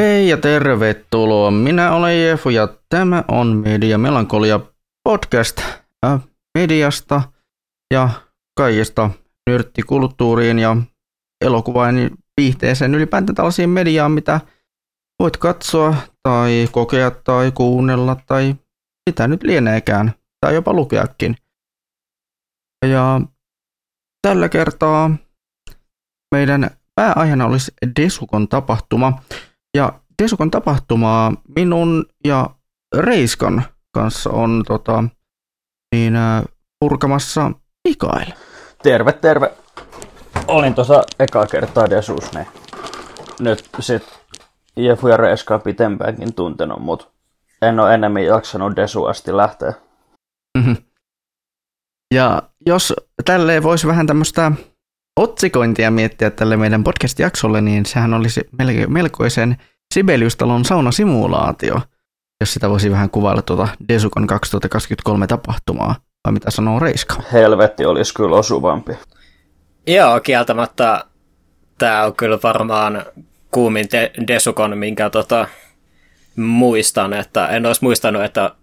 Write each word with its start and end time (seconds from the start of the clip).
Hei 0.00 0.28
ja 0.28 0.36
tervetuloa. 0.36 1.50
Minä 1.50 1.92
olen 1.92 2.22
Jefu 2.22 2.50
ja 2.50 2.68
tämä 2.88 3.24
on 3.28 3.56
Media 3.56 3.98
Melankolia 3.98 4.60
podcast 5.04 5.60
äh, 6.04 6.20
mediasta 6.58 7.22
ja 7.94 8.08
kaikesta 8.58 9.10
nörttikulttuuriin 9.50 10.58
ja 10.58 10.76
elokuvaan 11.44 11.94
viihteeseen 12.40 12.94
ylipäätään 12.94 13.34
tällaisiin 13.34 13.70
mediaan, 13.70 14.12
mitä 14.12 14.40
voit 15.22 15.36
katsoa 15.36 15.94
tai 16.22 16.68
kokea 16.72 17.10
tai 17.10 17.52
kuunnella 17.52 18.16
tai 18.26 18.56
mitä 19.10 19.28
nyt 19.28 19.42
lieneekään 19.42 20.12
tai 20.40 20.54
jopa 20.54 20.72
lukeakin. 20.72 21.36
Ja 22.86 23.20
tällä 24.22 24.48
kertaa 24.48 25.16
meidän 26.34 26.70
pääaiheena 26.94 27.46
olisi 27.46 27.72
Desukon 28.00 28.48
tapahtuma. 28.48 29.22
Ja 29.76 29.99
Desukon 30.22 30.50
tapahtumaa 30.50 31.32
minun 31.56 32.06
ja 32.24 32.50
Reiskan 32.96 33.62
kanssa 33.92 34.30
on 34.30 34.62
tota, 34.66 35.04
niin, 35.94 36.16
äh, 36.16 36.42
purkamassa 36.80 37.52
Mikael. 37.88 38.26
Terve, 38.82 39.12
terve. 39.12 39.52
Olin 40.46 40.74
tuossa 40.74 41.02
ekaa 41.18 41.46
kertaa 41.46 41.90
Desus, 41.90 42.32
niin 42.32 42.46
nyt 43.40 43.68
sit 43.80 44.02
Jefu 44.76 45.08
ja 45.08 45.16
Reiskaa 45.16 45.58
pitempäänkin 45.58 46.34
tuntenut, 46.34 46.80
mutta 46.80 47.06
en 47.62 47.80
ole 47.80 47.94
enemmän 47.94 48.24
jaksanut 48.24 48.76
Desu 48.76 49.04
asti 49.04 49.36
lähteä. 49.36 49.72
Mhm. 50.58 50.72
Ja 52.14 52.42
jos 52.66 52.94
tälleen 53.24 53.62
voisi 53.62 53.86
vähän 53.86 54.06
tämmöistä 54.06 54.52
otsikointia 55.20 55.90
miettiä 55.90 56.30
tälle 56.30 56.56
meidän 56.56 56.84
podcast-jaksolle, 56.84 57.60
niin 57.60 57.86
sehän 57.86 58.14
olisi 58.14 58.40
melkoisen 58.88 59.56
Sibeliustalon 59.94 60.64
saunasimulaatio, 60.64 61.80
jos 62.40 62.52
sitä 62.52 62.70
voisi 62.70 62.90
vähän 62.90 63.10
kuvailla 63.10 63.42
tuota 63.42 63.68
Desukon 63.88 64.26
2023 64.26 65.26
tapahtumaa, 65.26 65.94
vai 66.24 66.32
mitä 66.32 66.50
sanoo 66.50 66.78
Reiska? 66.78 67.22
Helvetti 67.32 67.84
olisi 67.84 68.14
kyllä 68.14 68.36
osuvampi. 68.36 68.92
Joo, 69.86 70.20
kieltämättä 70.20 71.04
tämä 71.78 72.04
on 72.04 72.16
kyllä 72.16 72.38
varmaan 72.42 73.02
kuumin 73.50 73.86
de- 73.92 74.12
Desukon, 74.28 74.78
minkä 74.78 75.10
tota, 75.10 75.46
muistan, 76.36 77.12
että 77.12 77.46
en 77.48 77.66
olisi 77.66 77.84
muistanut, 77.84 78.24
että 78.24 78.54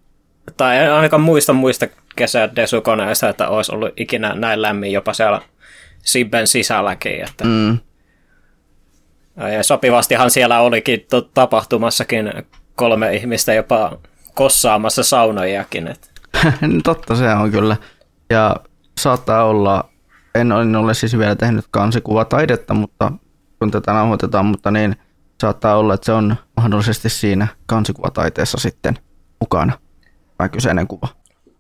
tai 0.57 0.77
en 0.77 0.93
ainakaan 0.93 1.21
muista 1.21 1.53
muista 1.53 1.87
kesää 2.15 2.55
Desukoneessa, 2.55 3.29
että 3.29 3.49
olisi 3.49 3.71
ollut 3.75 3.93
ikinä 3.97 4.35
näin 4.35 4.61
lämmin 4.61 4.91
jopa 4.91 5.13
siellä 5.13 5.41
Sibben 6.03 6.47
sisälläkin. 6.47 7.23
Että. 7.23 7.45
Mm. 7.45 7.77
Ja 9.37 9.63
sopivastihan 9.63 10.31
siellä 10.31 10.59
olikin 10.59 11.05
to- 11.09 11.21
tapahtumassakin 11.21 12.33
kolme 12.75 13.15
ihmistä 13.15 13.53
jopa 13.53 13.97
kossaamassa 14.33 15.03
saunojakin. 15.03 15.87
Että. 15.87 16.07
Totta 16.83 17.15
se 17.15 17.29
on 17.29 17.51
kyllä. 17.51 17.77
Ja 18.29 18.55
saattaa 18.99 19.43
olla, 19.43 19.89
en, 20.35 20.51
en 20.51 20.75
ole 20.75 20.93
siis 20.93 21.17
vielä 21.17 21.35
tehnyt 21.35 21.65
kansikuva-taidetta, 21.71 22.73
mutta 22.73 23.11
kun 23.59 23.71
tätä 23.71 23.93
nauhoitetaan, 23.93 24.45
mutta 24.45 24.71
niin 24.71 24.95
saattaa 25.41 25.77
olla, 25.77 25.93
että 25.93 26.05
se 26.05 26.11
on 26.11 26.35
mahdollisesti 26.57 27.09
siinä 27.09 27.47
kansikuva-taiteessa 27.65 28.57
sitten 28.57 28.99
mukana, 29.39 29.73
tämä 30.37 30.49
kyseinen 30.49 30.87
kuva. 30.87 31.07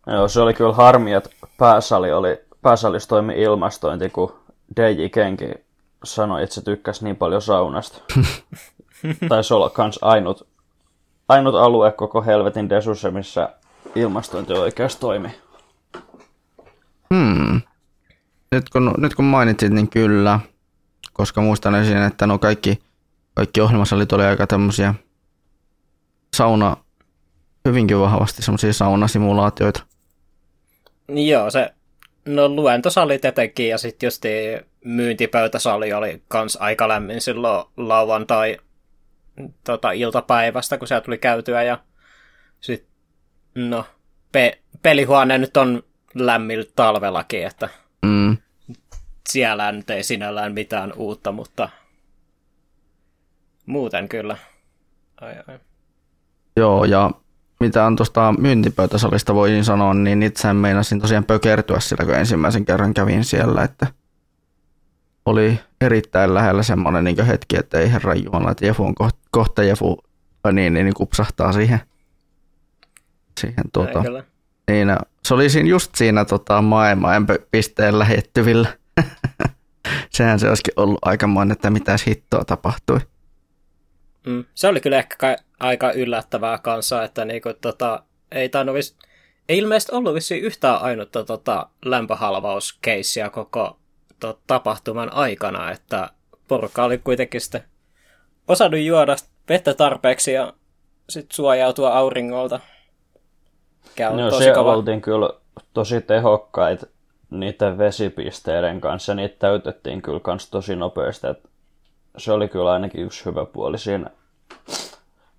Joo, 0.07 0.27
se 0.27 0.41
oli 0.41 0.53
kyllä 0.53 0.73
harmi, 0.73 1.13
että 1.13 1.29
pääsali 1.57 2.11
oli, 2.11 2.41
pääsalissa 2.61 3.09
toimi 3.09 3.33
ilmastointi, 3.41 4.09
kun 4.09 4.39
DJ 4.75 5.09
Kenki 5.09 5.66
sanoi, 6.15 6.43
että 6.43 6.55
se 6.55 6.61
tykkäsi 6.61 7.03
niin 7.03 7.15
paljon 7.15 7.41
saunasta. 7.41 8.01
Taisi 9.29 9.53
olla 9.53 9.69
kans 9.69 9.99
ainut, 10.01 10.47
ainut 11.29 11.55
alue 11.55 11.91
koko 11.91 12.21
helvetin 12.21 12.69
desussa, 12.69 13.11
missä 13.11 13.49
ilmastointi 13.95 14.53
oikeasti 14.53 15.01
toimi. 15.01 15.29
Hmm. 17.13 17.61
Nyt 18.51 18.69
kun, 18.69 18.93
nyt 18.97 19.15
kun 19.15 19.25
mainitsit, 19.25 19.71
niin 19.71 19.89
kyllä, 19.89 20.39
koska 21.13 21.41
muistan 21.41 21.75
esiin, 21.75 22.03
että 22.03 22.27
no 22.27 22.39
kaikki, 22.39 22.79
kaikki 23.33 23.61
ohjelmasalit 23.61 24.13
oli 24.13 24.23
aika 24.23 24.47
tämmöisiä 24.47 24.93
sauna, 26.35 26.77
hyvinkin 27.65 27.99
vahvasti 27.99 28.41
semmoisia 28.41 28.73
saunasimulaatioita. 28.73 29.83
Joo, 31.09 31.49
se 31.49 31.73
no 32.25 32.49
luentosali 32.49 33.19
etenkin 33.23 33.69
ja 33.69 33.77
sitten 33.77 34.07
just 34.07 34.23
myyntipöytäsali 34.85 35.93
oli 35.93 36.23
kans 36.27 36.57
aika 36.61 36.87
lämmin 36.87 37.21
silloin 37.21 37.65
lauantai 37.77 38.57
tota, 39.63 39.91
iltapäivästä, 39.91 40.77
kun 40.77 40.87
siellä 40.87 41.01
tuli 41.01 41.17
käytyä 41.17 41.63
ja 41.63 41.77
sitten 42.59 42.89
no 43.55 43.85
pe- 44.31 44.61
pelihuone 44.81 45.37
nyt 45.37 45.57
on 45.57 45.83
lämmin 46.15 46.65
talvellakin, 46.75 47.47
että 47.47 47.69
mm. 48.05 48.37
siellä 49.29 49.71
nyt 49.71 49.89
ei 49.89 50.03
sinällään 50.03 50.53
mitään 50.53 50.93
uutta, 50.95 51.31
mutta 51.31 51.69
muuten 53.65 54.09
kyllä. 54.09 54.37
Ai, 55.21 55.35
ai. 55.47 55.59
Joo, 56.57 56.85
ja 56.85 57.11
mitä 57.59 57.85
on 57.85 57.95
tuosta 57.95 58.33
myyntipöytäsalista 58.37 59.35
voisin 59.35 59.63
sanoa, 59.63 59.93
niin 59.93 60.23
itse 60.23 60.53
meinasin 60.53 60.99
tosiaan 60.99 61.25
pökertyä 61.25 61.79
sillä, 61.79 62.05
kun 62.05 62.15
ensimmäisen 62.15 62.65
kerran 62.65 62.93
kävin 62.93 63.23
siellä, 63.23 63.63
että 63.63 63.87
oli 65.27 65.59
erittäin 65.81 66.33
lähellä 66.33 66.63
semmoinen 66.63 67.03
niin 67.03 67.25
hetki, 67.25 67.57
että 67.59 67.79
ei 67.79 67.91
herra 67.91 68.15
Jumala, 68.15 68.51
että 68.51 68.65
Jefu 68.65 68.85
on 68.85 68.95
kohta, 68.95 69.19
kohta 69.31 69.63
Jefu 69.63 69.97
niin, 70.51 70.73
niin, 70.73 70.85
niin 70.85 70.93
kupsahtaa 70.93 71.53
siihen, 71.53 71.79
siihen 73.39 73.71
tuota, 73.73 74.03
niin, 74.71 74.87
se 75.23 75.33
oli 75.33 75.49
siinä 75.49 75.69
just 75.69 75.95
siinä 75.95 76.25
tota, 76.25 76.61
maailman 76.61 77.27
pisteen 77.51 77.99
lähettyvillä. 77.99 78.69
Sehän 80.09 80.39
se 80.39 80.47
olisikin 80.47 80.73
ollut 80.77 80.99
aikamoinen, 81.01 81.51
että 81.51 81.69
mitä 81.69 81.95
hittoa 82.07 82.45
tapahtui. 82.45 82.99
Mm, 84.25 84.45
se 84.53 84.67
oli 84.67 84.79
kyllä 84.79 84.97
ehkä 84.97 85.37
aika 85.59 85.91
yllättävää 85.91 86.57
kanssa, 86.57 87.03
että 87.03 87.25
niinku, 87.25 87.53
tota, 87.61 88.03
ei 88.31 88.49
tainnut 88.49 88.75
vis... 88.75 88.97
ei 89.49 89.57
ilmeisesti 89.57 89.95
ollut 89.95 90.13
vissiin 90.13 90.43
yhtään 90.43 90.81
ainutta 90.81 91.23
tota, 91.23 91.69
lämpöhalvauskeissiä 91.85 93.29
koko 93.29 93.79
to, 94.19 94.39
tapahtuman 94.47 95.13
aikana, 95.13 95.71
että 95.71 96.09
porukka 96.47 96.83
oli 96.83 96.97
kuitenkin 96.97 97.41
sitten 97.41 97.63
osannut 98.47 98.79
juoda 98.79 99.15
vettä 99.49 99.73
tarpeeksi 99.73 100.33
ja 100.33 100.53
sitten 101.09 101.35
suojautua 101.35 101.97
auringolta. 101.97 102.59
on 104.09 104.17
no, 104.17 104.29
tosi 104.29 104.43
se 104.43 104.53
kova. 104.53 104.73
oltiin 104.73 105.01
kyllä 105.01 105.29
tosi 105.73 106.01
tehokkaita 106.01 106.87
niiden 107.29 107.77
vesipisteiden 107.77 108.81
kanssa. 108.81 109.15
Niitä 109.15 109.35
täytettiin 109.39 110.01
kyllä 110.01 110.19
kans 110.19 110.49
tosi 110.49 110.75
nopeasti. 110.75 111.27
Että 111.27 111.49
se 112.17 112.31
oli 112.31 112.47
kyllä 112.47 112.71
ainakin 112.71 113.01
yksi 113.01 113.25
hyvä 113.25 113.45
puoli 113.45 113.77
siinä 113.77 114.09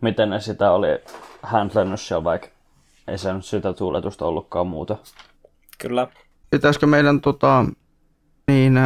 miten 0.00 0.30
ne 0.30 0.40
sitä 0.40 0.70
oli 0.70 0.88
handlannut 1.42 2.00
siellä, 2.00 2.24
vaikka 2.24 2.48
ei 3.08 3.18
se 3.18 3.32
nyt 3.32 3.44
sitä 3.44 3.72
tuuletusta 3.72 4.26
ollutkaan 4.26 4.66
muuta. 4.66 4.96
Kyllä. 5.78 6.08
Pitäisikö 6.50 6.86
meidän 6.86 7.20
tota, 7.20 7.64
niin, 8.48 8.78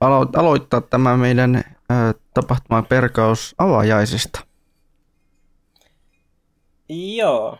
alo- 0.00 0.30
aloittaa 0.36 0.80
tämä 0.80 1.16
meidän 1.16 1.56
ä, 1.56 1.62
tapahtuma 2.34 2.82
perkaus 2.82 3.54
avajaisista? 3.58 4.40
Joo. 6.88 7.58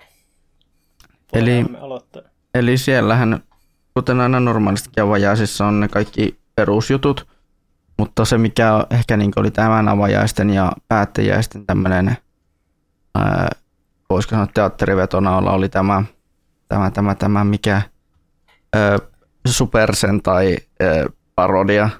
eli, 1.32 1.64
eli 2.54 2.78
siellähän, 2.78 3.40
kuten 3.94 4.20
aina 4.20 4.40
normaalisti 4.40 5.00
avajaisissa 5.00 5.66
on 5.66 5.80
ne 5.80 5.88
kaikki 5.88 6.38
perusjutut, 6.54 7.28
mutta 7.98 8.24
se 8.24 8.38
mikä 8.38 8.86
ehkä 8.90 9.16
niin 9.16 9.32
oli 9.36 9.50
tämän 9.50 9.88
avajaisten 9.88 10.50
ja 10.50 10.72
päättäjäisten 10.88 11.66
tämmöinen 11.66 12.16
voisiko 14.10 14.30
sanoa 14.30 14.46
teatterivetona 14.54 15.36
olla, 15.36 15.52
oli 15.52 15.68
tämä, 15.68 16.02
tämä, 16.68 16.90
tämä, 16.90 17.14
tämä 17.14 17.44
mikä 17.44 17.82
ää, 18.72 18.98
Supersen 19.46 20.22
tai 20.22 20.56
ää, 20.80 21.06
parodia. 21.34 21.90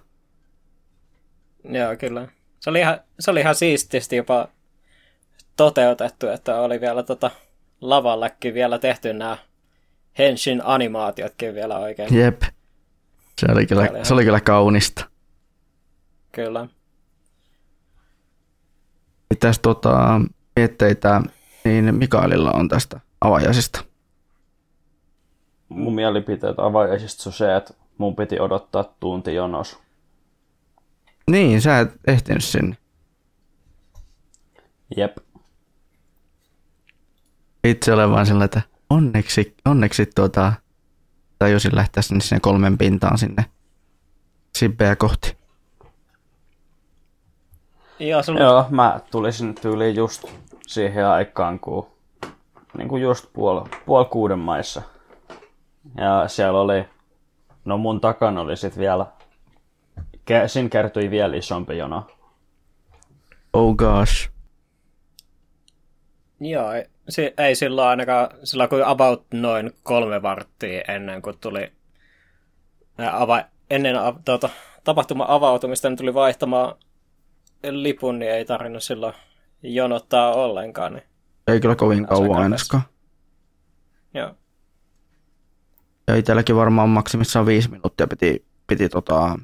Joo, 1.64 1.96
kyllä. 1.96 2.28
Se 2.60 2.70
oli 2.70 2.80
ihan, 2.80 3.00
se 3.20 3.30
oli 3.30 3.40
ihan 3.40 3.54
siististi 3.54 4.16
jopa 4.16 4.48
toteutettu, 5.56 6.28
että 6.28 6.60
oli 6.60 6.80
vielä 6.80 7.02
tota 7.02 7.30
lavallekin 7.80 8.54
vielä 8.54 8.78
tehty 8.78 9.12
nämä 9.12 9.38
Henshin 10.18 10.62
animaatiotkin 10.64 11.54
vielä 11.54 11.78
oikein. 11.78 12.14
Jep. 12.14 12.42
Se 13.38 13.46
oli 13.52 13.66
kyllä, 13.66 13.86
se 13.86 13.90
oli, 13.92 14.04
se 14.04 14.14
oli 14.14 14.24
kyllä 14.24 14.40
kaunista. 14.40 15.04
Kyllä. 16.32 16.66
Mitäs 19.30 19.58
tota, 19.58 20.20
mietteitä 20.56 21.22
niin 21.64 21.94
Mikaelilla 21.94 22.52
on 22.52 22.68
tästä 22.68 23.00
avajaisista? 23.20 23.84
Mun 25.68 25.94
mielipiteet 25.94 26.58
avajaisista 26.58 27.28
on 27.28 27.32
se, 27.32 27.56
että 27.56 27.74
mun 27.98 28.16
piti 28.16 28.40
odottaa 28.40 28.84
tunti 29.00 29.34
jonos. 29.34 29.78
Niin, 31.30 31.62
sä 31.62 31.78
et 31.80 31.88
ehtinyt 32.06 32.44
sinne. 32.44 32.76
Jep. 34.96 35.16
Itse 37.64 37.92
olen 37.92 38.10
vaan 38.10 38.26
sillä, 38.26 38.44
että 38.44 38.62
onneksi, 38.90 39.56
onneksi 39.64 40.06
tuota, 40.14 40.52
tajusin 41.38 41.76
lähteä 41.76 42.02
sinne, 42.02 42.20
sinne 42.20 42.40
kolmen 42.40 42.78
pintaan 42.78 43.18
sinne 43.18 43.44
Sibbeä 44.58 44.96
kohti. 44.96 45.36
Ja 47.98 48.22
sun... 48.22 48.38
Joo, 48.38 48.66
mä 48.70 49.00
tulisin 49.10 49.54
tyyliin 49.54 49.96
just 49.96 50.24
siihen 50.66 51.06
aikaan, 51.06 51.60
kun 51.60 51.86
niin 52.78 52.88
kuin 52.88 53.02
just 53.02 53.26
puol, 53.32 53.60
puol 53.86 54.04
kuuden 54.04 54.38
maissa. 54.38 54.82
Ja 55.96 56.28
siellä 56.28 56.60
oli, 56.60 56.84
no 57.64 57.78
mun 57.78 58.00
takana 58.00 58.40
oli 58.40 58.56
sit 58.56 58.78
vielä, 58.78 59.06
siinä 60.46 60.68
kertoi 60.68 61.10
vielä 61.10 61.36
isompi 61.36 61.76
jono. 61.76 62.06
Oh 63.52 63.74
gosh. 63.76 64.30
Joo, 66.40 66.72
ei, 66.72 66.84
ei 67.38 67.54
silloin 67.54 67.88
ainakaan, 67.88 68.28
silloin 68.44 68.68
kuin 68.68 68.84
about 68.84 69.24
noin 69.32 69.72
kolme 69.82 70.22
varttia 70.22 70.82
ennen 70.88 71.22
kuin 71.22 71.38
tuli, 71.40 71.72
ava, 73.12 73.44
ennen 73.70 73.96
tuota, 74.24 74.48
tapahtuma 74.84 75.26
avautumista, 75.28 75.88
niin 75.88 75.96
tuli 75.96 76.14
vaihtamaan 76.14 76.74
lipun, 77.70 78.18
niin 78.18 78.32
ei 78.32 78.44
tarvinnut 78.44 78.82
silloin 78.82 79.14
jonottaa 79.62 80.34
ollenkaan. 80.34 80.92
Niin 80.92 81.04
ei 81.46 81.60
kyllä 81.60 81.76
kovin 81.76 82.06
kauan 82.06 82.42
ainakaan. 82.42 82.82
Joo. 84.14 84.34
Ja 86.06 86.16
itselläkin 86.16 86.56
varmaan 86.56 86.88
maksimissaan 86.88 87.46
viisi 87.46 87.70
minuuttia 87.70 88.06
piti, 88.06 88.44
piti 88.66 88.88
tota, 88.88 89.38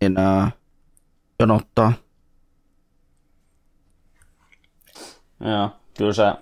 niin, 0.00 0.18
ää, 0.18 0.50
jonottaa. 1.40 1.92
Joo, 5.40 5.70
kyllä 5.98 6.12
se 6.12 6.32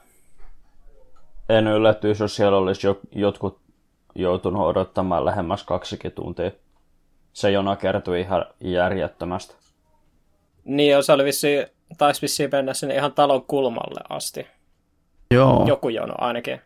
en 1.48 1.66
yllättyisi, 1.66 2.22
jos 2.22 2.36
siellä 2.36 2.58
olisi 2.58 2.86
jo, 2.86 3.00
jotkut 3.12 3.60
joutunut 4.14 4.62
odottamaan 4.62 5.24
lähemmäs 5.24 5.64
kaksikin 5.64 6.12
tuntia. 6.12 6.50
Se 7.32 7.50
jona 7.50 7.76
kertoi 7.76 8.20
ihan 8.20 8.46
järjettömästi. 8.60 9.54
Niin, 10.64 11.04
se 11.04 11.12
oli 11.12 11.24
vissi, 11.24 11.66
taisi 11.98 12.22
vissiin 12.22 12.50
mennä 12.52 12.74
sinne 12.74 12.94
ihan 12.94 13.12
talon 13.12 13.42
kulmalle 13.42 14.00
asti. 14.08 14.46
Joo. 15.30 15.64
Joku 15.68 15.88
jono 15.88 16.14
ainakin. 16.18 16.60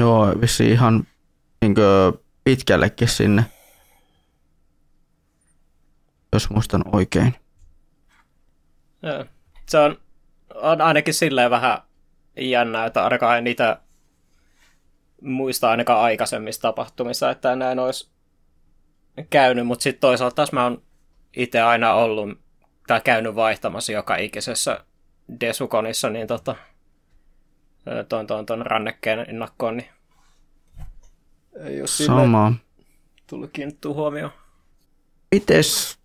Joo, 0.00 0.34
vissi 0.40 0.70
ihan 0.70 1.06
niin 1.74 2.18
pitkällekin 2.44 3.08
sinne. 3.08 3.44
Jos 6.32 6.50
muistan 6.50 6.82
oikein. 6.92 7.34
Se 9.68 9.78
on, 9.78 9.96
on 10.54 10.80
ainakin 10.80 11.14
silleen 11.14 11.50
vähän 11.50 11.78
jännää, 12.36 12.86
että 12.86 13.04
ainakaan 13.04 13.44
niitä 13.44 13.80
muista 15.22 15.70
ainakaan 15.70 16.00
aikaisemmista 16.00 16.62
tapahtumissa, 16.62 17.30
että 17.30 17.56
näin 17.56 17.78
olisi 17.78 18.10
käynyt, 19.30 19.66
mutta 19.66 19.82
sitten 19.82 20.00
toisaalta 20.00 20.34
taas 20.34 20.52
mä 20.52 20.64
oon 20.64 20.82
itse 21.36 21.60
aina 21.60 21.94
ollut 21.94 22.38
tai 22.86 23.00
käynyt 23.00 23.34
vaihtamassa 23.34 23.92
joka 23.92 24.16
ikisessä 24.16 24.84
Desukonissa, 25.40 26.10
niin 26.10 26.26
tota, 26.26 26.56
tuon, 28.08 28.26
tuon, 28.26 28.46
tuon 28.46 28.66
rannekkeen 28.66 29.24
ennakkoon, 29.28 29.76
niin 29.76 29.88
ei 31.64 31.80
ole 31.80 31.86
Sama. 31.86 32.52
tullut 33.26 33.50
kiinnittyä 33.52 33.92
huomioon. 33.92 34.30
Mites 35.34 35.98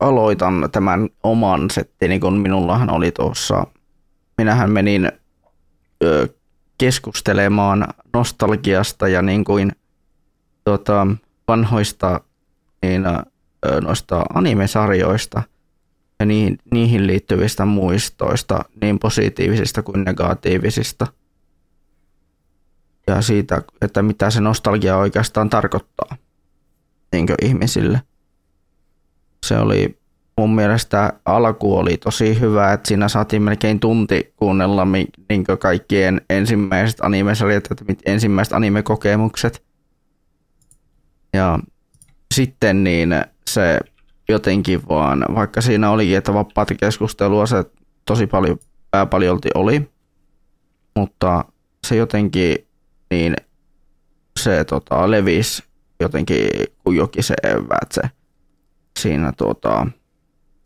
aloitan 0.00 0.68
tämän 0.72 1.08
oman 1.22 1.70
settini, 1.70 2.20
kun 2.20 2.38
minullahan 2.38 2.90
oli 2.90 3.12
tuossa, 3.12 3.66
minähän 4.38 4.70
menin 4.70 5.12
ö, 6.04 6.28
keskustelemaan 6.78 7.86
nostalgiasta 8.12 9.08
ja 9.08 9.22
niin 9.22 9.44
kuin 9.44 9.72
tuota, 10.64 11.06
vanhoista 11.48 12.20
niin, 12.82 13.06
ö, 13.06 13.80
noista 13.80 14.24
animesarjoista– 14.34 15.42
ja 16.20 16.26
niihin, 16.26 16.58
niihin 16.72 17.06
liittyvistä 17.06 17.64
muistoista, 17.64 18.64
niin 18.80 18.98
positiivisista 18.98 19.82
kuin 19.82 20.04
negatiivisista. 20.04 21.06
Ja 23.06 23.22
siitä, 23.22 23.62
että 23.80 24.02
mitä 24.02 24.30
se 24.30 24.40
nostalgia 24.40 24.96
oikeastaan 24.96 25.50
tarkoittaa 25.50 26.16
niin 27.12 27.26
ihmisille. 27.42 28.02
Se 29.46 29.58
oli 29.58 29.98
mun 30.38 30.54
mielestä 30.54 31.12
alku 31.24 31.76
oli 31.76 31.96
tosi 31.96 32.40
hyvä, 32.40 32.72
että 32.72 32.88
siinä 32.88 33.08
saatiin 33.08 33.42
melkein 33.42 33.80
tunti 33.80 34.32
kuunnella 34.36 34.84
niin 35.28 35.44
kaikkien 35.58 36.20
ensimmäiset 36.30 37.00
animesarjat, 37.00 37.68
että 37.70 37.84
ensimmäiset 38.06 38.52
animekokemukset. 38.54 39.64
Ja 41.32 41.58
sitten 42.34 42.84
niin 42.84 43.14
se 43.48 43.80
jotenkin 44.28 44.88
vaan, 44.88 45.24
vaikka 45.34 45.60
siinä 45.60 45.90
oli, 45.90 46.14
että 46.14 46.34
vapaata 46.34 46.74
keskustelua 46.74 47.46
se 47.46 47.64
tosi 48.04 48.26
paljon, 48.26 48.58
pääpaljolti 48.90 49.48
oli, 49.54 49.90
mutta 50.96 51.44
se 51.86 51.96
jotenkin 51.96 52.65
niin 53.16 53.36
se 54.40 54.64
tota, 54.64 55.10
levisi 55.10 55.64
jotenkin 56.00 56.48
kuin 56.84 56.96
jokin 56.96 57.24
se 57.24 57.34
evät 57.42 57.92
se 57.92 58.02
siinä 58.98 59.32
tota, 59.32 59.86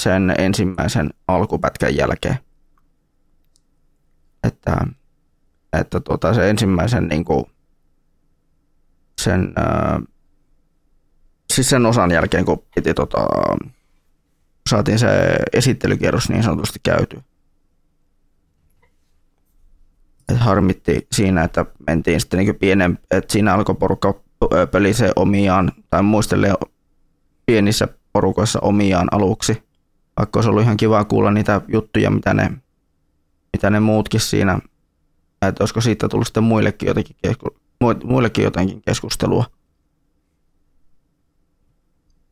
sen 0.03 0.35
ensimmäisen 0.39 1.11
alkupätkän 1.29 1.97
jälkeen. 1.97 2.39
Että, 4.45 4.87
että 5.73 6.01
tota, 6.01 6.35
se 6.35 6.51
ensimmäisen 6.51 7.09
niin 7.09 7.25
kuin, 7.25 7.45
sen 9.21 9.53
ää, 9.57 10.01
siis 11.53 11.71
sen 11.71 11.87
osan 11.87 12.11
jälkeen, 12.11 12.45
kun 12.45 12.65
piti, 12.75 12.95
tota, 12.95 13.19
saatiin 14.71 14.99
se 14.99 15.09
esittelykierros 15.53 16.29
niin 16.29 16.43
sanotusti 16.43 16.79
käyty. 16.83 17.23
Et 20.20 20.20
harmitti 20.37 21.07
siinä, 21.13 21.45
että 21.45 21.67
mentiin 21.87 22.21
sitten 22.21 22.39
niin 22.39 22.55
pienen, 22.55 22.99
että 23.11 23.33
siinä 23.33 23.55
alkoi 23.55 23.75
porukka 23.75 24.15
pölisee 24.71 25.13
omiaan, 25.17 25.73
tai 25.91 26.03
muistelee 26.03 26.55
pienissä 27.47 27.89
porukoissa 28.13 28.59
omiaan 28.63 29.09
aluksi. 29.11 29.63
Vaikka 30.19 30.39
olisi 30.39 30.51
ollut 30.51 30.63
ihan 30.63 30.77
kiva 30.77 31.05
kuulla 31.05 31.31
niitä 31.31 31.61
juttuja, 31.69 32.11
mitä 32.11 32.35
ne, 32.35 32.51
mitä 33.53 33.71
ne 33.71 33.81
muutkin 33.81 34.21
siinä, 34.21 34.59
että 35.43 35.63
olisiko 35.63 35.81
siitä 35.81 36.09
tullut 36.09 36.27
sitten 36.27 36.43
muillekin 36.43 36.87
jotenkin, 36.87 37.17
muillekin 38.05 38.45
jotenkin 38.45 38.83
keskustelua 38.83 39.45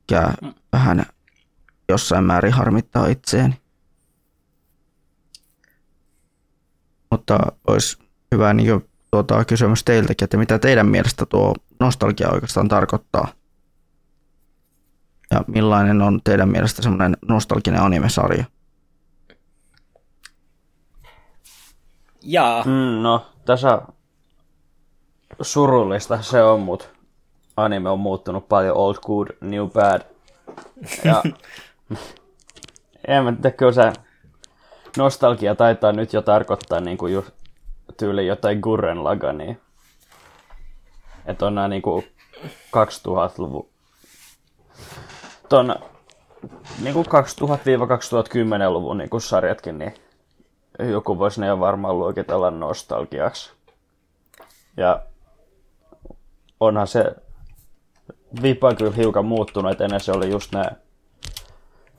mikä 0.08 0.32
mm. 0.42 0.54
vähän 0.72 1.06
jossain 1.88 2.24
määrin 2.24 2.52
harmittaa 2.52 3.06
itseäni. 3.06 3.60
Mutta 7.10 7.38
olisi 7.66 7.98
hyvä 8.32 8.54
niin 8.54 8.84
tuota, 9.10 9.44
kysymys 9.44 9.84
teiltäkin, 9.84 10.24
että 10.24 10.36
mitä 10.36 10.58
teidän 10.58 10.86
mielestä 10.88 11.26
tuo 11.26 11.54
nostalgia 11.80 12.30
oikeastaan 12.30 12.68
tarkoittaa? 12.68 13.28
Ja 15.30 15.44
millainen 15.46 16.02
on 16.02 16.20
teidän 16.24 16.48
mielestä 16.48 16.82
semmoinen 16.82 17.16
nostalginen 17.28 17.82
animesarja? 17.82 18.44
Jaa. 22.22 22.64
Mm, 22.64 23.02
no, 23.02 23.26
tässä 23.44 23.82
surullista 25.42 26.22
se 26.22 26.42
on, 26.42 26.60
mutta 26.60 26.86
anime 27.56 27.90
on 27.90 28.00
muuttunut 28.00 28.48
paljon 28.48 28.76
old 28.76 28.96
good, 29.06 29.28
new 29.40 29.70
bad. 29.70 30.02
Ja 31.04 31.22
en 33.08 33.24
mä 33.24 33.32
tiedä, 33.32 33.50
kyllä 33.50 33.72
se 33.72 33.92
nostalgia 34.98 35.54
taitaa 35.54 35.92
nyt 35.92 36.12
jo 36.12 36.22
tarkoittaa 36.22 36.80
niin 36.80 36.98
kuin 36.98 37.12
just 37.12 37.30
tyyli 37.96 38.26
jotain 38.26 38.60
Gurren 38.60 39.04
Lagania. 39.04 39.54
Että 41.26 41.46
on 41.46 41.54
nämä 41.54 41.68
niin 41.68 41.82
kuin 41.82 42.04
2000-luvun 42.76 43.68
ton 45.48 45.74
niin 46.82 46.94
kuin 46.94 47.06
2000-2010-luvun 47.06 48.98
niin 48.98 49.10
kuin 49.10 49.20
sarjatkin, 49.20 49.78
niin 49.78 49.94
joku 50.78 51.18
voisi 51.18 51.40
ne 51.40 51.46
jo 51.46 51.60
varmaan 51.60 51.98
luokitella 51.98 52.50
nostalgiaksi. 52.50 53.52
Ja 54.76 55.02
onhan 56.60 56.86
se 56.86 57.04
vipa 58.42 58.74
kyllä 58.74 58.96
hiukan 58.96 59.24
muuttunut, 59.24 59.72
että 59.72 59.84
ennen 59.84 60.00
se 60.00 60.12
oli 60.12 60.30
just 60.30 60.52
ne 60.52 60.64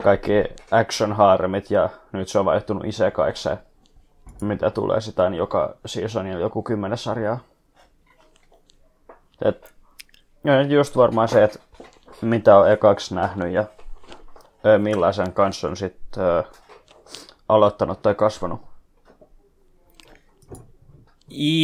kaikki 0.03 0.44
action 0.72 1.13
harmit 1.13 1.72
ja 1.72 1.89
nyt 2.12 2.27
se 2.27 2.39
on 2.39 2.46
vaihtunut 2.46 2.86
isekaiksi 2.86 3.50
mitä 4.41 4.70
tulee 4.70 5.01
sitä 5.01 5.29
niin 5.29 5.38
joka 5.38 5.77
seasonilla 5.86 6.39
joku 6.39 6.63
kymmenen 6.63 6.98
sarjaa. 6.98 7.39
Et, 9.46 9.74
ja 10.44 10.62
just 10.62 10.96
varmaan 10.96 11.27
se, 11.27 11.44
että 11.44 11.60
mitä 12.22 12.58
on 12.58 12.72
ekaksi 12.72 13.15
nähnyt 13.15 13.53
ja 13.53 13.65
millaisen 14.77 15.34
kanssa 15.34 15.68
on 15.68 15.77
sitten 15.77 16.24
aloittanut 17.50 18.01
tai 18.01 18.15
kasvanut. 18.15 18.62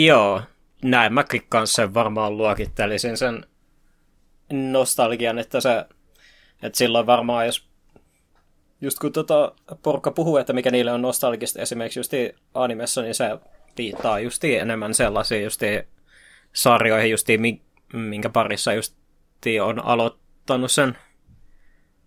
Joo, 0.06 0.42
näin 0.84 1.14
mäkin 1.14 1.46
kanssa 1.50 1.94
varmaan 1.94 2.38
luokittelisin 2.38 3.18
sen 3.18 3.46
nostalgian, 4.52 5.40
että 5.40 5.62
se, 5.62 5.86
että 6.62 6.78
silloin 6.78 7.06
varmaan 7.06 7.46
jos 7.46 7.68
just 8.86 9.00
kun 9.00 9.12
tota 9.12 9.52
porukka 9.84 10.12
puhuu, 10.12 10.38
että 10.38 10.54
mikä 10.54 10.72
niille 10.72 10.92
on 10.92 11.02
nostalgista 11.02 11.62
esimerkiksi 11.62 12.00
just 12.00 12.12
animessa, 12.54 13.02
niin 13.02 13.16
se 13.16 13.26
viittaa 13.78 14.20
justi 14.20 14.56
enemmän 14.56 14.94
sellaisiin 14.94 15.44
justi 15.44 15.66
sarjoihin, 16.54 17.12
justi, 17.12 17.40
minkä 17.94 18.30
parissa 18.30 18.74
justi 18.74 19.60
on 19.60 19.86
aloittanut 19.86 20.72
sen 20.72 20.98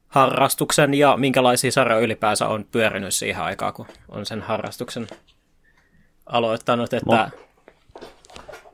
harrastuksen 0.08 0.94
ja 0.94 1.16
minkälaisia 1.16 1.73
sarjoja 1.73 2.00
ylipäänsä 2.00 2.49
on 2.49 2.64
pyörinyt 2.73 3.14
siihen 3.14 3.42
aikaan, 3.42 3.73
kun 3.73 3.87
on 4.08 4.26
sen 4.26 4.42
harrastuksen 4.42 5.06
aloittanut, 6.26 6.92
että 6.92 7.30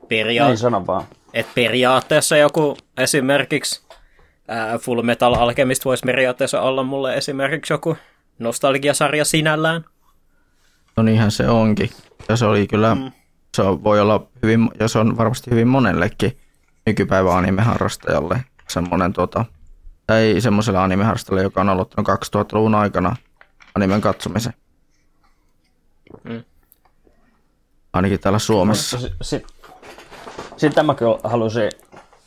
peria- 0.07 0.47
niin 0.47 0.87
vaan. 0.87 1.05
Periaatteessa 1.55 2.37
joku 2.37 2.77
esimerkiksi 2.97 3.84
ää, 4.47 4.77
Full 4.77 5.01
Metal 5.01 5.33
Alchemist 5.33 5.85
voisi 5.85 6.03
periaatteessa 6.05 6.61
olla 6.61 6.83
mulle 6.83 7.15
esimerkiksi 7.15 7.73
joku 7.73 7.97
nostalgiasarja 8.39 9.25
sinällään. 9.25 9.85
No 10.97 11.03
niinhän 11.03 11.31
se 11.31 11.49
onkin. 11.49 11.89
Ja 12.29 12.37
se 12.37 12.45
oli 12.45 12.67
kyllä, 12.67 12.95
mm. 12.95 13.11
se 13.55 13.63
voi 13.63 13.99
olla 13.99 14.27
hyvin, 14.43 14.69
ja 14.79 14.87
se 14.87 14.99
on 14.99 15.17
varmasti 15.17 15.51
hyvin 15.51 15.67
monellekin 15.67 16.37
nykypäivän 16.85 17.37
animeharrastajalle 17.37 18.43
semmoinen 18.69 19.13
tota, 19.13 19.45
tai 20.07 20.35
semmoiselle 20.39 20.79
animeharrastajalle, 20.79 21.43
joka 21.43 21.61
on 21.61 21.69
aloittanut 21.69 22.07
2000-luvun 22.09 22.75
aikana 22.75 23.15
animen 23.75 24.01
katsomisen. 24.01 24.53
Mm. 26.23 26.43
Ainakin 27.93 28.19
täällä 28.19 28.39
Suomessa. 28.39 28.99
Sitten 28.99 29.17
sit, 29.21 29.47
sit 30.57 30.73
mä 30.83 30.95
kyllä 30.95 31.19
halusin 31.23 31.69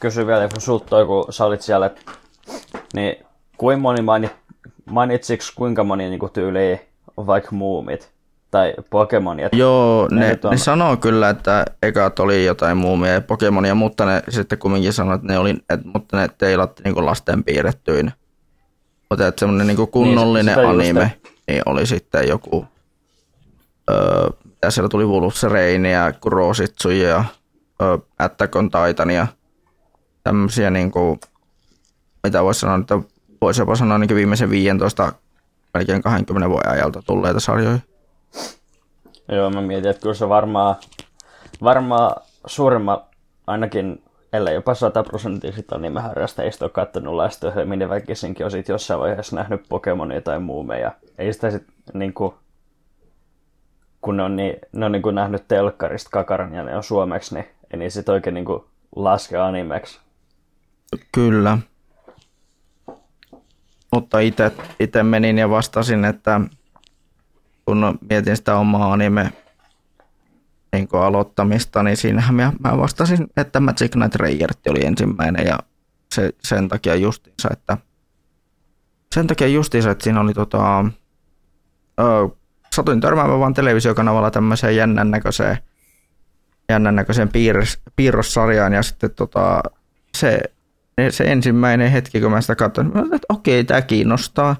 kysyä 0.01 0.27
vielä 0.27 0.49
kun 0.49 0.61
sulta 0.61 1.07
kun 1.07 1.25
sä 1.31 1.45
olit 1.45 1.63
siellä, 1.63 1.91
niin 2.95 3.27
kuinka 3.57 3.81
moni 3.81 4.03
mainit, 4.03 4.33
mainitsiks 4.91 5.51
kuinka 5.51 5.85
moni 5.85 6.09
niin 6.09 6.21
tyyli 6.33 6.81
vaikka 7.17 7.53
muumit 7.53 8.13
tai 8.51 8.75
Pokemonia? 8.91 9.49
Joo, 9.53 10.09
ne, 10.11 10.21
ne, 10.21 10.39
ne 10.51 10.57
sanoo 10.57 10.97
kyllä, 10.97 11.29
että 11.29 11.65
ekat 11.83 12.19
oli 12.19 12.45
jotain 12.45 12.77
muumia 12.77 13.13
ja 13.13 13.21
Pokemonia, 13.21 13.75
mutta 13.75 14.05
ne 14.07 14.23
sitten 14.29 14.59
kumminkin 14.59 14.93
sanoo, 14.93 15.15
että 15.15 15.27
ne 15.27 15.39
oli, 15.39 15.51
että, 15.51 15.89
mutta 15.95 16.17
ne 16.17 16.29
teilatti 16.39 16.83
niin 16.83 17.07
lasten 17.07 17.45
piirrettyinä. 17.45 18.13
Mutta 19.11 19.27
että 19.27 19.41
semmoinen 19.41 19.67
niinku 19.67 19.83
niin 19.83 19.93
kunnollinen 19.93 20.57
niin, 20.57 20.69
anime 20.69 21.13
niin 21.49 21.63
oli 21.67 21.87
sitten 21.87 22.29
joku, 22.29 22.67
öö, 23.91 24.29
mitä 24.45 24.71
siellä 24.71 24.89
tuli 24.89 25.05
Wolfsreinia, 25.05 26.13
Kurositsuja 26.21 27.09
ja 27.09 27.25
öö, 27.83 27.99
Attack 28.19 28.57
on 28.57 28.71
Titania 28.71 29.27
tämmöisiä, 30.29 30.71
niin 30.71 30.91
kuin, 30.91 31.21
mitä 32.23 32.45
voisi 32.45 32.61
sanoa, 32.61 32.79
että 32.79 32.99
voisi 33.41 33.63
jopa 33.63 33.77
sanoa 33.77 33.99
niin 33.99 34.15
viimeisen 34.15 34.51
15, 34.51 35.13
melkein 35.75 36.03
20 36.03 36.49
vuoden 36.49 36.73
ajalta 36.73 37.03
tulleita 37.07 37.41
sarjoja. 37.41 37.79
Joo, 39.29 39.51
mä 39.51 39.61
mietin, 39.61 39.91
että 39.91 40.03
kyllä 40.03 40.15
se 40.15 40.29
varmaan, 40.29 40.77
varmaan 41.63 42.17
suurimman, 42.47 43.01
ainakin 43.47 44.03
ellei 44.33 44.55
jopa 44.55 44.75
100 44.75 45.03
prosenttisesti 45.03 45.75
on 45.75 45.83
niin 45.83 45.99
harrastajista 45.99 46.65
on 46.65 46.71
katsonut 46.71 47.15
Last 47.15 47.45
minne 47.65 47.89
väkisinkin 47.89 48.47
on 48.47 48.51
sitten 48.51 48.75
jossain 48.75 49.01
vaiheessa 49.01 49.37
nähnyt 49.37 49.63
Pokemonia 49.69 50.21
tai 50.21 50.41
muumeja. 50.41 50.93
Ei 51.19 51.33
sitä 51.33 51.51
sitten 51.51 51.75
niin 51.95 52.15
kuin, 52.15 52.35
kun 54.01 54.17
ne 54.17 54.23
on, 54.23 54.37
niin, 54.37 54.57
ne 54.73 54.87
on 54.87 54.93
niin 54.93 55.03
kuin 55.03 55.15
nähnyt 55.15 55.49
telkkarista 55.49 56.11
kakaran 56.11 56.55
ja 56.55 56.63
ne 56.63 56.77
on 56.77 56.83
suomeksi, 56.83 57.35
niin 57.35 57.47
ei 57.71 57.79
niin 57.79 57.91
sitten 57.91 58.13
oikein 58.13 58.35
niin 58.35 58.45
kuin 58.45 58.65
laske 58.97 59.37
animeksi. 59.37 60.08
Kyllä. 61.13 61.59
Mutta 63.93 64.19
itse 64.81 65.03
menin 65.03 65.39
ja 65.39 65.51
vastasin, 65.51 66.05
että 66.05 66.41
kun 67.65 67.99
mietin 68.11 68.37
sitä 68.37 68.57
omaa 68.57 68.93
anime 68.93 69.33
niin 70.73 70.89
aloittamista, 70.93 71.83
niin 71.83 71.97
siinähän 71.97 72.35
mä, 72.35 72.53
mä 72.65 72.79
vastasin, 72.79 73.27
että 73.37 73.61
Magic 73.61 73.93
Knight 73.93 74.15
Rayert 74.15 74.67
oli 74.69 74.87
ensimmäinen 74.87 75.47
ja 75.47 75.59
se, 76.15 76.31
sen 76.45 76.69
takia 76.69 76.95
justiinsa, 76.95 77.49
että 77.53 77.79
sen 79.15 79.27
takia 79.27 79.47
justiinsa, 79.47 79.91
että 79.91 80.05
siinä 80.05 80.21
oli 80.21 80.35
tota, 80.35 80.85
ö, 82.01 82.29
satuin 82.75 83.01
törmäämään 83.01 83.41
vaan 83.41 83.55
televisiokanavalla 83.55 84.31
tämmöiseen 84.31 84.77
jännän 84.77 85.11
näköiseen, 85.11 85.59
jännän 86.69 86.97
näköiseen 86.97 87.29
piirros, 87.29 87.81
piirrossarjaan 87.97 88.73
ja 88.73 88.83
sitten 88.83 89.11
tota, 89.11 89.63
se 90.17 90.41
se 91.11 91.25
ensimmäinen 91.25 91.91
hetki, 91.91 92.21
kun 92.21 92.31
mä 92.31 92.41
sitä 92.41 92.57
katsoin, 92.57 92.89
että 92.89 93.27
okei, 93.29 93.65
tämä 93.65 93.83
kiinnostaa, 93.83 94.57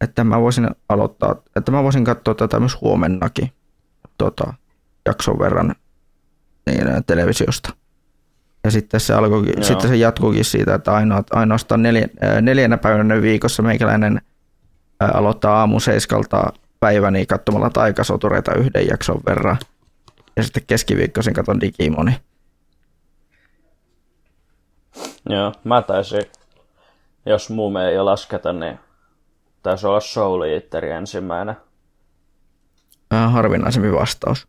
että 0.00 0.24
mä 0.24 0.40
voisin 0.40 0.68
aloittaa, 0.88 1.36
että 1.56 1.72
mä 1.72 1.82
voisin 1.82 2.04
katsoa 2.04 2.34
tätä 2.34 2.60
myös 2.60 2.80
huomennakin 2.80 3.52
tota, 4.18 4.54
jakson 5.06 5.38
verran 5.38 5.74
niin, 6.66 6.86
televisiosta. 7.06 7.74
Ja 8.64 8.70
sitten 8.70 9.00
se, 9.00 9.14
alkoi, 9.14 9.44
sitten 9.60 9.90
se 9.90 9.96
jatkuikin 9.96 10.44
siitä, 10.44 10.74
että 10.74 10.92
ainoa, 10.92 11.22
ainoastaan 11.30 11.82
neljä, 11.82 12.08
neljänä 12.40 12.76
päivänä 12.76 13.22
viikossa 13.22 13.62
meikäläinen 13.62 14.20
aloittaa 15.00 15.58
aamu 15.58 15.80
seiskalta 15.80 16.52
päiväni 16.80 17.26
katsomalla 17.26 17.70
taikasotureita 17.70 18.54
yhden 18.54 18.86
jakson 18.86 19.20
verran. 19.26 19.56
Ja 20.36 20.42
sitten 20.42 20.62
keskiviikkoisin 20.66 21.34
katon 21.34 21.60
Digimoni. 21.60 22.16
Joo, 25.28 25.52
mä 25.64 25.82
taisin, 25.82 26.22
jos 27.26 27.50
muu 27.50 27.78
ei 27.78 27.98
lasketa, 27.98 28.52
niin 28.52 28.78
taisi 29.62 29.86
olla 29.86 30.00
Soul 30.00 30.42
Eateri 30.42 30.90
ensimmäinen. 30.90 31.56
Äh, 33.12 33.32
harvinaisempi 33.32 33.92
vastaus. 33.92 34.48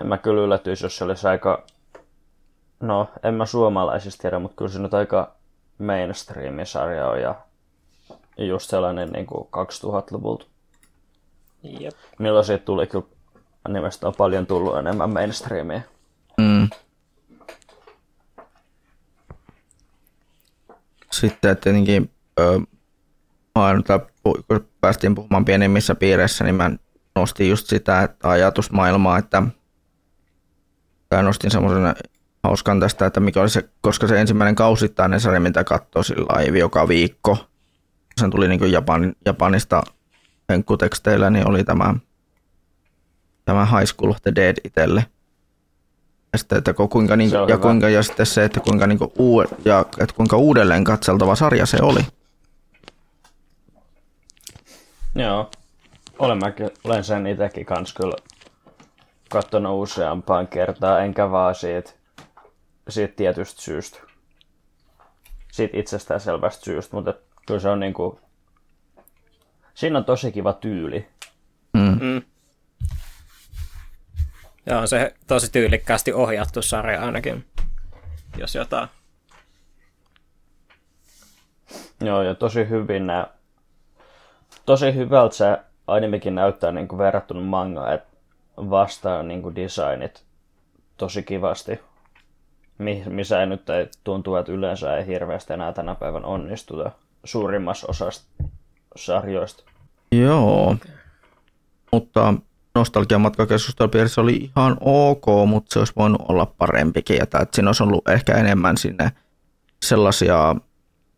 En 0.00 0.06
mä 0.06 0.18
kyllä 0.18 0.42
yllätyisi, 0.42 0.84
jos 0.84 0.96
se 0.96 1.04
olisi 1.04 1.28
aika... 1.28 1.66
No, 2.80 3.08
en 3.22 3.34
mä 3.34 3.46
suomalaisista 3.46 4.22
tiedä, 4.22 4.38
mutta 4.38 4.56
kyllä 4.56 4.70
se 4.70 4.78
nyt 4.78 4.94
aika 4.94 5.34
mainstream-sarja 5.78 7.08
on 7.08 7.20
ja 7.20 7.34
just 8.38 8.70
sellainen 8.70 9.08
niin 9.08 9.26
kuin 9.26 9.48
2000-luvulta. 9.56 10.46
Jep. 11.62 11.94
Milloin 12.18 12.44
siitä 12.44 12.64
tuli 12.64 12.86
kyllä 12.86 13.06
nimestä 13.68 14.06
on 14.06 14.14
paljon 14.18 14.46
tullut 14.46 14.76
enemmän 14.76 15.12
mainstreamia. 15.12 15.80
Mm. 16.38 16.68
Sitten 21.12 21.56
tietenkin 21.56 22.10
kun 24.48 24.68
päästiin 24.80 25.14
puhumaan 25.14 25.44
pienemmissä 25.44 25.94
piireissä, 25.94 26.44
niin 26.44 26.54
mä 26.54 26.70
nostin 27.16 27.48
just 27.48 27.66
sitä 27.66 28.02
että 28.02 28.28
ajatusmaailmaa, 28.28 29.18
että 29.18 29.42
tai 31.08 31.22
nostin 31.22 31.50
semmoisen 31.50 31.94
hauskan 32.42 32.80
tästä, 32.80 33.06
että 33.06 33.20
mikä 33.20 33.40
oli 33.40 33.50
se, 33.50 33.68
koska 33.80 34.06
se 34.06 34.20
ensimmäinen 34.20 34.54
kausittainen 34.54 35.20
sarja, 35.20 35.40
mitä 35.40 35.64
katsoi 35.64 36.04
sillä 36.04 36.58
joka 36.58 36.88
viikko, 36.88 37.48
sen 38.20 38.30
tuli 38.30 38.48
niin 38.48 38.72
Japan, 38.72 39.12
Japanista 39.26 39.82
henkkuteksteillä, 40.48 41.30
niin 41.30 41.48
oli 41.48 41.64
tämä, 41.64 41.94
tämä 43.44 43.66
High 43.66 43.84
School 43.84 44.10
of 44.10 44.22
the 44.22 44.32
Dead 44.34 44.56
itselle– 44.64 45.04
ja 46.32 46.38
sitten, 46.38 46.58
että 46.58 46.74
kuinka, 46.90 47.16
niin, 47.16 47.30
ja, 47.48 47.58
kuinka, 47.58 47.88
ja 47.88 48.02
sitten 48.02 48.26
se, 48.26 48.44
että 48.44 48.60
kuinka, 48.60 48.86
niin 48.86 48.98
kuin, 48.98 49.48
ja, 49.64 49.80
että 50.00 50.14
kuinka 50.16 50.36
uudelleen 50.36 50.84
katseltava 50.84 51.34
sarja 51.34 51.66
se 51.66 51.78
oli. 51.82 52.00
Joo. 55.14 55.50
Olen, 56.18 56.38
mäkin, 56.38 56.70
olen 56.84 57.04
sen 57.04 57.26
itsekin 57.26 57.66
kanssa 57.66 57.94
kyllä 57.96 58.16
katsonut 59.30 59.82
useampaan 59.82 60.48
kertaa, 60.48 61.00
enkä 61.00 61.30
vaan 61.30 61.54
siitä, 61.54 61.90
siitä 62.88 63.14
tietystä 63.16 63.62
syystä. 63.62 63.98
Siitä 65.52 65.78
itsestään 65.78 66.20
selvästä 66.20 66.64
syystä, 66.64 66.96
mutta 66.96 67.14
kyllä 67.46 67.60
se 67.60 67.68
on 67.68 67.80
niinku... 67.80 68.20
Siinä 69.74 69.98
on 69.98 70.04
tosi 70.04 70.32
kiva 70.32 70.52
tyyli. 70.52 71.08
Mm. 71.72 71.98
Mm. 72.00 72.22
Ja 74.70 74.78
on 74.78 74.88
se 74.88 75.14
tosi 75.26 75.52
tyylikkäästi 75.52 76.12
ohjattu 76.12 76.62
sarja 76.62 77.02
ainakin, 77.02 77.44
jos 78.36 78.54
jotain. 78.54 78.88
Joo, 82.00 82.22
ja 82.22 82.34
tosi 82.34 82.68
hyvin 82.68 83.06
nää, 83.06 83.26
tosi 84.66 84.94
hyvältä 84.94 85.34
se 85.34 85.58
animekin 85.86 86.34
näyttää 86.34 86.72
niin 86.72 86.88
kuin 86.88 86.98
verrattuna 86.98 87.40
manga, 87.40 87.92
että 87.92 88.16
vastaa 88.56 89.22
niin 89.22 89.42
kuin 89.42 89.54
designit 89.54 90.24
tosi 90.96 91.22
kivasti. 91.22 91.80
Missä 93.06 93.40
ei 93.40 93.46
nyt 93.46 93.70
ei 93.70 93.88
tuntuu, 94.04 94.36
että 94.36 94.52
yleensä 94.52 94.96
ei 94.96 95.06
hirveästi 95.06 95.52
enää 95.52 95.72
tänä 95.72 95.94
päivän 95.94 96.24
onnistuta 96.24 96.90
suurimmassa 97.24 97.86
osassa 97.90 98.24
sarjoista. 98.96 99.64
Joo, 100.12 100.76
mutta 101.92 102.34
nostalgian 102.74 103.20
matkakeskustelupiirissä 103.20 104.20
oli 104.20 104.36
ihan 104.36 104.76
ok, 104.80 105.26
mutta 105.46 105.72
se 105.72 105.78
olisi 105.78 105.92
voinut 105.96 106.22
olla 106.28 106.46
parempikin. 106.46 107.16
Ja 107.16 107.22
että 107.22 107.46
siinä 107.52 107.68
olisi 107.68 107.82
ollut 107.82 108.08
ehkä 108.08 108.34
enemmän 108.34 108.76
sinne 108.76 109.12
sellaisia, 109.84 110.56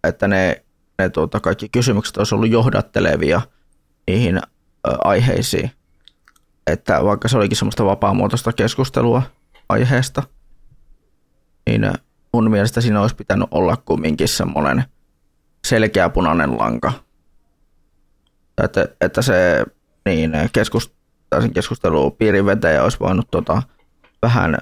että 0.05 0.29
ne, 0.29 0.65
ne 0.99 1.11
tuota, 1.11 1.41
kaikki 1.41 1.69
kysymykset 1.69 2.17
olisi 2.17 2.35
ollut 2.35 2.51
johdattelevia 2.51 3.41
niihin 4.07 4.37
ä, 4.37 4.41
aiheisiin. 5.05 5.71
Että 6.67 7.05
vaikka 7.05 7.29
se 7.29 7.37
olikin 7.37 7.57
semmoista 7.57 7.85
vapaamuotoista 7.85 8.53
keskustelua 8.53 9.23
aiheesta, 9.69 10.23
niin 11.67 11.93
mun 12.33 12.51
mielestä 12.51 12.81
siinä 12.81 13.01
olisi 13.01 13.17
pitänyt 13.17 13.49
olla 13.51 13.77
kumminkin 13.77 14.29
semmoinen 14.29 14.85
selkeä 15.67 16.09
punainen 16.09 16.59
lanka. 16.59 16.93
Että, 18.65 18.89
että 19.01 19.23
se 19.23 19.65
niin, 20.05 20.33
keskus, 21.41 21.53
keskustelupiirin 21.55 22.47
vetäjä 22.47 22.83
olisi 22.83 23.01
voinut 23.01 23.31
tota, 23.31 23.63
vähän, 24.23 24.59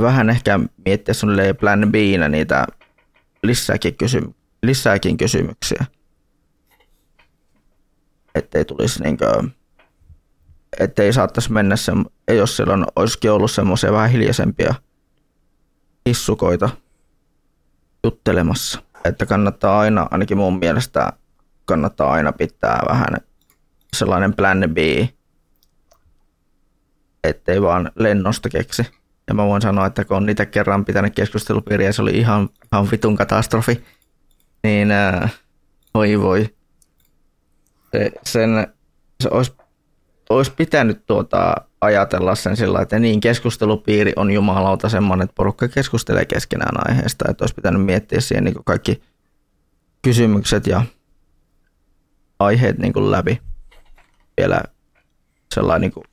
vähän 0.00 0.30
ehkä 0.30 0.60
miettiä 0.84 1.14
suunnilleen 1.14 1.56
plan 1.56 1.92
b 1.92 1.94
niitä 2.28 2.66
lisääkin, 3.42 3.96
kysy- 3.96 4.34
lisääkin 4.62 5.16
kysymyksiä. 5.16 5.84
Ettei 8.34 8.64
tulisi 8.64 9.02
niinkö, 9.02 9.42
ettei 10.80 11.12
saattaisi 11.12 11.52
mennä 11.52 11.76
se, 11.76 11.92
jos 12.28 12.56
silloin 12.56 12.84
olisikin 12.96 13.30
ollut 13.30 13.50
semmoisia 13.50 13.92
vähän 13.92 14.10
hiljaisempia 14.10 14.74
hissukoita 16.08 16.70
juttelemassa. 18.04 18.82
Että 19.04 19.26
kannattaa 19.26 19.80
aina, 19.80 20.08
ainakin 20.10 20.36
mun 20.36 20.58
mielestä, 20.58 21.12
kannattaa 21.64 22.12
aina 22.12 22.32
pitää 22.32 22.82
vähän 22.88 23.16
sellainen 23.96 24.34
plan 24.34 24.64
B, 24.74 24.78
ettei 27.24 27.62
vaan 27.62 27.90
lennosta 27.94 28.48
keksi. 28.48 28.86
Ja 29.28 29.34
mä 29.34 29.46
voin 29.46 29.62
sanoa, 29.62 29.86
että 29.86 30.04
kun 30.04 30.16
on 30.16 30.26
niitä 30.26 30.46
kerran 30.46 30.84
pitänyt 30.84 31.14
keskustelupiiriä 31.14 31.92
se 31.92 32.02
oli 32.02 32.18
ihan, 32.18 32.48
ihan 32.72 32.88
vitun 32.90 33.16
katastrofi, 33.16 33.84
niin 34.64 34.90
äh, 34.90 35.34
voi 35.94 36.20
voi. 36.20 36.54
Se, 37.92 38.10
sen, 38.24 38.66
se 39.22 39.28
olisi, 39.32 39.52
olisi 40.30 40.52
pitänyt 40.56 41.06
tuota, 41.06 41.54
ajatella 41.80 42.34
sen 42.34 42.56
sillä 42.56 42.80
että 42.80 42.98
niin 42.98 43.20
keskustelupiiri 43.20 44.12
on 44.16 44.30
jumalauta 44.30 44.88
semmoinen, 44.88 45.24
että 45.24 45.34
porukka 45.34 45.68
keskustelee 45.68 46.24
keskenään 46.24 46.90
aiheesta, 46.90 47.24
että 47.30 47.42
olisi 47.42 47.54
pitänyt 47.54 47.84
miettiä 47.84 48.20
siihen 48.20 48.44
niin 48.44 48.54
kaikki 48.64 49.02
kysymykset 50.02 50.66
ja 50.66 50.82
aiheet 52.38 52.78
niin 52.78 53.10
läpi 53.10 53.40
vielä 54.36 54.62
sellainen, 55.54 55.90
niin 55.96 56.09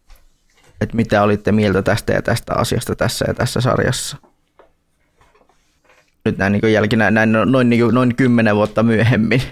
että 0.82 0.96
mitä 0.96 1.24
olitte 1.24 1.52
mieltä 1.52 1.82
tästä 1.82 2.14
ja 2.14 2.22
tästä 2.22 2.54
asiasta 2.54 2.96
tässä 2.96 3.26
ja 3.28 3.34
tässä 3.34 3.62
sarjassa. 3.62 4.18
Nyt 6.26 6.38
näin 6.38 6.54
niin 6.54 6.74
jälkinä, 6.74 7.12
näin 7.12 7.32
noin, 7.32 7.70
niin 7.70 7.82
kuin, 7.84 7.96
noin 7.96 8.16
kymmenen 8.16 8.56
vuotta 8.56 8.84
myöhemmin. 8.84 9.42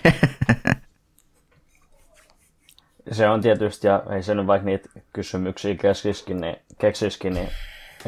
Se 3.12 3.30
on 3.30 3.42
tietysti, 3.42 3.88
ja 3.88 4.04
ei 4.10 4.24
se 4.24 4.36
nyt 4.36 4.48
vaikka 4.48 4.66
niitä 4.66 4.90
kysymyksiä 5.14 5.76
keksiskin, 5.76 6.42
niin, 6.42 6.56
keksiskin, 6.78 7.34
niin 7.34 7.50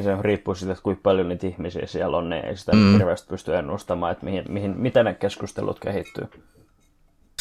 se 0.03 0.17
riippuu 0.21 0.56
siitä, 0.56 0.71
että 0.71 0.84
kuinka 0.84 1.01
paljon 1.03 1.30
niitä 1.30 1.47
ihmisiä 1.47 1.86
siellä 1.86 2.17
on, 2.17 2.30
niin 2.30 2.45
ei 2.45 2.58
sitä 2.58 2.71
mm. 2.71 2.93
hirveästi 2.93 3.27
pysty 3.30 3.56
ennustamaan, 3.56 4.12
että 4.12 4.25
mihin, 4.25 4.43
mihin, 4.49 4.77
miten 4.77 5.06
ne 5.06 5.13
keskustelut 5.13 5.80
kehittyy. 5.80 6.27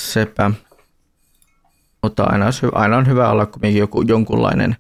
Sepä. 0.00 0.50
Mutta 2.02 2.24
aina, 2.24 2.46
aina 2.72 2.96
on 2.96 3.06
hyvä 3.06 3.30
olla 3.30 3.46
kuitenkin 3.46 3.80
joku, 3.80 4.02
jonkunlainen, 4.02 4.76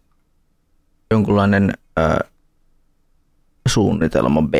jonkunlainen 1.10 1.72
ää, 1.96 2.20
suunnitelma 3.68 4.42
B. 4.42 4.54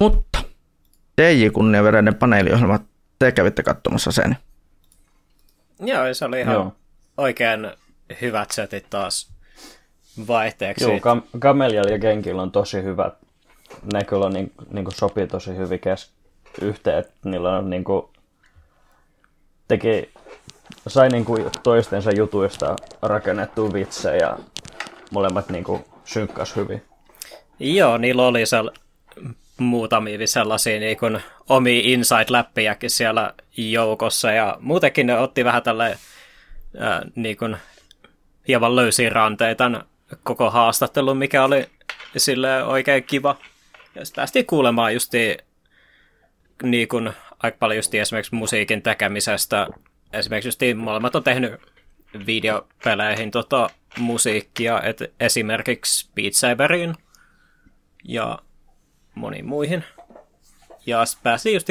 Mutta 0.00 0.38
DJ 1.22 1.48
kunniaveräinen 1.50 2.14
paneeliohjelma, 2.14 2.78
te 3.18 3.32
kävitte 3.32 3.62
katsomassa 3.62 4.12
sen. 4.12 4.36
Joo, 5.80 6.14
se 6.14 6.24
oli 6.24 6.40
ihan 6.40 6.54
Joo. 6.54 6.72
oikein 7.16 7.70
hyvät 8.20 8.50
setit 8.50 8.90
taas 8.90 9.32
vaihteeksi. 10.28 10.84
Joo, 10.84 10.96
Kam- 10.98 11.38
Kamelialla 11.38 11.90
ja 11.90 11.98
Genkillä 11.98 12.42
on 12.42 12.52
tosi 12.52 12.82
hyvät. 12.82 13.14
Ne 13.92 14.04
kyllä 14.04 14.28
niin, 14.28 14.52
niin 14.70 14.84
kuin 14.84 14.94
sopii 14.94 15.26
tosi 15.26 15.56
hyvin 15.56 15.80
kes- 15.80 16.10
yhteen. 16.60 17.04
Niillä 17.24 17.56
on 17.58 17.70
niin 17.70 17.84
kuin, 17.84 18.06
teki 19.68 20.12
sai 20.88 21.08
niinku 21.08 21.50
toistensa 21.62 22.10
jutuista 22.12 22.76
rakennettua 23.02 23.72
vitsejä 23.72 24.36
molemmat 25.10 25.48
niinku 25.48 25.84
synkkas 26.04 26.56
hyvin. 26.56 26.82
Joo, 27.58 27.98
niillä 27.98 28.26
oli 28.26 28.42
sel- 28.44 28.78
muutamia 29.58 30.26
sellaisia 30.26 30.80
niin 30.80 30.96
kuin 30.96 31.22
omia 31.48 31.82
inside-läppiäkin 31.82 32.90
siellä 32.90 33.34
joukossa 33.56 34.32
ja 34.32 34.56
muutenkin 34.60 35.06
ne 35.06 35.18
otti 35.18 35.44
vähän 35.44 35.62
tälle 35.62 35.98
ää, 36.78 37.02
niin 37.14 37.36
kuin 37.36 37.56
hieman 38.48 38.76
löysiä 38.76 39.10
ranteita 39.10 39.84
koko 40.22 40.50
haastattelun, 40.50 41.16
mikä 41.16 41.44
oli 41.44 41.66
sille 42.16 42.64
oikein 42.64 43.04
kiva. 43.04 43.36
Ja 43.94 44.04
sitten 44.04 44.22
päästiin 44.22 44.46
kuulemaan 44.46 44.94
justi 44.94 45.36
niin 46.62 46.88
kuin, 46.88 47.12
aika 47.42 47.56
paljon 47.60 47.76
justi 47.76 47.98
esimerkiksi 47.98 48.34
musiikin 48.34 48.82
tekemisestä 48.82 49.66
esimerkiksi 50.12 50.48
just 50.48 50.60
molemmat 50.76 51.14
on 51.14 51.24
tehnyt 51.24 51.60
videopeleihin 52.26 53.30
tota, 53.30 53.70
musiikkia, 53.98 54.82
et 54.82 54.98
esimerkiksi 55.20 56.10
Beat 56.14 56.34
Saberiin 56.34 56.94
ja 58.04 58.38
moniin 59.14 59.46
muihin. 59.46 59.84
Ja 60.86 61.04
pääsi 61.22 61.54
just 61.54 61.68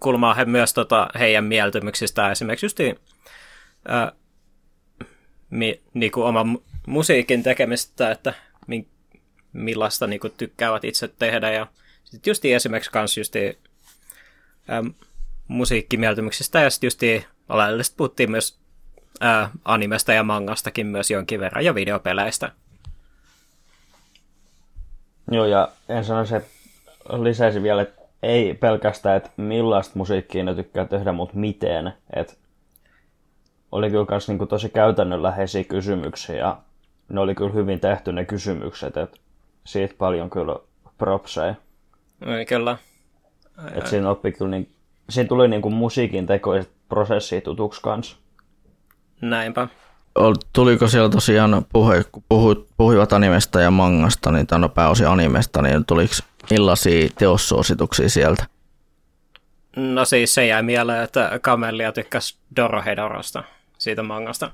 kulmaan 0.00 0.36
he 0.36 0.44
myös 0.44 0.74
tota, 0.74 1.08
heidän 1.18 1.44
mieltymyksistä 1.44 2.30
esimerkiksi 2.30 2.66
just 2.66 2.78
ää, 3.88 4.12
mi, 5.50 5.82
niinku 5.94 6.22
oman 6.22 6.58
musiikin 6.86 7.42
tekemistä, 7.42 8.10
että 8.10 8.34
mi, 8.66 8.88
millaista 9.52 10.06
niinku, 10.06 10.28
tykkäävät 10.28 10.84
itse 10.84 11.08
tehdä. 11.08 11.50
Ja 11.50 11.66
sitten 12.04 12.30
just 12.30 12.44
esimerkiksi 12.44 12.90
kans 12.90 13.18
just 13.18 13.34
musiikkimieltymyksistä 15.48 16.60
ja 16.60 16.70
sitten 16.70 16.86
just 16.86 17.00
oleellisesti 17.48 17.96
puhuttiin 17.96 18.30
myös 18.30 18.58
ää, 19.20 19.50
animesta 19.64 20.12
ja 20.12 20.22
mangastakin 20.22 20.86
myös 20.86 21.10
jonkin 21.10 21.40
verran 21.40 21.64
ja 21.64 21.74
videopeleistä. 21.74 22.52
Joo, 25.30 25.44
ja 25.44 25.68
en 25.88 26.04
sanoisi, 26.04 26.36
että 26.36 26.48
lisäisi 27.22 27.62
vielä, 27.62 27.82
että 27.82 28.02
ei 28.22 28.54
pelkästään, 28.54 29.16
että 29.16 29.30
millaista 29.36 29.92
musiikkia 29.98 30.44
ne 30.44 30.54
tykkää 30.54 30.84
tehdä, 30.84 31.12
mutta 31.12 31.36
miten. 31.36 31.92
Että 32.16 32.34
oli 33.72 33.90
kyllä 33.90 34.06
myös 34.10 34.28
niin 34.28 34.48
tosi 34.48 34.68
käytännönläheisiä 34.68 35.64
kysymyksiä 35.64 36.36
ja 36.36 36.58
ne 37.08 37.20
oli 37.20 37.34
kyllä 37.34 37.52
hyvin 37.52 37.80
tehty 37.80 38.12
ne 38.12 38.24
kysymykset, 38.24 38.96
että 38.96 39.16
siitä 39.66 39.94
paljon 39.98 40.30
kyllä 40.30 40.56
propseja. 40.98 41.54
Ei 42.26 42.46
kyllä. 42.46 42.78
Että 43.74 43.90
siinä 43.90 44.10
oppi 44.10 44.32
kyllä 44.32 44.50
niin 44.50 44.72
siinä 45.10 45.28
tuli 45.28 45.48
niinku 45.48 45.70
musiikin 45.70 46.26
tekoiset 46.26 46.70
prosessit 46.88 47.44
tutuksi 47.44 47.82
kanssa. 47.82 48.16
Näinpä. 49.20 49.68
Tuliko 50.52 50.88
siellä 50.88 51.08
tosiaan, 51.08 51.66
puhe, 51.72 52.04
kun 52.12 52.22
puhuit, 52.28 52.58
puhuivat 52.76 53.12
animesta 53.12 53.60
ja 53.60 53.70
mangasta, 53.70 54.32
niin 54.32 54.46
tämä 54.46 54.68
pääosin 54.68 55.08
animesta, 55.08 55.62
niin 55.62 55.84
tuliko 55.84 56.14
millaisia 56.50 57.08
teossuosituksia 57.18 58.08
sieltä? 58.08 58.44
No 59.76 60.04
siis 60.04 60.34
se 60.34 60.46
jäi 60.46 60.62
mieleen, 60.62 61.02
että 61.02 61.38
Kamelia 61.42 61.92
tykkäsi 61.92 62.38
Dorohedorosta, 62.56 63.44
siitä 63.78 64.02
mangasta. 64.02 64.50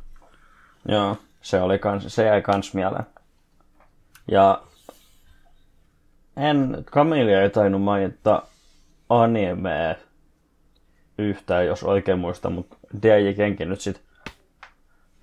Joo, 0.88 1.16
se, 1.42 1.60
oli 1.60 1.78
kans, 1.78 2.04
se 2.08 2.24
jäi 2.24 2.42
kans 2.42 2.74
mieleen. 2.74 3.06
Ja 4.30 4.62
en, 6.36 6.84
Kamelia 6.90 7.42
ei 7.42 7.50
tainnut 7.50 7.82
mainita 7.82 8.42
animea 9.08 9.94
yhtään, 11.18 11.66
jos 11.66 11.82
oikein 11.82 12.18
muista, 12.18 12.50
mutta 12.50 12.76
DJ 13.02 13.32
Kenki 13.36 13.64
nyt 13.64 13.80
sitten 13.80 14.04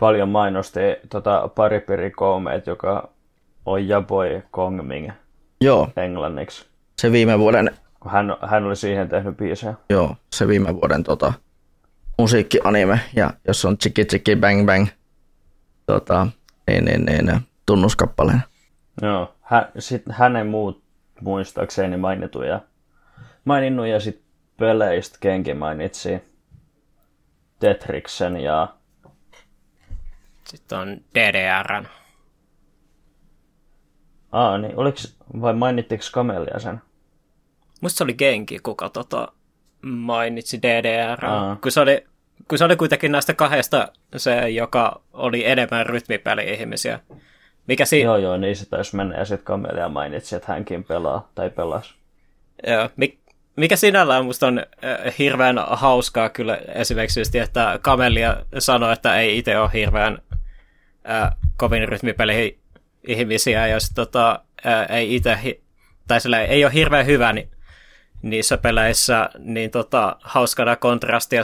paljon 0.02 0.30
mainosti 0.30 0.80
tota 1.10 1.50
paripiri 1.56 2.12
Koomeet, 2.12 2.68
joka 2.68 3.10
on 3.66 3.88
Jaboi 3.88 4.44
Kongming 4.52 5.12
Joo. 5.62 5.90
englanniksi. 5.98 6.66
Se 7.02 7.12
viime 7.12 7.40
vuoden... 7.40 7.72
Hän, 8.08 8.36
hän 8.42 8.64
oli 8.64 8.76
siihen 8.76 9.10
tehnyt 9.10 9.38
biisejä. 9.38 9.74
Joo, 9.90 10.16
se 10.34 10.48
viime 10.48 10.76
vuoden 10.76 11.04
tota, 11.04 11.34
musiikkianime, 12.18 13.00
ja 13.16 13.34
jos 13.48 13.66
on 13.66 13.78
Chiki 13.78 14.06
Chiki 14.06 14.36
Bang 14.36 14.66
Bang 14.66 14.88
tota, 15.86 16.28
niin, 16.68 16.86
niin, 16.86 17.06
niin, 17.06 17.42
tunnuskappaleen. 17.66 18.44
Joo, 19.02 19.36
hän, 19.42 19.72
sit 19.80 20.04
hänen 20.10 20.48
muut 20.48 20.84
muistaakseni 21.22 21.98
mainituja, 21.98 22.60
maininnut 23.46 23.88
ja 23.88 24.00
sitten 24.00 24.26
peleistä 24.58 25.18
Kenki 25.20 25.54
mainitsi 25.54 26.22
Tetriksen 27.60 28.38
ja 28.38 28.68
Sitten 30.48 30.78
on 30.78 30.98
DDR. 31.16 31.86
Aa, 34.32 34.58
niin 34.58 34.74
oliks, 34.78 35.16
vai 35.42 35.54
mainittiko 35.54 36.04
Kamelia 36.12 36.60
sen? 36.60 36.82
Musta 37.82 37.98
se 37.98 38.04
oli 38.04 38.14
Genki, 38.14 38.60
kuka 38.64 38.90
tota, 38.90 39.28
mainitsi 39.82 40.62
DDR. 40.62 41.20
Kun 41.62 41.72
se, 41.72 41.82
oli, 41.82 42.06
kun 42.48 42.58
se 42.58 42.66
oli 42.66 42.76
kuitenkin 42.76 43.12
näistä 43.12 43.34
kahdesta 43.34 43.88
se, 44.18 44.50
joka 44.50 45.02
oli 45.14 45.46
enemmän 45.46 45.86
rytmipeli-ihmisiä. 45.86 47.00
Mikä 47.68 47.86
si- 47.86 48.02
joo, 48.02 48.18
joo, 48.18 48.38
niin 48.38 48.56
se 48.56 48.70
taisi 48.70 48.96
mennä. 48.96 49.18
Ja 49.18 49.26
sitten 49.26 49.46
Kamelia 49.46 49.90
mainitsi, 49.90 50.36
että 50.36 50.54
hänkin 50.54 50.84
pelaa 50.84 51.30
tai 51.36 51.50
pelas. 51.50 51.96
Joo, 52.68 52.90
mik, 52.96 53.20
mikä 53.56 53.76
sinällään 53.76 54.26
musta 54.26 54.48
on 54.48 54.60
äh, 54.60 55.14
hirveän 55.20 55.56
hauskaa 55.68 56.30
kyllä 56.30 56.56
esimerkiksi, 56.56 57.40
että 57.40 57.80
Kamelia 57.82 58.38
sanoi, 58.60 58.94
että 58.94 59.20
ei 59.20 59.38
itse 59.38 59.60
ole 59.60 59.70
hirveän 59.74 60.22
äh, 61.10 61.32
kovin 61.58 61.90
rytmipeli 61.90 62.60
ihmisiä, 63.08 63.68
jos 63.68 63.90
tota, 63.90 64.40
äh, 64.66 64.86
ei 64.90 65.16
itse, 65.16 65.60
tai 66.08 66.22
sillä 66.22 66.42
ei 66.42 66.66
ole 66.66 66.74
hirveän 66.74 67.06
hyvä 67.06 67.34
niin, 67.34 67.52
niissä 68.22 68.58
peleissä, 68.58 69.30
niin 69.40 69.72
tota, 69.72 70.16
hauskana 70.22 70.76
kontrastia, 70.76 71.42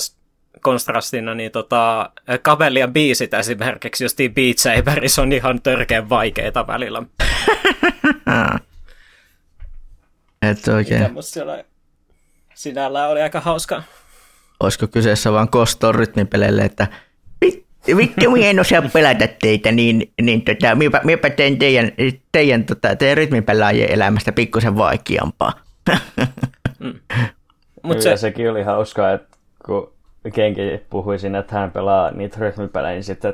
kontrastina, 0.62 1.34
niin 1.36 1.52
tota, 1.52 2.12
Kamelian 2.41 2.93
biisit 2.93 3.34
esimerkiksi, 3.34 4.04
just 4.04 4.17
Beat 4.34 4.58
Saberis 4.58 5.20
on 5.20 5.32
ihan 5.34 5.62
törkeän 5.62 6.10
vaikeita 6.10 6.67
välillä. 6.67 7.04
Et 10.41 10.67
oikein. 10.67 11.10
Siellä 11.20 11.63
sinällään 12.54 13.10
oli 13.10 13.22
aika 13.22 13.39
hauska. 13.39 13.84
Olisiko 14.60 14.88
kyseessä 14.88 15.32
vaan 15.32 15.50
koston 15.50 15.96
rytmipeleille, 15.96 16.62
että 16.62 16.88
vittu, 17.97 18.32
minä 18.32 18.47
en 18.47 18.60
osaa 18.60 18.82
pelata 18.93 19.28
teitä, 19.41 19.71
niin, 19.71 20.12
niin 20.21 20.41
tota, 20.41 20.76
minäpä, 20.76 21.02
minäpä 21.04 21.30
teen 21.30 21.58
teidän, 21.58 21.91
teidän, 22.32 22.63
tota, 22.63 22.95
teidän 22.95 23.17
rytmipelaajien 23.17 23.91
elämästä 23.91 24.32
pikkusen 24.32 24.78
vaikeampaa. 24.78 25.54
Mm. 26.80 27.00
Mut 27.84 28.02
se... 28.02 28.17
sekin 28.17 28.52
oli 28.52 28.63
hauskaa, 28.63 29.13
että 29.13 29.38
kun 29.65 29.93
Kenki 30.34 30.62
puhui 30.89 31.19
siinä, 31.19 31.39
että 31.39 31.56
hän 31.56 31.71
pelaa 31.71 32.12
niitä 32.12 32.38
rytmipelejä, 32.39 32.93
niin 32.93 33.04
sitten 33.04 33.34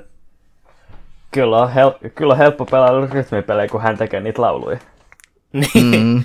kyllä 1.32 1.58
on, 1.58 1.70
hel- 1.70 2.10
kyllä 2.16 2.32
on 2.32 2.38
helppo 2.38 2.66
pelaa 2.66 3.08
rytmipelejä, 3.14 3.68
kun 3.68 3.82
hän 3.82 3.98
tekee 3.98 4.20
niitä 4.20 4.42
lauluja. 4.42 4.78
Niin. 5.54 5.96
Mm. 5.96 6.24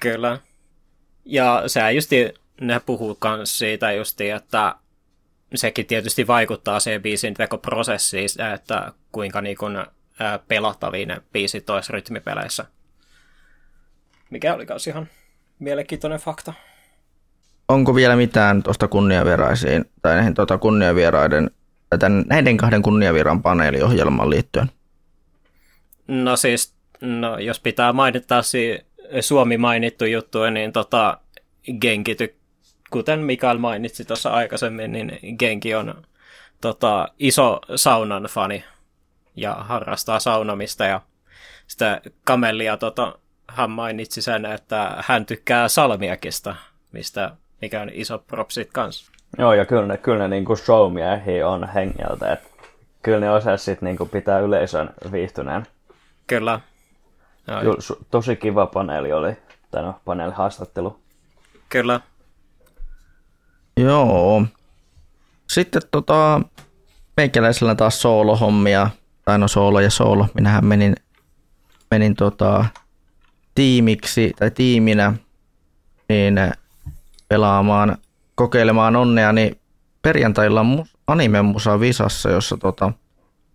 kyllä. 0.00 0.38
Ja 1.24 1.62
sehän 1.66 1.94
justi, 1.94 2.34
ne 2.60 2.80
puhuu 2.86 3.18
myös 3.36 3.58
siitä 3.58 3.92
justi, 3.92 4.30
että 4.30 4.74
sekin 5.54 5.86
tietysti 5.86 6.26
vaikuttaa 6.26 6.80
siihen 6.80 7.02
biisin 7.02 7.34
tekoprosessiin, 7.34 8.28
että 8.54 8.92
kuinka 9.12 9.40
niin 9.40 9.56
kun, 9.56 9.86
pelattavia 10.48 11.06
ne 11.06 11.22
biisit 11.32 11.70
olisi 11.70 11.92
rytmipeleissä. 11.92 12.64
Mikä 14.30 14.54
oli 14.54 14.66
myös 14.68 14.86
ihan 14.86 15.08
mielenkiintoinen 15.58 16.18
fakta. 16.18 16.52
Onko 17.68 17.94
vielä 17.94 18.16
mitään 18.16 18.62
tuosta 18.62 18.88
kunniaveraisiin 18.88 19.84
tai 20.02 20.16
näihin 20.16 20.34
tuota 20.34 20.58
kunniavieraiden, 20.58 21.50
tämän, 21.98 22.24
näiden 22.26 22.56
kahden 22.56 22.82
kunniavieran 22.82 23.42
paneeliohjelman 23.42 24.30
liittyen? 24.30 24.70
No 26.08 26.36
siis, 26.36 26.74
no, 27.00 27.38
jos 27.38 27.60
pitää 27.60 27.92
mainita 27.92 28.42
Suomi 29.20 29.56
mainittu 29.56 30.04
juttu, 30.04 30.50
niin 30.50 30.72
tota, 30.72 31.18
Genki, 31.80 32.16
kuten 32.92 33.20
Mikael 33.20 33.58
mainitsi 33.58 34.04
tuossa 34.04 34.30
aikaisemmin, 34.30 34.92
niin 34.92 35.36
Genki 35.38 35.74
on 35.74 36.02
tota, 36.60 37.08
iso 37.18 37.60
saunan 37.76 38.22
fani 38.22 38.64
ja 39.36 39.54
harrastaa 39.54 40.20
saunomista 40.20 40.84
ja 40.84 41.00
sitä 41.66 42.00
kamellia 42.24 42.76
tota, 42.76 43.18
hän 43.48 43.70
mainitsi 43.70 44.22
sen, 44.22 44.46
että 44.46 45.04
hän 45.06 45.26
tykkää 45.26 45.68
salmiakista, 45.68 46.56
mistä 46.92 47.30
mikä 47.62 47.82
on 47.82 47.90
iso 47.92 48.18
propsit 48.18 48.68
kanssa. 48.72 49.12
Joo, 49.38 49.52
ja 49.52 49.64
kyllä 49.64 49.86
ne, 49.86 49.96
kyllä 49.96 50.28
ne 50.28 50.28
niin 50.28 50.56
showmiehiä 50.56 51.48
on 51.48 51.68
hengeltä, 51.68 52.32
että 52.32 52.48
kyllä 53.02 53.20
ne 53.20 53.30
osaa 53.30 53.56
sitten 53.56 53.86
niin 53.86 54.08
pitää 54.10 54.38
yleisön 54.38 54.90
viihtyneen. 55.12 55.66
Kyllä. 56.26 56.60
Joo. 57.46 57.76
Tosi 58.10 58.36
kiva 58.36 58.66
paneeli 58.66 59.12
oli, 59.12 59.36
tai 59.70 59.82
no, 59.82 59.94
paneelihaastattelu. 60.04 60.98
Kyllä. 61.68 62.00
Joo. 63.76 64.44
Sitten 65.50 65.82
tota, 65.90 66.40
meikäläisellä 67.16 67.74
taas 67.74 68.02
soolohommia, 68.02 68.90
tai 69.24 69.38
no 69.38 69.48
soolo 69.48 69.80
ja 69.80 69.90
soolo. 69.90 70.26
Minähän 70.34 70.64
menin, 70.64 70.94
menin 71.90 72.14
tota, 72.14 72.64
tiimiksi 73.54 74.32
tai 74.38 74.50
tiiminä 74.50 75.14
niin 76.08 76.40
pelaamaan, 77.28 77.98
kokeilemaan 78.34 78.96
onnea, 78.96 79.32
niin 79.32 79.60
perjantailla 80.02 80.64
anime 81.06 81.42
musa 81.42 81.80
Visassa, 81.80 82.30
jossa 82.30 82.56
tota, 82.56 82.92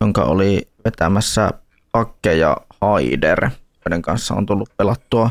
jonka 0.01 0.23
oli 0.23 0.67
vetämässä 0.86 1.51
Pakke 1.91 2.34
ja 2.34 2.58
Haider, 2.82 3.49
joiden 3.86 4.01
kanssa 4.01 4.34
on 4.34 4.45
tullut 4.45 4.69
pelattua 4.77 5.30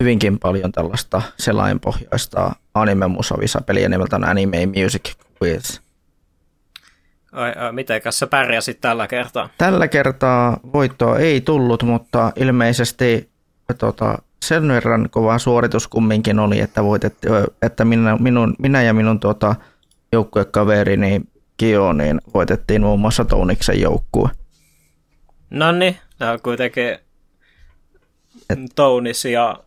hyvinkin 0.00 0.38
paljon 0.38 0.72
tällaista 0.72 1.22
selainpohjaista 1.38 2.52
anime 2.74 3.08
musa 3.08 3.34
peliä 3.66 3.88
nimeltään 3.88 4.24
Anime 4.24 4.66
Music 4.66 5.14
Quiz. 5.42 5.80
Ai, 7.32 7.52
ai, 7.56 7.72
mitenkäs 7.72 8.18
sä 8.18 8.26
pärjäsit 8.26 8.80
tällä 8.80 9.08
kertaa? 9.08 9.48
Tällä 9.58 9.88
kertaa 9.88 10.60
voittoa 10.72 11.18
ei 11.18 11.40
tullut, 11.40 11.82
mutta 11.82 12.32
ilmeisesti 12.36 13.30
tota, 13.78 14.18
sen 14.44 14.68
verran 14.68 15.08
kova 15.10 15.38
suoritus 15.38 15.88
kumminkin 15.88 16.38
oli, 16.38 16.60
että, 16.60 16.84
voitettiin, 16.84 17.32
että 17.62 17.84
minä, 17.84 18.16
minun, 18.16 18.54
minä 18.58 18.82
ja 18.82 18.94
minun 18.94 19.20
tuota, 19.20 19.54
joukkuekaverini 20.12 21.20
Kio, 21.56 21.92
niin 21.92 22.20
voitettiin 22.34 22.82
muun 22.82 23.00
muassa 23.00 23.24
Touniksen 23.24 23.80
joukkue. 23.80 24.28
No 25.50 25.72
niin, 25.72 25.96
on 26.20 26.40
kuitenkin 26.42 26.98
Et... 28.50 28.58
Tounis 28.74 29.24
ja 29.24 29.58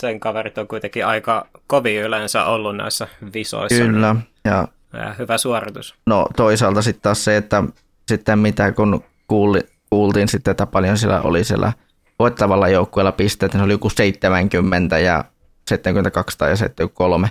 sen 0.00 0.20
kaverit 0.20 0.58
on 0.58 0.68
kuitenkin 0.68 1.06
aika 1.06 1.46
kovin 1.66 2.02
yleensä 2.02 2.44
ollut 2.44 2.76
näissä 2.76 3.08
visoissa. 3.34 3.84
Kyllä. 3.84 4.16
Ja, 4.44 4.68
ja 4.92 5.14
hyvä 5.18 5.38
suoritus. 5.38 5.94
No 6.06 6.28
toisaalta 6.36 6.82
sitten 6.82 7.02
taas 7.02 7.24
se, 7.24 7.36
että 7.36 7.64
sitten 8.08 8.38
mitä 8.38 8.72
kun 8.72 9.04
kuuli, 9.28 9.60
kuultiin 9.90 10.28
sitten, 10.28 10.50
että 10.50 10.66
paljon 10.66 10.98
siellä 10.98 11.22
oli 11.22 11.44
siellä– 11.44 11.72
voittavalla 12.18 12.68
joukkueella 12.68 13.12
pisteet, 13.12 13.52
niin 13.52 13.60
se 13.60 13.64
oli 13.64 13.72
joku 13.72 13.90
70 13.90 14.98
ja 14.98 15.24
72 15.68 16.38
tai 16.38 16.56
73. 16.56 17.30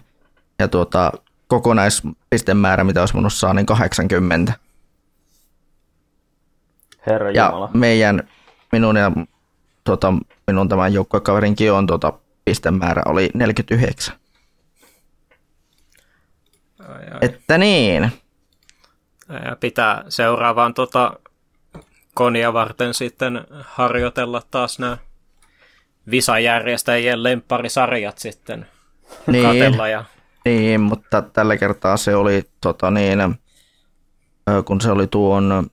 Ja 0.59 0.67
tuota, 0.67 1.11
kokonaispistemäärä, 1.47 2.83
mitä 2.83 2.99
olisi 2.99 3.13
voinut 3.13 3.33
saada, 3.33 3.53
niin 3.53 3.65
80. 3.65 4.53
Herra 7.07 7.31
ja 7.31 7.45
Jumala. 7.45 7.69
meidän, 7.73 8.29
minun 8.71 8.95
ja 8.95 9.11
tuota, 9.83 10.13
minun 10.47 10.69
tämän 10.69 10.93
joukkuekaverin 10.93 11.55
Kion 11.55 11.87
tuota, 11.87 12.13
pistemäärä 12.47 13.01
oli 13.05 13.29
49. 13.33 14.15
Ai, 16.79 16.87
ai. 16.87 17.19
Että 17.21 17.57
niin. 17.57 18.11
Ja 19.45 19.55
pitää 19.59 20.03
seuraavaan 20.09 20.73
tota, 20.73 21.19
konia 22.13 22.53
varten 22.53 22.93
sitten 22.93 23.41
harjoitella 23.61 24.41
taas 24.51 24.79
nämä 24.79 24.97
visajärjestäjien 26.11 27.23
lempparisarjat 27.23 28.17
sitten 28.17 28.67
niin, 29.27 29.43
katella. 29.43 29.87
Ja... 29.87 30.05
Niin, 30.45 30.81
mutta 30.81 31.21
tällä 31.21 31.57
kertaa 31.57 31.97
se 31.97 32.15
oli, 32.15 32.43
tota 32.61 32.91
niin, 32.91 33.19
kun 34.65 34.81
se 34.81 34.91
oli 34.91 35.07
tuon 35.07 35.69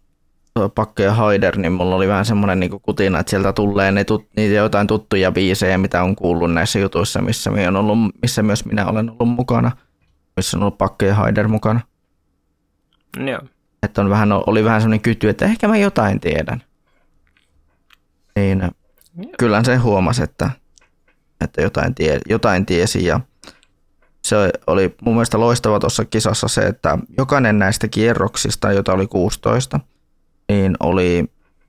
Pakke 0.74 1.02
ja 1.02 1.14
Haider, 1.14 1.58
niin 1.58 1.72
mulla 1.72 1.96
oli 1.96 2.08
vähän 2.08 2.24
semmoinen 2.24 2.60
niin 2.60 2.80
kutina, 2.82 3.18
että 3.18 3.30
sieltä 3.30 3.52
tulee 3.52 3.92
ne 3.92 4.04
tut, 4.04 4.26
niitä 4.36 4.54
jotain 4.54 4.86
tuttuja 4.86 5.32
biisejä, 5.32 5.78
mitä 5.78 6.02
on 6.02 6.16
kuullut 6.16 6.52
näissä 6.52 6.78
jutuissa, 6.78 7.22
missä, 7.22 7.50
on 7.68 7.76
ollut, 7.76 7.98
missä 8.22 8.42
myös 8.42 8.64
minä 8.64 8.86
olen 8.86 9.10
ollut 9.10 9.28
mukana, 9.36 9.72
missä 10.36 10.56
on 10.56 10.62
ollut 10.62 10.78
Pakke 10.78 11.06
ja 11.06 11.14
Haider 11.14 11.48
mukana. 11.48 11.80
Joo. 13.26 13.40
Että 13.82 14.00
on 14.00 14.10
vähän, 14.10 14.32
oli 14.32 14.64
vähän 14.64 14.80
semmoinen 14.80 15.00
kyty, 15.00 15.28
että 15.28 15.44
ehkä 15.44 15.68
mä 15.68 15.76
jotain 15.76 16.20
tiedän. 16.20 16.62
Niin 18.36 18.60
Joo. 18.60 19.32
kyllä 19.38 19.64
se 19.64 19.76
huomasi, 19.76 20.22
että, 20.22 20.50
että 21.40 21.62
jotain, 21.62 21.94
tie, 21.94 22.20
jotain 22.28 22.66
tiesi 22.66 23.04
ja 23.04 23.20
se 24.22 24.36
oli 24.66 24.94
mun 25.02 25.14
mielestä 25.14 25.40
loistava 25.40 25.80
tuossa 25.80 26.04
kisassa 26.04 26.48
se, 26.48 26.60
että 26.60 26.98
jokainen 27.18 27.58
näistä 27.58 27.88
kierroksista, 27.88 28.72
joita 28.72 28.92
oli 28.92 29.06
16, 29.06 29.80
niin 30.48 30.76
oli, 30.80 31.24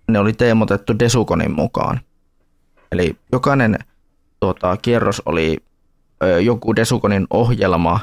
ne 0.08 0.20
oli 0.20 0.34
teemotettu 0.34 1.00
Desukonin 1.00 1.52
mukaan. 1.52 2.00
Eli 2.92 3.16
jokainen 3.32 3.80
tuota, 4.40 4.78
kierros 4.78 5.22
oli 5.26 5.58
ö, 6.24 6.42
joku 6.42 6.76
Desukonin 6.76 7.28
ohjelma 7.30 8.00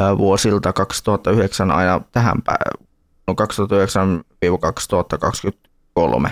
ö, 0.00 0.18
vuosilta 0.18 0.72
2009 0.72 1.70
aina 1.70 2.00
tähän 2.12 2.42
no 3.26 3.34
2009-2023. 6.26 6.30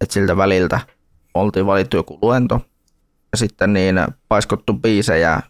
Että 0.00 0.12
siltä 0.14 0.36
väliltä 0.36 0.80
oltiin 1.34 1.66
valittu 1.66 1.96
joku 1.96 2.18
luento 2.22 2.60
ja 3.32 3.38
sitten 3.38 3.72
niin 3.72 3.96
paiskottu 4.28 4.74
biisejä 4.74 5.40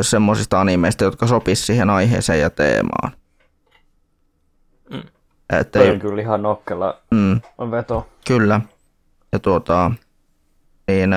semmoisista 0.00 0.60
animeista, 0.60 1.04
jotka 1.04 1.26
sopisivat 1.26 1.66
siihen 1.66 1.90
aiheeseen 1.90 2.40
ja 2.40 2.50
teemaan. 2.50 3.12
Että 5.60 5.78
ei... 5.78 5.90
on 5.90 6.00
kyllä 6.00 6.22
ihan 6.22 6.42
nokkela 6.42 7.00
mm. 7.10 7.40
veto. 7.70 8.08
Kyllä. 8.26 8.60
Ja 9.32 9.38
tuota, 9.38 9.90
niin 10.88 11.10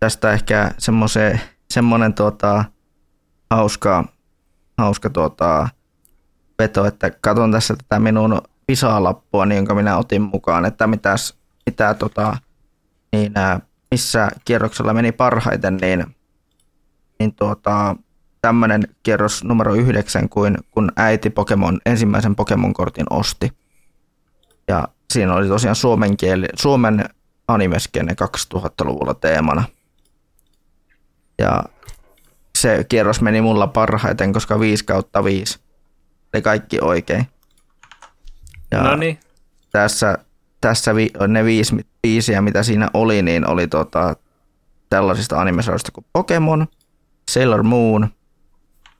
tästä 0.00 0.32
ehkä 0.32 0.70
semmoinen 1.70 2.14
tuota, 2.14 2.64
hauska, 3.50 4.04
hauska 4.78 5.10
tuota, 5.10 5.68
veto, 6.58 6.84
että 6.84 7.10
katson 7.10 7.52
tässä 7.52 7.76
tätä 7.76 8.00
minun 8.00 8.40
pisalappua, 8.66 9.46
niin 9.46 9.56
jonka 9.56 9.74
minä 9.74 9.96
otin 9.96 10.22
mukaan, 10.22 10.64
että 10.64 10.86
mitäs, 10.86 11.38
mitä 11.66 11.94
tota, 11.94 12.36
niin, 13.12 13.32
missä 13.90 14.28
kierroksella 14.44 14.94
meni 14.94 15.12
parhaiten, 15.12 15.76
niin, 15.76 16.16
niin 17.18 17.34
tuota, 17.34 17.96
tämmöinen 18.44 18.88
kierros 19.02 19.44
numero 19.44 19.74
yhdeksän, 19.74 20.28
kuin 20.28 20.58
kun 20.70 20.92
äiti 20.96 21.30
Pokemon, 21.30 21.80
ensimmäisen 21.86 22.36
Pokemon-kortin 22.36 23.06
osti. 23.10 23.52
Ja 24.68 24.88
siinä 25.12 25.34
oli 25.34 25.48
tosiaan 25.48 25.76
suomen, 25.76 26.16
kieli, 26.16 26.46
suomen 26.58 27.04
animeskenne 27.48 28.16
2000-luvulla 28.54 29.14
teemana. 29.14 29.64
Ja 31.38 31.64
se 32.58 32.84
kierros 32.88 33.20
meni 33.20 33.40
mulla 33.40 33.66
parhaiten, 33.66 34.32
koska 34.32 34.60
5 34.60 34.84
kautta 34.84 35.24
5 35.24 35.58
oli 36.34 36.42
kaikki 36.42 36.78
oikein. 36.80 37.26
Ja 38.70 38.82
no 38.82 38.96
niin. 38.96 39.18
Tässä, 39.72 40.18
tässä 40.60 40.94
vi, 40.94 41.10
ne 41.28 41.44
viisi 41.44 41.86
biisiä, 42.02 42.42
mitä 42.42 42.62
siinä 42.62 42.90
oli, 42.94 43.22
niin 43.22 43.48
oli 43.48 43.68
tota, 43.68 44.16
tällaisista 44.90 45.40
animesarjoista 45.40 45.92
kuin 45.92 46.06
Pokemon, 46.12 46.66
Sailor 47.30 47.62
Moon, 47.62 48.08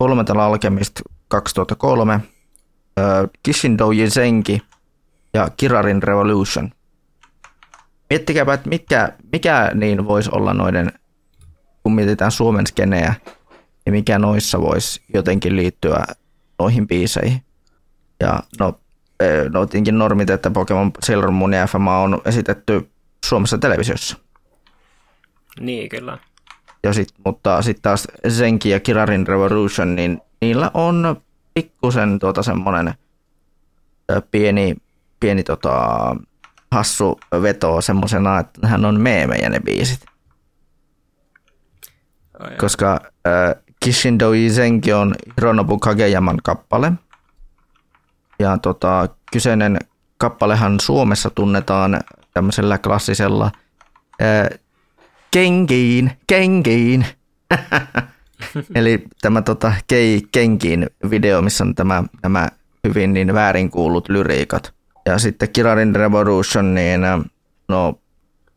Fullmetal 0.04 0.38
Alchemist 0.38 1.00
2003, 1.28 2.14
äh, 2.14 2.22
Kishindo 3.42 3.90
Jisenki 3.90 4.62
ja 5.34 5.48
Kirarin 5.56 6.02
Revolution. 6.02 6.70
Miettikääpä, 8.10 8.54
että 8.54 8.68
mikä, 8.68 9.12
mikä 9.32 9.70
niin 9.74 10.08
voisi 10.08 10.30
olla 10.32 10.54
noiden, 10.54 10.92
kun 11.82 11.94
mietitään 11.94 12.30
Suomen 12.30 12.66
skenejä, 12.66 13.14
niin 13.84 13.94
mikä 13.94 14.18
noissa 14.18 14.60
voisi 14.60 15.02
jotenkin 15.14 15.56
liittyä 15.56 16.04
noihin 16.58 16.86
biiseihin. 16.86 17.42
Ja 18.20 18.42
no, 18.60 18.80
no 19.52 19.66
tietenkin 19.66 19.98
normit, 19.98 20.30
että 20.30 20.50
Pokemon 20.50 20.90
Sailor 21.02 21.30
Moon 21.30 21.52
ja 21.52 21.66
FMA 21.66 21.98
on 21.98 22.22
esitetty 22.24 22.90
Suomessa 23.26 23.58
televisiossa. 23.58 24.16
Niin, 25.60 25.88
kyllä. 25.88 26.18
Ja 26.84 26.92
sit, 26.92 27.08
mutta 27.24 27.62
sitten 27.62 27.82
taas 27.82 28.08
Zenki 28.28 28.70
ja 28.70 28.80
Kirarin 28.80 29.26
Revolution, 29.26 29.96
niin 29.96 30.20
niillä 30.40 30.70
on 30.74 31.16
pikkusen 31.54 32.18
tuota 32.18 32.42
semmoinen 32.42 32.94
pieni, 34.30 34.76
pieni 35.20 35.42
tota, 35.42 35.76
hassu 36.70 37.20
veto 37.42 37.80
semmoisena, 37.80 38.38
että 38.38 38.60
nehän 38.62 38.84
on 38.84 39.00
meemejä 39.00 39.50
ne 39.50 39.60
biisit. 39.60 40.04
Oh, 42.40 42.56
Koska 42.58 43.00
äh, 43.02 43.62
Kishindo 43.80 44.32
Isenki 44.32 44.92
on 44.92 45.14
Hironobu 45.36 45.78
Kageyaman 45.78 46.38
kappale. 46.42 46.92
Ja 48.38 48.58
tota, 48.58 49.08
kyseinen 49.32 49.78
kappalehan 50.18 50.80
Suomessa 50.80 51.30
tunnetaan 51.30 52.00
tämmöisellä 52.34 52.78
klassisella 52.78 53.50
ää, 54.20 54.50
kenkiin, 55.34 56.12
kenkiin. 56.26 57.06
Eli 58.74 59.04
tämä 59.22 59.42
tota, 59.42 59.72
Kei 59.86 60.22
Kenkiin 60.32 60.86
video, 61.10 61.42
missä 61.42 61.64
on 61.64 61.74
tämä, 61.74 62.04
nämä 62.22 62.48
hyvin 62.88 63.12
niin 63.12 63.34
väärin 63.34 63.70
kuullut 63.70 64.08
lyriikat. 64.08 64.74
Ja 65.06 65.18
sitten 65.18 65.48
Kirarin 65.52 65.96
Revolution, 65.96 66.74
niin 66.74 67.00
no 67.68 67.98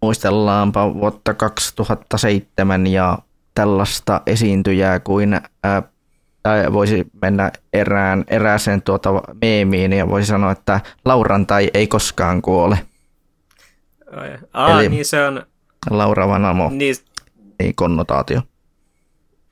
muistellaanpa 0.02 0.94
vuotta 0.94 1.34
2007 1.34 2.88
ja 2.88 3.18
tällaista 3.56 4.22
esiintyjää 4.26 5.00
kuin 5.00 5.42
ää, 5.64 5.84
tai 6.44 6.74
voisi 6.74 7.08
mennä 7.22 7.52
erään, 7.74 8.24
erääseen 8.28 8.82
tuota 8.82 9.10
meemiin 9.42 9.94
ja 9.94 10.10
voisi 10.10 10.28
sanoa, 10.28 10.52
että 10.52 10.80
Lauran 11.06 11.48
tai 11.48 11.70
ei 11.74 11.88
koskaan 11.88 12.42
kuole. 12.42 12.80
Ah, 14.54 14.80
Eli 14.80 14.90
niin 14.90 15.06
se 15.06 15.26
on... 15.26 15.46
Laura 15.90 16.28
Vanamo. 16.28 16.70
Niin... 16.70 16.96
Ei 17.60 17.74
konnotaatio. 17.74 18.42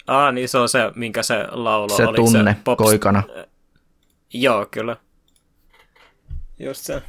Ah, 0.08 0.34
niin 0.34 0.50
se 0.50 0.58
on 0.58 0.70
se, 0.70 0.80
minkä 0.96 1.24
se 1.24 1.48
laulo. 1.52 1.98
Se 1.98 2.06
Oliko 2.06 2.24
tunne 2.24 2.54
se 2.54 2.60
pops... 2.64 2.84
koikana. 2.84 3.24
Joo, 4.34 4.66
kyllä. 4.72 4.98
Just 6.60 6.82
se. 6.82 7.02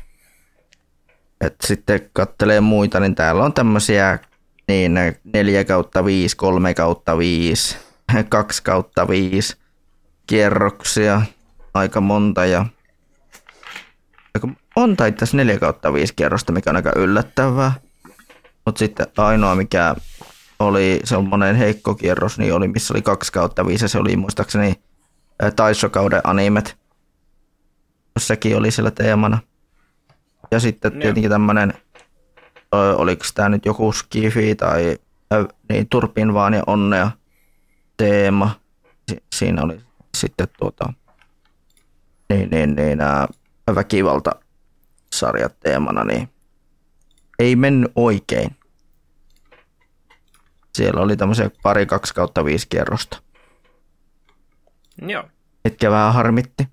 Et 1.41 1.55
sitten 1.65 2.11
kattelee 2.13 2.61
muita, 2.61 3.01
niin 3.01 3.15
täällä 3.15 3.45
on 3.45 3.53
tämmöisiä 3.53 4.19
niin 4.69 4.99
4 5.25 5.65
kautta 5.65 6.05
5, 6.05 6.37
3 6.37 6.75
kautta 6.75 7.19
5, 7.19 7.79
2 8.29 8.63
kautta 8.71 9.09
5 9.09 9.57
kierroksia, 10.27 11.23
aika 11.75 12.01
monta 12.01 12.47
ja 12.47 12.67
on 14.77 14.97
tai 14.97 15.13
tässä 15.13 15.37
4 15.37 15.59
kautta 15.59 15.93
5 15.93 16.15
kierrosta, 16.17 16.53
mikä 16.53 16.71
on 16.71 16.77
aika 16.77 16.93
yllättävää. 16.97 17.73
Mutta 18.67 18.79
sitten 18.79 19.07
ainoa, 19.17 19.55
mikä 19.55 19.95
oli 20.59 21.01
semmoinen 21.05 21.57
heikko 21.57 21.95
kierros, 21.95 22.39
niin 22.39 22.55
oli, 22.55 22.69
missä 22.69 22.95
oli 22.95 23.03
2 23.03 23.33
kautta 23.33 23.67
5 23.67 23.85
ja 23.85 23.89
se 23.89 23.99
oli 23.99 24.17
muistaakseni 24.17 24.75
Taishokauden 25.57 26.21
animet. 26.25 26.77
Sekin 28.19 28.57
oli 28.57 28.71
siellä 28.71 28.91
teemana. 28.91 29.39
Ja 30.51 30.61
sitten 30.61 30.93
tietenkin 30.93 31.31
tämmöinen, 31.31 31.75
oliko 32.73 33.25
tämä 33.35 33.49
nyt 33.49 33.67
joku 33.67 33.93
skifi 33.93 34.55
tai 34.55 34.99
niin, 35.69 35.89
turpin 35.89 36.35
vaan 36.35 36.55
ja 36.55 36.63
onnea 36.67 37.11
teema. 37.97 38.61
Si- 39.11 39.23
siinä 39.35 39.63
oli 39.63 39.81
sitten 40.17 40.49
tuota, 40.59 40.93
niin, 42.29 42.51
niin, 42.51 42.75
niin, 42.75 43.01
ää, 43.01 43.29
väkivalta 43.75 44.31
sarjat 45.13 45.61
teemana, 45.61 46.05
niin 46.05 46.29
ei 47.39 47.57
mennyt 47.57 47.93
oikein. 47.97 48.57
Siellä 50.75 51.01
oli 51.01 51.17
tämmöisiä 51.17 51.51
pari 51.63 51.87
kaksi 51.87 52.15
kautta 52.15 52.45
viisi 52.45 52.67
kierrosta. 52.69 53.23
Joo. 55.03 55.25
Mitkä 55.65 55.91
vähän 55.91 56.15
harmitti. 56.15 56.69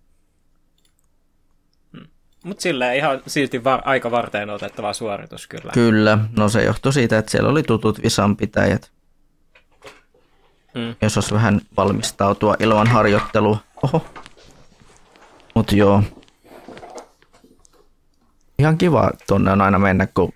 Hmm. 1.98 2.08
Mutta 2.44 2.62
sillä 2.62 2.94
ihan 2.94 3.22
silti 3.28 3.64
va- 3.64 3.82
aika 3.86 4.12
varteen 4.12 4.50
otettava 4.50 4.94
suoritus 4.94 5.48
kyllä. 5.48 5.72
Kyllä, 5.74 6.18
no 6.38 6.50
se 6.50 6.64
johtui 6.64 6.94
siitä, 6.94 7.18
että 7.18 7.32
siellä 7.32 7.50
oli 7.50 7.64
tutut 7.64 8.04
visanpitäjät. 8.04 8.92
Hmm. 10.74 10.96
Jos 11.02 11.18
olisi 11.18 11.34
vähän 11.34 11.62
valmistautua 11.78 12.56
ilman 12.60 12.88
harjoittelua. 12.88 13.58
Oho. 13.84 14.06
Mut 15.56 15.72
joo, 15.72 16.04
ihan 18.60 18.78
kiva 18.78 19.12
tuonne 19.28 19.52
on 19.52 19.62
aina 19.62 19.80
mennä 19.80 20.08
kun 20.08 20.34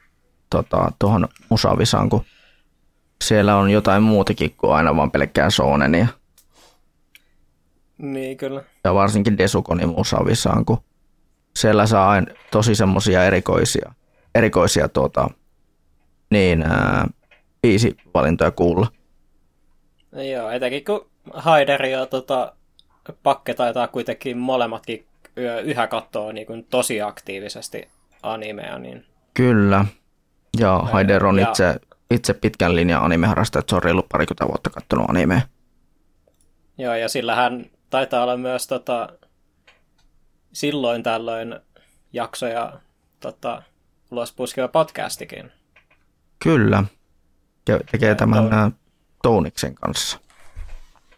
tota, 0.49 0.91
tuohon 0.99 1.27
musavisaan, 1.49 2.09
kun 2.09 2.25
siellä 3.23 3.55
on 3.57 3.69
jotain 3.69 4.03
muutakin 4.03 4.55
kuin 4.57 4.73
aina 4.73 4.95
vaan 4.95 5.11
pelkkää 5.11 5.49
soonenia. 5.49 6.07
Niin, 7.97 8.37
kyllä. 8.37 8.63
Ja 8.83 8.93
varsinkin 8.93 9.37
Desukonin 9.37 9.89
musavisaan, 9.89 10.65
kun 10.65 10.77
siellä 11.55 11.85
saa 11.85 12.09
aina 12.09 12.33
tosi 12.51 12.75
semmoisia 12.75 13.23
erikoisia, 13.23 13.93
erikoisia 14.35 14.87
tuota, 14.87 15.29
niin, 16.29 16.63
ää, 16.63 17.07
valintoja 18.13 18.51
kuulla. 18.51 18.87
Joo, 20.33 20.49
etenkin 20.51 20.85
kun 20.85 21.09
Haider 21.33 21.85
ja 21.85 22.05
tota, 22.05 22.53
Pakke 23.23 23.53
taitaa 23.53 23.87
kuitenkin 23.87 24.37
molemmatkin 24.37 25.05
yhä 25.63 25.87
katsoa 25.87 26.33
niin 26.33 26.47
kuin 26.47 26.63
tosi 26.69 27.01
aktiivisesti 27.01 27.87
animea. 28.23 28.79
Niin... 28.79 29.05
Kyllä. 29.33 29.85
Ja 30.59 30.79
Haider 30.79 31.25
on 31.25 31.39
ja... 31.39 31.49
itse, 31.49 31.79
itse 32.11 32.33
pitkän 32.33 32.75
linjan 32.75 33.03
animeharrastaja, 33.03 33.59
että 33.59 33.69
se 33.69 33.75
on 33.75 33.83
reilu 33.83 34.03
parikymmentä 34.11 34.47
vuotta 34.47 34.69
katsonut 34.69 35.09
animea. 35.09 35.41
Joo, 36.77 36.93
ja 36.93 37.09
sillä 37.09 37.35
hän 37.35 37.65
taitaa 37.89 38.23
olla 38.23 38.37
myös 38.37 38.67
tota, 38.67 39.09
silloin 40.53 41.03
tällöin 41.03 41.59
jaksoja 42.13 42.73
tota, 43.19 43.63
ulos 44.11 44.31
puskeva 44.31 44.67
podcastikin. 44.67 45.51
Kyllä. 46.43 46.83
Ja 47.69 47.79
tekee 47.91 48.15
tämän 48.15 48.49
to... 48.49 48.77
Touniksen 49.23 49.75
kanssa. 49.75 50.19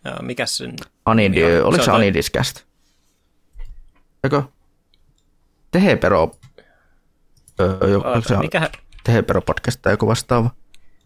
Joo, 0.06 0.16
mikä 0.22 0.46
sen? 0.46 0.76
Anidi, 1.06 1.62
oliko 1.62 1.84
se, 1.84 1.86
se 1.86 1.92
Anidiscast? 1.92 2.64
eikö 4.24 4.44
Tehepero, 5.72 6.32
öö, 7.60 7.90
joku, 7.90 8.08
Oota, 8.08 8.28
se 8.28 8.38
mikä... 8.38 8.70
Tehepero 9.10 9.42
podcast 9.42 9.82
tai 9.82 9.94
joku 9.94 10.08
vastaava. 10.08 10.50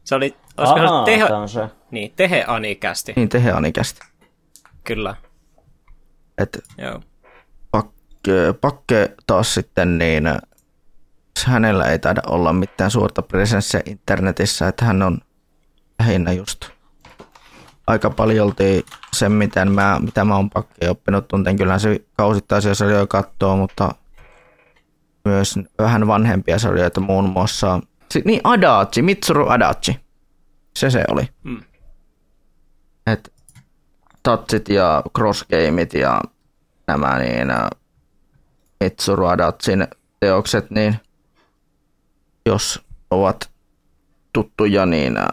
Se 0.03 0.15
oli, 0.15 0.35
olisiko 0.57 0.79
se 0.79 0.85
ollut 0.85 1.05
Tehe, 1.05 1.27
tää 1.27 1.37
on 1.37 1.49
se. 1.49 1.67
niin, 1.91 2.13
Tehe 2.15 2.43
Anikästi, 2.47 3.13
Niin, 3.15 3.29
Tehe 3.29 3.51
Anikästi. 3.51 3.99
kyllä. 4.83 5.15
Et 6.37 6.63
Joo. 6.77 7.01
pakke, 7.71 8.53
pakke 8.61 9.15
taas 9.27 9.53
sitten, 9.53 9.97
niin 9.97 10.23
hänellä 11.45 11.85
ei 11.85 11.99
taida 11.99 12.21
olla 12.27 12.53
mitään 12.53 12.91
suurta 12.91 13.21
presenssiä 13.21 13.81
internetissä, 13.85 14.67
että 14.67 14.85
hän 14.85 15.01
on 15.01 15.17
lähinnä 15.99 16.31
just 16.31 16.69
aika 17.87 18.09
paljolti 18.09 18.85
sen, 19.13 19.31
miten 19.31 19.71
mä, 19.71 19.99
mitä 20.01 20.25
mä 20.25 20.35
oon 20.35 20.49
pakke 20.49 20.89
oppinut 20.89 21.27
tunteen. 21.27 21.55
Kyllä 21.57 21.79
se 21.79 21.99
kausittaisia 22.17 22.75
sarjoja 22.75 23.07
katsoo, 23.07 23.57
mutta 23.57 23.95
myös 25.25 25.55
vähän 25.79 26.07
vanhempia 26.07 26.59
sarjoja, 26.59 26.89
muun 26.99 27.29
muassa 27.29 27.79
niin 28.25 28.41
Adachi, 28.43 29.01
Mitsuru 29.01 29.49
Adachi. 29.49 29.99
Se 30.75 30.89
se 30.89 31.05
oli. 31.11 31.27
Mm. 31.43 31.63
Et 33.07 33.33
touchit 34.23 34.69
ja 34.69 35.03
crossgameit 35.17 35.93
ja 35.93 36.21
nämä 36.87 37.19
niin 37.19 37.51
äh, 37.51 37.69
Mitsuru 38.79 39.25
Adachin 39.25 39.87
teokset, 40.19 40.69
niin 40.69 40.95
jos 42.45 42.85
ovat 43.11 43.51
tuttuja, 44.33 44.85
niin 44.85 45.17
äh, 45.17 45.25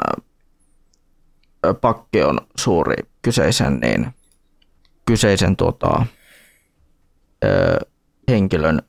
Pakke 1.81 2.27
on 2.27 2.41
suuri 2.57 2.97
kyseisen, 3.23 3.81
niin 3.81 4.15
kyseisen 5.07 5.57
tota, 5.57 6.07
ö, 7.45 7.79
henkilön 8.31 8.83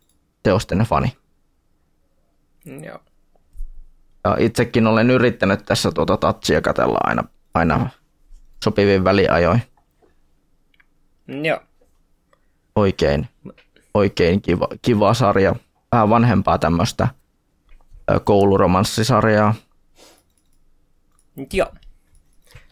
teosten 0.43 0.79
fani. 0.79 1.17
Joo. 2.85 2.99
Ja 4.23 4.35
itsekin 4.39 4.87
olen 4.87 5.09
yrittänyt 5.09 5.65
tässä 5.65 5.91
tuota 5.91 6.17
tatsia 6.17 6.61
katella 6.61 6.97
aina, 7.03 7.23
aina 7.53 7.89
sopivin 8.63 9.03
väliajoin. 9.03 9.61
Joo. 11.27 11.59
Oikein, 12.75 13.27
oikein 13.93 14.41
kiva, 14.41 14.67
kiva 14.81 15.13
sarja. 15.13 15.55
Vähän 15.91 16.09
vanhempaa 16.09 16.57
tämmöistä 16.57 17.07
kouluromanssisarjaa. 18.23 19.53
Joo. 21.53 21.71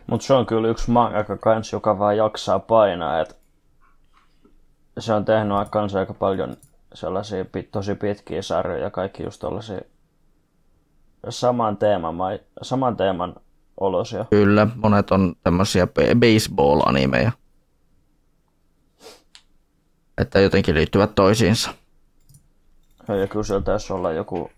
Mutta 0.08 0.28
se 0.28 0.34
on 0.34 0.46
kyllä 0.46 0.68
yksi 0.68 0.92
mangaka 0.92 1.38
kans, 1.38 1.72
joka 1.74 2.00
vaan 2.00 2.18
jaksaa 2.18 2.60
painaa, 2.60 3.20
et 3.20 3.38
se 5.00 5.14
on 5.14 5.26
tehnyt 5.26 5.70
kans 5.70 5.96
aika 5.96 6.14
paljon 6.14 6.58
sellaisia 6.94 7.46
tosi 7.72 7.96
pitkiä 7.96 8.42
sarjoja, 8.42 8.90
kaikki 8.90 9.24
just 9.24 9.40
tollasia 9.40 9.82
saman 11.30 11.78
teeman, 11.78 12.16
mai- 12.16 12.40
saman 12.62 12.98
teeman 12.98 13.36
olosia. 13.80 14.26
Kyllä, 14.30 14.68
monet 14.76 15.12
on 15.12 15.36
tämmöisiä 15.44 15.88
baseball-animeja. 16.16 17.32
Että 20.18 20.40
jotenkin 20.40 20.76
liittyvät 20.76 21.16
toisiinsa. 21.16 21.74
Ja 23.08 23.28
kyllä 23.28 23.44
siellä 23.44 23.64
taisi 23.64 23.94
olla 23.94 24.12
joku 24.12 24.52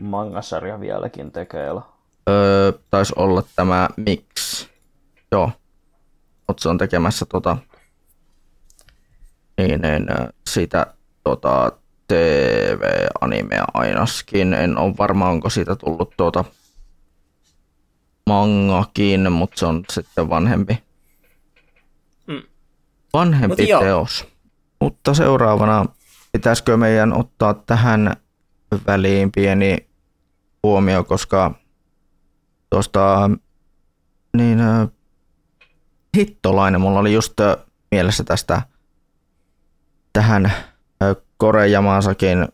mangasarja 0.00 0.80
vieläkin 0.80 1.32
tekeillä. 1.32 1.82
Öö, 2.28 2.72
taisi 2.90 3.12
olla 3.16 3.42
tämä 3.56 3.88
Mix. 3.96 4.66
Joo. 5.32 5.50
Mutta 6.48 6.62
se 6.62 6.68
on 6.68 6.78
tekemässä 6.78 7.26
tota, 7.26 7.56
niin, 9.58 9.80
niin, 9.80 10.06
sitä 10.50 10.86
tota, 11.24 11.72
TV-animea 12.10 13.64
ainakin. 13.74 14.54
En 14.54 14.78
ole 14.78 14.94
varma, 14.98 15.28
onko 15.28 15.50
siitä 15.50 15.76
tullut 15.76 16.14
tuota 16.16 16.44
mangakin, 18.26 19.32
mutta 19.32 19.58
se 19.58 19.66
on 19.66 19.84
sitten 19.92 20.30
vanhempi. 20.30 20.82
Mm. 22.26 22.42
Vanhempi 23.12 23.62
Mut 23.62 23.68
joo. 23.68 23.80
teos. 23.80 24.26
Mutta 24.80 25.14
seuraavana 25.14 25.86
pitäisikö 26.32 26.76
meidän 26.76 27.12
ottaa 27.12 27.54
tähän 27.54 28.16
väliin 28.86 29.32
pieni 29.32 29.76
huomio, 30.62 31.04
koska 31.04 31.54
tuosta 32.70 33.30
niin 34.36 34.58
hittolainen, 36.16 36.80
mulla 36.80 37.00
oli 37.00 37.12
just 37.12 37.34
mielessä 37.90 38.24
tästä 38.24 38.62
tähän 40.12 40.52
ö, 41.02 41.14
Korejamaasakin 41.36 42.48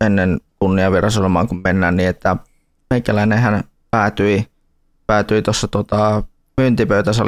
ennen 0.00 0.40
kunniavierasolomaan, 0.58 1.48
kun 1.48 1.60
mennään, 1.64 1.96
niin 1.96 2.08
että 2.08 2.36
meikäläinenhän 2.90 3.64
päätyi, 3.90 4.46
päätyi 5.06 5.42
tuossa 5.42 5.68
tota, 5.68 6.22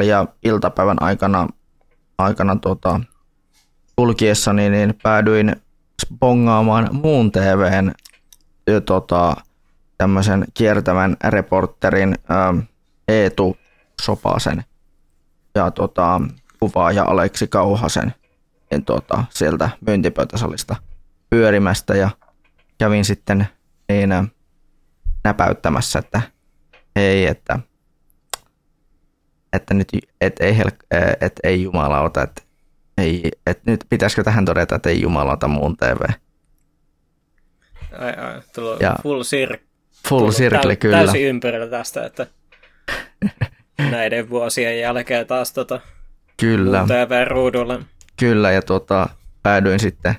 ja 0.04 0.26
iltapäivän 0.44 1.02
aikana, 1.02 1.48
aikana 2.18 2.56
tota, 2.56 3.00
kulkiessani, 3.96 4.70
niin 4.70 4.94
päädyin 5.02 5.56
bongaamaan 6.20 6.88
muun 6.92 7.32
TVn 7.32 7.92
tota, 8.86 9.36
tämmöisen 9.98 10.44
kiertävän 10.54 11.16
reporterin 11.24 12.14
ähm, 12.30 12.58
Eetu 13.08 13.56
Sopasen 14.02 14.64
ja 15.54 15.70
tota, 15.70 16.20
kuvaaja 16.60 17.04
Aleksi 17.04 17.46
Kauhasen. 17.46 18.04
niin, 18.04 18.21
tota, 18.84 19.24
sieltä 19.30 19.68
myyntipöytäsalista 19.86 20.76
pyörimästä 21.30 21.94
ja 21.96 22.10
kävin 22.78 23.04
sitten 23.04 23.48
niin, 23.88 24.10
näpäyttämässä, 25.24 25.98
että 25.98 26.22
hei, 26.96 27.26
että, 27.26 27.58
että 29.52 29.74
nyt 29.74 29.88
et 30.20 30.40
ei, 30.40 30.58
hel- 30.58 31.16
et 31.20 31.40
ei 31.44 31.62
jumalauta, 31.62 32.22
että 32.22 32.42
ei, 32.98 33.30
et 33.46 33.66
nyt 33.66 33.84
pitäisikö 33.90 34.22
tähän 34.22 34.44
todeta, 34.44 34.74
että 34.76 34.88
ei 34.90 35.00
jumalauta 35.02 35.48
muun 35.48 35.76
TV. 35.76 36.00
Ai, 37.98 38.12
ai, 38.14 38.40
tullut 38.54 38.80
Ja- 38.80 38.96
full 39.02 39.22
sir- 39.22 39.58
Full 40.08 40.30
circle 40.30 40.60
täy- 40.72 40.76
kyllä. 40.76 40.96
Täysin 40.96 41.22
ympärillä 41.26 41.66
tästä, 41.66 42.06
että 42.06 42.26
näiden 43.90 44.30
vuosien 44.30 44.80
jälkeen 44.80 45.26
taas 45.26 45.52
tota, 45.52 45.80
Kyllä. 46.40 46.84
TV-ruudulla. 46.86 47.80
Kyllä, 48.22 48.50
ja 48.50 48.62
tuota, 48.62 49.08
päädyin 49.42 49.80
sitten, 49.80 50.14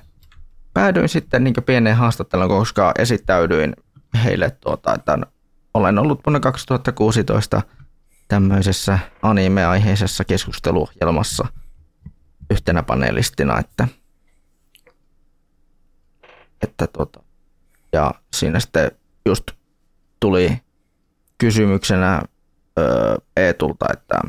päädyin 0.74 1.08
sitten 1.08 1.44
niin 1.44 1.54
pieneen 1.66 1.96
haastatteluun, 1.96 2.48
koska 2.48 2.92
esittäydyin 2.98 3.76
heille, 4.24 4.50
tuota, 4.50 4.94
että 4.94 5.18
olen 5.74 5.98
ollut 5.98 6.20
vuonna 6.26 6.40
2016 6.40 7.62
tämmöisessä 8.28 8.98
anime-aiheisessa 9.22 10.24
keskusteluohjelmassa 10.24 11.46
yhtenä 12.50 12.82
panelistina, 12.82 13.58
että, 13.58 13.88
että 16.62 16.86
tuota, 16.86 17.22
ja 17.92 18.14
siinä 18.34 18.60
sitten 18.60 18.90
just 19.26 19.50
tuli 20.20 20.62
kysymyksenä 21.38 22.22
öö, 22.78 23.16
Eetulta, 23.36 23.86
että 23.92 24.20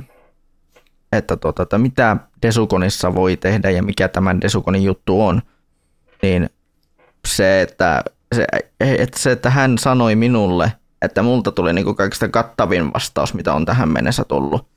että, 1.11 1.37
tota, 1.37 1.63
että 1.63 1.77
mitä 1.77 2.17
Desukonissa 2.45 3.15
voi 3.15 3.37
tehdä 3.37 3.69
ja 3.69 3.83
mikä 3.83 4.07
tämän 4.07 4.41
Desukonin 4.41 4.83
juttu 4.83 5.21
on, 5.21 5.41
niin 6.21 6.49
se, 7.27 7.61
että, 7.61 8.03
se, 8.35 8.45
että, 8.79 9.19
se, 9.19 9.31
että 9.31 9.49
hän 9.49 9.77
sanoi 9.77 10.15
minulle, 10.15 10.71
että 11.01 11.21
multa 11.21 11.51
tuli 11.51 11.73
niinku 11.73 11.93
kaikista 11.93 12.27
kattavin 12.27 12.93
vastaus, 12.93 13.33
mitä 13.33 13.53
on 13.53 13.65
tähän 13.65 13.89
mennessä 13.89 14.23
tullut. 14.23 14.67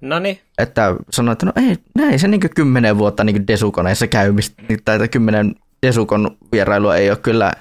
No 0.00 0.18
niin, 0.18 0.40
Että 0.58 0.96
sanoi, 1.10 1.32
että 1.32 1.46
no 1.46 1.52
ei, 1.56 1.78
näin 1.94 2.18
se 2.18 2.28
niinku 2.28 2.48
kymmenen 2.54 2.98
vuotta 2.98 3.24
niinku 3.24 3.46
Desukoneissa 3.46 4.06
käymistä, 4.06 4.62
tai 4.84 4.96
että 4.96 5.08
kymmenen 5.08 5.54
Desukon 5.86 6.36
vierailua 6.52 6.96
ei 6.96 7.10
ole 7.10 7.18
kyllä 7.18 7.52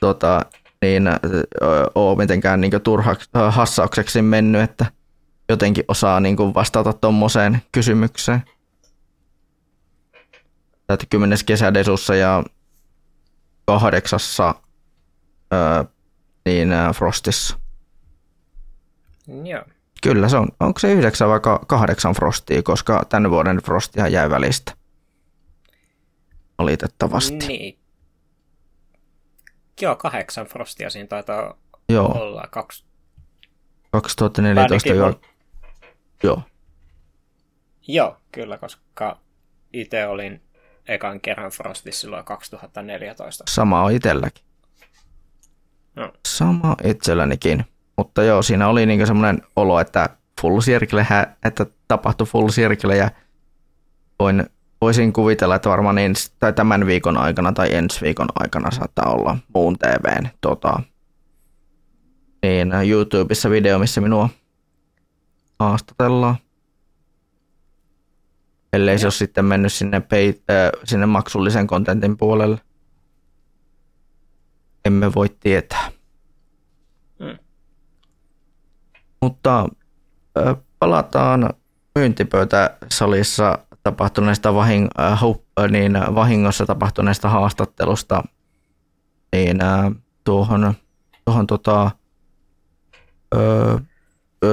tota, 0.00 0.46
niin, 0.82 1.08
ole 1.94 2.18
mitenkään 2.18 2.60
niinku 2.60 2.78
turhaksi, 2.80 3.30
hassaukseksi 3.50 4.22
mennyt, 4.22 4.62
että 4.62 4.86
jotenkin 5.50 5.84
osaa 5.88 6.20
niin 6.20 6.36
kuin 6.36 6.54
vastata 6.54 6.92
tuommoiseen 6.92 7.62
kysymykseen. 7.72 8.42
Että 10.88 11.06
10. 11.10 11.38
kesädesussa 11.46 12.14
ja 12.14 12.44
kahdeksassa 13.66 14.54
ää, 15.50 15.84
niin 16.44 16.68
Frostissa. 16.94 17.58
joo. 19.44 19.62
Kyllä 20.02 20.28
se 20.28 20.36
on. 20.36 20.48
Onko 20.60 20.78
se 20.78 20.92
yhdeksän 20.92 21.28
vai 21.28 21.40
ka- 21.40 21.64
kahdeksan 21.66 22.14
Frostia, 22.14 22.62
koska 22.62 23.04
tämän 23.08 23.30
vuoden 23.30 23.56
Frostia 23.56 24.08
jäi 24.08 24.30
välistä. 24.30 24.72
Valitettavasti. 26.58 27.46
Niin. 27.46 27.78
Joo, 29.80 29.96
kahdeksan 29.96 30.46
Frostia 30.46 30.90
siinä 30.90 31.06
taitaa 31.06 31.54
Joo, 31.88 32.18
olla. 32.18 32.44
Kaksi. 32.50 32.84
2014 33.90 34.74
Ainakin 34.90 34.96
jo. 34.96 35.20
Joo, 36.22 36.42
Joo, 37.88 38.16
kyllä, 38.32 38.58
koska 38.58 39.18
itse 39.72 40.06
olin 40.06 40.42
ekan 40.88 41.20
kerran 41.20 41.50
Frostis 41.50 42.00
silloin 42.00 42.24
2014. 42.24 43.44
Sama 43.48 43.82
on 43.82 43.92
itselläkin. 43.92 44.44
No. 45.96 46.12
Sama 46.28 46.76
itsellänikin. 46.84 47.64
Mutta 47.96 48.22
joo, 48.22 48.42
siinä 48.42 48.68
oli 48.68 48.86
niinku 48.86 49.06
semmoinen 49.06 49.42
olo, 49.56 49.80
että 49.80 50.08
full 50.40 50.60
circle, 50.60 51.06
että 51.44 51.66
tapahtui 51.88 52.26
full 52.26 52.48
circle 52.48 52.96
ja 52.96 53.10
voin, 54.18 54.46
voisin 54.80 55.12
kuvitella, 55.12 55.54
että 55.54 55.68
varmaan 55.68 55.98
ensi, 55.98 56.32
tai 56.38 56.52
tämän 56.52 56.86
viikon 56.86 57.16
aikana 57.16 57.52
tai 57.52 57.74
ensi 57.74 58.00
viikon 58.00 58.28
aikana 58.34 58.70
saattaa 58.70 59.12
olla 59.12 59.36
muun 59.54 59.78
TVn 59.78 60.28
tota, 60.40 60.82
niin 62.42 62.72
YouTubessa 62.88 63.50
video, 63.50 63.78
missä 63.78 64.00
minua 64.00 64.28
haastatellaan. 65.60 66.36
Ellei 68.72 68.94
ja. 68.94 68.98
se 68.98 69.06
ole 69.06 69.12
sitten 69.12 69.44
mennyt 69.44 69.72
sinne, 69.72 70.00
pay, 70.00 70.28
äh, 70.28 70.70
sinne 70.84 71.06
maksullisen 71.06 71.66
kontentin 71.66 72.16
puolelle. 72.16 72.60
Emme 74.84 75.14
voi 75.14 75.28
tietää. 75.28 75.90
Hmm. 77.18 77.38
Mutta 79.22 79.68
äh, 80.38 80.56
palataan 80.78 81.50
myyntipöytäsalissa 81.94 83.58
tapahtuneesta 83.82 84.54
vahing, 84.54 84.88
äh, 85.00 85.12
äh, 85.12 85.70
niin 85.70 85.92
vahingossa 86.14 86.66
tapahtuneesta 86.66 87.28
haastattelusta 87.28 88.22
niin, 89.32 89.62
äh, 89.62 89.92
tuohon, 90.24 90.74
tuohon 91.24 91.46
tota, 91.46 91.90
ö, 93.34 93.78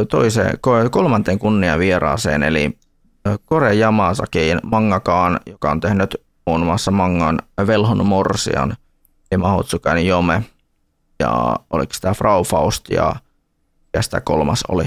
toiseen, 0.09 0.59
kolmanteen 0.91 1.39
kunniavieraaseen, 1.39 2.43
eli 2.43 2.77
Kore 3.45 3.75
Yamasakiin 3.75 4.59
mangakaan, 4.63 5.39
joka 5.45 5.71
on 5.71 5.79
tehnyt 5.79 6.15
muun 6.45 6.65
muassa 6.65 6.91
mangan 6.91 7.39
Velhon 7.67 8.05
Morsian 8.05 8.75
ja 9.31 9.37
Mahotsukan 9.37 10.05
Jome. 10.05 10.43
Ja 11.19 11.55
oliko 11.69 11.93
tämä 12.01 12.13
Frau 12.13 12.43
Faust 12.43 12.89
ja, 12.89 13.15
ja 13.93 14.01
sitä 14.01 14.21
kolmas 14.21 14.63
oli, 14.67 14.83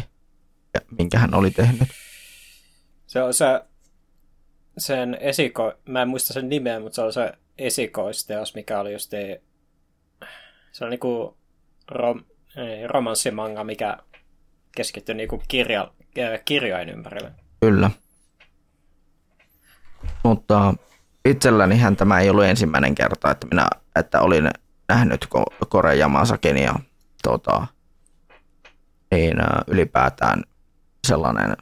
ja 0.74 0.80
minkä 0.98 1.18
hän 1.18 1.34
oli 1.34 1.50
tehnyt? 1.50 1.88
Se 3.06 3.22
on 3.22 3.34
se, 3.34 3.46
sen 4.78 5.16
esiko, 5.20 5.72
mä 5.88 6.02
en 6.02 6.08
muista 6.08 6.32
sen 6.32 6.48
nimeä, 6.48 6.80
mutta 6.80 6.96
se 6.96 7.02
on 7.02 7.12
se 7.12 7.32
esikoisteos, 7.58 8.54
mikä 8.54 8.80
oli 8.80 8.92
just 8.92 9.10
se 10.72 10.84
on 10.84 10.90
niinku 10.90 11.36
rom, 11.88 12.24
romanssimanga, 12.86 13.64
mikä 13.64 13.96
keskittyi 14.76 15.14
niinku 15.14 15.42
kirja, 15.48 15.90
kirjojen 16.44 16.88
ympärille. 16.88 17.32
Kyllä. 17.60 17.90
Mutta 20.22 20.74
itsellänihän 21.24 21.96
tämä 21.96 22.20
ei 22.20 22.30
ollut 22.30 22.44
ensimmäinen 22.44 22.94
kerta, 22.94 23.30
että 23.30 23.46
minä 23.46 23.68
että 23.96 24.20
olin 24.20 24.50
nähnyt 24.88 25.26
Kore 25.68 25.96
Yamasakin 25.96 26.56
ja 26.56 26.74
tota, 27.22 27.66
niin, 29.10 29.36
ylipäätään 29.66 30.42
sellainen, 31.06 31.56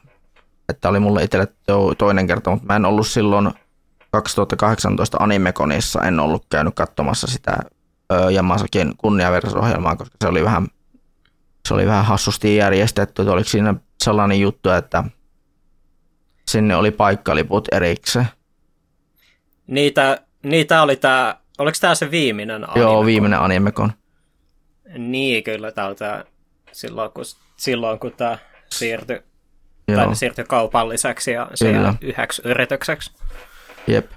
että 0.69 0.89
oli 0.89 0.99
mulle 0.99 1.23
itselle 1.23 1.47
toinen 1.97 2.27
kerta, 2.27 2.49
mutta 2.49 2.65
mä 2.65 2.75
en 2.75 2.85
ollut 2.85 3.07
silloin 3.07 3.51
2018 4.11 5.17
Animekonissa, 5.21 6.01
en 6.01 6.19
ollut 6.19 6.45
käynyt 6.49 6.75
katsomassa 6.75 7.27
sitä 7.27 7.57
Yamasakin 8.33 8.93
kunniaversohjelmaa, 8.97 9.95
koska 9.95 10.15
se 10.21 10.27
oli 10.27 10.43
vähän, 10.43 10.67
se 11.69 11.73
oli 11.73 11.85
vähän 11.85 12.05
hassusti 12.05 12.55
järjestetty. 12.55 13.21
Oliko 13.21 13.49
siinä 13.49 13.75
sellainen 14.03 14.39
juttu, 14.39 14.69
että 14.69 15.03
sinne 16.47 16.75
oli 16.75 16.91
paikkaliput 16.91 17.67
erikseen? 17.71 18.27
Niitä, 19.67 20.21
niitä 20.43 20.81
oli 20.81 20.95
tämä, 20.95 21.37
oliko 21.57 21.77
tämä 21.81 21.95
se 21.95 22.11
viimeinen 22.11 22.55
animekon? 22.55 22.81
Joo, 22.81 23.05
viimeinen 23.05 23.39
animekon. 23.39 23.93
Niin, 24.97 25.43
kyllä 25.43 25.71
tämä 25.71 25.95
silloin, 26.71 27.11
kun, 27.11 27.25
silloin, 27.57 27.99
kun 27.99 28.11
tämä 28.11 28.37
siirtyi, 28.69 29.23
tai 29.95 30.15
siirtyi 30.15 30.45
kaupalliseksi 30.45 31.31
ja 31.31 31.49
se 31.55 31.73
yhdeksi 32.01 32.41
yritykseksi. 32.45 33.11
Jep. 33.87 34.11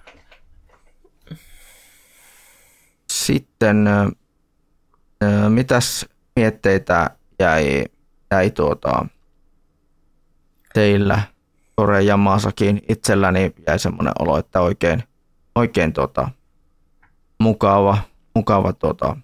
Sitten 3.11 3.89
mitäs 5.49 6.07
mietteitä 6.37 7.11
jäi, 7.39 7.85
jäi 8.31 8.51
tuota, 8.51 9.07
teillä 10.75 11.23
Kore 11.77 12.03
ja 12.03 12.17
Maasakin 12.17 12.83
itselläni 12.89 13.55
jäi 13.67 13.79
semmoinen 13.79 14.13
olo, 14.19 14.39
että 14.39 14.61
oikein, 14.61 15.03
oikein 15.55 15.93
tuota, 15.93 16.29
mukava, 17.39 17.99
mukava 18.35 18.73
tuota, 18.73 19.17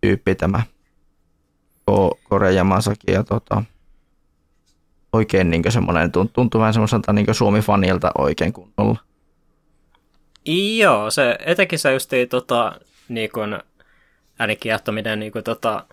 tyyppi 0.00 0.34
tämä 0.34 0.62
Kore 2.28 2.52
ja 2.52 2.64
Maasakin 2.64 3.14
ja 3.14 3.24
tuota, 3.24 3.62
oikein 5.12 5.50
niin 5.50 5.72
semmoinen, 5.72 6.12
tuntuu 6.12 6.60
vähän 6.60 6.72
semmoiselta 6.72 7.12
niin 7.12 7.34
Suomi-fanilta 7.34 8.10
oikein 8.18 8.52
kunnolla. 8.52 8.98
Joo, 10.76 11.10
se 11.10 11.38
etenkin 11.46 11.78
se 11.78 11.92
just 11.92 12.10
tota, 12.30 12.80
niin 13.08 13.30
kuin, 13.30 13.58
äänikiehtominen 14.38 15.18
niin 15.18 15.32
kuin, 15.32 15.44
tota, 15.44 15.86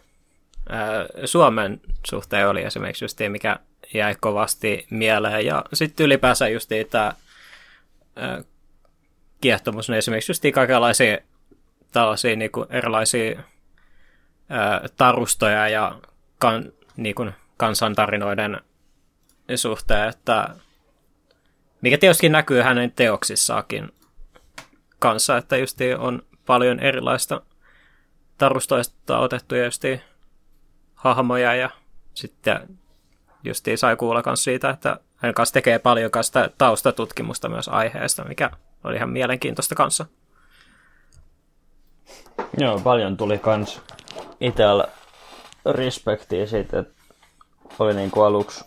Suomen 1.26 1.82
suhteen 2.08 2.48
oli 2.48 2.64
esimerkiksi 2.64 3.06
just 3.06 3.20
mikä 3.30 3.60
jäi 3.94 4.16
kovasti 4.20 4.88
mieleen. 4.90 5.46
Ja 5.46 5.66
sitten 5.74 6.06
ylipäänsä 6.06 6.48
just 6.48 6.70
tämä 6.90 7.14
kiehtomus, 9.42 9.90
niin 9.90 9.98
esimerkiksi 9.98 10.32
just 10.32 10.44
kaikenlaisia 10.54 11.18
tällaisia 11.92 12.36
niin 12.36 12.52
kuin 12.52 12.68
erilaisia 12.70 13.44
ää, 14.50 14.82
tarustoja 14.98 15.70
ja 15.70 16.00
kan, 16.40 16.72
niin 16.98 17.16
kuin 17.16 17.32
kansantarinoiden 17.58 18.62
suhteen, 19.56 20.10
että 20.10 20.50
mikä 21.82 21.98
tietysti 21.98 22.30
näkyy 22.30 22.62
hänen 22.62 22.92
teoksissaakin 22.92 23.92
kanssa, 25.00 25.38
että 25.38 25.58
just 25.58 25.78
on 25.98 26.24
paljon 26.46 26.80
erilaista 26.80 27.42
tarustoista 28.38 29.20
otettuja 29.20 29.66
just 29.66 29.84
hahmoja 31.00 31.56
ja 31.56 31.70
sitten 32.14 32.78
just 33.44 33.66
sai 33.76 33.96
kuulla 33.96 34.24
myös 34.26 34.44
siitä, 34.44 34.70
että 34.70 35.00
hän 35.16 35.34
kanssa 35.34 35.54
tekee 35.54 35.80
paljon 35.80 36.12
sitä 36.22 36.50
taustatutkimusta 36.58 37.50
myös 37.50 37.68
aiheesta, 37.68 38.24
mikä 38.24 38.52
oli 38.84 38.96
ihan 38.96 39.10
mielenkiintoista 39.10 39.76
kanssa. 39.76 40.06
Joo, 42.58 42.80
paljon 42.80 43.18
tuli 43.18 43.38
kans 43.38 43.82
itsellä 44.40 44.88
respektiä 45.66 46.46
siitä, 46.46 46.80
että 46.80 46.94
oli 47.80 47.94
niin 47.94 48.12
kuin 48.12 48.26
aluksi 48.26 48.66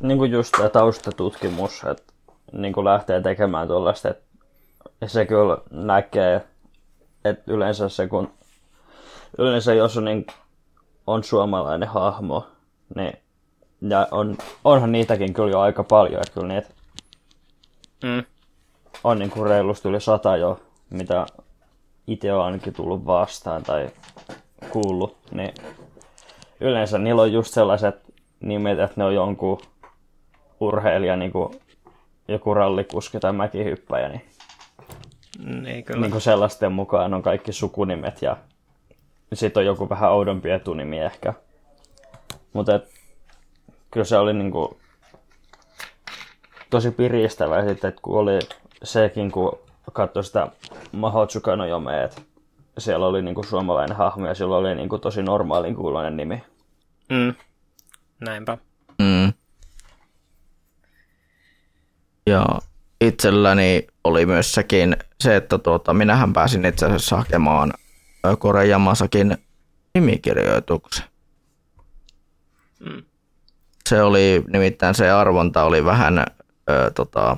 niin 0.00 0.18
kuin 0.18 0.30
just 0.30 0.52
tämä 0.56 0.68
taustatutkimus, 0.68 1.84
että 1.84 2.12
niin 2.52 2.72
kuin 2.72 2.84
lähtee 2.84 3.20
tekemään 3.20 3.68
tuollaista, 3.68 4.08
että 4.08 4.24
se 5.06 5.26
kyllä 5.26 5.58
näkee, 5.70 6.46
että 7.24 7.52
yleensä 7.52 7.88
se 7.88 8.08
kun 8.08 8.32
yleensä 9.38 9.74
jos 9.74 9.96
on, 9.96 10.04
niin, 10.04 10.26
on 11.06 11.24
suomalainen 11.24 11.88
hahmo, 11.88 12.46
niin 12.94 13.12
ja 13.80 14.08
on, 14.10 14.38
onhan 14.64 14.92
niitäkin 14.92 15.34
kyllä 15.34 15.50
jo 15.50 15.60
aika 15.60 15.84
paljon, 15.84 16.20
että 16.20 16.32
kyllä 16.32 16.48
niitä 16.48 16.68
mm. 18.04 18.24
on 19.04 19.18
niin 19.18 19.30
kuin 19.30 19.46
reilusti 19.46 19.88
yli 19.88 20.00
sata 20.00 20.36
jo, 20.36 20.60
mitä 20.90 21.26
itse 22.06 22.32
on 22.32 22.44
ainakin 22.44 22.72
tullut 22.72 23.06
vastaan 23.06 23.62
tai 23.62 23.90
kuullut, 24.70 25.16
niin 25.30 25.54
yleensä 26.60 26.98
niillä 26.98 27.22
on 27.22 27.32
just 27.32 27.54
sellaiset 27.54 27.96
nimet, 28.40 28.78
että 28.78 28.94
ne 28.96 29.04
on 29.04 29.14
jonkun 29.14 29.60
urheilija, 30.60 31.16
niin 31.16 31.32
kuin 31.32 31.60
joku 32.28 32.54
rallikuski 32.54 33.20
tai 33.20 33.32
mäkihyppäjä, 33.32 34.08
niin, 34.08 34.22
niin, 35.62 35.84
kyllä. 35.84 36.00
niin 36.00 36.10
kuin 36.10 36.22
sellaisten 36.22 36.72
mukaan 36.72 37.14
on 37.14 37.22
kaikki 37.22 37.52
sukunimet 37.52 38.22
ja 38.22 38.36
sitten 39.34 39.60
on 39.60 39.66
joku 39.66 39.88
vähän 39.88 40.12
oudompi 40.12 40.50
etunimi 40.50 41.00
ehkä. 41.00 41.34
Mutta 42.52 42.80
kyllä 43.90 44.04
se 44.04 44.16
oli 44.18 44.34
niinku 44.34 44.78
tosi 46.70 46.90
piristävä 46.90 47.64
sitten, 47.64 47.88
että 47.88 48.00
kun 48.02 48.18
oli 48.18 48.38
sekin, 48.82 49.30
kun 49.30 49.58
katsoi 49.92 50.24
sitä 50.24 50.48
Maho 50.92 51.26
Tsukano 51.26 51.64
että 52.04 52.22
siellä 52.78 53.06
oli 53.06 53.22
niinku 53.22 53.42
suomalainen 53.42 53.96
hahmo 53.96 54.26
ja 54.26 54.34
sillä 54.34 54.56
oli 54.56 54.74
niinku 54.74 54.98
tosi 54.98 55.22
normaalin 55.22 55.74
kuuloinen 55.76 56.16
nimi. 56.16 56.44
Mm. 57.10 57.34
Näinpä. 58.20 58.58
Mm. 58.98 59.32
Ja 62.26 62.46
itselläni 63.00 63.86
oli 64.04 64.26
myös 64.26 64.52
sekin 64.52 64.96
se, 65.20 65.36
että 65.36 65.58
tuota, 65.58 65.94
minähän 65.94 66.32
pääsin 66.32 66.64
itse 66.64 66.86
asiassa 66.86 67.16
hakemaan 67.16 67.72
Kore 68.38 68.66
Yamasakin 68.66 69.38
nimikirjoituksen. 69.94 71.04
Mm. 72.80 73.02
Se 73.88 74.02
oli, 74.02 74.44
nimittäin 74.48 74.94
se 74.94 75.10
arvonta 75.10 75.64
oli 75.64 75.84
vähän 75.84 76.18
ö, 76.18 76.90
tota, 76.90 77.36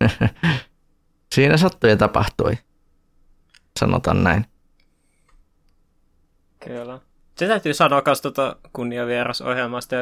Siinä 1.34 1.56
sattui 1.56 1.90
ja 1.90 1.96
tapahtui. 1.96 2.58
Sanotaan 3.78 4.24
näin. 4.24 4.46
Kyllä. 6.64 7.00
Se 7.36 7.46
täytyy 7.46 7.74
sanoa 7.74 8.02
myös 8.06 8.20
tuota 8.20 8.56
kunniavierasohjelmasta, 8.72 9.96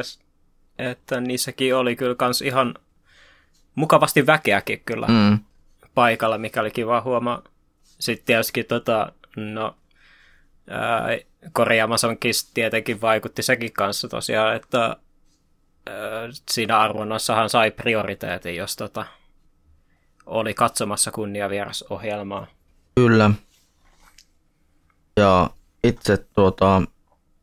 että 0.77 1.21
niissäkin 1.21 1.75
oli 1.75 1.95
kyllä 1.95 2.15
kans 2.15 2.41
ihan 2.41 2.75
mukavasti 3.75 4.25
väkeäkin 4.25 4.81
kyllä 4.85 5.07
mm. 5.07 5.39
paikalla, 5.93 6.37
mikä 6.37 6.61
oli 6.61 6.71
kiva 6.71 7.01
huomaa. 7.01 7.41
Sitten 7.83 8.25
tietysti 8.25 8.63
tota, 8.63 9.11
no, 9.37 9.75
Kori 11.51 11.77
tietenkin 12.53 13.01
vaikutti 13.01 13.43
sekin 13.43 13.73
kanssa 13.73 14.07
tosiaan, 14.07 14.55
että 14.55 14.79
ää, 15.89 15.95
siinä 16.51 16.79
arvonnassahan 16.79 17.49
sai 17.49 17.71
prioriteetin, 17.71 18.55
jos 18.55 18.75
tota, 18.75 19.05
oli 20.25 20.53
katsomassa 20.53 21.11
kunniavierasohjelmaa. 21.11 22.47
Kyllä. 22.95 23.31
Ja 25.17 25.49
itse 25.83 26.17
tuota, 26.17 26.81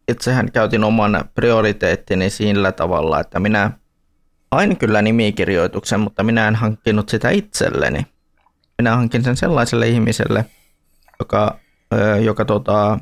itsehän 0.08 0.52
käytin 0.52 0.84
oman 0.84 1.24
prioriteettini 1.34 2.30
sillä 2.30 2.72
tavalla, 2.72 3.20
että 3.20 3.40
minä 3.40 3.70
hain 4.52 4.76
kyllä 4.76 5.02
nimikirjoituksen, 5.02 6.00
mutta 6.00 6.22
minä 6.22 6.48
en 6.48 6.54
hankkinut 6.54 7.08
sitä 7.08 7.30
itselleni. 7.30 8.06
Minä 8.78 8.96
hankin 8.96 9.24
sen 9.24 9.36
sellaiselle 9.36 9.88
ihmiselle, 9.88 10.44
joka, 11.18 11.58
joka 12.24 12.44
tota, 12.44 12.98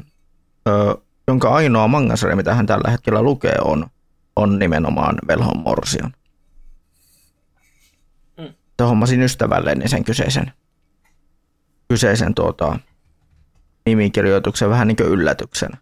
jonka 1.29 1.49
ainoa 1.55 1.89
mangasarja, 1.89 2.37
mitä 2.37 2.55
hän 2.55 2.67
tällä 2.67 2.91
hetkellä 2.91 3.23
lukee, 3.23 3.57
on, 3.65 3.87
on 4.37 4.59
nimenomaan 4.59 5.19
Velhon 5.29 5.59
Morsion. 5.59 6.13
Mm. 8.39 8.55
Hommasin 8.81 9.23
ystävälleni 9.23 9.89
sen 9.89 10.05
kyseisen, 10.05 10.53
kyseisen 11.89 12.35
tuota, 12.35 12.79
nimikirjoituksen 13.87 14.71
vähän 14.71 14.89
niin 14.89 14.97
kuin 14.97 15.09
yllätyksenä. 15.09 15.77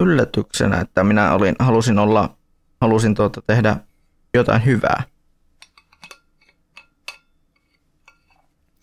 Yllätyksenä, 0.00 0.80
että 0.80 1.04
minä 1.04 1.34
olin, 1.34 1.56
halusin 1.58 1.98
olla, 1.98 2.36
halusin 2.80 3.14
tuota 3.14 3.42
tehdä 3.46 3.76
jotain 4.34 4.64
hyvää. 4.64 5.02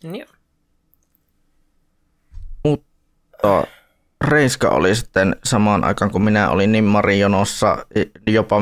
Joo. 0.03 0.36
Mutta 3.43 3.67
Reiska 4.27 4.69
oli 4.69 4.95
sitten 4.95 5.35
samaan 5.43 5.83
aikaan, 5.83 6.11
kun 6.11 6.23
minä 6.23 6.49
olin 6.49 6.71
Nimmarijonossa, 6.71 7.85
jopa 8.27 8.55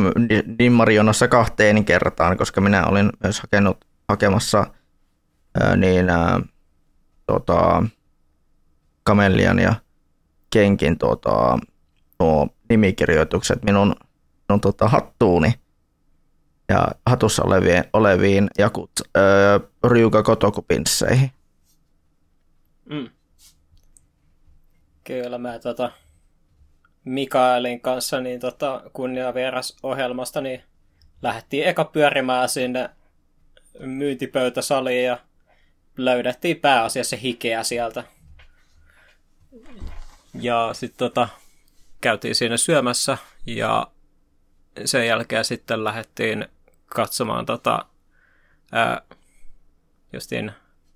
Nimmarijonossa 0.60 1.28
kahteen 1.28 1.86
kertaan, 1.86 2.38
koska 2.38 2.62
minä 2.62 2.86
olin 2.86 3.10
myös 3.24 3.40
hakenut, 3.40 3.86
hakemassa 4.10 4.68
ää, 5.60 5.76
niin, 5.76 6.10
ää, 6.10 6.40
tota, 7.26 7.84
Kamellian 9.04 9.60
ja 9.60 9.76
Kenkin 10.50 10.98
tota, 10.98 11.60
nuo 12.20 12.48
nimikirjoitukset 12.70 13.64
minun, 13.64 13.96
minun 14.50 14.62
tota, 14.62 14.88
hattuuni 14.88 15.54
ja 16.70 16.88
hatussa 17.06 17.44
oleviin, 17.44 17.84
oleviin 17.94 18.48
jakut 18.58 18.92
öö, 19.18 19.60
Ryuga 19.84 20.24
Kotokupinsseihin. 20.24 21.32
Mm. 22.90 23.10
Kyllä 25.06 25.38
mä 25.38 25.60
tota, 25.60 25.92
Mikaelin 27.04 27.82
kanssa 27.82 28.22
niin 28.22 28.40
tota, 28.40 28.82
ohjelmasta 29.84 30.42
niin 30.42 30.64
lähdettiin 31.22 31.68
eka 31.68 31.86
pyörimään 31.86 32.50
sinne 32.50 32.90
myyntipöytäsaliin 33.80 35.06
ja 35.06 35.18
löydettiin 35.98 36.60
pääasiassa 36.60 37.16
hikeä 37.16 37.64
sieltä. 37.64 38.04
Ja 40.34 40.70
sitten 40.74 40.98
tota, 40.98 41.28
käytiin 42.02 42.36
siinä 42.36 42.58
syömässä 42.58 43.18
ja 43.46 43.88
sen 44.86 45.08
jälkeen 45.08 45.46
sitten 45.46 45.84
lähdettiin 45.84 46.48
katsomaan 46.86 47.46
tota, 47.46 47.86
ää, 48.72 49.02
justiin 50.14 50.52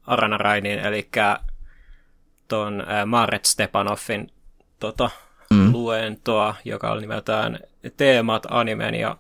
Arana 0.08 0.38
Rainin, 0.38 0.80
eli 0.80 1.10
tuon 2.50 2.84
Maret 3.06 3.46
Stepanoffin 3.46 4.32
tota, 4.80 5.10
mm. 5.54 5.72
luentoa, 5.72 6.56
joka 6.66 6.92
oli 6.92 7.02
nimeltään 7.02 7.60
Teemat 7.98 8.48
animen 8.50 8.96
ja 8.96 9.18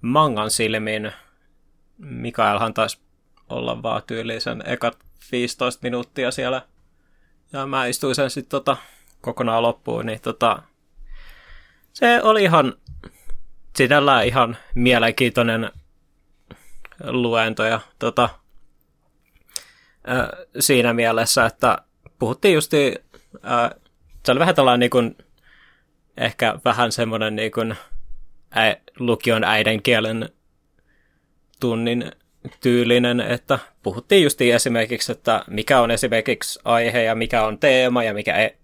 mangan 0.00 0.50
silmin. 0.50 1.12
Mikaelhan 1.98 2.74
taisi 2.74 2.98
olla 3.48 3.82
vaan 3.82 4.02
tyylisen 4.06 4.62
ekat 4.66 4.98
15 5.32 5.80
minuuttia 5.82 6.30
siellä. 6.30 6.62
Ja 7.52 7.66
mä 7.66 7.86
istuin 7.86 8.14
sen 8.14 8.30
sitten 8.30 8.50
tota, 8.50 8.76
kokonaan 9.20 9.62
loppuun, 9.62 10.06
niin 10.06 10.20
tota, 10.20 10.62
se 11.92 12.22
oli 12.22 12.42
ihan 12.42 12.74
sinällään 13.76 14.26
ihan 14.26 14.56
mielenkiintoinen 14.74 15.72
luento 17.04 17.64
ja 17.64 17.80
tota, 17.98 18.28
siinä 20.60 20.92
mielessä, 20.92 21.46
että 21.46 21.78
puhuttiin 22.18 22.54
justi, 22.54 22.94
se 24.24 24.32
oli 24.32 24.40
vähän 24.40 24.54
tällainen 24.54 24.80
niin 24.80 24.90
kuin, 24.90 25.16
ehkä 26.16 26.58
vähän 26.64 26.92
semmoinen 26.92 27.36
niin 27.36 27.52
kuin, 27.52 27.76
ä, 28.56 28.76
lukion 28.98 29.44
äidinkielen 29.44 30.28
tunnin 31.60 32.12
tyylinen, 32.60 33.20
että 33.20 33.58
puhuttiin 33.82 34.22
just 34.22 34.40
esimerkiksi, 34.40 35.12
että 35.12 35.44
mikä 35.46 35.80
on 35.80 35.90
esimerkiksi 35.90 36.60
aihe 36.64 37.02
ja 37.02 37.14
mikä 37.14 37.44
on 37.44 37.58
teema 37.58 38.04
ja 38.04 38.14
mikä, 38.14 38.36
e, 38.36 38.58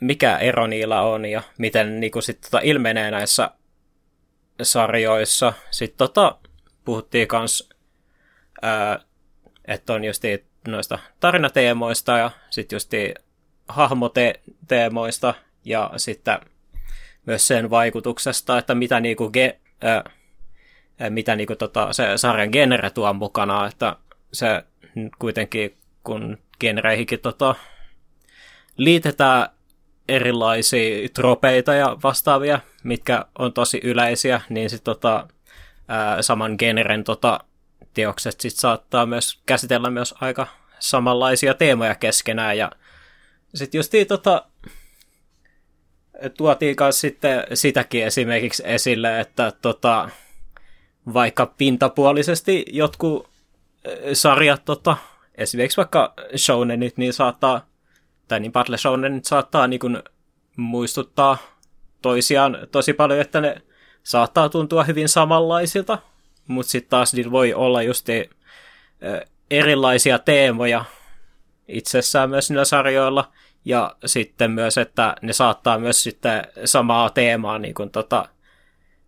mikä 0.00 0.38
ero 0.38 0.66
niillä 0.66 1.02
on 1.02 1.24
ja 1.24 1.42
miten 1.58 2.00
niin 2.00 2.10
kuin 2.10 2.22
sit, 2.22 2.40
tota, 2.40 2.60
ilmenee 2.62 3.10
näissä 3.10 3.50
sarjoissa. 4.62 5.52
Sitten 5.70 5.98
tota, 5.98 6.38
puhuttiin 6.84 7.28
myös, 7.32 7.68
että 9.64 9.92
on 9.92 10.04
just 10.04 10.24
noista 10.68 10.98
tarinateemoista 11.20 12.18
ja 12.18 12.30
sitten 12.50 12.76
just 12.76 12.92
hahmoteemoista 13.68 15.34
ja 15.64 15.90
sitten 15.96 16.38
myös 17.26 17.48
sen 17.48 17.70
vaikutuksesta, 17.70 18.58
että 18.58 18.74
mitä 18.74 19.00
niinku 19.00 19.30
ge, 19.30 19.58
ää, 19.80 20.04
mitä 21.10 21.36
niinku 21.36 21.56
tota, 21.56 21.92
se 21.92 22.04
sarjan 22.16 22.48
genre 22.52 22.90
tuo 22.90 23.12
mukana, 23.12 23.66
että 23.66 23.96
se 24.32 24.64
kuitenkin 25.18 25.76
kun 26.04 26.38
genreihinkin 26.60 27.20
tota, 27.20 27.54
liitetään 28.76 29.48
erilaisia 30.08 31.08
tropeita 31.08 31.74
ja 31.74 31.96
vastaavia, 32.02 32.60
mitkä 32.84 33.24
on 33.38 33.52
tosi 33.52 33.80
yleisiä, 33.84 34.40
niin 34.48 34.70
sitten 34.70 34.84
tota, 34.84 35.28
saman 36.20 36.54
genren 36.58 37.04
tota, 37.04 37.40
teokset 37.94 38.40
sit 38.40 38.56
saattaa 38.56 39.06
myös 39.06 39.40
käsitellä 39.46 39.90
myös 39.90 40.14
aika 40.20 40.46
samanlaisia 40.78 41.54
teemoja 41.54 41.94
keskenään. 41.94 42.58
Ja 42.58 42.70
sitten 43.54 43.78
just 43.78 43.92
tota, 44.08 44.44
tuotiin 46.36 46.76
myös 46.80 47.00
sitten 47.00 47.44
sitäkin 47.54 48.04
esimerkiksi 48.04 48.62
esille, 48.66 49.20
että 49.20 49.52
tota, 49.62 50.08
vaikka 51.14 51.46
pintapuolisesti 51.46 52.64
jotkut 52.70 53.28
sarjat, 54.12 54.64
tota, 54.64 54.96
esimerkiksi 55.34 55.76
vaikka 55.76 56.14
shounenit, 56.36 56.96
niin 56.96 57.12
saattaa, 57.12 57.66
tai 58.28 58.40
niin 58.40 58.52
battle 58.52 58.78
shounenit 58.78 59.24
saattaa 59.24 59.66
niin 59.66 59.80
kuin 59.80 60.02
muistuttaa 60.56 61.38
toisiaan 62.02 62.58
tosi 62.72 62.92
paljon, 62.92 63.20
että 63.20 63.40
ne 63.40 63.62
saattaa 64.02 64.48
tuntua 64.48 64.84
hyvin 64.84 65.08
samanlaisilta, 65.08 65.98
mutta 66.46 66.70
sitten 66.70 66.90
taas 66.90 67.14
niillä 67.14 67.32
voi 67.32 67.54
olla 67.54 67.82
just 67.82 68.06
erilaisia 69.50 70.18
teemoja 70.18 70.84
itsessään 71.68 72.30
myös 72.30 72.50
niillä 72.50 72.64
sarjoilla, 72.64 73.32
ja 73.64 73.96
sitten 74.06 74.50
myös, 74.50 74.78
että 74.78 75.16
ne 75.22 75.32
saattaa 75.32 75.78
myös 75.78 76.02
sitten 76.02 76.42
samaa 76.64 77.10
teemaa 77.10 77.58
niin 77.58 77.74
kuin 77.74 77.90
tota, 77.90 78.28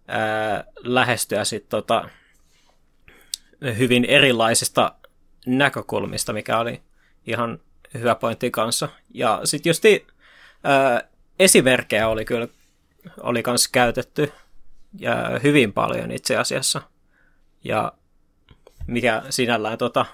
ää, 0.09 0.65
lähestyä 0.79 1.45
sitten 1.45 1.71
tota, 1.71 2.09
hyvin 3.79 4.05
erilaisista 4.05 4.95
näkökulmista, 5.47 6.33
mikä 6.33 6.59
oli 6.59 6.83
ihan 7.27 7.61
hyvä 7.95 8.15
pointti 8.15 8.51
kanssa. 8.51 8.89
Ja 9.15 9.41
sitten 9.45 9.71
just 9.71 9.85
ää, 10.65 11.03
esimerkkejä 11.39 12.09
oli 12.09 12.25
kyllä 12.25 12.49
oli 13.21 13.43
kanssa 13.43 13.71
käytetty 13.73 14.33
ja 14.99 15.41
hyvin 15.43 15.73
paljon 15.73 16.11
itse 16.11 16.37
asiassa. 16.37 16.83
Ja 17.65 17.93
mikä 18.87 19.23
sinällään 19.31 19.79
tota, 19.79 20.07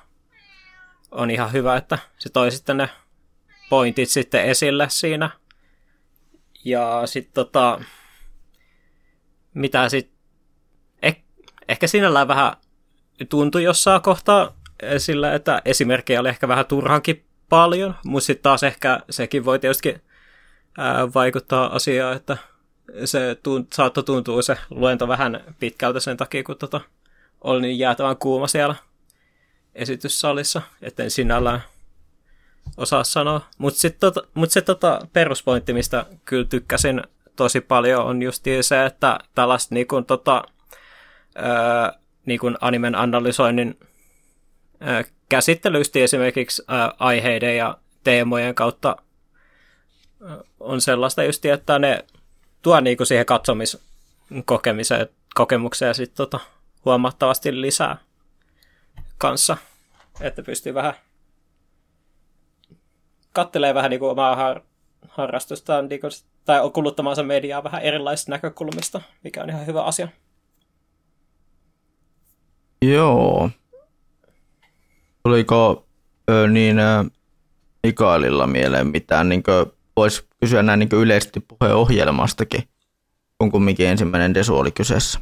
on 1.10 1.30
ihan 1.30 1.52
hyvä, 1.52 1.76
että 1.76 1.98
se 2.18 2.28
toi 2.28 2.50
sitten 2.50 2.76
ne 2.76 2.88
pointit 3.70 4.08
sitten 4.08 4.44
esille 4.44 4.86
siinä. 4.90 5.30
Ja 6.64 7.02
sitten 7.04 7.34
tota, 7.34 7.80
mitä 9.54 9.88
sitten, 9.88 10.16
eh, 11.02 11.22
ehkä 11.68 11.86
sinällään 11.86 12.28
vähän 12.28 12.52
tuntui 13.28 13.62
jossain 13.62 14.02
kohtaa 14.02 14.56
sillä, 14.98 15.34
että 15.34 15.62
esimerkkejä 15.64 16.20
oli 16.20 16.28
ehkä 16.28 16.48
vähän 16.48 16.66
turhankin 16.66 17.24
paljon, 17.48 17.94
mutta 18.04 18.26
sitten 18.26 18.42
taas 18.42 18.62
ehkä 18.62 19.00
sekin 19.10 19.44
voi 19.44 19.58
tietysti 19.58 19.96
ää, 20.78 21.14
vaikuttaa 21.14 21.74
asiaan, 21.76 22.16
että 22.16 22.36
se 23.04 23.36
tunt, 23.42 23.72
saattoi 23.72 24.04
tuntua 24.04 24.42
se 24.42 24.56
luento 24.70 25.08
vähän 25.08 25.44
pitkältä 25.60 26.00
sen 26.00 26.16
takia, 26.16 26.42
kun 26.42 26.56
tota, 26.56 26.80
oli 27.40 27.60
niin 27.60 27.78
jäätävän 27.78 28.16
kuuma 28.16 28.46
siellä 28.46 28.74
esityssalissa, 29.74 30.62
etten 30.82 31.10
sinällään 31.10 31.62
osaa 32.76 33.04
sanoa. 33.04 33.40
Mutta 33.58 33.90
tota, 34.00 34.22
mut 34.34 34.50
se 34.50 34.60
tota 34.60 35.06
peruspointti, 35.12 35.72
mistä 35.72 36.06
kyllä 36.24 36.44
tykkäsin 36.44 37.02
tosi 37.36 37.60
paljon, 37.60 38.04
on 38.04 38.22
just 38.22 38.44
se, 38.60 38.86
että 38.86 39.18
tällaista 39.34 39.74
niinku, 39.74 40.02
tota, 40.02 40.42
ää, 41.34 41.98
niinku 42.26 42.52
animen 42.60 42.94
analysoinnin 42.94 43.78
ää, 44.80 45.04
käsittelysti 45.28 46.02
esimerkiksi 46.02 46.62
ää, 46.68 46.92
aiheiden 46.98 47.56
ja 47.56 47.78
teemojen 48.04 48.54
kautta 48.54 48.96
ää, 50.24 50.38
on 50.60 50.80
sellaista 50.80 51.24
just, 51.24 51.44
että 51.44 51.78
ne 51.78 52.04
tuo 52.62 52.80
niinku 52.80 53.04
siihen 53.04 53.26
katsomiskokemiseen 53.26 55.08
kokemukseen 55.34 55.94
sit 55.94 56.14
tota, 56.14 56.40
huomattavasti 56.84 57.60
lisää 57.60 57.96
kanssa, 59.18 59.56
että 60.20 60.42
pystyy 60.42 60.74
vähän 60.74 60.94
kattelee 63.32 63.74
vähän 63.74 63.90
niin 63.90 64.00
kuin 64.00 64.10
omaa 64.10 64.36
har- 64.36 64.62
harrastustaan 65.08 65.88
niin 65.88 66.00
kuin, 66.00 66.10
tai 66.44 66.60
kuluttamansa 66.74 67.22
mediaa 67.22 67.64
vähän 67.64 67.82
erilaisista 67.82 68.30
näkökulmista, 68.30 69.00
mikä 69.24 69.42
on 69.42 69.50
ihan 69.50 69.66
hyvä 69.66 69.82
asia. 69.82 70.08
Joo. 72.82 73.50
Tuliko 75.22 75.86
ö, 76.30 76.48
niin 76.48 76.78
ö, 76.78 77.04
Mikaelilla 77.82 78.46
mieleen 78.46 78.86
mitään, 78.86 79.28
niin 79.28 79.42
voisi 79.96 80.28
kysyä 80.40 80.62
näin 80.62 80.78
niin 80.78 80.88
yleisesti 80.92 81.40
puheen 81.40 81.76
ohjelmastakin, 81.76 82.62
kun 83.38 83.50
kumminkin 83.50 83.86
ensimmäinen 83.86 84.34
Desu 84.34 84.56
oli 84.56 84.70
kyseessä? 84.70 85.20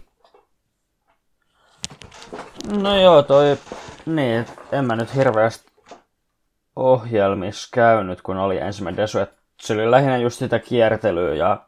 No 2.66 3.00
joo, 3.00 3.22
toi, 3.22 3.56
niin, 4.06 4.46
en 4.72 4.84
mä 4.84 4.96
nyt 4.96 5.14
hirveästi 5.14 5.70
ohjelmissa 6.76 7.68
käynyt, 7.72 8.22
kun 8.22 8.36
oli 8.36 8.58
ensimmäinen 8.58 9.02
Desu, 9.02 9.18
että 9.18 9.36
se 9.60 9.74
oli 9.74 9.90
lähinnä 9.90 10.16
just 10.16 10.38
sitä 10.38 10.58
kiertelyä 10.58 11.34
ja 11.34 11.62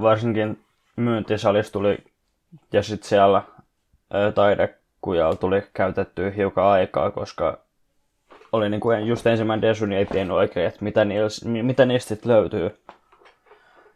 varsinkin 0.00 0.64
myyntisalissa 0.96 1.72
tuli 1.72 1.98
ja 2.72 2.82
sitten 2.82 3.08
siellä 3.08 3.42
taidekujalla 4.34 5.36
tuli 5.36 5.62
käytetty 5.72 6.36
hiukan 6.36 6.64
aikaa, 6.64 7.10
koska 7.10 7.58
oli 8.52 8.68
niin 8.68 8.80
kuin 8.80 9.06
just 9.06 9.26
ensimmäinen 9.26 9.68
Desu, 9.68 9.86
niin 9.86 9.98
ei 9.98 10.06
tiennyt 10.06 10.36
oikein, 10.36 10.66
että 10.66 10.84
mitä, 10.84 11.04
niils, 11.04 11.44
mitä 11.44 11.86
niistä 11.86 12.16
löytyy. 12.24 12.78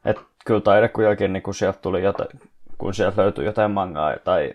Et 0.04 0.20
kyllä 0.44 0.60
taidekujakin, 0.60 1.32
niin 1.32 1.42
kun 1.42 1.54
sieltä 1.54 1.78
tuli 1.82 2.02
jotain, 2.02 2.40
kun 2.78 2.94
sieltä 2.94 3.22
löytyy 3.22 3.44
jotain 3.44 3.70
mangaa 3.70 4.16
tai 4.24 4.54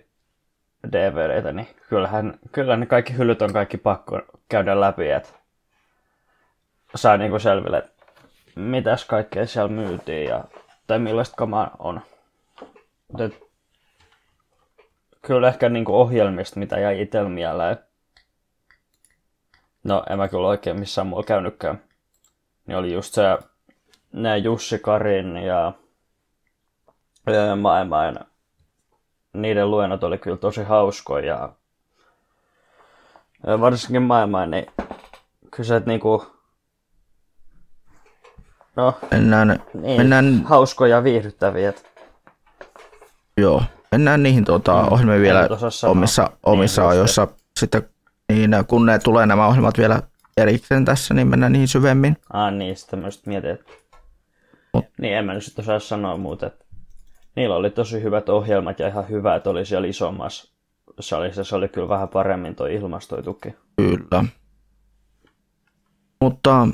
DVDtä, 0.92 1.52
niin 1.52 1.68
kyllähän, 1.90 2.40
kyllä 2.52 2.78
ne 2.78 2.86
kaikki 2.86 3.18
hyllyt 3.18 3.42
on 3.42 3.54
kaikki 3.54 3.78
pakko 3.78 4.22
käydä 4.50 4.80
läpi, 4.80 5.10
että 5.10 5.30
saa 6.96 7.18
niinku 7.18 7.40
selville, 7.40 7.78
että 7.78 7.92
mitäs 8.56 9.06
kaikkea 9.06 9.46
siellä 9.46 9.72
myytiin 9.72 10.30
ja, 10.30 10.44
tai 10.88 11.00
millaista 11.00 11.36
kamaa 11.36 11.76
on. 11.80 12.02
Mutta 13.08 13.30
kyllä 15.22 15.48
ehkä 15.48 15.70
niinku 15.70 15.96
ohjelmista, 15.96 16.60
mitä 16.60 16.80
jäi 16.80 17.02
itsellä 17.02 17.30
mieleen. 17.30 17.78
No, 19.84 20.04
en 20.10 20.18
mä 20.18 20.28
kyllä 20.28 20.48
oikein 20.48 20.80
missään 20.80 21.08
muualla 21.08 21.28
käynytkään. 21.28 21.82
Niin 22.66 22.78
oli 22.78 22.94
just 22.94 23.14
se, 23.14 23.24
ne 24.12 24.38
Jussi 24.38 24.80
Karin 24.80 25.38
ja, 25.38 25.74
ja 27.28 27.56
maailman 27.56 28.20
niiden 29.34 29.72
luennot 29.72 30.04
oli 30.04 30.18
kyllä 30.18 30.38
tosi 30.38 30.64
hauskoja. 30.64 31.50
Ja 33.48 33.60
varsinkin 33.62 34.02
maailman, 34.02 34.52
niin 34.52 34.66
kyllä 35.52 35.68
se, 35.68 35.82
niinku, 35.86 36.26
no, 38.76 38.94
mennään, 39.12 39.64
niin, 39.74 39.98
mennään, 39.98 40.42
hauskoja 40.46 41.04
viihdyttäviä. 41.04 41.74
Joo, 43.38 43.64
mennään 43.92 44.24
niihin 44.24 44.46
tuota, 44.46 44.82
mm, 44.82 44.92
ohjelmiin 44.92 45.22
vielä 45.22 45.50
omissa, 45.90 46.30
omissa 46.44 46.82
niin, 46.82 46.90
ajoissa. 46.90 47.28
Sitten 47.60 47.90
niin, 48.34 48.52
kun 48.68 48.86
ne 48.86 49.00
tulee 49.00 49.26
nämä 49.26 49.48
ohjelmat 49.48 49.78
vielä 49.78 50.02
erikseen 50.38 50.86
tässä, 50.86 51.14
niin 51.14 51.28
mennään 51.28 51.52
niihin 51.52 51.68
syvemmin. 51.68 52.18
Ah 52.34 52.54
niin, 52.54 52.78
sitten 52.78 53.00
mä 53.00 53.08
mietin, 53.26 53.50
että... 53.50 53.72
Mut. 54.74 54.86
Niin, 54.98 55.14
en 55.14 55.26
mä 55.26 55.34
nyt 55.34 55.44
sitten 55.44 55.64
osaa 55.64 55.80
sanoa 55.80 56.18
muuta, 56.18 56.48
että 56.48 56.66
niillä 57.38 57.56
oli 57.56 57.70
tosi 57.70 58.04
hyvät 58.04 58.30
ohjelmat 58.30 58.80
ja 58.80 58.88
ihan 58.88 59.10
hyvä, 59.10 59.36
että 59.36 59.50
oli 59.50 59.66
siellä 59.66 59.88
isommassa 59.88 60.52
salissa. 61.00 61.44
Se 61.44 61.56
oli 61.56 61.68
kyllä 61.68 61.90
vähän 61.90 62.08
paremmin 62.08 62.56
tuo 62.56 62.66
ilmastoitukin. 62.66 63.56
Kyllä. 63.76 64.24
Mutta 66.22 66.68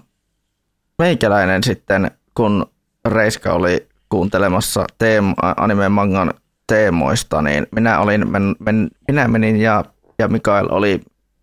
meikäläinen 0.99 1.63
sitten, 1.63 2.11
kun 2.35 2.65
Reiska 3.05 3.53
oli 3.53 3.87
kuuntelemassa 4.09 4.85
teem- 5.03 5.53
anime 5.57 5.89
mangan 5.89 6.33
teemoista, 6.67 7.41
niin 7.41 7.67
minä, 7.71 7.99
olin, 7.99 8.31
men, 8.31 8.55
men, 8.59 8.89
minä 9.07 9.27
menin 9.27 9.55
ja, 9.55 9.85
ja 10.19 10.27
Mikael 10.27 10.67
oli, 10.71 11.01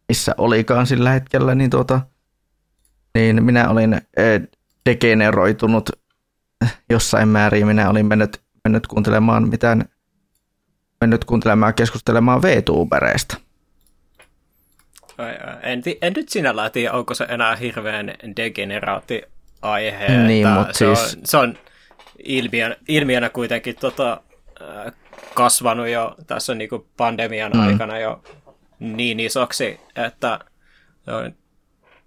missä 0.09 0.35
olikaan 0.39 0.87
sillä 0.87 1.11
hetkellä, 1.11 1.55
niin, 1.55 1.71
tuota, 1.71 2.01
niin 3.15 3.45
minä 3.45 3.69
olin 3.69 4.01
eh, 4.17 4.41
degeneroitunut 4.87 5.91
jossain 6.91 7.29
määrin. 7.29 7.67
Minä 7.67 7.91
olin 7.91 8.07
mennyt 8.07 8.41
mennyt 8.71 8.87
kuuntelemaan 8.87 9.49
mitään, 9.49 9.85
mennyt 11.01 11.25
kuuntelemaan 11.25 11.75
keskustelemaan 11.75 12.43
VTubereista. 12.43 13.37
En, 15.63 15.83
en 16.03 16.13
nyt 16.17 16.29
sinällään 16.29 16.73
tiedä, 16.73 16.93
onko 16.93 17.15
se 17.15 17.25
enää 17.25 17.57
hirveän 17.57 18.15
degeneraatti 18.37 19.23
aihe. 19.63 20.09
Niin, 20.09 20.49
mutta 20.49 20.73
se, 20.73 20.95
siis... 20.95 21.15
on, 21.15 21.21
se 21.25 21.37
on 21.37 21.59
ilmiönä, 22.25 22.77
ilmiönä 22.89 23.29
kuitenkin 23.29 23.77
tota, 23.77 24.21
kasvanut 25.35 25.89
jo 25.89 26.15
tässä 26.27 26.55
niin 26.55 26.71
kuin 26.71 26.87
pandemian 26.97 27.53
mm. 27.53 27.61
aikana 27.61 27.99
jo 27.99 28.23
niin 28.79 29.21
isoksi, 29.21 29.81
että, 29.97 30.39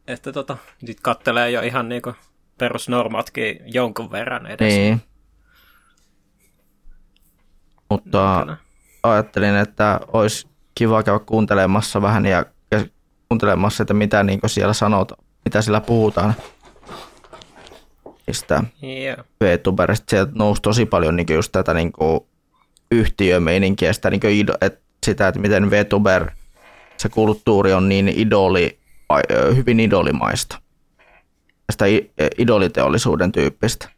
että 0.07 0.31
tota, 0.31 0.57
nyt 0.81 0.97
kattelee 1.01 1.51
jo 1.51 1.61
ihan 1.61 1.89
niin 1.89 2.01
kuin 2.01 2.15
perusnormatkin 2.57 3.59
jonkun 3.65 4.11
verran 4.11 4.47
edes. 4.47 4.73
Niin. 4.73 5.01
Mutta 7.93 8.39
Kyllä. 8.41 8.57
ajattelin, 9.03 9.55
että 9.55 9.99
olisi 10.13 10.47
kiva 10.75 11.03
käydä 11.03 11.19
kuuntelemassa 11.19 12.01
vähän 12.01 12.25
ja 12.25 12.45
kuuntelemassa, 13.29 13.83
että 13.83 13.93
mitä 13.93 14.23
niin 14.23 14.39
siellä 14.45 14.73
sanot, 14.73 15.11
mitä 15.45 15.61
sillä 15.61 15.81
puhutaan. 15.81 16.33
Mistä 18.27 18.63
yeah. 18.83 19.25
VTuberista 19.43 20.05
sieltä 20.09 20.31
nousi 20.35 20.61
tosi 20.61 20.85
paljon 20.85 21.15
niin 21.15 21.27
just 21.33 21.51
tätä 21.51 21.73
niin 21.73 21.91
yhtiömeininkiä, 22.91 23.93
sitä, 23.93 24.09
niin 24.09 24.19
kuin, 24.19 24.45
että 24.61 24.81
sitä, 25.05 25.27
että 25.27 25.39
miten 25.39 25.71
VTuber, 25.71 26.31
se 26.97 27.09
kulttuuri 27.09 27.73
on 27.73 27.89
niin 27.89 28.07
idoli, 28.07 28.79
hyvin 29.55 29.79
idolimaista. 29.79 30.59
Sitä 31.71 31.85
idoliteollisuuden 32.37 33.31
tyyppistä. 33.31 33.89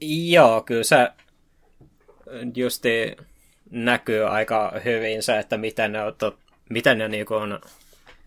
Joo, 0.00 0.62
kyllä 0.62 0.82
se 0.82 1.10
justi 2.54 3.16
näkyy 3.70 4.26
aika 4.26 4.72
hyvin 4.84 5.22
se, 5.22 5.38
että 5.38 5.56
miten 5.56 5.92
ne 5.92 6.02
on, 6.02 6.14
miten 6.68 6.98
ne 6.98 7.08
niinku 7.08 7.34
on, 7.34 7.60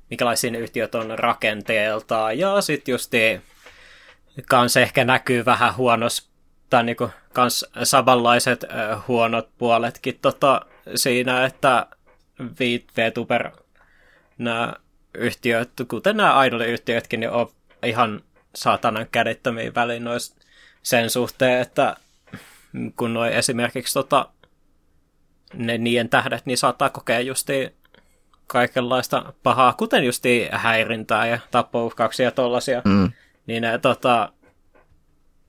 minkälaisia 0.09 0.59
yhtiöt 0.59 0.95
on 0.95 1.19
rakenteelta. 1.19 2.33
Ja 2.33 2.61
sitten 2.61 2.91
justi 2.91 3.41
kans 4.49 4.77
ehkä 4.77 5.03
näkyy 5.03 5.45
vähän 5.45 5.75
huonos, 5.75 6.29
tai 6.69 6.83
niinku 6.83 7.09
kans 7.33 7.65
samanlaiset 7.83 8.65
huonot 9.07 9.49
puoletkin 9.57 10.19
tota, 10.21 10.65
siinä, 10.95 11.45
että 11.45 11.87
VTuber 12.97 13.51
nämä 14.37 14.73
yhtiöt, 15.13 15.69
kuten 15.87 16.17
nämä 16.17 16.45
idol-yhtiötkin, 16.45 17.19
niin 17.19 17.29
on 17.29 17.51
ihan 17.83 18.21
saatanan 18.55 19.07
kädettömiä 19.11 19.71
väliin 19.75 20.03
sen 20.83 21.09
suhteen, 21.09 21.61
että 21.61 21.95
kun 22.95 23.13
noi 23.13 23.35
esimerkiksi 23.35 23.93
tota, 23.93 24.29
ne 25.53 25.77
niiden 25.77 26.09
tähdet, 26.09 26.45
niin 26.45 26.57
saattaa 26.57 26.89
kokea 26.89 27.19
justi 27.19 27.75
kaikenlaista 28.47 29.33
pahaa, 29.43 29.73
kuten 29.73 30.03
justi 30.03 30.47
häirintää 30.51 31.27
ja 31.27 31.39
tappouhkauksia 31.51 32.25
ja 32.25 32.31
tollasia. 32.31 32.81
Mm. 32.85 33.11
Niin 33.47 33.61
ne, 33.61 33.77
tota, 33.77 34.33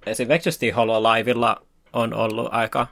esimerkiksi 0.07 0.49
justi 0.49 0.71
Hololiveilla 0.71 1.67
on 1.93 2.15
ollut 2.15 2.49
aika 2.51 2.87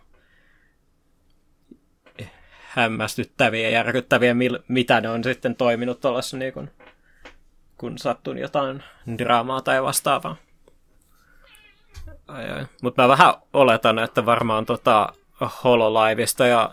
hämmästyttäviä 2.71 3.69
ja 3.69 3.71
järkyttäviä, 3.71 4.35
mitä 4.69 5.01
ne 5.01 5.09
on 5.09 5.25
sitten 5.25 5.57
toiminut 5.57 6.01
tuollaisessa 6.01 6.37
niin 6.37 6.53
kun, 6.53 6.71
kun 7.79 7.99
sattun 7.99 8.39
jotain 8.39 8.83
draamaa 9.19 9.61
tai 9.61 9.83
vastaavaa. 9.83 10.37
Mutta 12.83 13.03
mä 13.03 13.09
vähän 13.09 13.35
oletan, 13.53 13.99
että 13.99 14.27
varmaan 14.27 14.67
tota 14.67 15.13
Hololiveista 15.65 16.47
ja 16.47 16.71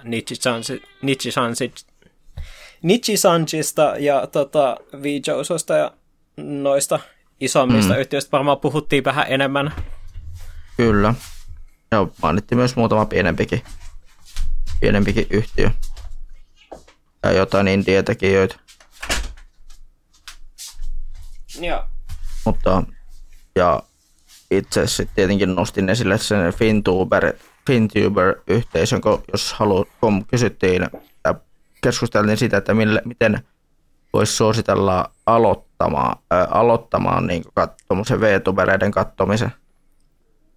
Nichisanjista 2.84 3.94
ja 4.00 4.28
tota, 4.28 4.78
V-Jososta 5.02 5.74
ja 5.74 5.92
noista 6.38 7.00
isommista 7.40 7.94
mm. 7.94 8.00
yhtiöistä 8.00 8.32
varmaan 8.32 8.60
puhuttiin 8.60 9.04
vähän 9.04 9.26
enemmän. 9.30 9.74
Kyllä. 10.78 11.14
Ja 11.92 12.08
mainittiin 12.22 12.58
myös 12.58 12.76
muutama 12.76 13.06
pienempikin, 13.06 13.64
pienempikin 14.80 15.28
yhtiö. 15.30 15.72
Ja 17.24 17.32
jotain 17.32 17.68
indie-tekijöitä. 17.68 18.56
Joo. 21.60 21.84
Mutta, 22.46 22.84
ja 23.56 23.84
itse 24.52 24.88
sitten 24.88 25.16
tietenkin 25.16 25.56
nostin 25.56 25.90
esille 25.90 26.18
sen 26.18 26.54
FinTuber, 26.54 27.34
FinTuber-yhteisön, 27.68 29.02
jos 29.32 29.54
haluat, 29.54 29.88
kun 30.02 30.26
kysyttiin 30.26 30.86
ja 31.26 31.36
keskusteltiin 31.84 32.38
siitä, 32.38 32.58
että 32.58 32.74
mille, 32.74 33.02
miten 33.06 33.40
voisi 34.14 34.36
suositella 34.36 35.12
aloittamaan, 35.26 36.18
ää, 36.32 36.48
aloittamaan 36.52 37.28
niin 37.28 37.44
tuommoisen 37.88 38.22
V-tubereiden 38.22 38.92
kattomisen, 38.92 39.52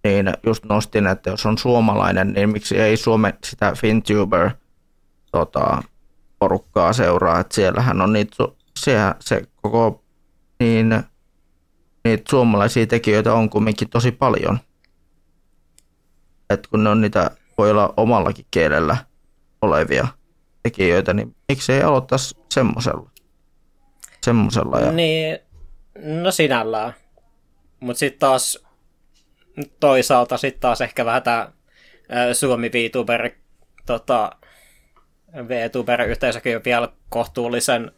niin 0.03 0.33
just 0.45 0.65
nostin, 0.65 1.07
että 1.07 1.29
jos 1.29 1.45
on 1.45 1.57
suomalainen, 1.57 2.33
niin 2.33 2.49
miksi 2.49 2.77
ei 2.77 2.97
Suome 2.97 3.33
sitä 3.43 3.73
FinTuber 3.75 4.49
tota, 5.31 5.83
porukkaa 6.39 6.93
seuraa, 6.93 7.39
että 7.39 7.55
siellähän 7.55 8.01
on 8.01 8.13
niitä, 8.13 8.35
se, 8.79 8.97
se 9.19 9.41
koko, 9.61 10.03
niin 10.59 11.03
niitä 12.03 12.23
suomalaisia 12.29 12.87
tekijöitä 12.87 13.33
on 13.33 13.49
kumminkin 13.49 13.89
tosi 13.89 14.11
paljon. 14.11 14.59
Että 16.49 16.69
kun 16.69 16.83
ne 16.83 16.89
on 16.89 17.01
niitä, 17.01 17.31
voi 17.57 17.71
olla 17.71 17.93
omallakin 17.97 18.45
kielellä 18.51 18.97
olevia 19.61 20.07
tekijöitä, 20.63 21.13
niin 21.13 21.35
miksi 21.49 21.73
ei 21.73 21.81
aloittaisi 21.81 22.37
semmoisella? 22.51 23.09
Semmoisella 24.23 24.79
ja... 24.79 24.91
Niin, 24.91 25.39
no 26.21 26.31
sinällään. 26.31 26.93
Mutta 27.79 27.99
sitten 27.99 28.19
taas 28.19 28.59
toisaalta 29.79 30.37
sitten 30.37 30.61
taas 30.61 30.81
ehkä 30.81 31.05
vähän 31.05 31.23
tämä 31.23 31.51
Suomi 32.33 32.71
VTuber, 32.71 33.29
tota, 33.85 34.31
VTuber-yhteisökin 35.47 36.55
on 36.55 36.61
vielä 36.65 36.89
kohtuullisen 37.09 37.91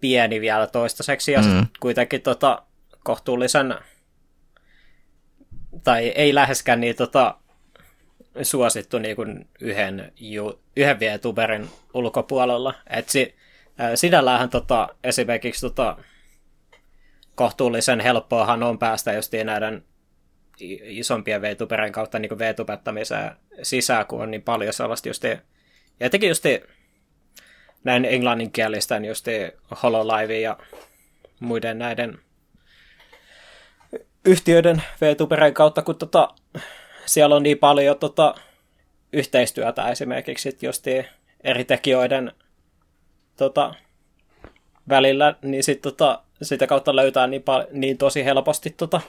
pieni 0.00 0.40
vielä 0.40 0.66
toistaiseksi 0.66 1.32
ja 1.32 1.42
mm. 1.42 1.66
kuitenkin 1.80 2.22
tota, 2.22 2.62
kohtuullisen, 3.08 3.74
tai 5.84 6.08
ei 6.08 6.34
läheskään 6.34 6.80
niin 6.80 6.96
tota, 6.96 7.38
suosittu 8.42 8.98
niin 8.98 9.16
kuin 9.16 9.48
yhden, 9.60 10.12
ju, 10.16 10.60
yhden 10.76 11.00
VTuberin 11.00 11.68
ulkopuolella. 11.94 12.74
Si, 13.06 13.34
äh, 13.80 13.90
sinällähän 13.94 14.50
tota, 14.50 14.88
esimerkiksi 15.04 15.60
tota, 15.60 15.96
kohtuullisen 17.34 18.00
helppoahan 18.00 18.62
on 18.62 18.78
päästä 18.78 19.12
just 19.12 19.32
näiden 19.44 19.84
isompien 20.82 21.42
VTuberien 21.42 21.92
kautta 21.92 22.18
niin 22.18 22.38
VTubettamiseen 22.38 23.30
sisään, 23.62 24.06
kun 24.06 24.22
on 24.22 24.30
niin 24.30 24.42
paljon 24.42 24.72
sellaista 24.72 25.08
just, 25.08 25.24
ja 25.24 25.38
etenkin 26.00 26.28
just 26.28 26.44
näin 27.84 28.04
englanninkielisten 28.04 29.04
just 29.04 29.26
Hololive 29.82 30.40
ja 30.40 30.58
muiden 31.40 31.78
näiden 31.78 32.18
yhtiöiden 34.28 34.82
VTuberien 35.00 35.54
kautta, 35.54 35.82
kun 35.82 35.96
tota, 35.96 36.28
siellä 37.06 37.36
on 37.36 37.42
niin 37.42 37.58
paljon 37.58 37.98
tota, 37.98 38.34
yhteistyötä 39.12 39.88
esimerkiksi 39.88 40.58
just 40.62 40.84
eri 41.44 41.64
tekijöiden 41.64 42.32
tota, 43.36 43.74
välillä, 44.88 45.34
niin 45.42 45.64
sit, 45.64 45.82
tota, 45.82 46.22
sitä 46.42 46.66
kautta 46.66 46.96
löytää 46.96 47.26
niin, 47.26 47.42
pal- 47.42 47.66
niin 47.72 47.98
tosi 47.98 48.24
helposti 48.24 48.70
tota, 48.70 49.00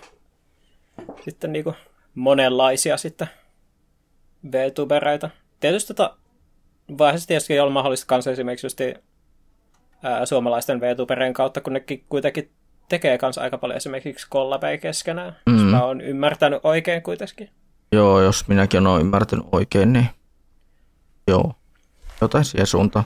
sitten 1.26 1.54
niinku 1.54 1.76
monenlaisia 2.16 2.98
sitten 2.98 3.28
VTubereita. 4.52 5.30
Tietysti 5.60 5.94
tota, 5.94 6.18
vaiheessa 6.98 7.28
tietysti 7.28 7.60
olla 7.60 7.72
mahdollista 7.72 8.06
kanssa 8.06 8.32
esimerkiksi 8.32 8.66
just, 8.66 8.82
ää, 10.04 10.26
suomalaisten 10.26 10.82
VTuberien 10.82 11.34
kautta, 11.34 11.62
kun 11.62 11.74
ne 11.74 11.84
kuitenkin 12.10 12.52
tekee 12.90 13.18
kanssa 13.18 13.42
aika 13.42 13.58
paljon 13.58 13.78
esimerkiksi 13.78 14.28
kollabeja 14.30 14.78
keskenään, 14.78 15.36
mm. 15.46 15.54
jos 15.54 15.64
mä 15.64 15.84
oon 15.84 16.02
ymmärtänyt 16.02 16.60
oikein 16.64 17.02
kuitenkin. 17.02 17.50
Joo, 17.92 18.22
jos 18.22 18.48
minäkin 18.48 18.88
olen 18.88 19.02
ymmärtänyt 19.02 19.46
oikein, 19.52 19.94
niin 19.94 20.10
joo, 21.28 21.54
jotain 22.22 22.46
siihen 22.46 22.68
suuntaan. 22.68 23.06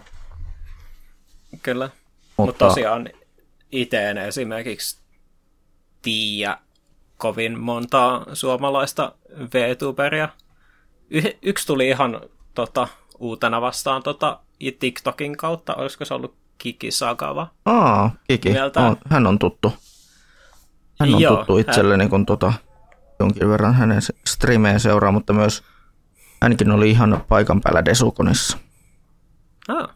Kyllä, 1.63 1.89
mutta 2.37 2.51
Mut 2.51 2.57
tosiaan 2.57 3.09
itse 3.71 4.09
en 4.09 4.17
esimerkiksi 4.17 5.01
tiedä 6.01 6.57
kovin 7.17 7.59
montaa 7.59 8.25
suomalaista 8.33 9.15
VTuberia. 9.53 10.29
Y- 11.09 11.37
yksi 11.41 11.67
tuli 11.67 11.87
ihan 11.87 12.21
tota, 12.53 12.87
uutena 13.19 13.61
vastaan 13.61 14.03
tota, 14.03 14.39
TikTokin 14.79 15.37
kautta, 15.37 15.75
olisiko 15.75 16.05
se 16.05 16.13
ollut 16.13 16.42
Kiki 16.63 16.91
Sagava. 16.91 17.47
Aa, 17.65 18.11
Kiki. 18.27 18.49
On, 18.75 18.97
hän 19.09 19.27
on 19.27 19.39
tuttu. 19.39 19.73
Hän 20.99 21.13
on 21.13 21.21
Joo, 21.21 21.35
tuttu 21.35 21.57
itselleni, 21.57 22.03
hän... 22.03 22.09
kun 22.09 22.25
tota, 22.25 22.53
jonkin 23.19 23.49
verran 23.49 23.73
hänen 23.73 24.01
streamejä 24.27 24.79
seuraa, 24.79 25.11
mutta 25.11 25.33
myös 25.33 25.63
hänkin 26.41 26.71
oli 26.71 26.89
ihan 26.89 27.23
paikan 27.27 27.61
päällä 27.61 27.85
Desukonissa. 27.85 28.57
Ah. 29.67 29.89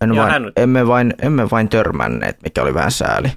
En 0.00 0.16
vain, 0.16 0.30
hän... 0.30 0.52
emme, 0.56 0.86
vain, 0.86 1.14
emme 1.22 1.50
vain 1.50 1.68
törmänneet, 1.68 2.42
mikä 2.42 2.62
oli 2.62 2.74
vähän 2.74 2.90
sääli. 2.90 3.32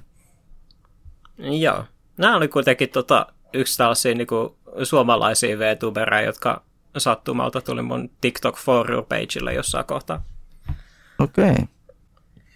Joo. 1.38 1.84
Nämä 2.16 2.36
oli 2.36 2.48
kuitenkin 2.48 2.88
tota, 2.88 3.26
yksi 3.52 3.78
tällaisia 3.78 4.14
niin 4.14 4.26
kuin, 4.26 4.50
suomalaisia 4.82 5.58
VTubereja, 5.58 6.26
jotka 6.26 6.62
sattumalta 6.98 7.60
tuli 7.60 7.82
mun 7.82 8.10
TikTok 8.20 8.56
for 8.56 8.90
you 8.90 9.02
pageille 9.02 9.54
jossain 9.54 9.86
kohtaa. 9.86 10.22
Okei. 11.20 11.50
Okay. 11.50 11.66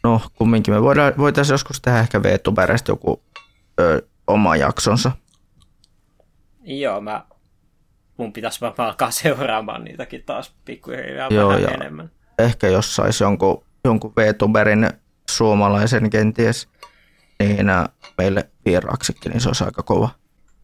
No, 0.05 0.21
kumminkin 0.35 0.75
me 0.75 0.83
voidaan, 0.83 1.13
voitaisiin 1.19 1.55
joskus 1.55 1.81
tehdä 1.81 1.99
ehkä 2.01 2.23
VTuberista 2.23 2.93
joku 2.93 3.23
ö, 3.81 4.03
oma 4.27 4.57
jaksonsa. 4.57 5.13
Joo, 6.63 7.01
mä, 7.01 7.25
mun 8.17 8.33
pitäisi 8.33 8.61
vaan 8.61 8.75
alkaa 8.79 9.11
seuraamaan 9.23 9.85
niitäkin 9.85 10.23
taas 10.23 10.55
pikkuhiljaa 10.65 11.29
Joo, 11.31 11.49
vähän 11.49 11.63
ja 11.63 11.69
enemmän. 11.69 12.11
Ehkä 12.39 12.69
jos 12.69 12.97
saisi 12.97 13.25
jonkun, 13.25 13.65
jonkun 13.85 14.13
VTuberin 14.17 14.91
suomalaisen 15.31 16.11
kenties, 16.11 16.69
niin 17.41 17.67
meille 18.19 18.51
vieraaksikin, 18.65 19.33
niin 19.33 19.41
se 19.41 19.49
olisi 19.49 19.65
aika 19.65 19.83
kova. 19.83 20.11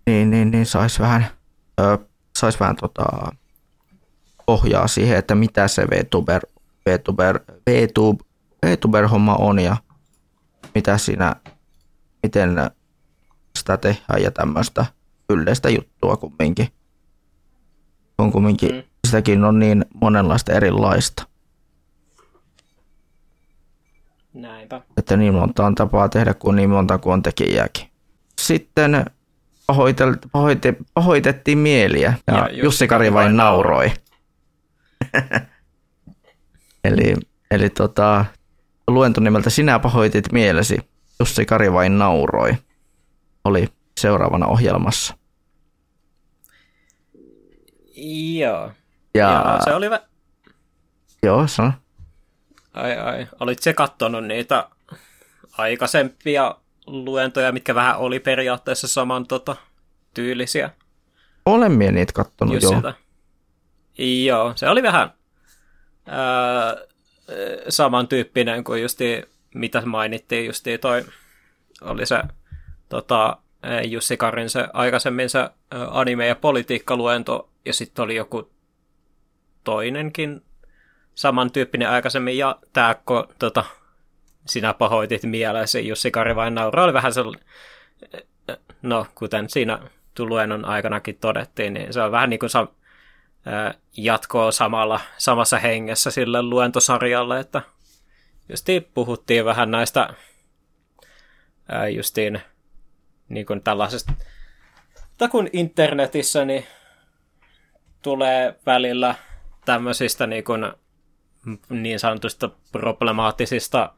Niin, 0.06 0.30
niin, 0.30 0.50
niin 0.50 0.66
saisi 0.66 1.00
vähän, 1.00 1.26
ö, 1.80 1.98
sais 2.38 2.60
vähän 2.60 2.76
tota, 2.76 3.32
pohjaa 4.46 4.88
siihen, 4.88 5.18
että 5.18 5.34
mitä 5.34 5.68
se 5.68 5.86
VTuber 5.90 6.42
VTuber, 6.88 7.40
VTube, 7.70 8.24
VTuber-homma 8.66 9.34
on 9.34 9.58
ja 9.58 9.76
mitä 10.74 10.98
siinä, 10.98 11.36
miten 12.22 12.56
sitä 13.58 13.76
tehdään 13.76 14.22
ja 14.22 14.30
tämmöistä 14.30 14.86
yleistä 15.30 15.70
juttua 15.70 16.16
kumminkin. 16.16 16.68
On 18.18 18.32
kumminkin, 18.32 18.74
mm. 18.74 18.82
sitäkin 19.06 19.44
on 19.44 19.58
niin 19.58 19.84
monenlaista 20.00 20.52
erilaista. 20.52 21.26
Näinpä. 24.34 24.80
Että 24.96 25.16
niin 25.16 25.34
monta 25.34 25.66
on 25.66 25.74
tapaa 25.74 26.08
tehdä 26.08 26.34
kuin 26.34 26.56
niin 26.56 26.70
monta 26.70 26.98
kuin 26.98 27.12
on 27.12 27.22
tekijääkin. 27.22 27.86
Sitten 28.38 29.04
pahoitet, 29.66 30.78
pahoitettiin 30.94 31.58
mieliä 31.58 32.14
ja, 32.26 32.34
ja 32.34 32.62
Jussi 32.62 32.88
Kari 32.88 33.12
vain 33.12 33.36
nauroi. 33.36 33.92
Eli, 36.84 37.14
eli 37.50 37.70
tota, 37.70 38.24
luento 38.88 39.20
nimeltä 39.20 39.50
Sinä 39.50 39.78
pahoitit 39.78 40.32
mielesi, 40.32 40.78
Jussi 41.20 41.46
Kari 41.46 41.72
vain 41.72 41.98
nauroi, 41.98 42.54
oli 43.44 43.68
seuraavana 44.00 44.46
ohjelmassa. 44.46 45.14
Joo. 48.36 48.72
Ja... 49.14 49.44
Joo, 49.46 49.64
se 49.64 49.74
oli... 49.74 49.90
Vä... 49.90 50.00
Joo, 51.22 51.46
sano. 51.46 51.72
Ai 52.74 52.98
ai, 52.98 53.26
olit 53.40 53.58
se 53.58 53.72
kattonut 53.72 54.24
niitä 54.24 54.68
aikaisempia 55.58 56.54
luentoja, 56.86 57.52
mitkä 57.52 57.74
vähän 57.74 57.96
oli 57.96 58.20
periaatteessa 58.20 58.88
saman 58.88 59.26
tota, 59.26 59.56
tyylisiä? 60.14 60.70
Olen 61.46 61.72
minä 61.72 61.92
niitä 61.92 62.12
kattonut, 62.12 62.62
joo. 62.62 62.82
Joo, 64.24 64.52
se 64.56 64.68
oli 64.68 64.82
vähän 64.82 65.10
samantyyppinen 67.68 68.64
kuin 68.64 68.82
justi, 68.82 69.22
mitä 69.54 69.86
mainittiin, 69.86 70.46
justi 70.46 70.78
toi, 70.78 71.04
oli 71.82 72.06
se 72.06 72.22
tota, 72.88 73.36
Jussi 73.88 74.16
Karin 74.16 74.50
se 74.50 74.68
aikaisemmin 74.72 75.30
se 75.30 75.50
anime- 75.90 76.26
ja 76.26 76.36
politiikkaluento, 76.36 77.50
ja 77.64 77.72
sitten 77.72 78.02
oli 78.02 78.16
joku 78.16 78.50
toinenkin 79.64 80.42
samantyyppinen 81.14 81.88
aikaisemmin, 81.88 82.38
ja 82.38 82.58
tämä, 82.72 82.94
kun 83.06 83.28
tota, 83.38 83.64
sinä 84.46 84.74
pahoitit 84.74 85.22
mielesi, 85.22 85.88
Jussi 85.88 86.10
Kari 86.10 86.36
vain 86.36 86.54
nauraa, 86.54 86.84
oli 86.84 86.92
vähän 86.92 87.12
sellainen, 87.12 87.46
no 88.82 89.06
kuten 89.14 89.50
siinä 89.50 89.78
luennon 90.18 90.64
aikanakin 90.64 91.18
todettiin, 91.20 91.74
niin 91.74 91.92
se 91.92 92.02
on 92.02 92.12
vähän 92.12 92.30
niin 92.30 92.40
kuin 92.40 92.50
jatkoa 93.96 94.52
samalla, 94.52 95.00
samassa 95.18 95.58
hengessä 95.58 96.10
sille 96.10 96.42
luentosarjalle, 96.42 97.40
että 97.40 97.62
justiin 98.48 98.84
puhuttiin 98.94 99.44
vähän 99.44 99.70
näistä 99.70 100.14
justiin 101.94 102.40
niin 103.28 103.46
kuin 103.46 103.62
tällaisesta, 103.62 104.12
että 105.10 105.28
kun 105.28 105.48
internetissä 105.52 106.44
niin 106.44 106.66
tulee 108.02 108.54
välillä 108.66 109.14
tämmöisistä 109.64 110.26
niin, 110.26 110.44
kuin, 110.44 110.72
niin 111.68 111.98
sanotusta 111.98 112.50
problemaattisista 112.72 113.92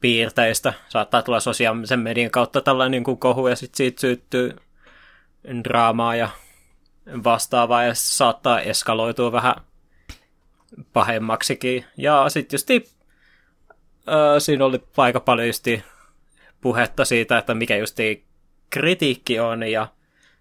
piirteistä. 0.00 0.72
Saattaa 0.88 1.22
tulla 1.22 1.40
sosiaalisen 1.40 2.00
median 2.00 2.30
kautta 2.30 2.60
tällainen 2.60 2.90
niin 2.90 3.04
kuin 3.04 3.18
kohu 3.18 3.48
ja 3.48 3.56
sitten 3.56 3.76
siitä 3.76 4.00
syyttyy 4.00 4.56
draamaa 5.64 6.16
ja 6.16 6.28
vastaavaa 7.24 7.84
ja 7.84 7.94
saattaa 7.94 8.60
eskaloitua 8.60 9.32
vähän 9.32 9.54
pahemmaksikin. 10.92 11.84
Ja 11.96 12.28
sitten 12.28 12.54
just 12.54 12.70
äh, 12.70 12.78
siinä 14.38 14.64
oli 14.64 14.84
aika 14.96 15.20
paljon 15.20 15.46
justi 15.46 15.84
puhetta 16.60 17.04
siitä, 17.04 17.38
että 17.38 17.54
mikä 17.54 17.76
justi 17.76 18.24
kritiikki 18.70 19.40
on 19.40 19.62
ja 19.62 19.88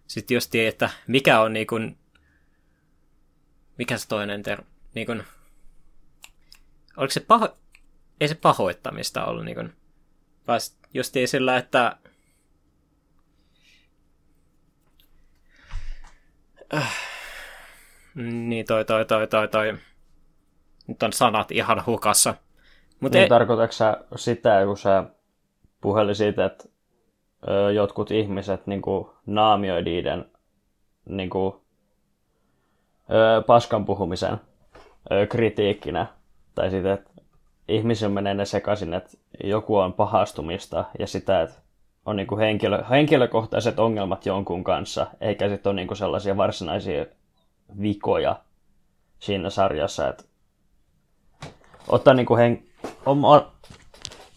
sitten 0.08 0.36
just 0.36 0.56
että 0.56 0.90
mikä 1.08 1.40
on 1.40 1.54
niin 1.54 1.68
kuin, 1.68 1.98
mikä 3.78 3.98
se 3.98 4.08
toinen 4.08 4.44
ter, 4.44 4.62
niin 4.96 5.06
kuin, 5.06 5.24
oliko 6.98 7.12
se 7.12 7.20
paho, 7.20 7.58
ei 8.22 8.28
se 8.28 8.36
pahoittamista 8.36 9.26
ollut 9.26 9.46
niin 9.46 9.56
kuin, 9.56 9.74
vaan 10.48 10.60
just 10.94 11.14
sillä, 11.26 11.58
että 11.58 11.98
äh, 16.74 16.94
niin 18.16 18.66
toi, 18.66 18.86
toi, 18.86 19.06
toi, 19.06 19.28
toi, 19.28 19.48
toi, 19.48 19.78
nyt 20.88 21.04
on 21.04 21.14
sanat 21.14 21.52
ihan 21.52 21.86
hukassa. 21.86 22.34
Mut 23.00 23.12
niin 23.12 23.24
ei... 23.24 23.30
tarkoitatko 23.30 23.72
sä 23.72 23.98
sitä, 24.16 24.66
kun 24.66 24.78
sä 24.78 25.04
puheli 25.82 26.16
siitä, 26.16 26.46
että 26.46 26.70
ö, 27.48 27.72
jotkut 27.72 28.12
ihmiset 28.12 28.68
niin 28.68 28.82
kuin, 28.82 29.08
naamioi 29.26 29.82
niiden 29.82 30.26
niin 31.10 31.30
kuin, 31.30 31.56
ö, 33.12 33.42
paskan 33.42 33.86
puhumisen 33.86 34.38
ö, 35.12 35.28
kritiikkinä. 35.28 36.08
Tai 36.56 36.70
sitten, 36.70 36.92
että 36.92 37.10
ihmisen 37.68 38.12
menee 38.12 38.34
ne 38.34 38.46
sekaisin, 38.46 38.94
että 38.94 39.18
joku 39.44 39.78
on 39.78 39.94
pahastumista 39.94 40.86
ja 41.00 41.08
sitä, 41.08 41.42
että 41.42 41.67
on 42.08 42.16
niin 42.16 42.28
kuin 42.28 42.40
henkilö, 42.40 42.84
henkilökohtaiset 42.90 43.80
ongelmat 43.80 44.26
jonkun 44.26 44.64
kanssa, 44.64 45.08
eikä 45.22 45.50
sitten 45.50 45.70
ole 45.70 45.76
niin 45.76 45.88
kuin 45.88 45.98
sellaisia 45.98 46.38
varsinaisia 46.38 47.06
vikoja 47.82 48.40
siinä 49.20 49.50
sarjassa, 49.50 50.10
että 50.10 50.24
ottaa 51.88 52.14
niin 52.14 52.26
kuin 52.26 52.40
hen, 52.40 52.64
oma, 53.06 53.52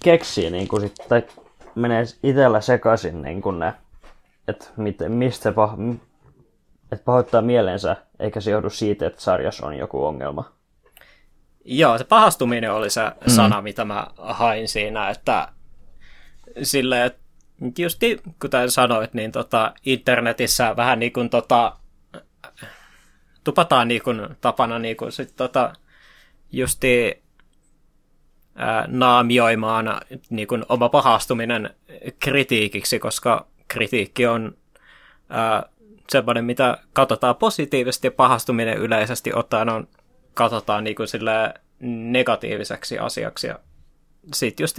keksii 0.05 0.51
niin 0.51 0.69
kuin 0.69 0.83
sit, 0.83 0.95
tai 1.09 1.23
menee 1.75 2.05
itsellä 2.23 2.61
sekaisin 2.61 3.23
niin 3.23 3.43
kuin 3.43 3.59
ne, 3.59 3.75
että 4.49 4.67
miten, 4.77 5.13
mistä 5.13 5.53
pah, 5.53 5.75
että 6.93 7.05
pahoittaa 7.05 7.43
mielensä, 7.43 7.97
eikä 8.19 8.41
se 8.41 8.51
johdu 8.51 8.71
siitä, 8.71 9.07
että 9.07 9.21
sarjassa 9.21 9.67
on 9.67 9.79
joku 9.79 10.05
ongelma. 10.05 10.53
Joo, 11.65 11.99
se 11.99 12.05
pahastuminen 12.05 12.73
oli 12.73 12.91
se 12.91 13.03
mm. 13.03 13.31
sana, 13.31 13.63
mitä 13.63 13.85
mä 13.85 14.07
hain 14.17 14.69
siinä, 14.69 15.11
että 15.11 15.49
sille, 16.63 17.05
että 17.05 17.30
just 17.79 18.01
kuten 18.41 18.71
sanoit, 18.71 19.15
niin 19.15 19.33
tota, 19.33 19.73
internetissä 19.87 20.77
vähän 20.77 20.99
niin 20.99 21.13
kuin 21.13 21.31
tota, 21.31 21.77
tupataan 23.45 23.89
niin 23.89 24.03
kuin 24.03 24.29
tapana 24.41 24.79
niin 24.79 24.97
kuin 24.97 25.13
sit 25.13 25.37
tota, 25.37 25.73
justi 26.53 27.23
ää, 28.55 28.85
naamioimaan 28.89 30.01
niin 30.31 30.49
kuin 30.49 30.65
oma 30.69 30.89
pahastuminen 30.89 31.71
kritiikiksi, 32.19 32.99
koska 32.99 33.47
kritiikki 33.69 34.27
on 34.27 34.57
ää, 35.29 35.63
semmoinen, 36.09 36.45
mitä 36.45 36.79
katsotaan 36.93 37.37
positiivisesti 37.37 38.07
ja 38.07 38.11
pahastuminen 38.11 38.79
yleisesti 38.79 39.35
ottaen 39.35 39.69
on, 39.69 39.89
katsotaan 40.35 40.85
niin 40.85 40.97
kuin 40.97 41.09
negatiiviseksi 42.13 42.99
asiaksi. 42.99 43.47
Ja 43.47 43.59
sitten 44.35 44.65
just 44.65 44.77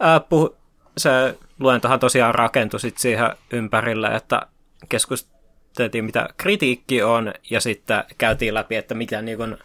ää, 0.00 0.18
puh- 0.18 0.61
se 0.96 1.38
luentohan 1.60 2.00
tosiaan 2.00 2.34
rakentui 2.34 2.80
sit 2.80 2.98
siihen 2.98 3.30
ympärille, 3.52 4.08
että 4.08 4.46
keskusteltiin 4.88 6.04
mitä 6.04 6.28
kritiikki 6.36 7.02
on 7.02 7.32
ja 7.50 7.60
sitten 7.60 8.04
käytiin 8.18 8.54
läpi, 8.54 8.76
että 8.76 8.94
mitä 8.94 9.22
niin 9.22 9.38
kuin, 9.38 9.58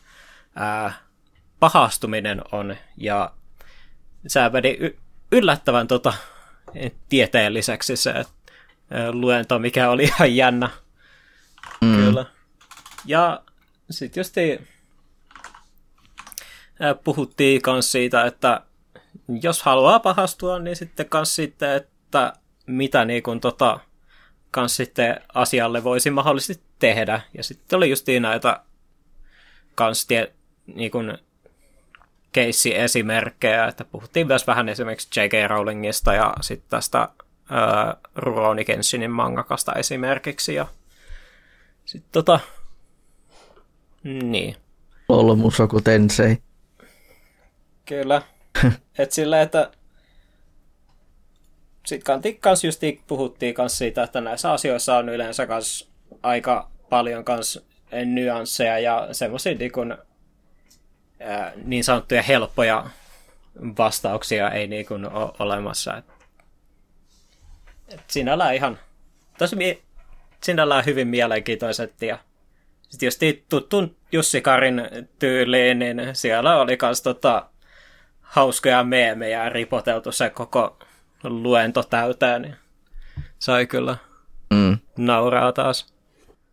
ää, 0.56 0.94
pahastuminen 1.60 2.42
on 2.52 2.76
ja 2.98 3.32
se 4.28 4.50
meni 4.50 4.78
yllättävän 5.32 5.88
tota, 5.88 6.14
tieteelliseksi 7.10 7.96
se 7.96 8.14
luento, 9.12 9.60
mikä 9.60 9.90
oli 9.90 10.04
ihan 10.18 10.36
jännä. 10.36 10.70
Mm. 11.82 11.96
Kyllä. 11.96 12.26
Ja 13.06 13.42
sitten 13.90 14.22
just 14.22 14.36
puhuttiin 17.04 17.62
myös 17.66 17.92
siitä, 17.92 18.26
että 18.26 18.62
jos 19.42 19.64
haluaa 19.64 20.00
pahastua, 20.00 20.60
niin 20.60 20.76
sitten 20.76 21.10
kans 21.10 21.36
sitten, 21.36 21.72
että 21.72 22.34
mitä 22.66 23.06
niin 23.06 23.24
kuin 23.24 23.40
tota, 23.40 23.80
kans 24.52 24.76
sitten 24.76 25.22
asialle 25.34 25.84
voisi 25.84 26.12
mahdollisesti 26.12 26.64
tehdä. 26.80 27.22
Ja 27.34 27.44
sitten 27.44 27.78
oli 27.78 27.90
just 27.90 28.08
näitä 28.20 28.60
kans 29.76 30.06
tie, 30.06 30.34
niin 30.76 30.92
kuin 30.92 31.18
keissiesimerkkejä, 32.32 33.68
että 33.68 33.86
puhuttiin 33.86 34.28
myös 34.28 34.48
vähän 34.48 34.70
esimerkiksi 34.70 35.20
J.K. 35.20 35.34
Rowlingista 35.48 36.14
ja 36.14 36.34
sitten 36.42 36.70
tästä 36.70 37.10
Rurouni 38.16 38.66
Kenshinin 38.66 39.12
mangakasta 39.12 39.74
esimerkiksi. 39.74 40.54
Ja 40.54 40.68
sitten 41.86 42.12
tota, 42.12 42.40
niin. 44.04 44.56
Olmusoku 45.10 45.82
Tensei. 45.82 46.38
Kyllä. 47.86 48.22
Et 48.99 49.12
sillä, 49.12 49.41
että 49.41 49.72
sitten 51.86 52.38
kans 52.39 52.64
just 52.64 52.82
puhuttiin 53.08 53.53
kans 53.53 53.78
siitä, 53.78 54.03
että 54.03 54.22
näissä 54.22 54.51
asioissa 54.51 54.97
on 54.97 55.10
yleensä 55.10 55.47
kans 55.47 55.91
aika 56.24 56.72
paljon 56.89 57.24
kans 57.24 57.66
nyansseja 58.05 58.80
ja 58.80 59.08
semmoisia 59.12 59.55
niin, 59.55 59.72
niin 61.64 61.84
sanottuja 61.84 62.22
helppoja 62.22 62.89
vastauksia 63.78 64.51
ei 64.51 64.68
niin 64.68 64.86
kuin 64.86 65.10
ole 65.10 65.32
olemassa. 65.39 65.97
Et, 65.97 66.05
et 67.88 68.01
sinällään 68.08 68.55
ihan 68.55 68.80
tosi 69.38 69.55
mie- 69.55 69.82
sinällään 70.43 70.86
hyvin 70.86 71.08
mielenkiintoiset 71.08 72.01
ja 72.01 72.18
sitten 72.89 73.08
jos 73.08 73.20
tuttun 73.49 73.95
Jussi 74.12 74.41
Karin 74.41 74.82
tyyliin, 75.20 75.80
niin 75.80 76.01
siellä 76.14 76.62
oli 76.62 76.78
kans 76.78 77.01
tota, 77.01 77.49
hauskoja 78.28 78.84
meemejä 78.84 79.50
ripoteltu 79.50 80.12
se 80.12 80.30
koko 80.30 80.80
luento 81.24 81.84
täyteen, 81.84 82.42
niin 82.42 82.56
sai 83.40 83.66
kyllä 83.66 83.98
mm. 84.54 84.78
nauraa 84.98 85.52
taas. 85.52 85.94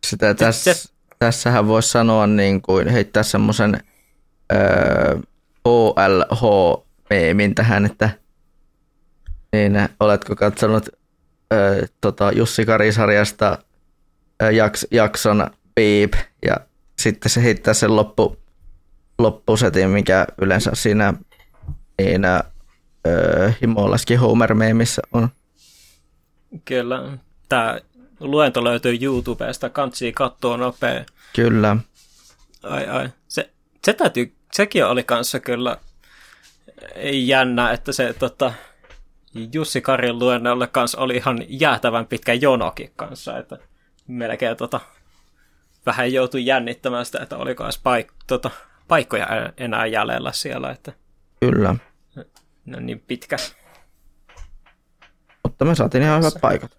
Sitä 0.07 0.33
täs, 0.33 0.63
se, 0.63 0.75
tässähän 1.19 1.67
voisi 1.67 1.89
sanoa 1.89 2.27
niin 2.27 2.61
kuin 2.61 2.87
heittää 2.87 3.23
semmoisen 3.23 3.83
öö, 4.53 5.19
OLH-meemin 5.65 7.55
tähän, 7.55 7.85
että 7.85 8.09
niin, 9.53 9.89
oletko 9.99 10.35
katsonut 10.35 10.89
öö, 11.53 11.85
tota 12.01 12.31
Jussi 12.31 12.65
Karisarjasta 12.65 13.57
öö, 14.41 14.51
jaks, 14.51 14.87
jakson 14.91 15.47
Beep 15.75 16.13
ja 16.45 16.55
sitten 16.99 17.29
se 17.29 17.43
heittää 17.43 17.73
sen 17.73 17.95
loppu, 17.95 18.37
loppusetin, 19.19 19.89
mikä 19.89 20.27
yleensä 20.41 20.71
siinä 20.73 21.13
siinä 22.01 22.43
öö, 23.07 23.51
Himolaskin 23.61 24.19
Homer-meemissä 24.19 25.01
on. 25.13 25.29
Kyllä. 26.65 27.17
Tämä 27.49 27.79
luento 28.19 28.63
löytyy 28.63 28.97
YouTubesta, 29.01 29.69
kantsii 29.69 30.13
katsoa 30.13 30.57
nopea. 30.57 31.05
Kyllä. 31.35 31.77
Ai 32.63 32.87
ai. 32.87 33.09
Se, 33.27 33.49
se 33.85 33.93
täytyy, 33.93 34.35
sekin 34.53 34.85
oli 34.85 35.03
kanssa 35.03 35.39
kyllä 35.39 35.77
jännä, 37.11 37.71
että 37.71 37.91
se 37.91 38.13
tota, 38.13 38.53
Jussi 39.53 39.81
Karin 39.81 40.19
luennolle 40.19 40.67
kanssa 40.67 40.97
oli 40.97 41.15
ihan 41.15 41.37
jäätävän 41.47 42.05
pitkä 42.05 42.33
jonokin 42.33 42.91
kanssa, 42.95 43.37
että 43.37 43.57
melkein 44.07 44.57
tota, 44.57 44.79
vähän 45.85 46.13
joutui 46.13 46.45
jännittämään 46.45 47.05
sitä, 47.05 47.19
että 47.23 47.37
oliko 47.37 47.63
edes 47.63 47.79
paik- 47.79 48.13
tota, 48.27 48.51
paikkoja 48.87 49.27
enää 49.57 49.85
jäljellä 49.85 50.31
siellä. 50.31 50.71
Että 50.71 50.93
Kyllä. 51.51 51.75
Ne 52.65 52.77
on 52.77 52.85
niin 52.85 53.03
pitkä. 53.07 53.35
Mutta 55.43 55.65
me 55.65 55.75
saatiin 55.75 56.03
ihan 56.03 56.19
hyvät 56.19 56.33
paikat. 56.41 56.77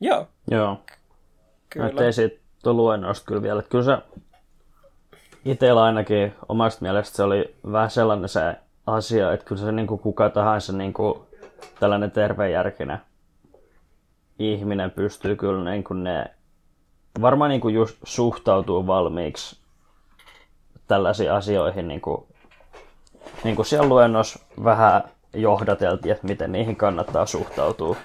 Joo. 0.00 0.28
Joo. 0.50 0.80
Kyllä. 1.70 1.92
Mä 1.92 2.12
siitä 2.12 2.40
luennosta 2.64 3.26
kyllä 3.26 3.42
vielä. 3.42 3.58
Että 3.58 3.70
kyllä 3.70 3.84
se 3.84 3.98
itsellä 5.44 5.84
ainakin 5.84 6.34
omasta 6.48 6.82
mielestä 6.82 7.16
se 7.16 7.22
oli 7.22 7.54
vähän 7.72 7.90
sellainen 7.90 8.28
se 8.28 8.56
asia, 8.86 9.32
että 9.32 9.46
kyllä 9.46 9.62
se 9.62 9.72
niin 9.72 9.86
kuin 9.86 10.00
kuka 10.00 10.30
tahansa 10.30 10.72
niin 10.72 10.92
kuin 10.92 11.18
tällainen 11.80 12.10
tervejärkinen 12.10 12.98
ihminen 14.38 14.90
pystyy 14.90 15.36
kyllä 15.36 15.70
niin 15.70 15.84
kuin 15.84 16.04
ne 16.04 16.26
varmaan 17.20 17.48
niin 17.48 17.60
kuin 17.60 17.74
just 17.74 17.96
suhtautuu 18.04 18.86
valmiiksi 18.86 19.60
tällaisiin 20.88 21.32
asioihin 21.32 21.88
niin 21.88 22.00
kuin, 22.00 22.26
niin 23.44 23.56
kuin 23.56 23.66
siellä 23.66 23.88
luennossa 23.88 24.38
vähän 24.64 25.04
johdateltiin, 25.34 26.12
että 26.12 26.26
miten 26.26 26.52
niihin 26.52 26.76
kannattaa 26.76 27.26
suhtautua. 27.26 27.96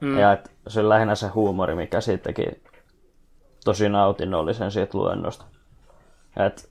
Mm. 0.00 0.18
Ja 0.18 0.32
että 0.32 0.50
se 0.68 0.80
on 0.80 0.88
lähinnä 0.88 1.14
se 1.14 1.28
huumori, 1.28 1.74
mikä 1.74 2.00
siitäkin 2.00 2.62
tosi 3.64 3.88
nautinnollisen 3.88 4.70
siitä 4.70 4.98
luennosta. 4.98 5.44
Et, 6.46 6.70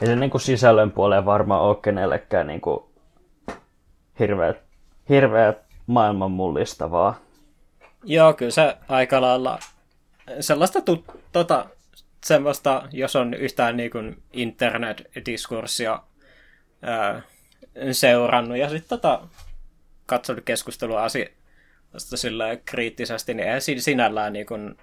ei 0.00 0.06
se 0.06 0.16
niin 0.16 0.30
kuin 0.30 0.40
sisällön 0.40 0.92
puoleen 0.92 1.24
varmaan 1.24 1.62
ole 1.62 1.76
kenellekään 1.82 2.46
niin 2.46 2.60
kuin 2.60 2.84
hirveät, 4.18 4.56
hirveät 5.08 5.58
maailman 5.86 6.30
mullistavaa. 6.30 7.18
Joo, 8.04 8.32
kyllä 8.32 8.50
se 8.50 8.76
aika 8.88 9.20
lailla 9.20 9.58
sellaista 10.40 10.80
tu, 10.80 11.04
tota, 11.32 11.66
semmoista, 12.24 12.82
jos 12.92 13.16
on 13.16 13.34
yhtään 13.34 13.76
niin 13.76 13.90
kuin 13.90 14.22
internet-diskurssia 14.32 16.02
ää, 16.82 17.22
seurannut 17.92 18.58
ja 18.58 18.68
sitten 18.68 18.88
tota, 18.88 19.28
katsonut 20.06 20.44
keskustelua 20.44 21.04
asiasta 21.04 22.16
sillä 22.16 22.56
kriittisesti, 22.56 23.34
niin 23.34 23.48
ei 23.48 23.60
sinällään 23.60 24.32
niin 24.32 24.46
kuin 24.46 24.76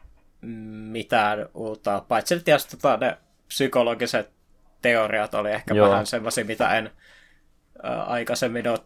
mitään 0.92 1.50
uutta, 1.54 2.04
paitsi 2.08 2.40
tietysti 2.40 2.78
tota, 2.78 2.98
ne 2.98 3.18
psykologiset 3.48 4.32
teoriat 4.82 5.34
oli 5.34 5.52
ehkä 5.52 5.74
Joo. 5.74 5.90
vähän 5.90 6.06
semmoisia, 6.06 6.46
mitä 6.46 6.78
en 6.78 6.92
ää, 7.84 8.04
aikaisemmin 8.04 8.68
ole 8.68 8.80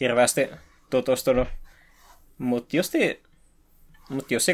hirveästi 0.00 0.50
tutustunut. 0.90 1.48
Mutta 2.38 2.76
justi, 2.76 3.22
mut 4.10 4.30
just 4.30 4.48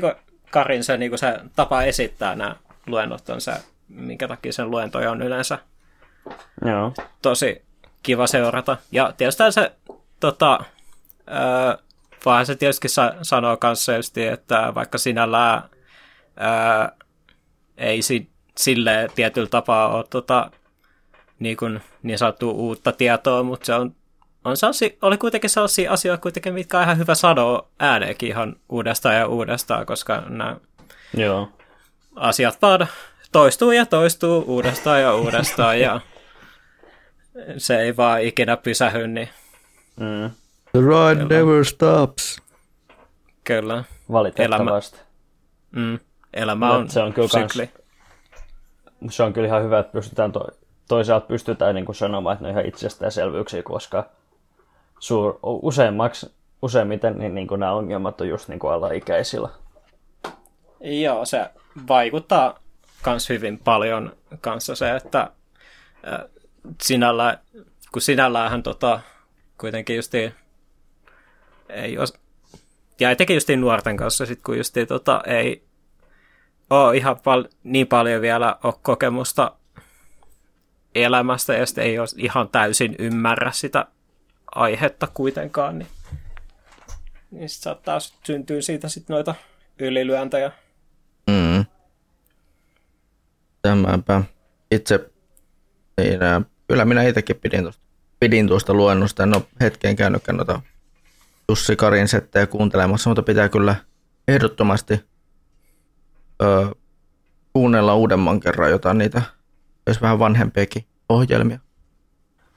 Karin 0.51 0.84
se, 0.84 0.97
niin 0.97 1.18
se 1.18 1.40
tapa 1.57 1.82
esittää 1.82 2.34
nämä 2.34 2.57
luennot 2.86 3.28
on 3.28 3.40
se, 3.40 3.53
minkä 3.88 4.28
takia 4.28 4.53
sen 4.53 4.70
luentoja 4.70 5.11
on 5.11 5.22
yleensä 5.22 5.59
Joo. 6.64 6.92
tosi 7.22 7.62
kiva 8.02 8.26
seurata. 8.26 8.76
Ja 8.92 9.12
tietysti 9.16 9.42
se 9.50 9.72
tota, 10.20 10.60
ää, 11.26 11.78
vaan 12.24 12.46
se 12.46 12.56
tietysti 12.56 12.88
sa- 12.88 13.14
sanoo 13.22 13.56
kanssa 13.56 13.96
just, 13.96 14.18
että 14.18 14.72
vaikka 14.74 14.98
sinällään 14.98 15.62
ää, 16.36 16.92
ei 17.76 18.02
si- 18.02 18.30
sille 18.58 19.10
tietyllä 19.14 19.48
tapaa 19.48 19.88
ole 19.88 20.04
tota, 20.10 20.50
niin, 21.38 21.56
kuin, 21.56 21.82
niin 22.02 22.18
sanottu 22.18 22.50
uutta 22.50 22.92
tietoa, 22.92 23.42
mutta 23.42 23.66
se 23.66 23.74
on, 23.74 23.94
on 24.44 24.56
sellaisia, 24.56 24.90
oli 25.02 25.18
kuitenkin 25.18 25.50
sellaisia 25.50 25.92
asioita, 25.92 26.22
kuitenkin, 26.22 26.54
mitkä 26.54 26.78
on 26.78 26.84
ihan 26.84 26.98
hyvä 26.98 27.14
sanoa 27.14 27.68
ääneenkin 27.78 28.28
ihan 28.28 28.56
uudestaan 28.68 29.16
ja 29.16 29.26
uudestaan, 29.26 29.86
koska 29.86 30.22
nämä 30.28 30.56
Joo. 31.16 31.48
asiat 32.16 32.62
vaan 32.62 32.86
toistuu 33.32 33.72
ja 33.72 33.86
toistuu 33.86 34.44
uudestaan 34.46 35.00
ja 35.00 35.14
uudestaan 35.14 35.80
ja 35.80 36.00
se 37.57 37.80
ei 37.80 37.97
vaan 37.97 38.22
ikinä 38.22 38.57
pysähy, 38.57 39.07
niin... 39.07 39.28
Mm. 39.97 40.30
The 40.72 40.80
ride 40.80 41.22
Kyllä. 41.22 41.41
never 41.41 41.64
stops. 41.64 42.43
Kyllä. 43.45 43.85
Valitettavasti. 44.12 44.97
Elämä, 44.97 45.89
mm, 45.89 45.99
elämä 46.35 46.72
on, 46.72 46.91
se 46.91 47.03
on 47.03 47.12
kyllä 47.12 47.28
sykli. 47.28 47.66
Kans, 47.66 49.16
se 49.16 49.22
on 49.22 49.33
kyllä 49.33 49.47
ihan 49.47 49.62
hyvä, 49.62 49.78
että 49.78 49.93
pystytään 49.93 50.33
to, 50.33 50.49
toisaalta 50.89 51.26
pystytään 51.26 51.74
niin 51.74 51.85
kuin 51.85 51.97
sanomaan, 51.97 52.33
että 52.33 52.43
ne 52.45 52.49
on 52.49 52.53
ihan 52.53 52.66
itsestäänselvyyksiä, 52.66 53.62
koska 53.62 54.11
suur, 54.99 55.39
useimmaksi, 55.43 56.33
useimmiten 56.62 57.18
niin, 57.18 57.35
niin 57.35 57.49
kuin 57.49 57.61
nämä 57.61 57.72
ongelmat 57.72 58.20
on 58.20 58.28
just 58.28 58.49
niin 58.49 58.59
kuin 58.59 58.72
alaikäisillä. 58.72 59.49
Joo, 60.80 61.24
se 61.24 61.51
vaikuttaa 61.89 62.59
myös 63.07 63.28
hyvin 63.28 63.59
paljon 63.59 64.16
kanssa 64.41 64.74
se, 64.74 64.97
että 64.97 65.30
sinällä, 66.82 67.38
kun 67.92 68.02
sinälläänhän 68.02 68.62
tota, 68.62 69.00
kuitenkin 69.58 69.96
justi 69.96 70.34
ei 71.68 71.98
os, 71.98 72.14
ja 73.00 73.10
etenkin 73.10 73.34
just 73.36 73.48
nuorten 73.56 73.96
kanssa, 73.96 74.26
sit 74.26 74.42
kun 74.42 74.56
justi 74.56 74.86
tota, 74.86 75.22
ei 75.26 75.64
ole 76.70 76.96
ihan 76.96 77.16
pal- 77.20 77.48
niin 77.64 77.86
paljon 77.86 78.22
vielä 78.22 78.56
ole 78.62 78.74
kokemusta 78.82 79.56
elämästä 80.94 81.54
ja 81.54 81.64
ei 81.76 81.98
ole 81.98 82.08
ihan 82.16 82.48
täysin 82.48 82.96
ymmärrä 82.98 83.52
sitä 83.52 83.86
aihetta 84.54 85.06
kuitenkaan, 85.06 85.78
niin, 85.78 85.88
niin 87.30 87.48
sit 87.48 87.62
saattaa 87.62 87.98
syntyä 88.00 88.60
siitä 88.60 88.88
sit 88.88 89.08
noita 89.08 89.34
ylilyöntejä. 89.78 90.52
Mm. 91.26 91.64
Tämäpä. 93.62 94.22
Itse 94.70 95.10
ei 95.98 96.14
enää 96.14 96.40
kyllä 96.72 96.84
minä 96.84 97.02
itsekin 97.02 97.36
pidin 97.36 97.62
tuosta, 97.62 97.82
pidin 98.20 98.48
tuosta 98.48 98.74
luennosta. 98.74 99.22
En 99.22 99.34
ole 99.34 99.42
hetkeen 99.60 99.96
käynytkään 99.96 100.36
noita 100.36 100.60
Jussi 101.48 101.76
Karin 101.76 102.08
settejä 102.08 102.46
kuuntelemassa, 102.46 103.10
mutta 103.10 103.22
pitää 103.22 103.48
kyllä 103.48 103.74
ehdottomasti 104.28 105.04
ö, 106.42 106.74
kuunnella 107.52 107.94
uudemman 107.94 108.40
kerran 108.40 108.70
jotain 108.70 108.98
niitä, 108.98 109.22
jos 109.86 110.02
vähän 110.02 110.18
vanhempiakin 110.18 110.84
ohjelmia. 111.08 111.58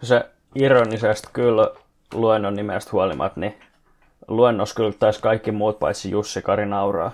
Se 0.01 0.25
ironisesti 0.55 1.27
kyllä 1.33 1.71
luennon 2.13 2.55
nimestä 2.55 2.91
huolimatta, 2.91 3.39
niin 3.39 3.59
luennos 4.27 4.73
kyllä 4.73 4.91
taisi 4.91 5.21
kaikki 5.21 5.51
muut 5.51 5.79
paitsi 5.79 6.11
Jussi 6.11 6.41
Kari 6.41 6.65
nauraa. 6.65 7.11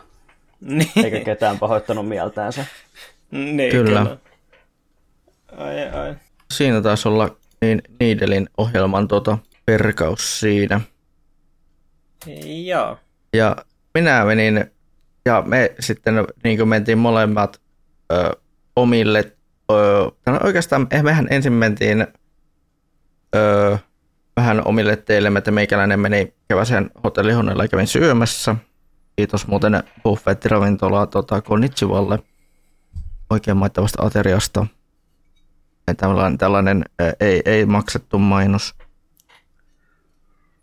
Niin. 0.59 0.91
Eikä 1.03 1.19
ketään 1.19 1.59
pahoittanut 1.59 2.07
mieltäänsä. 2.07 2.65
Niin, 3.31 3.71
kyllä. 3.71 3.99
kyllä. 3.99 4.17
Ai, 5.57 5.89
ai 5.89 6.15
siinä 6.51 6.81
taisi 6.81 7.07
olla 7.07 7.35
niin 7.61 7.81
Niidelin 7.99 8.49
ohjelman 8.57 9.07
tuota, 9.07 9.37
perkaus 9.65 10.39
siinä. 10.39 10.81
Joo. 12.65 12.97
Ja 13.33 13.55
minä 13.93 14.25
menin, 14.25 14.65
ja 15.25 15.43
me 15.45 15.75
sitten 15.79 16.13
niin 16.43 16.57
kuin 16.57 16.69
mentiin 16.69 16.97
molemmat 16.97 17.61
ö, 18.11 18.31
omille, 18.75 19.31
ö, 19.71 20.11
oikeastaan 20.43 20.87
eh, 20.91 21.03
mehän 21.03 21.27
ensin 21.29 21.53
mentiin 21.53 22.07
ö, 23.35 23.77
vähän 24.35 24.67
omille 24.67 24.95
teille, 24.95 25.31
että 25.37 25.51
meikäläinen 25.51 25.99
meni 25.99 26.33
keväisen 26.47 26.91
hotellihonnella 27.03 27.63
ja 27.63 27.67
kävin 27.67 27.87
syömässä. 27.87 28.55
Kiitos 29.15 29.47
muuten 29.47 29.83
buffettiravintola 30.03 31.07
tota, 31.07 31.41
Konichivalle 31.41 32.19
oikein 33.29 33.57
maittavasta 33.57 34.05
ateriasta 34.05 34.67
tällainen, 35.97 36.37
tällainen 36.37 36.85
ei, 37.19 37.41
ei 37.45 37.65
maksettu 37.65 38.19
mainos. 38.19 38.75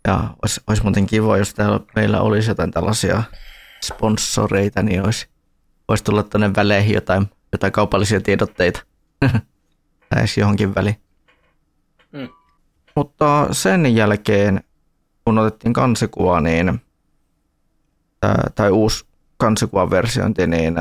Ja 0.07 0.29
olisi, 0.41 0.61
olisi 0.67 0.83
muuten 0.83 1.05
kiva, 1.05 1.37
jos 1.37 1.53
täällä 1.53 1.79
meillä 1.95 2.21
olisi 2.21 2.51
jotain 2.51 2.71
tällaisia 2.71 3.23
sponsoreita, 3.85 4.83
niin 4.83 5.05
olisi, 5.05 5.27
olisi 5.87 6.03
tulla 6.03 6.23
tuonne 6.23 6.55
väleihin 6.55 6.93
jotain, 6.95 7.29
jotain 7.51 7.73
kaupallisia 7.73 8.21
tiedotteita. 8.21 8.83
tai 10.09 10.25
johonkin 10.37 10.75
väliin. 10.75 10.95
Mm. 12.11 12.29
Mutta 12.95 13.47
sen 13.51 13.95
jälkeen, 13.95 14.63
kun 15.25 15.37
otettiin 15.37 15.73
kansikuva, 15.73 16.41
niin, 16.41 16.81
tai 18.55 18.71
uusi 18.71 19.05
kansikuvan 19.37 19.89
versiointi, 19.89 20.47
niin 20.47 20.75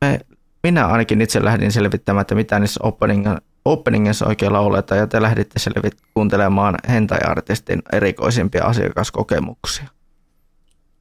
me 0.00 0.20
minä 0.62 0.86
ainakin 0.86 1.20
itse 1.20 1.44
lähdin 1.44 1.72
selvittämään, 1.72 2.20
että 2.20 2.34
mitä 2.34 2.58
niissä 2.58 2.80
opening, 2.82 3.26
openingissa 3.64 4.26
oikealla 4.26 4.60
oletaan, 4.60 4.98
ja 4.98 5.06
te 5.06 5.22
lähditte 5.22 5.58
selvit 5.58 5.94
kuuntelemaan 6.14 6.74
hentai-artistin 6.88 7.82
erikoisimpia 7.92 8.64
asiakaskokemuksia. 8.64 9.88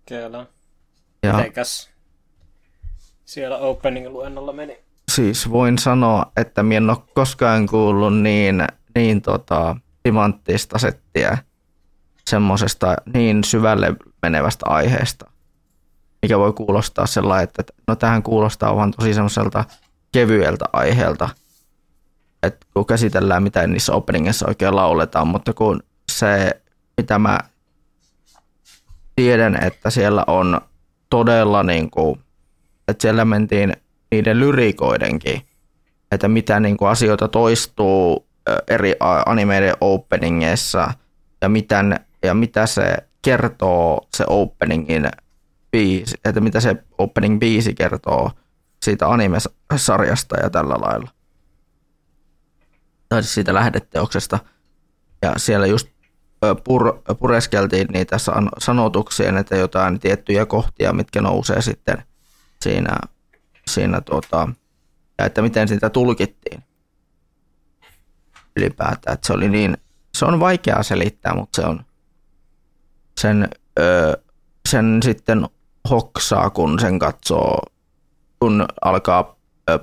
Kyllä. 0.07 0.45
Ja... 1.23 1.33
Mitenkäs 1.33 1.89
siellä 3.25 3.57
opening-luennolla 3.57 4.53
meni? 4.53 4.77
siis 5.15 5.51
voin 5.51 5.77
sanoa, 5.77 6.31
että 6.37 6.63
minä 6.63 6.77
en 6.77 6.89
ole 6.89 6.97
koskaan 7.13 7.67
kuullut 7.67 8.21
niin, 8.21 8.67
niin 8.95 9.21
tota, 9.21 9.75
timanttista 10.03 10.79
settiä 10.79 11.37
semmoisesta 12.29 12.95
niin 13.13 13.43
syvälle 13.43 13.95
menevästä 14.21 14.65
aiheesta, 14.69 15.30
mikä 16.21 16.39
voi 16.39 16.53
kuulostaa 16.53 17.05
sellainen, 17.05 17.43
että 17.43 17.63
no 17.87 17.95
tähän 17.95 18.23
kuulostaa 18.23 18.75
vaan 18.75 18.91
tosi 18.91 19.13
semmoiselta 19.13 19.65
kevyeltä 20.11 20.65
aiheelta, 20.73 21.29
että 22.43 22.65
kun 22.73 22.85
käsitellään, 22.85 23.43
mitä 23.43 23.67
niissä 23.67 23.93
openingissa 23.93 24.47
oikein 24.47 24.75
lauletaan, 24.75 25.27
mutta 25.27 25.53
kun 25.53 25.83
se, 26.11 26.61
mitä 26.97 27.19
mä 27.19 27.39
tiedän, 29.15 29.63
että 29.63 29.89
siellä 29.89 30.23
on 30.27 30.61
todella 31.09 31.63
niin 31.63 31.91
kuin, 31.91 32.19
että 32.87 33.01
siellä 33.01 33.25
mentiin 33.25 33.73
niiden 34.11 34.39
lyrikoidenkin, 34.39 35.41
että 36.11 36.27
mitä 36.27 36.59
niin 36.59 36.77
kuin 36.77 36.89
asioita 36.89 37.27
toistuu 37.27 38.27
eri 38.67 38.95
animeiden 39.25 39.73
openingeissa 39.81 40.93
ja, 41.41 41.49
miten, 41.49 41.99
ja 42.23 42.33
mitä 42.33 42.65
se 42.65 42.97
kertoo 43.21 44.07
se 44.17 44.23
openingin 44.27 45.09
biisi, 45.71 46.17
että 46.25 46.41
mitä 46.41 46.59
se 46.59 46.75
opening 46.97 47.39
biisi 47.39 47.73
kertoo 47.73 48.31
siitä 48.83 49.07
anime-sarjasta 49.07 50.39
ja 50.43 50.49
tällä 50.49 50.73
lailla. 50.73 51.11
Tai 53.09 53.23
siis 53.23 53.33
siitä 53.33 53.53
lähdeteoksesta. 53.53 54.39
Ja 55.21 55.33
siellä 55.37 55.67
just 55.67 55.87
pur, 56.63 57.01
pureskeltiin 57.19 57.87
niitä 57.93 58.17
san, 58.17 58.49
sanotuksia, 58.57 59.39
että 59.39 59.55
jotain 59.55 59.99
tiettyjä 59.99 60.45
kohtia, 60.45 60.93
mitkä 60.93 61.21
nousee 61.21 61.61
sitten 61.61 62.03
siinä, 62.61 62.97
siinä 63.67 64.01
tota, 64.01 64.49
ja 65.17 65.25
että 65.25 65.41
miten 65.41 65.67
sitä 65.67 65.89
tulkittiin 65.89 66.63
ylipäätään. 68.55 69.13
Että 69.13 69.27
se 69.27 69.33
oli 69.33 69.49
niin, 69.49 69.77
se 70.17 70.25
on 70.25 70.39
vaikeaa 70.39 70.83
selittää, 70.83 71.35
mutta 71.35 71.61
se 71.61 71.67
on 71.67 71.85
sen, 73.19 73.49
ö, 73.79 74.21
sen 74.69 74.99
sitten 75.03 75.47
hoksaa, 75.89 76.49
kun 76.49 76.79
sen 76.79 76.99
katsoo, 76.99 77.59
kun 78.39 78.65
alkaa 78.81 79.35
ö, 79.69 79.79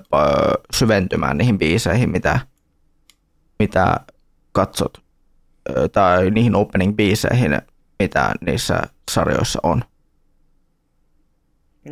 syventymään 0.74 1.38
niihin 1.38 1.59
biiseihin, 1.59 2.11
mitä, 2.11 2.40
mitä 3.59 4.01
katsot, 4.53 5.03
ö, 5.70 5.88
tai 5.88 6.30
niihin 6.30 6.55
opening 6.55 6.96
biiseihin, 6.96 7.62
mitä 7.99 8.32
niissä 8.40 8.82
sarjoissa 9.11 9.61
on. 9.62 9.84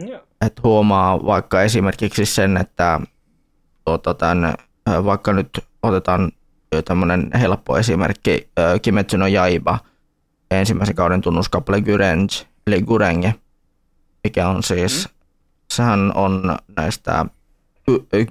Yeah. 0.08 0.20
Et 0.46 0.62
huomaa 0.62 1.26
vaikka 1.26 1.62
esimerkiksi 1.62 2.26
sen, 2.26 2.56
että 2.56 3.00
tuota, 3.84 4.14
tämän, 4.14 4.54
vaikka 5.04 5.32
nyt 5.32 5.58
otetaan 5.82 6.32
tämmöinen 6.84 7.30
helppo 7.40 7.78
esimerkki, 7.78 8.48
Kimetsu 8.82 9.16
no 9.16 9.26
Jaiba, 9.26 9.78
ensimmäisen 10.50 10.94
kauden 10.94 11.20
tunnuskappale 11.20 11.80
Gurenge, 11.80 12.34
eli 12.66 12.82
Gurenge, 12.82 13.34
mikä 14.26 14.48
on 14.48 14.62
siis, 14.62 15.08
mm. 15.08 15.14
sehän 15.70 16.12
on 16.14 16.56
näistä 16.76 17.26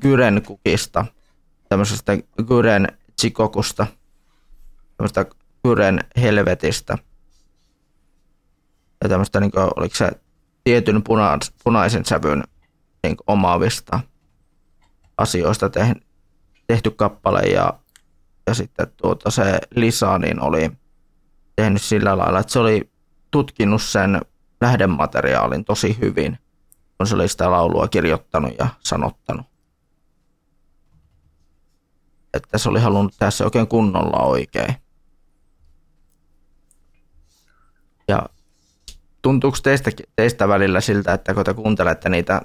Gyren 0.01 0.41
kukista, 0.41 1.05
tämmöisestä 1.69 2.17
Gyren 2.47 2.87
chikokusta, 3.21 3.87
tämmöistä 4.97 5.25
Gyren 5.63 5.99
helvetistä. 6.17 6.97
Ja 9.03 9.09
tämmöistä, 9.09 9.39
niin 9.39 9.51
kuin, 9.51 9.63
oliko 9.75 9.95
se 9.95 10.11
tietyn 10.63 11.03
puna, 11.03 11.37
punaisen 11.63 12.05
sävyn 12.05 12.43
niin 13.03 13.17
omaavista 13.27 13.99
asioista 15.17 15.69
tehty 16.67 16.91
kappale 16.91 17.41
ja, 17.41 17.73
ja 18.47 18.53
sitten 18.53 18.87
tuota 18.97 19.31
se 19.31 19.59
Lisa 19.75 20.17
niin 20.19 20.41
oli 20.41 20.71
tehnyt 21.55 21.81
sillä 21.81 22.17
lailla, 22.17 22.39
että 22.39 22.53
se 22.53 22.59
oli 22.59 22.89
tutkinut 23.31 23.81
sen 23.81 24.21
lähdemateriaalin 24.61 25.65
tosi 25.65 25.97
hyvin, 26.01 26.37
kun 26.97 27.07
se 27.07 27.15
oli 27.15 27.27
sitä 27.27 27.51
laulua 27.51 27.87
kirjoittanut 27.87 28.53
ja 28.59 28.67
sanottanut. 28.79 29.45
Että 32.33 32.57
se 32.57 32.69
oli 32.69 32.79
halunnut 32.79 33.15
tehdä 33.19 33.31
se 33.31 33.43
oikein 33.43 33.67
kunnolla 33.67 34.23
oikein. 34.23 34.75
Ja 38.07 38.25
tuntuuko 39.21 39.57
teistä, 39.63 39.91
teistä 40.15 40.47
välillä 40.47 40.81
siltä, 40.81 41.13
että 41.13 41.33
kun 41.33 41.43
te 41.43 41.53
kuuntelette 41.53 42.09
niitä 42.09 42.41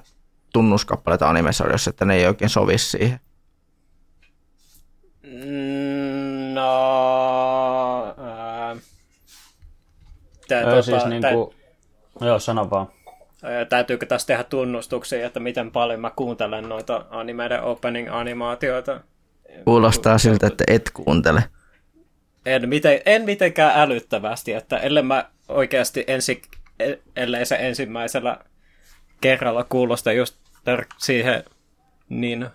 tunnuskappaleita 0.52 1.28
animesarjoissa, 1.28 1.90
että 1.90 2.04
ne 2.04 2.14
ei 2.14 2.26
oikein 2.26 2.48
sovi 2.48 2.78
siihen? 2.78 3.20
Mm, 5.22 6.54
no... 6.54 8.14
Ää, 8.18 8.76
tää, 10.48 10.64
tota, 10.64 10.82
siis 10.82 11.04
niinku... 11.04 11.54
Tää, 12.21 12.29
joo, 12.29 12.39
sano 12.39 12.71
vaan. 12.71 12.87
Täytyykö 13.68 14.07
tässä 14.07 14.27
tehdä 14.27 14.45
tunnustuksia, 14.45 15.27
että 15.27 15.41
miten 15.41 15.71
paljon 15.71 16.01
mä 16.01 16.11
kuuntelen 16.16 16.68
noita 16.68 17.05
animeiden 17.11 17.62
opening-animaatioita? 17.62 19.01
Kuulostaa 19.64 20.18
siltä, 20.18 20.47
että 20.47 20.64
et 20.66 20.91
kuuntele. 20.95 21.45
En, 22.47 22.68
miten, 22.68 23.01
en 23.07 23.25
mitenkään 23.25 23.81
älyttävästi, 23.81 24.53
että 24.53 24.79
ellei 24.79 25.03
mä 25.03 25.25
oikeasti 25.49 26.05
ensi, 26.07 26.43
ellei 27.16 27.47
se 27.47 27.57
ensimmäisellä 27.61 28.39
kerralla 29.21 29.64
kuulosta 29.64 30.12
just 30.12 30.37
siihen 30.99 31.45
niin, 32.09 32.47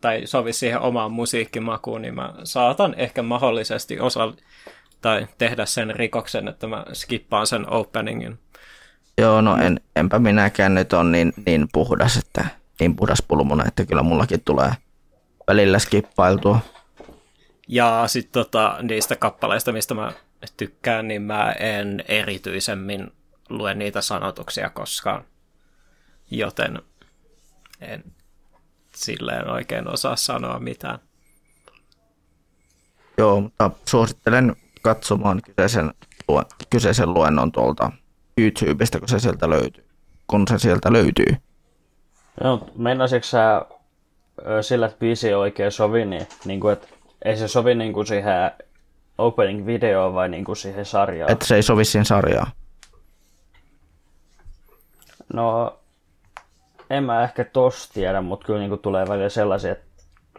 tai 0.00 0.26
sovi 0.26 0.52
siihen 0.52 0.80
omaan 0.80 1.12
musiikkimakuun, 1.12 2.02
niin 2.02 2.14
mä 2.14 2.34
saatan 2.44 2.94
ehkä 2.96 3.22
mahdollisesti 3.22 4.00
osa 4.00 4.32
tai 5.00 5.26
tehdä 5.38 5.66
sen 5.66 5.96
rikoksen, 5.96 6.48
että 6.48 6.66
mä 6.66 6.84
skippaan 6.92 7.46
sen 7.46 7.70
openingin. 7.72 8.38
Joo, 9.18 9.40
no 9.40 9.56
en, 9.56 9.80
enpä 9.96 10.18
minäkään 10.18 10.74
nyt 10.74 10.92
on 10.92 11.12
niin, 11.12 11.32
niin 11.46 11.68
puhdas, 11.72 12.16
että 12.16 12.44
niin 12.80 12.96
puhdas 12.96 13.22
pulmuna, 13.28 13.64
että 13.68 13.86
kyllä 13.86 14.02
mullakin 14.02 14.40
tulee 14.44 14.72
välillä 15.48 15.78
skippailtua. 15.78 16.60
Ja 17.68 18.02
sitten 18.06 18.32
tota, 18.32 18.76
niistä 18.82 19.16
kappaleista, 19.16 19.72
mistä 19.72 19.94
mä 19.94 20.12
tykkään, 20.56 21.08
niin 21.08 21.22
mä 21.22 21.52
en 21.52 22.04
erityisemmin 22.08 23.12
lue 23.48 23.74
niitä 23.74 24.00
sanotuksia 24.00 24.70
koskaan. 24.70 25.24
Joten 26.30 26.82
en 27.80 28.04
silleen 28.94 29.50
oikein 29.50 29.88
osaa 29.88 30.16
sanoa 30.16 30.58
mitään. 30.58 30.98
Joo, 33.18 33.40
mutta 33.40 33.70
suosittelen 33.88 34.56
katsomaan 34.82 35.42
kyseisen, 35.42 35.94
kyseisen 36.70 37.14
luennon 37.14 37.52
tuolta 37.52 37.92
YouTubesta, 38.40 38.98
kun 38.98 39.08
se 39.08 39.18
sieltä 39.18 39.50
löytyy. 39.50 39.84
Kun 40.26 40.44
se 40.48 40.58
sieltä 40.58 40.92
löytyy. 40.92 41.36
Joo, 42.44 42.68
meinasitko 42.76 43.26
sä 43.26 43.62
sillä, 44.60 44.86
että 44.86 44.98
biisi 44.98 45.28
ei 45.28 45.34
oikein 45.34 45.72
sovi, 45.72 46.04
niin, 46.04 46.26
niin 46.44 46.60
kuin, 46.60 46.72
että 46.72 46.88
ei 47.24 47.36
se 47.36 47.48
sovi 47.48 47.74
niin 47.74 47.92
kuin 47.92 48.06
siihen 48.06 48.50
opening 49.18 49.66
videoon 49.66 50.14
vai 50.14 50.28
niin 50.28 50.44
kuin 50.44 50.56
siihen 50.56 50.84
sarjaan? 50.84 51.32
Että 51.32 51.46
se 51.46 51.56
ei 51.56 51.62
sovi 51.62 51.84
siihen 51.84 52.04
sarjaan. 52.04 52.52
No, 55.34 55.78
en 56.90 57.04
mä 57.04 57.22
ehkä 57.22 57.44
tos 57.44 57.90
tiedä, 57.90 58.20
mutta 58.20 58.46
kyllä 58.46 58.58
niin 58.58 58.68
kuin 58.68 58.80
tulee 58.80 59.08
välillä 59.08 59.28
sellaisia, 59.28 59.72
että 59.72 59.86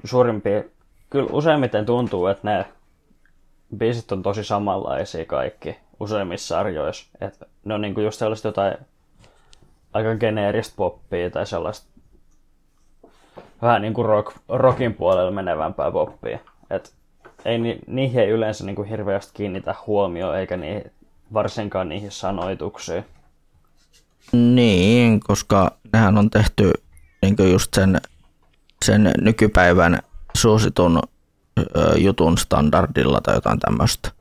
suurimpia, 0.04 0.64
kyllä 1.10 1.30
useimmiten 1.32 1.86
tuntuu, 1.86 2.28
että 2.28 2.48
ne 2.50 2.66
biisit 3.78 4.12
on 4.12 4.24
tosi 4.24 4.44
samanlaisia 4.44 5.26
kaikki 5.26 5.78
useimmissa 6.00 6.48
sarjoissa. 6.48 7.06
Että 7.22 7.46
ne 7.66 7.74
on 7.74 7.82
niin 7.82 7.94
kuin 7.94 8.06
just 8.06 8.20
sellaista 8.20 8.48
jotain 8.48 8.78
aika 9.94 10.16
geneeristä 10.16 10.74
poppia 10.76 11.30
tai 11.30 11.46
sellaista 11.46 11.88
vähän 13.62 13.82
niin 13.82 13.94
kuin 13.94 14.06
rock, 14.06 14.38
rockin 14.50 14.94
puolelle 14.94 15.32
menevämpää 15.32 15.92
poppia. 15.92 16.40
Et 16.70 16.94
ei, 17.46 17.58
ni, 17.58 17.80
niihin 17.88 18.22
ei 18.22 18.30
yleensä 18.30 18.66
niin 18.66 18.76
kuin 18.76 18.88
hirveästi 18.88 19.32
kiinnitä 19.34 19.76
huomioon, 19.88 20.38
eikä 20.38 20.58
niihin, 20.58 20.92
varsinkaan 21.34 21.90
niihin 21.90 22.12
sanoituksiin. 22.12 23.06
Niin, 24.32 25.20
koska 25.20 25.72
nehän 25.94 26.18
on 26.18 26.30
tehty 26.30 26.74
niin 27.22 27.52
just 27.52 27.74
sen, 27.74 28.02
sen 28.86 29.12
nykypäivän 29.22 30.00
suositun 30.38 31.00
jutun 31.98 32.38
standardilla 32.38 33.22
tai 33.22 33.36
jotain 33.36 33.60
tämmöistä. 33.60 34.12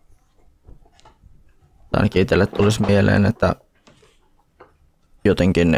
Ainakin 1.92 2.22
itselle 2.22 2.46
tulisi 2.46 2.82
mieleen, 2.82 3.26
että 3.26 3.56
jotenkin 5.24 5.76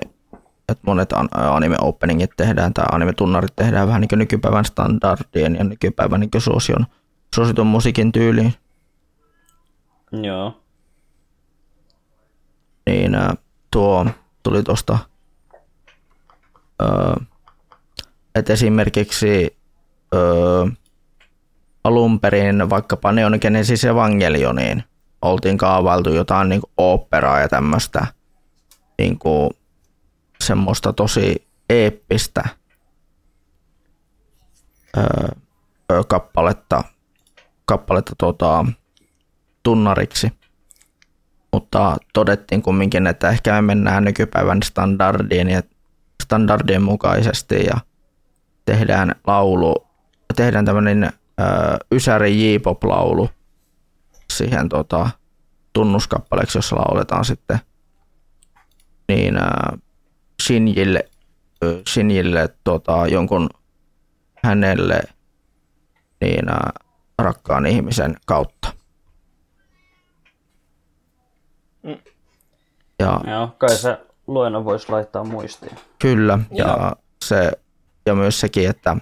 että 0.68 0.82
monet 0.86 1.12
anime 1.34 1.76
openingit 1.80 2.30
tehdään 2.36 2.74
tai 2.74 2.84
anime 2.92 3.12
tunnarit 3.12 3.56
tehdään 3.56 3.88
vähän 3.88 4.00
niin 4.00 4.08
kuin 4.08 4.18
nykypäivän 4.18 4.64
standardien 4.64 5.56
ja 5.56 5.64
nykypäivän 5.64 6.20
niin 6.20 6.30
suosion, 6.38 6.86
suositun 7.34 7.66
musiikin 7.66 8.12
tyyliin. 8.12 8.54
Joo. 10.12 10.62
Niin 12.86 13.16
tuo 13.70 14.06
tuli 14.42 14.62
tuosta 14.62 14.98
että 18.34 18.52
esimerkiksi 18.52 19.56
öö, 20.14 20.66
alun 21.84 22.20
perin 22.20 22.70
vaikkapa 22.70 23.12
Neon 23.12 23.38
Genesis 23.40 23.84
Evangelioniin 23.84 24.84
oltiin 25.22 25.58
kaavailtu 25.58 26.10
jotain 26.10 26.48
niin 26.48 26.62
operaa 26.76 27.40
ja 27.40 27.48
tämmöistä 27.48 28.06
niin 28.98 29.18
semmoista 30.40 30.92
tosi 30.92 31.48
eeppistä 31.70 32.48
öö, 34.96 35.28
kappaletta, 36.08 36.84
kappaletta 37.64 38.12
tota, 38.18 38.66
tunnariksi. 39.62 40.32
Mutta 41.52 41.96
todettiin 42.12 42.62
kumminkin, 42.62 43.06
että 43.06 43.28
ehkä 43.28 43.52
me 43.52 43.62
mennään 43.62 44.04
nykypäivän 44.04 44.62
standardiin 44.62 45.50
ja 45.50 45.62
standardien 46.22 46.82
mukaisesti 46.82 47.64
ja 47.64 47.80
tehdään 48.64 49.14
laulu, 49.26 49.86
tehdään 50.36 50.64
tämmöinen 50.64 51.12
Ysäri 51.92 52.54
J-pop-laulu 52.54 53.30
siihen 54.36 54.68
tota, 54.68 55.10
tunnuskappaleeksi, 55.72 56.58
jossa 56.58 56.76
lauletaan 56.76 57.24
sitten 57.24 57.58
niin 59.08 59.36
ää, 59.36 59.78
Shinjille, 60.42 61.08
Shinjille 61.88 62.54
tota, 62.64 63.06
jonkun 63.06 63.48
hänelle 64.44 65.00
niin 66.20 66.48
ää, 66.48 66.72
rakkaan 67.18 67.66
ihmisen 67.66 68.16
kautta. 68.26 68.72
Mm. 71.82 71.98
Ja, 72.98 73.20
Joo, 73.26 73.48
kai 73.58 73.76
se 73.76 74.00
luennon 74.26 74.64
voisi 74.64 74.92
laittaa 74.92 75.24
muistiin. 75.24 75.76
Kyllä, 75.98 76.38
ja, 76.50 76.66
ja, 76.66 76.96
se, 77.24 77.52
ja 78.06 78.14
myös 78.14 78.40
sekin, 78.40 78.70
että 78.70 78.96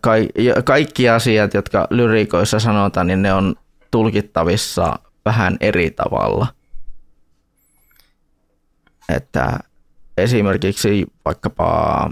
ka- 0.00 0.62
kaikki 0.64 1.08
asiat, 1.08 1.54
jotka 1.54 1.86
lyrikoissa 1.90 2.60
sanotaan, 2.60 3.06
niin 3.06 3.22
ne 3.22 3.32
on 3.32 3.54
tulkittavissa 3.90 4.98
vähän 5.24 5.56
eri 5.60 5.90
tavalla. 5.90 6.46
Että 9.08 9.58
esimerkiksi 10.16 11.06
vaikkapa 11.24 12.10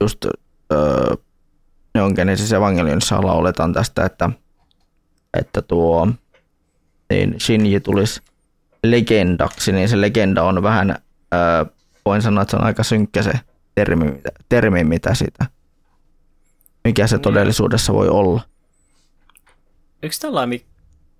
just 0.00 0.26
öö, 0.72 1.14
Neon 1.94 2.12
Genesis 2.16 2.52
Evangelionissa 2.52 3.22
lauletaan 3.22 3.72
tästä, 3.72 4.04
että, 4.04 4.30
että 5.38 5.62
tuo 5.62 6.08
niin 7.10 7.34
Shinji 7.40 7.80
tulisi 7.80 8.20
legendaksi, 8.84 9.72
niin 9.72 9.88
se 9.88 10.00
legenda 10.00 10.42
on 10.42 10.62
vähän, 10.62 10.90
öö, 11.34 11.64
voin 12.04 12.22
sanoa, 12.22 12.42
että 12.42 12.50
se 12.50 12.56
on 12.56 12.64
aika 12.64 12.82
synkkä 12.82 13.22
se 13.22 13.32
termi, 13.74 14.22
termi 14.48 14.84
mitä 14.84 15.14
sitä 15.14 15.57
mikä 16.88 17.06
se 17.06 17.16
niin. 17.16 17.22
todellisuudessa 17.22 17.92
voi 17.92 18.08
olla. 18.08 18.40
Eikö 20.02 20.16
tällainen, 20.20 20.60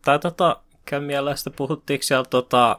tai 0.04 0.18
tota, 0.18 0.56
käy 0.84 1.00
mielestä, 1.00 1.50
puhuttiinko 1.50 2.02
siellä 2.02 2.24
tota, 2.30 2.78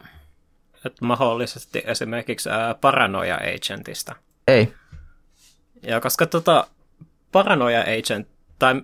että 0.85 1.05
mahdollisesti 1.05 1.83
esimerkiksi 1.85 2.49
ää, 2.49 2.73
paranoia 2.73 3.35
agentista? 3.35 4.15
Ei. 4.47 4.73
Ja 5.83 6.01
koska 6.01 6.25
tota, 6.25 6.67
paranoia 7.31 7.81
agent, 7.81 8.27
tai 8.59 8.81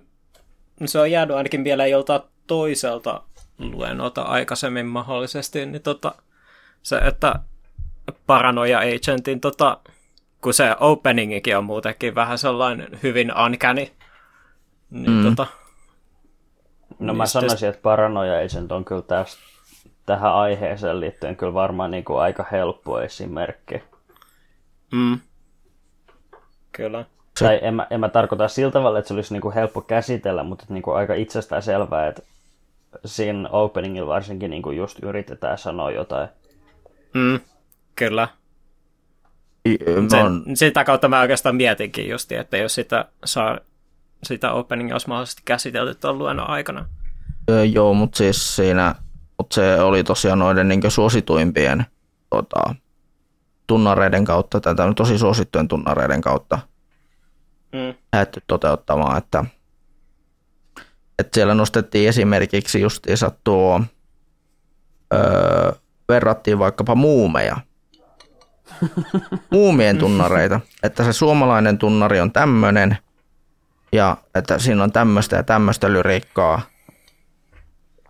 se 0.84 0.98
on 0.98 1.10
jäänyt 1.10 1.36
ainakin 1.36 1.64
vielä 1.64 1.86
jolta 1.86 2.24
toiselta 2.46 3.22
luennolta 3.58 4.22
aikaisemmin 4.22 4.86
mahdollisesti, 4.86 5.66
niin 5.66 5.82
tota, 5.82 6.14
se, 6.82 6.96
että 6.96 7.34
paranoia 8.26 8.78
agentin 8.78 9.40
tota, 9.40 9.78
kun 10.40 10.54
se 10.54 10.76
openingikin 10.80 11.56
on 11.56 11.64
muutenkin 11.64 12.14
vähän 12.14 12.38
sellainen 12.38 12.98
hyvin 13.02 13.32
uncanny. 13.44 13.86
Niin 14.90 15.10
mm. 15.10 15.24
tota, 15.24 15.46
no 16.98 17.14
mä 17.14 17.26
sanoisin, 17.26 17.68
että 17.68 17.82
Paranoia 17.82 18.38
Agent 18.44 18.72
on 18.72 18.84
kyllä 18.84 19.02
tästä, 19.02 19.42
tähän 20.06 20.32
aiheeseen 20.32 21.00
liittyen 21.00 21.36
kyllä 21.36 21.54
varmaan 21.54 21.90
niin 21.90 22.04
kuin 22.04 22.20
aika 22.20 22.46
helppo 22.52 23.00
esimerkki. 23.00 23.82
Mm. 24.92 25.20
Kyllä. 26.72 27.04
Tai 27.38 27.58
en 27.62 27.74
mä, 27.74 27.86
en 27.90 28.00
mä 28.00 28.08
tarkoita 28.08 28.48
sillä 28.48 28.72
tavalla, 28.72 28.98
että 28.98 29.08
se 29.08 29.14
olisi 29.14 29.34
niin 29.34 29.40
kuin 29.40 29.54
helppo 29.54 29.80
käsitellä, 29.80 30.42
mutta 30.42 30.64
niin 30.68 30.82
kuin 30.82 30.96
aika 30.96 31.14
itsestään 31.14 31.62
selvää, 31.62 32.06
että 32.06 32.22
siinä 33.04 33.48
openingilla 33.48 34.08
varsinkin 34.14 34.50
niin 34.50 34.62
kuin 34.62 34.76
just 34.76 34.98
yritetään 35.02 35.58
sanoa 35.58 35.90
jotain. 35.90 36.28
Mm, 37.14 37.40
kyllä. 37.96 38.28
Sen, 40.08 40.56
sitä 40.56 40.84
kautta 40.84 41.08
mä 41.08 41.20
oikeastaan 41.20 41.56
mietinkin 41.56 42.08
just, 42.08 42.32
että 42.32 42.56
jos 42.56 42.74
sitä 42.74 43.04
saa 43.24 43.58
sitä 44.26 44.52
openingia 44.52 44.94
olisi 44.94 45.08
mahdollisesti 45.08 45.42
käsitelty 45.44 45.94
tuon 45.94 46.18
luennon 46.18 46.50
aikana. 46.50 46.86
Öö, 47.50 47.64
joo, 47.64 47.94
mutta 47.94 48.18
siis 48.18 48.56
siinä 48.56 48.94
mut 49.38 49.52
se 49.52 49.80
oli 49.80 50.04
tosiaan 50.04 50.38
noiden 50.38 50.68
niin 50.68 50.90
suosituimpien 50.90 51.86
tota, 52.30 52.74
tunnareiden 53.66 54.24
kautta, 54.24 54.60
tai 54.60 54.74
tosi 54.96 55.18
suosittujen 55.18 55.68
tunnareiden 55.68 56.20
kautta 56.20 56.58
mm. 57.72 57.94
lähdetty 58.12 58.42
toteuttamaan, 58.46 59.18
että, 59.18 59.44
että 61.18 61.34
siellä 61.34 61.54
nostettiin 61.54 62.08
esimerkiksi 62.08 62.80
justiinsa 62.80 63.32
tuo, 63.44 63.80
öö, 65.14 65.72
verrattiin 66.08 66.58
vaikkapa 66.58 66.94
muumeja, 66.94 67.56
muumien 69.50 69.98
tunnareita, 69.98 70.60
että 70.82 71.04
se 71.04 71.12
suomalainen 71.12 71.78
tunnari 71.78 72.20
on 72.20 72.32
tämmöinen 72.32 72.98
ja 73.92 74.16
että 74.34 74.58
siinä 74.58 74.84
on 74.84 74.92
tämmöistä 74.92 75.36
ja 75.36 75.42
tämmöistä 75.42 75.92
lyriikkaa. 75.92 76.62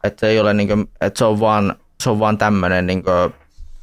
Että, 0.04 0.26
ei 0.26 0.40
ole 0.40 0.54
niin 0.54 0.68
kuin, 0.68 0.90
että 1.00 1.18
se 1.18 1.24
on 1.24 1.40
vaan, 1.40 1.74
se 2.02 2.10
on 2.10 2.18
vaan 2.18 2.38
tämmöinen, 2.38 2.86
niin 2.86 3.02
kuin, 3.02 3.34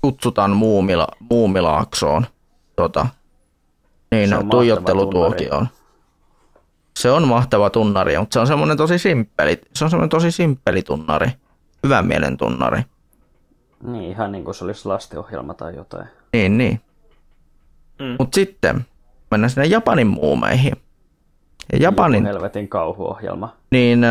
kutsutaan 0.02 0.52
muumila, 0.52 1.08
muumilaaksoon. 1.30 2.28
Tota, 2.76 3.08
niin, 4.12 4.30
se 4.30 4.36
on 4.36 4.50
tuijottelutuokioon. 4.50 5.68
Se 7.00 7.12
on 7.12 7.28
mahtava 7.28 7.70
tunnari, 7.70 8.18
mutta 8.18 8.34
se 8.34 8.40
on 8.40 8.48
semmoinen 8.48 8.78
tosi 8.78 8.98
simppeli, 8.98 9.62
se 9.76 9.84
on 9.84 9.90
semmoinen 9.90 10.10
tosi 10.10 10.32
simppeli 10.32 10.82
tunnari. 10.82 11.32
Hyvän 11.84 12.08
mielen 12.08 12.38
tunnari. 12.38 12.82
Niin, 13.84 14.12
ihan 14.12 14.32
niin 14.32 14.44
kuin 14.44 14.56
se 14.56 14.66
olisi 14.66 14.88
lastenohjelma 14.88 15.54
tai 15.54 15.76
jotain. 15.76 16.08
Niin, 16.34 16.58
niin. 16.58 16.82
Mm. 18.00 18.16
Mutta 18.20 18.36
sitten 18.36 18.86
mennään 19.32 19.50
sinne 19.50 19.66
Japanin 19.66 20.08
muumeihin. 20.08 20.83
Ja 21.72 21.80
Japanin... 21.80 22.24
Joku 22.24 22.36
helvetin 22.36 22.70
kauhuohjelma. 22.70 23.56
Niin 23.72 24.06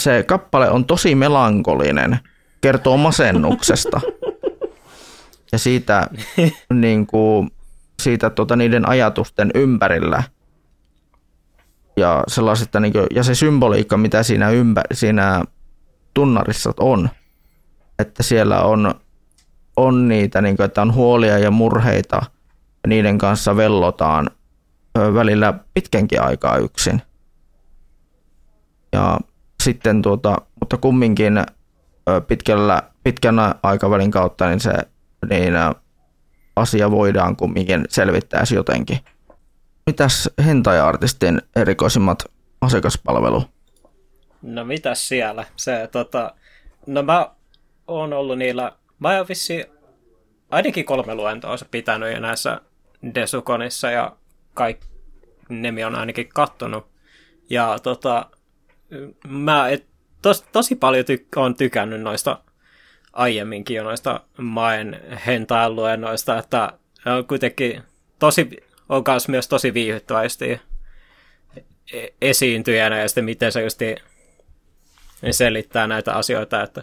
se 0.00 0.22
kappale 0.22 0.70
on 0.70 0.84
tosi 0.84 1.14
melankolinen, 1.14 2.18
kertoo 2.60 2.96
masennuksesta. 2.96 4.00
ja 5.52 5.58
siitä, 5.58 6.06
niin 6.72 7.06
kuin, 7.06 7.50
siitä 8.02 8.30
tota, 8.30 8.56
niiden 8.56 8.88
ajatusten 8.88 9.50
ympärillä. 9.54 10.22
Ja, 11.96 12.24
sellaisesta, 12.28 12.80
niin 12.80 12.92
kuin, 12.92 13.06
ja 13.14 13.22
se 13.22 13.34
symboliikka, 13.34 13.96
mitä 13.96 14.22
siinä, 14.22 14.50
ympä, 14.50 14.82
siinä 14.92 15.44
tunnarissa 16.14 16.72
on. 16.80 17.08
Että 17.98 18.22
siellä 18.22 18.62
on 18.62 18.94
on 19.76 20.08
niitä, 20.08 20.42
niin 20.42 20.56
kuin, 20.56 20.64
että 20.64 20.82
on 20.82 20.94
huolia 20.94 21.38
ja 21.38 21.50
murheita, 21.50 22.16
ja 22.82 22.88
niiden 22.88 23.18
kanssa 23.18 23.56
vellotaan 23.56 24.30
välillä 24.94 25.54
pitkänkin 25.74 26.22
aikaa 26.22 26.56
yksin. 26.56 27.02
Ja 28.92 29.18
sitten 29.62 30.02
tuota, 30.02 30.36
mutta 30.60 30.76
kumminkin 30.76 31.44
pitkällä, 32.26 32.82
pitkän 33.04 33.36
aikavälin 33.62 34.10
kautta 34.10 34.48
niin 34.48 34.60
se 34.60 34.72
niin 35.30 35.54
asia 36.56 36.90
voidaan 36.90 37.36
kumminkin 37.36 37.84
selvittää 37.88 38.44
jotenkin. 38.54 38.98
Mitäs 39.86 40.30
hentai-artistin 40.44 41.42
erikoisimmat 41.56 42.24
asiakaspalvelu? 42.60 43.44
No 44.42 44.64
mitäs 44.64 45.08
siellä? 45.08 45.44
Se, 45.56 45.88
tota, 45.92 46.34
no 46.86 47.02
mä 47.02 47.30
oon 47.86 48.12
ollut 48.12 48.38
niillä 48.38 48.72
Mä 49.02 49.16
oon 49.16 49.28
vissi 49.28 49.66
ainakin 50.50 50.84
kolme 50.84 51.14
luentoa 51.14 51.56
se 51.56 51.64
pitänyt 51.70 52.20
näissä 52.20 52.60
Desukonissa 53.14 53.90
ja 53.90 54.16
kaikki 54.54 54.86
nemi 55.48 55.84
on 55.84 55.94
ainakin 55.94 56.28
kattonut. 56.28 56.86
Ja 57.50 57.78
tota, 57.82 58.30
mä 59.28 59.68
et, 59.68 59.86
tos, 60.22 60.44
tosi 60.52 60.74
paljon 60.74 61.04
tyk- 61.04 61.40
on 61.40 61.54
tykännyt 61.54 62.00
noista 62.00 62.38
aiemminkin 63.12 63.76
jo 63.76 63.84
noista 63.84 64.20
Maen 64.38 65.00
hentailuennoista, 65.26 66.38
että 66.38 66.72
on 67.06 67.26
kuitenkin 67.26 67.82
tosi, 68.18 68.50
on 68.88 69.04
myös 69.28 69.48
tosi 69.48 69.74
viihyttävästi 69.74 70.60
e-, 71.92 72.08
esiintyjänä 72.20 72.98
ja 72.98 73.08
sitten 73.08 73.24
miten 73.24 73.52
se 73.52 73.62
just 73.62 73.80
selittää 75.30 75.86
näitä 75.86 76.14
asioita, 76.14 76.62
että 76.62 76.82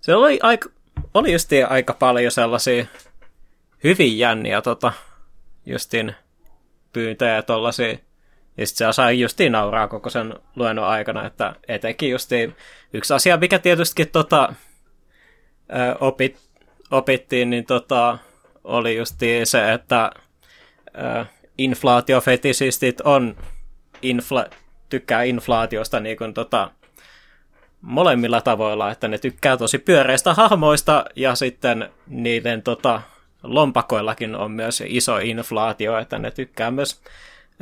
se 0.00 0.14
oli 0.14 0.38
aika, 0.42 0.68
oli 1.14 1.32
justiin 1.32 1.70
aika 1.70 1.94
paljon 1.94 2.32
sellaisia 2.32 2.86
hyvin 3.84 4.18
jänniä 4.18 4.62
tota, 4.62 4.92
justin 5.66 6.14
pyyntöjä 6.96 7.34
ja 7.34 7.42
tollasia. 7.42 7.98
Ja 8.56 8.66
sitten 8.66 8.78
se 8.78 8.86
osaa 8.86 9.10
justiin 9.10 9.52
nauraa 9.52 9.88
koko 9.88 10.10
sen 10.10 10.34
luennon 10.54 10.84
aikana, 10.84 11.26
että 11.26 11.54
etenkin 11.68 12.10
justiin 12.10 12.56
yksi 12.92 13.14
asia, 13.14 13.36
mikä 13.36 13.58
tietysti 13.58 14.06
tota, 14.06 14.54
opit, 16.00 16.38
opittiin, 16.90 17.50
niin 17.50 17.66
tota, 17.66 18.18
oli 18.64 18.96
justiin 18.96 19.46
se, 19.46 19.72
että 19.72 20.10
inflaatiofetisistit 21.58 23.00
on 23.00 23.36
infla, 24.02 24.44
tykkää 24.88 25.22
inflaatiosta 25.22 26.00
niin 26.00 26.16
kuin, 26.16 26.34
tota, 26.34 26.70
molemmilla 27.80 28.40
tavoilla, 28.40 28.90
että 28.90 29.08
ne 29.08 29.18
tykkää 29.18 29.56
tosi 29.56 29.78
pyöreistä 29.78 30.34
hahmoista 30.34 31.04
ja 31.16 31.34
sitten 31.34 31.90
niiden 32.06 32.62
tota, 32.62 33.02
lompakoillakin 33.54 34.34
on 34.34 34.50
myös 34.50 34.82
iso 34.86 35.18
inflaatio, 35.18 35.98
että 35.98 36.18
ne 36.18 36.30
tykkää 36.30 36.70
myös 36.70 37.00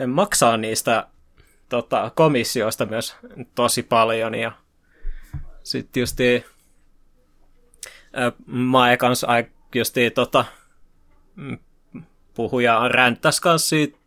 maksaa 0.07 0.57
niistä 0.57 1.07
tota, 1.69 2.11
komissioista 2.15 2.87
myös 2.87 3.17
tosi 3.55 3.83
paljon 3.83 4.35
ja 4.35 4.53
sitten 5.63 6.01
justi 6.01 6.45
Mae 8.47 8.97
kanssa 8.97 9.27
justi 9.75 10.11
tota, 10.11 10.45
puhuja 12.35 12.89
ränttäs 12.89 13.41
kanssa 13.41 13.69
siitä, 13.69 13.99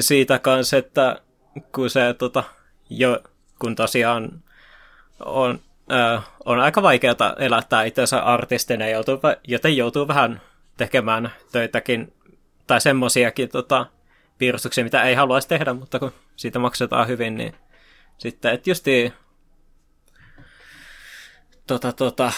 siitä 0.00 0.38
kanssa, 0.38 0.76
että 0.76 1.20
kun 1.74 1.90
se 1.90 2.14
tota, 2.18 2.44
jo, 2.90 3.20
kun 3.58 3.76
tosiaan 3.76 4.42
on, 5.20 5.60
äh, 5.92 6.24
on 6.44 6.60
aika 6.60 6.82
vaikeaa 6.82 7.34
elättää 7.38 7.84
itsensä 7.84 8.18
artistina, 8.18 8.88
joutuu, 8.88 9.20
joten 9.48 9.76
joutuu 9.76 10.08
vähän 10.08 10.40
tekemään 10.76 11.32
töitäkin 11.52 12.12
tai 12.66 12.80
semmoisiakin 12.80 13.48
tota, 13.48 13.86
piirustuksia, 14.38 14.84
mitä 14.84 15.02
ei 15.02 15.14
haluaisi 15.14 15.48
tehdä, 15.48 15.72
mutta 15.72 15.98
kun 15.98 16.12
siitä 16.36 16.58
maksetaan 16.58 17.08
hyvin, 17.08 17.36
niin 17.36 17.54
sitten, 18.18 18.54
että 18.54 18.70
justi 18.70 19.12
tota, 21.66 21.92
tota, 21.92 22.32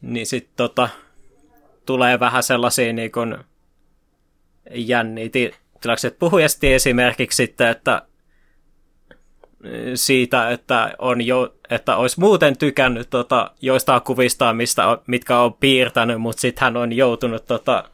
niin 0.00 0.26
sitten 0.26 0.54
tota, 0.56 0.88
tulee 1.86 2.20
vähän 2.20 2.42
sellaisia 2.42 2.92
niin 2.92 3.12
kuin 3.12 3.38
jännitiläkset. 4.70 6.18
Puhujasti 6.18 6.72
esimerkiksi 6.72 7.36
sitten, 7.36 7.68
että 7.68 8.02
siitä, 9.94 10.50
että, 10.50 10.94
on 10.98 11.26
jo, 11.26 11.54
että 11.70 11.96
olisi 11.96 12.20
muuten 12.20 12.58
tykännyt 12.58 13.10
tota, 13.10 13.50
joistain 13.60 14.02
kuvista, 14.02 14.52
mistä, 14.52 14.98
mitkä 15.06 15.38
on 15.38 15.54
piirtänyt, 15.54 16.20
mutta 16.20 16.40
sitten 16.40 16.64
hän 16.64 16.76
on 16.76 16.92
joutunut 16.92 17.46
tota, 17.46 17.90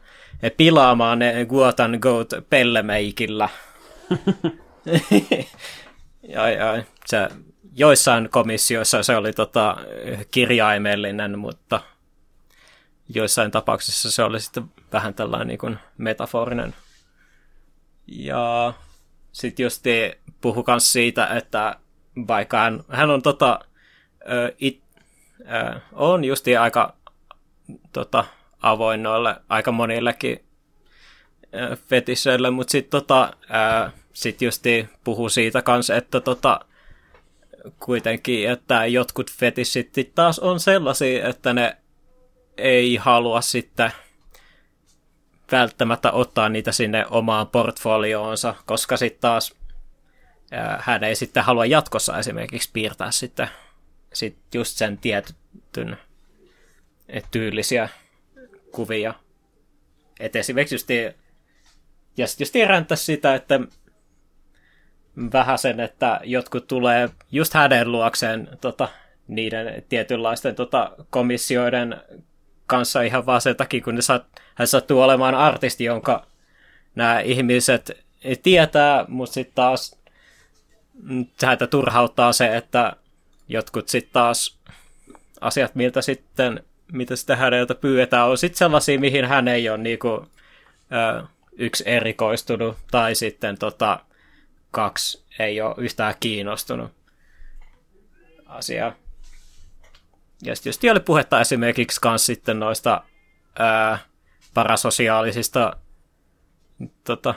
pilaamaan 0.57 1.19
ne 1.19 1.45
Guotan 1.45 1.97
Goat 2.01 2.29
pellemeikillä. 2.49 3.49
ja, 6.33 6.49
ja, 6.49 6.83
se, 7.05 7.29
joissain 7.75 8.29
komissioissa 8.29 9.03
se 9.03 9.17
oli 9.17 9.33
tota, 9.33 9.77
kirjaimellinen, 10.31 11.39
mutta 11.39 11.81
joissain 13.09 13.51
tapauksissa 13.51 14.11
se 14.11 14.23
oli 14.23 14.39
sitten 14.39 14.63
vähän 14.93 15.13
tällainen 15.13 15.47
niin 15.47 15.57
kuin 15.57 15.77
metaforinen. 15.97 16.75
Ja 18.07 18.73
sitten 19.31 19.63
just 19.63 19.83
puhu 20.45 20.63
myös 20.67 20.93
siitä, 20.93 21.27
että 21.27 21.75
vaikka 22.27 22.57
hän, 22.57 22.83
hän 22.89 23.09
on 23.09 23.21
tota, 23.21 23.59
it, 24.59 24.81
on 25.91 26.25
justi 26.25 26.57
aika 26.57 26.95
tota, 27.93 28.25
avoin 28.61 29.03
noille 29.03 29.35
aika 29.49 29.71
monillekin 29.71 30.45
fetisseille, 31.89 32.49
mutta 32.49 32.71
sitten 32.71 32.91
tota, 32.91 33.33
sit 34.13 34.41
justi 34.41 34.89
puhuu 35.03 35.29
siitä 35.29 35.61
kanssa, 35.61 35.95
että 35.95 36.19
tota, 36.19 36.59
kuitenkin, 37.79 38.49
että 38.49 38.85
jotkut 38.85 39.31
fetissit 39.31 40.11
taas 40.15 40.39
on 40.39 40.59
sellaisia, 40.59 41.27
että 41.27 41.53
ne 41.53 41.77
ei 42.57 42.95
halua 42.95 43.41
sitten 43.41 43.91
välttämättä 45.51 46.11
ottaa 46.11 46.49
niitä 46.49 46.71
sinne 46.71 47.05
omaan 47.09 47.47
portfolioonsa, 47.47 48.55
koska 48.65 48.97
sitten 48.97 49.21
taas 49.21 49.55
hän 50.79 51.03
ei 51.03 51.15
sitten 51.15 51.43
halua 51.43 51.65
jatkossa 51.65 52.19
esimerkiksi 52.19 52.69
piirtää 52.73 53.11
sitten 53.11 53.47
sit 54.13 54.37
just 54.53 54.77
sen 54.77 54.97
tietyn 54.97 55.97
tyylisiä 57.31 57.89
kuvia. 58.71 59.13
Et 60.19 60.35
esimerkiksi 60.35 60.75
just, 60.75 60.89
ja 62.17 62.25
just 62.39 62.55
räntä 62.67 62.95
sitä, 62.95 63.35
että 63.35 63.59
vähän 65.33 65.57
sen, 65.57 65.79
että 65.79 66.19
jotkut 66.23 66.67
tulee 66.67 67.09
just 67.31 67.53
hänen 67.53 67.91
luokseen 67.91 68.47
tota, 68.61 68.89
niiden 69.27 69.83
tietynlaisten 69.89 70.55
tota, 70.55 70.91
komissioiden 71.09 72.01
kanssa 72.67 73.01
ihan 73.01 73.25
vaan 73.25 73.41
sen 73.41 73.55
takia, 73.55 73.81
kun 73.81 73.95
ne 73.95 74.01
saat, 74.01 74.25
hän 74.55 74.67
sattuu 74.67 75.01
olemaan 75.01 75.35
artisti, 75.35 75.83
jonka 75.83 76.27
nämä 76.95 77.19
ihmiset 77.19 78.05
tietää, 78.43 79.05
mutta 79.07 79.33
sitten 79.33 79.55
taas 79.55 79.99
häntä 81.45 81.67
turhauttaa 81.67 82.33
se, 82.33 82.57
että 82.57 82.95
jotkut 83.47 83.89
sitten 83.89 84.13
taas 84.13 84.57
asiat, 85.41 85.75
miltä 85.75 86.01
sitten, 86.01 86.63
mitä 86.91 87.15
sitä 87.15 87.35
häneltä 87.35 87.75
pyydetään, 87.75 88.27
on 88.27 88.37
sitten 88.37 88.57
sellaisia, 88.57 88.99
mihin 88.99 89.25
hän 89.25 89.47
ei 89.47 89.69
ole 89.69 89.77
niinku, 89.77 90.27
ö, 90.91 91.23
yksi 91.57 91.83
erikoistunut, 91.87 92.77
tai 92.91 93.15
sitten 93.15 93.57
tota, 93.57 93.99
kaksi 94.71 95.23
ei 95.39 95.61
ole 95.61 95.75
yhtään 95.77 96.15
kiinnostunut 96.19 96.91
asiaa. 98.45 98.95
Ja 100.43 100.55
sitten 100.55 100.69
just 100.69 100.83
oli 100.83 100.99
puhetta 100.99 101.41
esimerkiksi 101.41 102.01
kans 102.01 102.25
sitten 102.25 102.59
noista 102.59 103.03
ää, 103.59 103.99
parasosiaalisista 104.53 105.77
tota, 107.03 107.35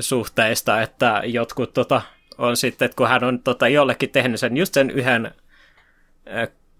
suhteista, 0.00 0.82
että 0.82 1.22
jotkut 1.24 1.72
tota, 1.72 2.02
on 2.38 2.56
sitten, 2.56 2.86
että 2.86 2.96
kun 2.96 3.08
hän 3.08 3.24
on 3.24 3.42
tota, 3.42 3.68
jollekin 3.68 4.10
tehnyt 4.10 4.40
sen 4.40 4.56
just 4.56 4.74
sen 4.74 4.90
yhden 4.90 5.34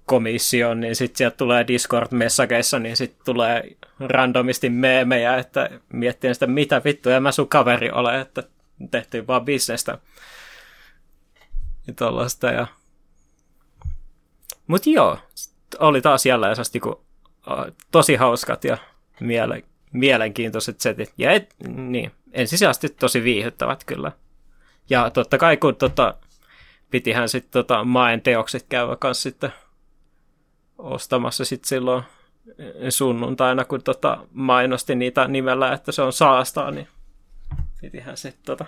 komission, 0.05 0.81
niin 0.81 0.97
sitten 0.97 1.19
sieltä 1.19 1.37
tulee 1.37 1.67
Discord-messageissa, 1.67 2.79
niin 2.79 2.97
sitten 2.97 3.25
tulee 3.25 3.77
randomisti 4.01 4.71
meemejä, 4.71 5.37
että 5.37 5.71
miettii 5.93 6.35
sitä, 6.35 6.47
mitä 6.47 6.83
vittuja 6.85 7.21
mä 7.21 7.33
sun 7.33 7.49
kaveri 7.49 7.91
ole, 7.91 8.21
että 8.21 8.43
tehtiin 8.91 9.27
vaan 9.27 9.45
bisnestä. 9.45 9.99
Ja. 11.87 12.53
Ja... 12.53 12.67
Mutta 14.67 14.91
joo, 14.91 15.19
oli 15.79 16.01
taas 16.01 16.27
jälleen 16.27 16.57
kuin, 16.83 16.97
tosi 17.91 18.15
hauskat 18.15 18.65
ja 18.65 18.79
miele, 19.21 19.65
mielenkiintoiset 19.93 20.81
setit. 20.81 21.13
Ja 21.19 21.31
et, 21.31 21.55
niin, 21.69 22.13
ensisijaisesti 22.33 22.89
tosi 22.89 23.25
viihyttävät 23.25 23.85
kyllä. 23.85 24.13
Ja 24.91 25.11
totta 25.11 25.39
kai 25.39 25.57
kun 25.57 25.77
tota, 25.77 26.15
pitihän 26.91 27.29
sitten 27.29 27.51
tota, 27.51 27.85
maen 27.85 28.21
teokset 28.21 28.67
käydä 28.69 28.97
kanssa 28.97 29.23
sitten 29.23 29.53
ostamassa 30.79 31.45
sitten 31.45 31.69
silloin 31.69 32.03
sunnuntaina, 32.89 33.65
kun 33.65 33.83
tota, 33.83 34.27
mainosti 34.33 34.95
niitä 34.95 35.29
nimellä, 35.29 35.73
että 35.73 35.93
se 35.93 36.03
on 36.03 36.13
saastaa, 36.13 36.71
niin 36.71 36.89
pitihän 37.81 38.17
sitten 38.17 38.45
tota, 38.45 38.65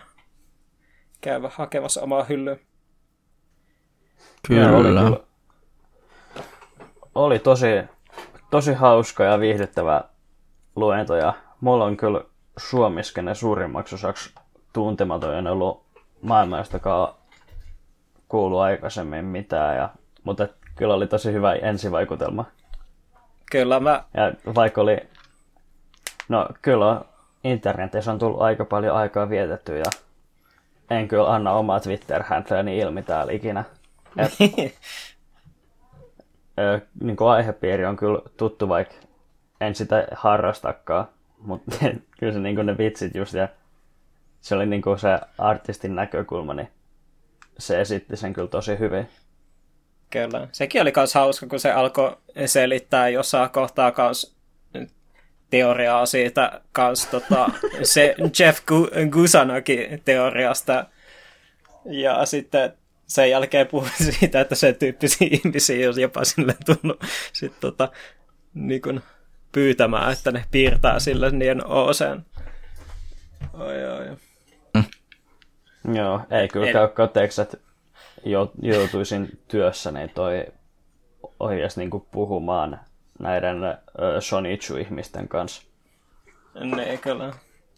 käydä 1.20 1.50
hakemassa 1.54 2.02
omaa 2.02 2.24
hyllyä. 2.24 2.56
Kyllä 4.48 5.20
oli 7.14 7.38
tosi, 7.38 7.66
tosi 8.50 8.72
hauska 8.72 9.24
ja 9.24 9.40
viihdyttävä 9.40 10.04
luento 10.76 11.16
ja 11.16 11.34
mulla 11.60 11.84
on 11.84 11.96
kyllä 11.96 12.24
suomiskenen 12.56 13.36
suurimmaksi 13.36 13.94
osaksi 13.94 14.34
tuntematon, 14.72 15.34
en 15.34 15.46
ollut 16.20 16.28
maailmastakaan 16.28 17.14
kuulu 18.28 18.58
aikaisemmin 18.58 19.24
mitään, 19.24 19.76
ja, 19.76 19.88
mutta 20.24 20.48
kyllä 20.76 20.94
oli 20.94 21.06
tosi 21.06 21.32
hyvä 21.32 21.54
ensivaikutelma. 21.54 22.44
Kyllä 23.50 23.80
mä... 23.80 24.04
Ja 24.14 24.32
vaikka 24.54 24.80
oli, 24.80 24.98
no 26.28 26.48
kyllä 26.62 27.00
internetissä 27.44 28.12
on 28.12 28.18
tullut 28.18 28.42
aika 28.42 28.64
paljon 28.64 28.96
aikaa 28.96 29.30
vietetty 29.30 29.78
ja 29.78 29.84
en 30.90 31.08
kyllä 31.08 31.34
anna 31.34 31.52
omaa 31.52 31.80
Twitter-häntäni 31.80 32.78
ilmi 32.78 33.02
täällä 33.02 33.32
ikinä. 33.32 33.64
Et, 34.16 34.32
niin 37.00 37.16
kuin 37.16 37.30
aihepiiri 37.30 37.86
on 37.86 37.96
kyllä 37.96 38.20
tuttu, 38.36 38.68
vaikka 38.68 38.94
en 39.60 39.74
sitä 39.74 40.06
harrastakaan, 40.12 41.08
mutta 41.38 41.76
kyllä 42.18 42.32
se 42.32 42.38
niin 42.38 42.54
kuin 42.54 42.66
ne 42.66 42.78
vitsit 42.78 43.14
just 43.14 43.34
ja 43.34 43.48
se 44.40 44.54
oli 44.54 44.66
niin 44.66 44.82
kuin 44.82 44.98
se 44.98 45.18
artistin 45.38 45.94
näkökulma, 45.94 46.54
niin 46.54 46.68
se 47.58 47.80
esitti 47.80 48.16
sen 48.16 48.32
kyllä 48.32 48.48
tosi 48.48 48.78
hyvin. 48.78 49.08
Kyllä. 50.10 50.48
Sekin 50.52 50.82
oli 50.82 50.92
myös 50.96 51.14
hauska, 51.14 51.46
kun 51.46 51.60
se 51.60 51.72
alkoi 51.72 52.16
selittää 52.46 53.08
jossain 53.08 53.50
kohtaa 53.50 53.92
kans 53.92 54.36
teoriaa 55.50 56.06
siitä 56.06 56.60
kanssa, 56.72 57.10
tota, 57.10 57.50
se 57.82 58.14
Jeff 58.38 58.62
Gusanakin 59.12 60.02
teoriasta. 60.04 60.86
Ja 61.84 62.26
sitten 62.26 62.72
sen 63.06 63.30
jälkeen 63.30 63.66
puhuin 63.66 63.90
siitä, 64.10 64.40
että 64.40 64.54
se 64.54 64.72
tyyppisiä 64.72 65.28
ihmisiä 65.30 65.88
olisi 65.88 66.02
jopa 66.02 66.24
sille 66.24 66.56
tullut 66.66 67.04
sit, 67.32 67.60
tota, 67.60 67.88
niin 68.54 68.82
kun 68.82 69.00
pyytämään, 69.52 70.12
että 70.12 70.32
ne 70.32 70.44
piirtää 70.50 71.00
sille 71.00 71.30
niin 71.30 71.66
ooseen. 71.66 72.26
Oi, 73.52 73.84
oi. 73.84 74.16
Joo, 75.94 76.20
ei 76.30 76.48
kyllä 76.48 76.66
en... 76.66 76.72
käy 76.72 76.88
kateeksi, 76.88 77.42
että 77.42 77.56
joutuisin 78.62 79.40
työssä, 79.48 79.90
niin 79.90 80.10
toi 80.10 80.46
ohjeessa 81.40 81.80
niin 81.80 81.90
puhumaan 82.10 82.80
näiden 83.18 83.56
Shonichu-ihmisten 84.20 85.28
kanssa. 85.28 85.62
Niin, 86.76 86.98
kyllä. 86.98 87.32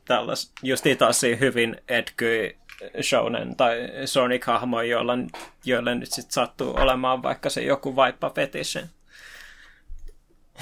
Tällais, 0.04 0.52
justi 0.62 0.96
taas 0.96 1.22
hyvin 1.40 1.76
Edgy 1.88 2.56
Shonen 3.02 3.56
tai 3.56 3.76
Sonic-hahmo, 4.04 4.82
joilla, 4.82 5.12
joille 5.64 5.94
nyt 5.94 6.12
sit 6.12 6.30
sattuu 6.30 6.74
olemaan 6.76 7.22
vaikka 7.22 7.50
se 7.50 7.62
joku 7.62 7.96
vaippa 7.96 8.30
fetishi. 8.30 8.80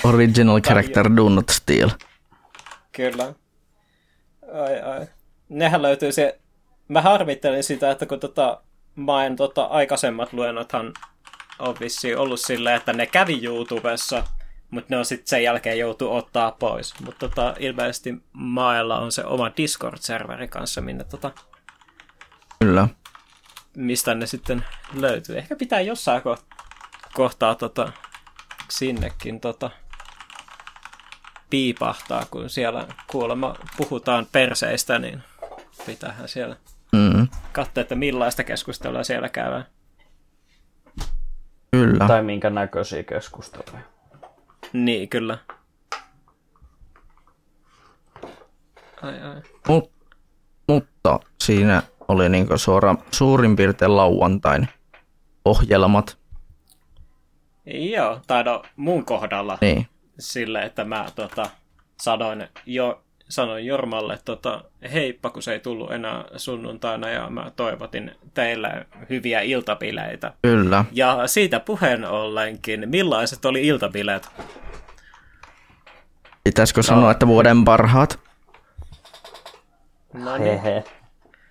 Original 0.05 0.61
character 0.61 1.17
do 1.17 1.29
not 1.29 1.49
steal. 1.49 1.91
Kyllä. 2.93 3.35
Ai, 4.53 4.81
ai. 4.81 5.07
Nehän 5.49 5.83
löytyy 5.83 6.13
se... 6.13 6.40
Mä 6.91 7.03
harmittelin 7.03 7.65
sitä, 7.65 7.91
että 7.91 8.07
kun 8.07 8.21
tota, 8.21 8.63
mä 8.97 9.27
en 9.27 9.37
tota, 9.37 9.65
aikaisemmat 9.65 10.33
luennothan 10.33 10.93
on 11.59 11.77
vissiin 11.81 12.19
ollut 12.19 12.41
silleen, 12.41 12.77
että 12.77 12.93
ne 12.93 13.07
kävi 13.07 13.45
YouTubessa, 13.45 14.25
mutta 14.71 14.95
ne 14.95 14.99
on 14.99 15.05
sitten 15.05 15.27
sen 15.27 15.43
jälkeen 15.43 15.79
joutu 15.79 16.17
ottaa 16.17 16.53
pois. 16.53 16.95
Mutta 17.01 17.29
tota, 17.29 17.55
ilmeisesti 17.59 18.15
Maella 18.33 18.99
on 18.99 19.13
se 19.13 19.25
oma 19.25 19.49
Discord-serveri 19.49 20.49
kanssa, 20.49 20.81
minne 20.81 21.05
tota, 21.05 21.31
Kyllä. 22.59 22.89
mistä 23.77 24.15
ne 24.15 24.27
sitten 24.27 24.65
löytyy. 24.95 25.39
Ehkä 25.39 25.57
pitää 25.57 25.81
jossain 25.81 26.23
ko- 26.23 26.57
kohtaa 27.15 27.55
tota, 27.55 27.93
sinnekin 28.69 29.41
tota, 29.41 29.71
piipahtaa, 31.51 32.25
kun 32.31 32.51
siellä 32.51 32.87
kuulemma 33.07 33.57
puhutaan 33.77 34.27
perseistä, 34.33 34.99
niin 34.99 35.23
pitäähän 35.87 36.29
siellä 36.29 36.57
mm. 36.93 37.29
katsoa, 37.53 37.81
että 37.81 37.95
millaista 37.95 38.45
keskustelua 38.45 39.05
siellä 39.05 39.29
käydään. 39.29 39.67
Kyllä. 41.71 42.07
Tai 42.07 42.23
minkä 42.23 42.51
näköisiä 42.51 43.03
keskusteluja. 43.03 43.83
Niin, 44.73 45.09
kyllä. 45.09 45.39
Ai, 49.03 49.23
ai. 49.23 49.43
Mut, 49.69 49.93
mutta 50.69 51.21
siinä 51.41 51.83
oli 52.09 52.29
niinku 52.29 52.59
suora, 52.59 52.95
suurin 53.11 53.57
piirtein 53.57 53.97
lauantain 53.97 54.69
ohjelmat. 55.45 56.19
Joo, 57.67 58.21
tai 58.27 58.45
no 58.45 58.63
mun 58.77 59.05
kohdalla 59.05 59.59
niin. 59.61 59.87
sille, 60.19 60.63
että 60.63 60.85
mä 60.85 61.07
tota, 61.15 61.51
sanoin 62.03 62.49
jo 62.67 63.03
sanoin 63.31 63.67
Jormalle, 63.67 64.19
tota, 64.25 64.65
heippa, 64.93 65.31
kun 65.31 65.43
se 65.43 65.53
ei 65.53 65.61
tullut 65.61 65.93
enää 65.93 66.25
sunnuntaina 66.37 67.09
ja 67.09 67.31
mä 67.31 67.51
toivotin 67.57 68.13
teille 68.35 68.87
hyviä 69.11 69.41
iltapileitä. 69.41 70.33
Kyllä. 70.43 70.85
Ja 70.93 71.27
siitä 71.27 71.61
puheen 71.61 72.05
ollenkin, 72.05 72.89
millaiset 72.89 73.45
oli 73.45 73.67
iltapileet? 73.67 74.29
Pitäisikö 76.45 76.79
no. 76.79 76.83
sanoa, 76.83 77.11
että 77.11 77.27
vuoden 77.27 77.65
parhaat? 77.65 78.19
No 80.13 80.37
niin. 80.39 80.61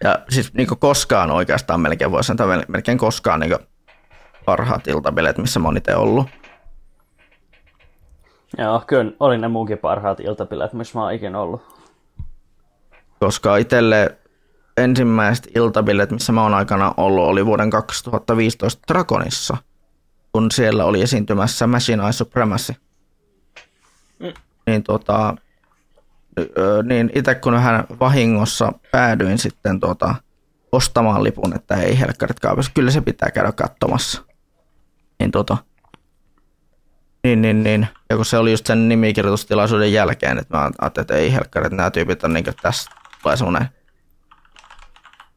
Ja 0.04 0.20
siis 0.30 0.54
niin 0.54 0.68
koskaan 0.80 1.32
oikeastaan 1.32 1.82
melkein 1.82 2.12
voisi 2.12 2.28
sanoa, 2.28 2.64
melkein 2.68 2.98
koskaan 2.98 3.40
niin 3.40 3.56
parhaat 4.46 4.88
iltabileet, 4.88 5.38
missä 5.38 5.60
mä 5.60 5.68
oon 5.68 5.78
itse 5.78 5.96
ollut. 5.96 6.28
Joo, 8.58 8.84
kyllä 8.88 9.12
oli 9.20 9.38
ne 9.38 9.48
munkin 9.48 9.78
parhaat 9.78 10.20
iltapileet, 10.20 10.74
missä 10.74 11.00
mä 11.00 11.04
oon 11.04 11.14
ikinä 11.14 11.40
ollut. 11.40 11.62
Koska 13.20 13.58
itselle 13.58 14.18
ensimmäiset 14.78 15.48
iltabileet, 15.56 16.12
missä 16.12 16.32
mä 16.32 16.44
oon 16.44 16.54
aikana 16.54 16.94
ollut, 16.98 17.28
oli 17.28 17.46
vuoden 17.46 17.70
2015 17.70 18.82
Dragonissa, 18.88 19.58
kun 20.32 20.52
siellä 20.52 20.86
oli 20.86 21.02
esiintymässä 21.02 21.68
Machine 21.68 22.04
Eye 22.04 22.12
Supremacy. 22.12 22.74
Mm. 24.20 24.34
Niin 24.68 24.84
tota, 24.84 25.36
niin 26.84 27.12
itse 27.16 27.36
kun 27.36 27.60
hän 27.60 27.84
vahingossa 28.00 28.72
päädyin 28.92 29.38
sitten 29.38 29.80
tota, 29.80 30.16
ostamaan 30.72 31.24
lipun, 31.24 31.56
että 31.56 31.76
ei 31.76 32.00
helkkarit 32.00 32.40
kaupassa, 32.40 32.72
kyllä 32.76 32.92
se 32.92 33.02
pitää 33.02 33.32
käydä 33.32 33.52
katsomassa. 33.52 34.22
Niin 35.20 35.32
tota, 35.32 35.58
niin, 37.24 37.42
niin, 37.42 37.64
niin. 37.64 37.88
Ja 38.10 38.16
kun 38.16 38.26
se 38.26 38.38
oli 38.38 38.52
just 38.52 38.66
sen 38.66 38.90
nimikirjoitustilaisuuden 38.90 39.94
jälkeen, 39.94 40.38
että 40.38 40.58
mä 40.58 40.70
ajattelin, 40.82 41.04
että 41.04 41.16
ei 41.16 41.34
helkkarit, 41.34 41.74
nämä 41.74 41.92
tyypit 41.92 42.24
on 42.24 42.34
niin 42.34 42.46
tässä 42.62 42.92
tulee 43.24 43.38
semmoinen 43.38 43.70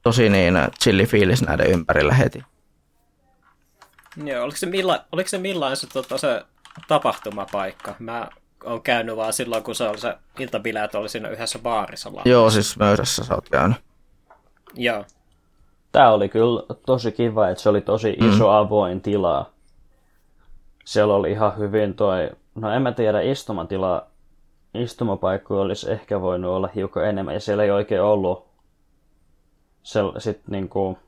tosi 0.03 0.29
niin 0.29 0.55
chilli 0.83 1.07
fiilis 1.07 1.43
näiden 1.43 1.71
ympärillä 1.71 2.15
heti. 2.15 2.43
Joo, 4.25 4.45
oliko 4.45 4.57
se, 4.57 4.67
milla, 4.67 5.05
oliko 5.13 5.29
se 5.29 5.39
millainen 5.39 5.77
se, 5.77 5.87
tota, 5.87 6.19
se 6.19 6.45
tapahtumapaikka? 6.89 7.95
Mä 7.99 8.29
on 8.65 8.83
käynyt 8.83 9.17
vaan 9.17 9.33
silloin, 9.33 9.63
kun 9.63 9.75
se 9.75 9.89
oli 9.89 9.99
se 9.99 10.17
iltabileet 10.39 10.95
oli 10.95 11.09
siinä 11.09 11.29
yhdessä 11.29 11.59
baarissa. 11.59 12.09
Laavassa. 12.09 12.29
Joo, 12.29 12.51
siis 12.51 12.79
Möysässä 12.79 13.25
sä 13.25 13.35
oot 13.35 13.49
käynyt. 13.49 13.77
Joo. 14.75 15.05
Tämä 15.93 16.11
oli 16.11 16.29
kyllä 16.29 16.63
tosi 16.87 17.13
kiva, 17.13 17.49
että 17.49 17.63
se 17.63 17.69
oli 17.69 17.81
tosi 17.81 18.11
iso 18.11 18.45
mm. 18.45 18.55
avoin 18.55 19.01
tila. 19.01 19.52
Siellä 20.85 21.15
oli 21.15 21.31
ihan 21.31 21.59
hyvin 21.59 21.95
toi, 21.95 22.31
no 22.55 22.73
en 22.73 22.83
mä 22.83 22.93
tiedä, 22.93 23.21
istumatila, 23.21 24.07
istumapaikkoja 24.75 25.61
olisi 25.61 25.93
ehkä 25.93 26.21
voinut 26.21 26.51
olla 26.51 26.69
hiukan 26.75 27.09
enemmän, 27.09 27.35
ja 27.35 27.41
siellä 27.41 27.65
ei 27.65 27.71
oikein 27.71 28.03
ollut 28.03 28.49
se, 29.83 30.01
sit 30.19 30.49
niinku, 30.49 30.99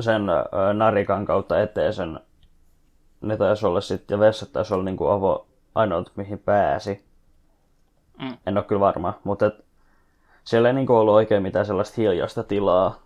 sen 0.00 0.26
narikan 0.74 1.26
kautta 1.26 1.60
eteen 1.60 1.94
sen, 1.94 2.20
ne 3.20 3.36
taisi 3.36 3.66
olla 3.66 3.80
sitten, 3.80 4.14
ja 4.14 4.20
vessat 4.20 4.52
taisi 4.52 4.74
olla 4.74 4.84
niinku 4.84 5.06
avo, 5.06 5.46
ainoat, 5.74 6.12
mihin 6.16 6.38
pääsi. 6.38 7.04
Mm. 8.18 8.36
En 8.46 8.56
ole 8.58 8.64
kyllä 8.64 8.80
varma, 8.80 9.14
mutta 9.24 9.46
et, 9.46 9.64
siellä 10.44 10.68
ei 10.68 10.74
niinku 10.74 10.96
ollut 10.96 11.14
oikein 11.14 11.42
mitään 11.42 11.66
sellaista 11.66 11.94
hiljaista 11.96 12.42
tilaa. 12.42 13.02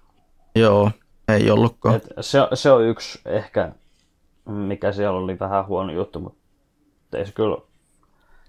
Joo, 0.54 0.90
ei 1.28 1.50
ollutkaan. 1.50 1.94
Et 1.94 2.12
se, 2.20 2.38
se 2.54 2.70
on 2.70 2.82
yksi 2.82 3.20
ehkä, 3.24 3.72
mikä 4.44 4.92
siellä 4.92 5.18
oli 5.18 5.38
vähän 5.38 5.66
huono 5.66 5.92
juttu, 5.92 6.20
mutta 6.20 7.18
ei 7.18 7.26
se 7.26 7.32
kyllä, 7.32 7.56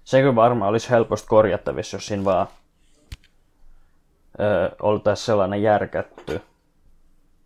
se 0.04 0.20
kyllä 0.20 0.34
varmaan 0.34 0.70
olisi 0.70 0.90
helposti 0.90 1.28
korjattavissa, 1.28 1.96
jos 1.96 2.06
siinä 2.06 2.24
vaan 2.24 2.46
ö, 4.40 4.70
oltaisiin 4.82 5.26
sellainen 5.26 5.62
järkätty. 5.62 6.40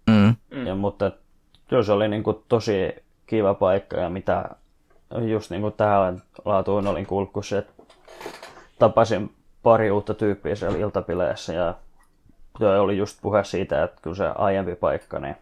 Mm. 0.06 0.66
Ja, 0.66 0.74
mutta 0.74 1.10
kyllä 1.68 1.82
se 1.82 1.92
oli 1.92 2.08
niinku 2.08 2.44
tosi 2.48 2.94
kiva 3.26 3.54
paikka 3.54 3.96
ja 3.96 4.10
mitä 4.10 4.48
just 5.28 5.50
niin 5.50 5.62
kuin 5.62 5.74
tähän 5.76 6.22
laatuun 6.44 6.86
olin 6.86 7.06
kuullut, 7.06 7.46
se, 7.46 7.58
että 7.58 7.72
tapasin 8.78 9.34
pari 9.62 9.90
uutta 9.90 10.14
tyyppiä 10.14 10.54
siellä 10.54 10.78
iltapileissä 10.78 11.52
ja 11.52 11.74
oli 12.80 12.98
just 12.98 13.18
puhe 13.22 13.44
siitä, 13.44 13.84
että 13.84 14.00
kun 14.02 14.16
se 14.16 14.26
aiempi 14.34 14.74
paikka, 14.74 15.18
niin 15.18 15.36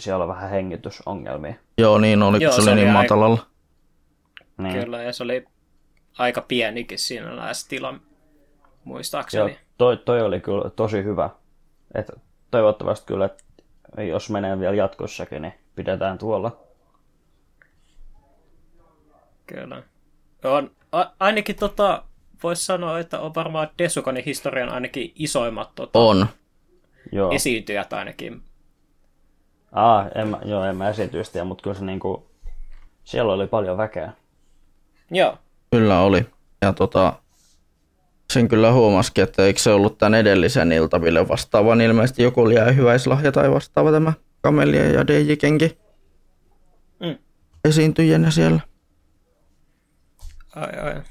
siellä 0.00 0.22
on 0.24 0.28
vähän 0.28 0.50
hengitysongelmia. 0.50 1.54
Joo, 1.78 1.98
niin 1.98 2.22
oli, 2.22 2.42
Joo, 2.42 2.52
se, 2.52 2.62
se 2.62 2.70
oli 2.70 2.76
niin 2.76 2.88
aika... 2.88 3.02
matalalla. 3.02 3.46
Niin. 4.58 4.84
Kyllä, 4.84 5.02
ja 5.02 5.12
se 5.12 5.22
oli 5.22 5.44
aika 6.18 6.40
pienikin 6.40 6.98
siinä 6.98 7.36
lähes 7.36 7.68
tila, 7.68 7.94
muistaakseni. 8.84 9.50
Joo, 9.50 9.58
toi, 9.78 9.96
toi 9.96 10.22
oli 10.22 10.40
kyllä 10.40 10.70
tosi 10.70 11.04
hyvä. 11.04 11.30
Et 11.94 12.10
toivottavasti 12.50 13.06
kyllä, 13.06 13.24
että 13.24 13.44
jos 14.02 14.30
menee 14.30 14.58
vielä 14.58 14.74
jatkossakin, 14.74 15.42
niin 15.42 15.54
pidetään 15.74 16.18
tuolla. 16.18 16.56
Kyllä. 19.46 19.82
On, 20.44 20.70
a, 20.92 21.04
ainakin 21.20 21.56
tota, 21.56 22.02
voisi 22.42 22.64
sanoa, 22.64 22.98
että 22.98 23.20
on 23.20 23.34
varmaan 23.34 23.68
Desukanin 23.78 24.24
historian 24.24 24.68
ainakin 24.68 25.12
isoimmat 25.14 25.74
tota, 25.74 25.98
on. 25.98 26.26
Joo. 27.12 27.32
esiintyjät 27.32 27.92
ainakin. 27.92 28.42
Aa, 29.72 30.08
en 30.14 30.28
mä, 30.28 30.38
joo, 30.44 30.64
en 30.64 30.76
mä 30.76 30.88
esiintyistä, 30.88 31.44
mutta 31.44 31.62
kyllä 31.62 31.78
se 31.78 31.84
niinku, 31.84 32.26
siellä 33.04 33.32
oli 33.32 33.46
paljon 33.46 33.76
väkeä. 33.76 34.12
Joo. 35.10 35.38
Kyllä 35.70 36.00
oli. 36.00 36.26
Ja 36.62 36.72
tota, 36.72 37.12
sen 38.32 38.48
kyllä 38.48 38.72
huomasikin, 38.72 39.24
että 39.24 39.44
eikö 39.44 39.60
se 39.60 39.72
ollut 39.72 39.98
tämän 39.98 40.14
edellisen 40.14 40.72
iltaville 40.72 41.28
vastaavan 41.28 41.80
ilmeisesti 41.80 42.22
joku 42.22 42.40
oli 42.40 42.54
hyväislahja 42.76 43.32
tai 43.32 43.50
vastaava 43.50 43.92
tämä 43.92 44.12
Kamelia 44.40 44.90
ja 44.90 45.06
DJ 45.06 45.36
Kenki 45.36 45.78
mm. 47.00 47.18
esiintyjänä 47.64 48.30
siellä. 48.30 48.60
Ai, 50.56 50.78
ai. 50.80 51.02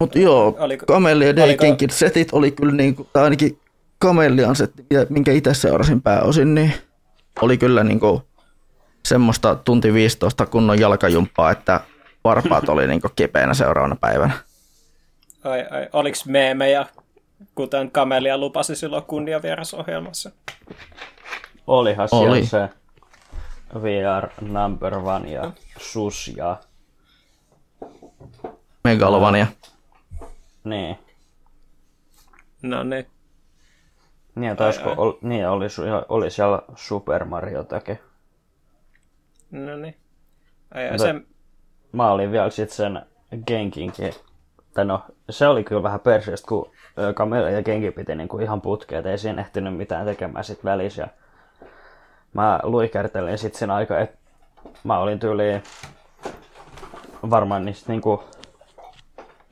Mutta 0.00 0.18
joo, 0.18 0.56
oliko, 0.58 0.86
Kamellia 0.86 1.36
Deikenkin 1.36 1.90
setit 1.90 2.28
oli 2.32 2.50
kyllä 2.50 2.72
niin 2.72 2.94
kuin, 2.94 3.08
tai 3.12 3.24
ainakin 3.24 3.58
Kamellian 3.98 4.56
setti, 4.56 4.86
minkä 5.08 5.32
itse 5.32 5.54
seurasin 5.54 6.02
pääosin, 6.02 6.54
niin 6.54 6.72
oli 7.42 7.58
kyllä 7.58 7.84
niin 7.84 8.00
kuin 8.00 8.22
semmoista 9.04 9.54
tunti 9.54 9.92
15 9.92 10.46
kunnon 10.46 10.80
jalkajumppaa, 10.80 11.50
että 11.50 11.80
varpaat 12.24 12.68
oli 12.68 12.86
niin 12.86 13.00
kipeänä 13.16 13.54
seuraavana 13.54 13.96
päivänä. 13.96 14.32
Ai, 15.44 15.66
ai. 15.70 15.88
Oliko 15.92 16.16
meemejä, 16.26 16.86
kuten 17.54 17.90
Kamelia 17.90 18.38
lupasi 18.38 18.76
silloin 18.76 19.04
kunniavierasohjelmassa? 19.04 20.30
Olihan 21.66 22.08
siellä 22.08 22.30
oli. 22.30 22.46
se 22.46 22.68
VR 23.74 24.28
number 24.40 24.94
one 24.94 25.32
ja 25.32 25.52
sus 25.78 26.32
ja... 26.36 26.56
Megalovania. 28.84 29.46
Niin. 30.64 30.98
No 32.62 32.82
niin. 32.82 33.06
Niin, 34.38 34.56
taisiko, 34.56 34.94
ol, 34.96 35.12
niin 35.22 35.48
oli, 35.48 35.66
oli 36.08 36.30
siellä 36.30 36.62
Super 36.74 37.24
Mario 37.24 37.64
takia. 37.64 37.96
No 39.50 39.76
niin. 39.76 39.96
Ai, 40.74 40.88
ai, 40.88 40.98
sen... 40.98 41.26
Mä 41.92 42.10
olin 42.10 42.32
vielä 42.32 42.50
sitten 42.50 42.76
sen 42.76 43.02
Genkinkin. 43.46 44.12
Tai 44.74 44.84
no, 44.84 45.02
se 45.30 45.48
oli 45.48 45.64
kyllä 45.64 45.82
vähän 45.82 46.00
perseestä, 46.00 46.48
kun 46.48 46.70
Kamela 47.14 47.50
ja 47.50 47.62
Genki 47.62 47.90
piti 47.90 48.14
niinku 48.14 48.38
ihan 48.38 48.60
putkeet, 48.60 49.06
ei 49.06 49.18
siinä 49.18 49.40
ehtinyt 49.40 49.76
mitään 49.76 50.06
tekemään 50.06 50.44
sit 50.44 50.64
välissä. 50.64 51.08
Mä 52.32 52.60
luikertelin 52.62 53.38
sitten 53.38 53.58
sen 53.58 53.70
aika, 53.70 54.00
että 54.00 54.18
mä 54.84 54.98
olin 54.98 55.18
tyyli 55.18 55.62
varmaan 57.30 57.64
niistä 57.64 57.92
niinku, 57.92 58.24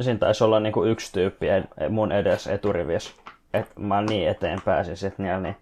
siinä 0.01 0.19
taisi 0.19 0.45
olla 0.45 0.61
niinku 0.61 0.85
yksi 0.85 1.13
tyyppi 1.13 1.47
mun 1.91 2.13
edes 2.13 2.47
eturivissä. 2.47 3.15
Että 3.57 3.81
mä 3.81 4.03
niin 4.03 4.28
eteen 4.28 4.61
pääsin 4.65 4.97
sitten 4.97 5.43
niin 5.43 5.57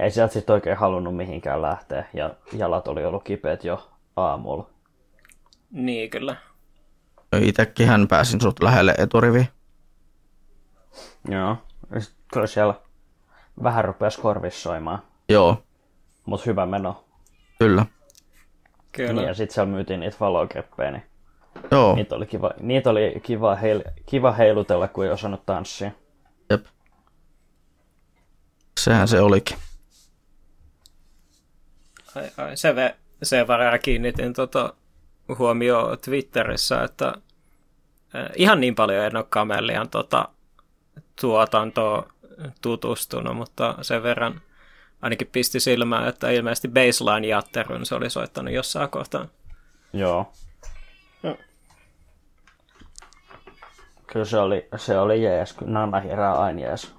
ei 0.00 0.10
sieltä 0.10 0.32
sitten 0.32 0.54
oikein 0.54 0.76
halunnut 0.76 1.16
mihinkään 1.16 1.62
lähteä 1.62 2.04
ja 2.14 2.30
jalat 2.52 2.88
oli 2.88 3.04
ollut 3.04 3.24
kipeät 3.24 3.64
jo 3.64 3.90
aamulla. 4.16 4.70
Niin, 5.70 6.10
kyllä. 6.10 6.36
Itekin 7.40 7.88
hän 7.88 8.08
pääsin 8.08 8.40
sut 8.40 8.62
lähelle 8.62 8.94
eturivi. 8.98 9.48
Joo. 11.28 11.56
Kyllä 12.32 12.46
siellä 12.46 12.74
vähän 13.62 13.84
rupesi 13.84 14.20
korvissoimaan. 14.20 14.98
Joo. 15.28 15.62
Mut 16.26 16.46
hyvä 16.46 16.66
meno. 16.66 17.04
Kyllä. 17.58 17.86
Kyllä. 18.92 19.12
Niin, 19.12 19.26
ja 19.26 19.34
sitten 19.34 19.54
siellä 19.54 19.72
myytiin 19.72 20.00
niitä 20.00 20.16
valokeppejä, 20.20 20.90
niin 20.90 21.02
Joo. 21.70 21.94
Niitä 21.94 22.14
oli 22.14 22.26
kiva, 22.26 22.50
niitä 22.60 22.90
oli 22.90 23.20
kiva, 23.22 23.54
heil, 23.54 23.82
kiva 24.06 24.32
heilutella, 24.32 24.88
kun 24.88 25.04
ei 25.04 25.10
osannut 25.10 25.46
tanssia. 25.46 25.90
Sehän 28.86 29.08
se 29.08 29.20
olikin. 29.20 29.58
Ai, 32.16 32.30
ai, 32.36 32.56
se 32.56 32.76
ve, 32.76 32.96
sen 33.22 33.48
verran 33.48 33.80
kiinnitin 33.82 34.32
tota 34.32 34.74
huomioon 35.38 35.98
Twitterissä, 35.98 36.82
että 36.82 37.06
äh, 37.08 38.30
ihan 38.36 38.60
niin 38.60 38.74
paljon 38.74 39.04
en 39.04 39.16
ole 39.16 39.26
Kamelian 39.28 39.88
tota, 39.88 40.28
tuotantoa 41.20 42.12
tutustunut, 42.62 43.36
mutta 43.36 43.74
sen 43.82 44.02
verran 44.02 44.40
ainakin 45.02 45.28
pisti 45.32 45.60
silmään, 45.60 46.08
että 46.08 46.30
ilmeisesti 46.30 46.68
Baseline 46.68 47.26
Jatterun 47.26 47.86
se 47.86 47.94
oli 47.94 48.10
soittanut 48.10 48.54
jossain 48.54 48.90
kohtaa. 48.90 49.26
Joo. 49.92 50.32
No. 51.22 51.36
Kyllä 54.06 54.24
se 54.24 54.38
oli, 54.38 54.68
se 54.76 54.98
oli 54.98 55.22
jees, 55.22 55.60
Nana 55.60 56.00
Hira 56.00 56.32
aina 56.32 56.60
jees. 56.60 56.94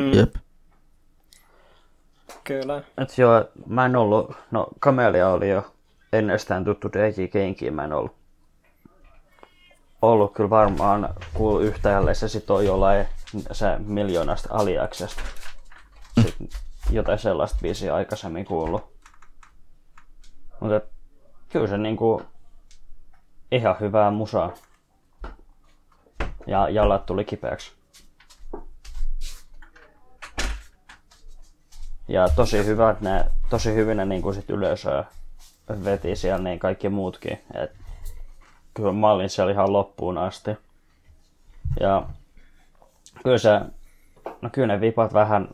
Mm. 0.00 0.12
Jep. 0.12 0.34
Kyllä. 2.44 2.82
Et 2.98 3.18
joo, 3.18 3.44
mä 3.66 3.86
en 3.86 3.96
ollut, 3.96 4.36
no 4.50 4.68
Kamelia 4.80 5.28
oli 5.28 5.50
jo 5.50 5.72
ennestään 6.12 6.64
tuttu 6.64 6.88
DJ 6.92 7.26
Kenkiin, 7.26 7.74
mä 7.74 7.84
en 7.84 7.92
ollut, 7.92 8.12
ollut 10.02 10.32
kyllä 10.32 10.50
varmaan, 10.50 11.14
kun 11.34 11.62
yhtäjälle 11.62 12.14
se 12.14 12.28
sit 12.28 12.50
on 12.50 12.66
jollain 12.66 13.06
se 13.52 13.66
miljoonasta 13.78 14.48
aliaksesta. 14.52 15.22
Sitten 16.22 16.48
jotain 16.90 17.18
sellaista 17.18 17.58
biisiä 17.62 17.94
aikaisemmin 17.94 18.44
kuullut. 18.44 18.92
Mutta 20.60 20.80
kyllä 21.48 21.66
se 21.66 21.78
niinku 21.78 22.22
ihan 23.52 23.76
hyvää 23.80 24.10
musaa. 24.10 24.52
Ja 26.46 26.68
jalat 26.68 27.06
tuli 27.06 27.24
kipeäksi. 27.24 27.81
Ja 32.12 32.28
tosi 32.36 32.66
hyvät 32.66 33.00
ne, 33.00 33.24
tosi 33.50 33.74
hyvin 33.74 33.96
ne 33.96 34.04
niin 34.04 34.22
kuin 34.22 34.34
sit 34.34 34.50
yleisöä 34.50 35.04
veti 35.84 36.16
siellä 36.16 36.44
niin 36.44 36.58
kaikki 36.58 36.88
muutkin. 36.88 37.40
Et 37.54 37.70
kyllä 38.74 38.92
mä 38.92 39.10
olin 39.10 39.30
siellä 39.30 39.52
ihan 39.52 39.72
loppuun 39.72 40.18
asti. 40.18 40.50
Ja 41.80 42.02
kyllä 43.22 43.38
se, 43.38 43.60
no 44.42 44.50
kyllä 44.52 44.66
ne 44.66 44.80
vipat 44.80 45.12
vähän 45.12 45.48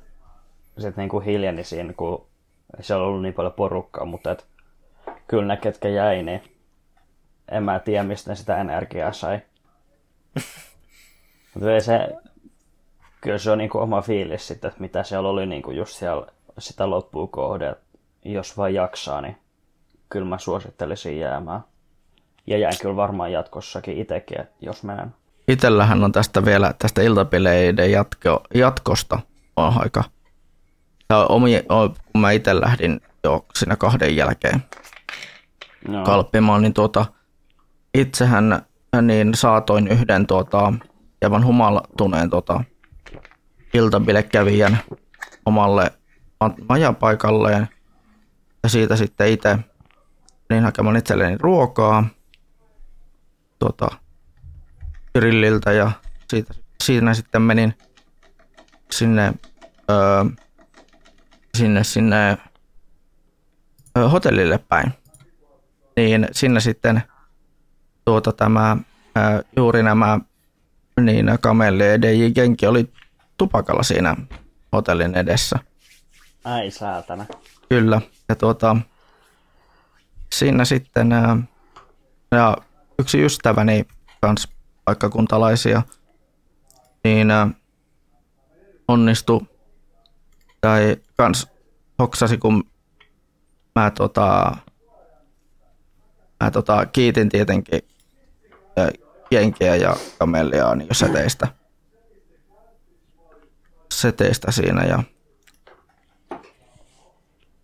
sit 0.79 0.97
niinku 0.97 1.21
hiljeni 1.21 1.65
siinä, 1.65 1.93
kun 1.93 2.27
siellä 2.81 3.03
on 3.03 3.09
ollut 3.09 3.23
niin 3.23 3.35
paljon 3.35 3.53
porukkaa, 3.53 4.05
mutta 4.05 4.31
et, 4.31 4.47
kyllä 5.29 5.47
ne, 5.47 5.57
ketkä 5.57 5.89
jäi, 5.89 6.23
niin 6.23 6.43
en 7.51 7.63
mä 7.63 7.79
tiedä, 7.79 8.03
mistä 8.03 8.31
ne 8.31 8.37
sitä 8.37 8.61
energiaa 8.61 9.13
sai. 9.13 9.41
mutta 11.55 11.81
se, 11.81 12.09
kyllä 13.21 13.39
se 13.39 13.51
on 13.51 13.59
niinku 13.59 13.79
oma 13.79 14.03
fiilis 14.03 14.49
sitten, 14.49 14.69
että 14.69 14.81
mitä 14.81 15.03
siellä 15.03 15.29
oli 15.29 15.47
niinku 15.47 15.71
just 15.71 15.97
siellä 15.97 16.27
sitä 16.61 16.91
loppuun 16.91 17.29
kohde, 17.29 17.75
jos 18.25 18.57
vain 18.57 18.75
jaksaa, 18.75 19.21
niin 19.21 19.37
kyllä 20.09 20.27
mä 20.27 20.39
suosittelisin 20.39 21.19
jäämään. 21.19 21.61
Ja 22.47 22.59
jään 22.59 22.75
kyllä 22.83 22.97
varmaan 22.97 23.33
jatkossakin 23.33 23.99
itsekin, 23.99 24.39
jos 24.61 24.83
menen. 24.83 25.15
Itellähän 25.49 26.05
on 26.05 26.13
tästä 26.13 26.45
vielä, 26.45 26.75
tästä 26.79 27.03
iltapileiden 27.03 27.93
jatko, 27.93 28.43
jatkosta 28.55 29.19
on 29.57 29.73
aika. 29.77 30.05
Ja 31.11 31.27
omi, 31.27 31.63
kun 32.13 32.21
mä 32.21 32.31
itse 32.31 32.61
lähdin 32.61 33.01
jo 33.25 33.47
siinä 33.55 33.77
kahden 33.77 34.17
jälkeen 34.17 34.63
no. 35.89 36.05
kalppimaan, 36.05 36.63
niin 36.63 36.75
tuota, 36.75 37.07
itsehän 37.95 38.63
niin 39.03 39.35
saatoin 39.35 39.89
yhden 39.89 40.27
tuota, 40.27 40.73
aivan 41.23 41.45
humaltuneen 41.45 42.31
tuota, 42.31 42.65
iltapilekävijän 43.75 44.79
omalle 45.47 45.93
majapaikalleen 46.69 47.69
ja 48.63 48.69
siitä 48.69 48.97
sitten 48.97 49.29
itse 49.29 49.59
niin 50.51 50.63
hakemaan 50.63 50.97
itselleni 50.97 51.37
ruokaa 51.41 52.05
tuota, 53.59 53.89
grilliltä 55.19 55.73
ja 55.73 55.91
siitä, 56.31 56.55
siinä 56.85 57.15
sitten 57.15 57.43
menin 57.43 57.75
sinne, 58.93 59.35
öö, 59.91 60.25
sinne, 61.57 61.85
sinne 61.85 62.39
öö, 63.99 64.09
hotellille 64.09 64.59
päin. 64.59 64.93
Niin 65.97 66.29
sinne 66.33 66.61
sitten 66.61 67.03
tuota, 68.05 68.33
tämä, 68.33 68.77
öö, 69.19 69.43
juuri 69.57 69.83
nämä 69.83 70.19
niin 71.01 71.27
Kamelli 71.41 71.89
ja 71.89 72.03
DJ 72.03 72.31
Genki 72.31 72.67
oli 72.67 72.93
tupakalla 73.39 73.83
siinä 73.83 74.17
hotellin 74.73 75.15
edessä. 75.15 75.59
Ai 76.45 76.71
saatana. 76.71 77.27
Kyllä. 77.69 78.01
Ja 78.29 78.35
tuota, 78.35 78.77
siinä 80.35 80.65
sitten 80.65 81.11
ja 82.33 82.57
yksi 82.99 83.25
ystäväni 83.25 83.87
kans 84.21 84.49
paikkakuntalaisia, 84.85 85.83
niin 87.05 87.29
onnistu 88.89 89.47
tai 90.61 90.97
kans 91.17 91.49
hoksasi, 91.99 92.39
kun 92.39 92.65
mä, 93.75 93.91
tota, 93.91 94.57
mä 96.45 96.51
tota, 96.51 96.87
kiitin 96.87 97.29
tietenkin 97.29 97.81
jenkiä 99.31 99.77
ja 99.77 99.97
kamellia 100.19 100.75
niin 100.75 100.95
seteistä, 100.95 101.49
seteistä 103.95 104.53
siinä 104.53 104.85
ja 104.85 105.03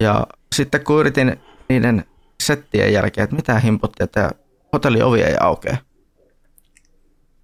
ja 0.05 0.27
sitten 0.55 0.85
kun 0.85 1.01
yritin 1.01 1.41
niiden 1.69 2.05
settien 2.43 2.93
jälkeen, 2.93 3.25
että 3.25 3.37
mitä 3.37 3.59
himputti, 3.59 4.05
että 4.05 4.31
hotelliovi 4.73 5.23
ei 5.23 5.37
aukea. 5.41 5.77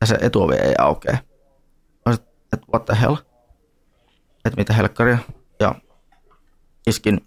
Ja 0.00 0.06
se 0.06 0.18
etuovi 0.20 0.54
ei 0.54 0.74
aukea. 0.78 1.18
Että 2.52 2.66
what 2.72 2.84
the 2.84 2.96
hell? 3.00 3.16
Että 4.44 4.56
mitä 4.56 4.72
helkkaria. 4.72 5.18
Ja 5.60 5.74
iskin 6.86 7.26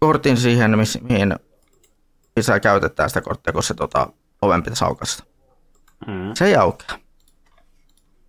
kortin 0.00 0.36
siihen, 0.36 0.78
mihin, 1.02 1.36
missä 2.36 2.60
käytetään 2.60 3.10
sitä 3.10 3.20
korttia, 3.20 3.52
kun 3.52 3.62
se 3.62 3.74
tota, 3.74 4.08
oven 4.42 4.62
pitäisi 4.62 4.84
aukasta. 4.84 5.24
mm. 6.06 6.30
se 6.34 6.44
ei 6.44 6.56
aukea. 6.56 6.98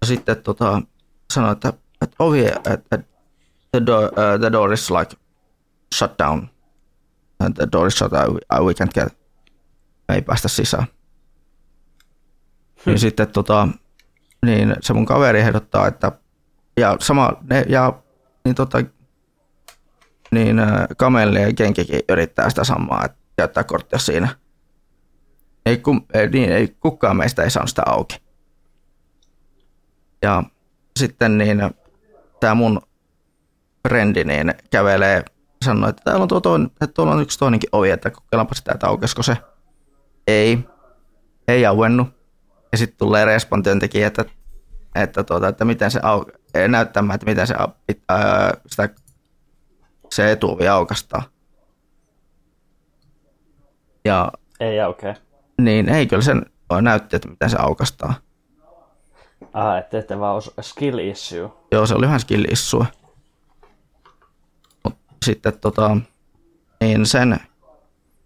Sitten 0.06 0.44
tota, 0.44 0.82
sanoi, 1.34 1.52
että, 1.52 1.74
että 2.02 2.16
ovi, 2.20 2.46
että 2.46 3.00
the 3.72 3.86
door, 3.86 4.04
uh, 4.04 4.40
the 4.40 4.52
door 4.52 4.74
is 4.74 4.92
like 4.92 5.16
shut 5.96 6.18
down. 6.20 6.50
And 7.40 7.56
the 7.56 7.68
door 7.72 7.88
is 7.88 7.94
shut 7.94 8.12
down, 8.12 8.40
we 8.66 8.74
can't 8.74 8.94
get, 8.94 9.18
me 10.08 10.16
ei 10.16 10.22
päästä 10.22 10.48
sisään. 10.48 10.84
Niin 10.84 10.94
hmm. 12.86 12.92
Niin 12.92 13.00
sitten 13.00 13.28
tota, 13.28 13.68
niin 14.46 14.76
se 14.82 14.94
mun 14.94 15.06
kaveri 15.06 15.40
ehdottaa, 15.40 15.88
että 15.88 16.12
ja 16.78 16.98
sama, 17.00 17.32
ne, 17.50 17.66
ja 17.70 17.94
niin 18.46 18.56
tota, 18.56 18.78
niin 20.32 20.62
Kamelli 20.98 21.42
ja 21.42 21.54
Kenkikin 21.54 22.00
yrittää 22.10 22.50
sitä 22.50 22.64
samaa, 22.64 23.06
että 23.06 23.18
käyttää 23.38 23.64
korttia 23.64 24.00
siinä. 24.00 24.28
Ei, 25.66 25.78
kum, 25.78 26.02
ei, 26.14 26.30
niin, 26.30 26.52
ei, 26.52 26.76
kukaan 26.80 27.18
meistä 27.18 27.44
ei 27.44 27.50
saanut 27.50 27.70
sitä 27.70 27.84
auki. 27.86 28.22
Ja 30.22 30.44
sitten 31.00 31.38
niin 31.38 31.62
tämä 32.40 32.56
mun 32.56 32.82
frendi 33.88 34.24
niin 34.24 34.54
kävelee, 34.72 35.24
sanoi, 35.68 35.90
että 35.90 36.02
täällä 36.04 36.22
on, 36.22 36.28
tuo 36.28 36.42
toinen, 36.42 36.66
että 36.68 36.88
tuolla 36.88 37.14
on 37.14 37.22
yksi 37.22 37.40
toinenkin 37.40 37.70
ovi, 37.72 37.90
että 37.90 38.10
kokeillaanpa 38.10 38.56
sitä, 38.56 38.72
että 38.74 38.88
aukesko 38.88 39.24
se. 39.24 39.38
Ei, 40.28 40.60
ei 41.48 41.66
auennut. 41.66 42.08
Ja 42.72 42.78
sitten 42.78 42.98
tulee 42.98 43.26
Respan 43.26 43.64
työntekijä, 43.64 44.08
että, 44.08 44.26
että, 44.96 45.24
tuota, 45.24 45.48
että 45.48 45.66
miten 45.66 45.92
se 45.92 46.00
au, 46.04 46.26
näyttämään, 46.68 47.16
että 47.16 47.26
miten 47.26 47.48
se, 47.48 47.56
ää, 48.10 48.54
sitä, 48.68 48.90
se 50.12 50.32
etuovi 50.32 50.68
aukastaa. 50.68 51.24
Ja, 54.06 54.32
ei 54.60 54.82
aukea. 54.82 55.16
Niin, 55.62 55.90
ei 55.90 56.08
kyllä 56.08 56.22
sen 56.22 56.46
näytti, 56.82 57.16
että 57.16 57.30
miten 57.30 57.50
se 57.50 57.58
aukastaa. 57.60 58.14
Ah, 59.54 59.78
että 59.78 60.00
ette 60.00 60.20
vaan 60.20 60.42
os- 60.42 60.62
skill 60.62 60.98
issue. 61.00 61.50
Joo, 61.72 61.86
se 61.86 61.96
oli 61.96 62.06
ihan 62.06 62.20
skill 62.20 62.46
issue. 62.52 62.86
Sitten 65.26 65.60
tota, 65.60 65.98
niin 66.82 67.06
sen, 67.06 67.40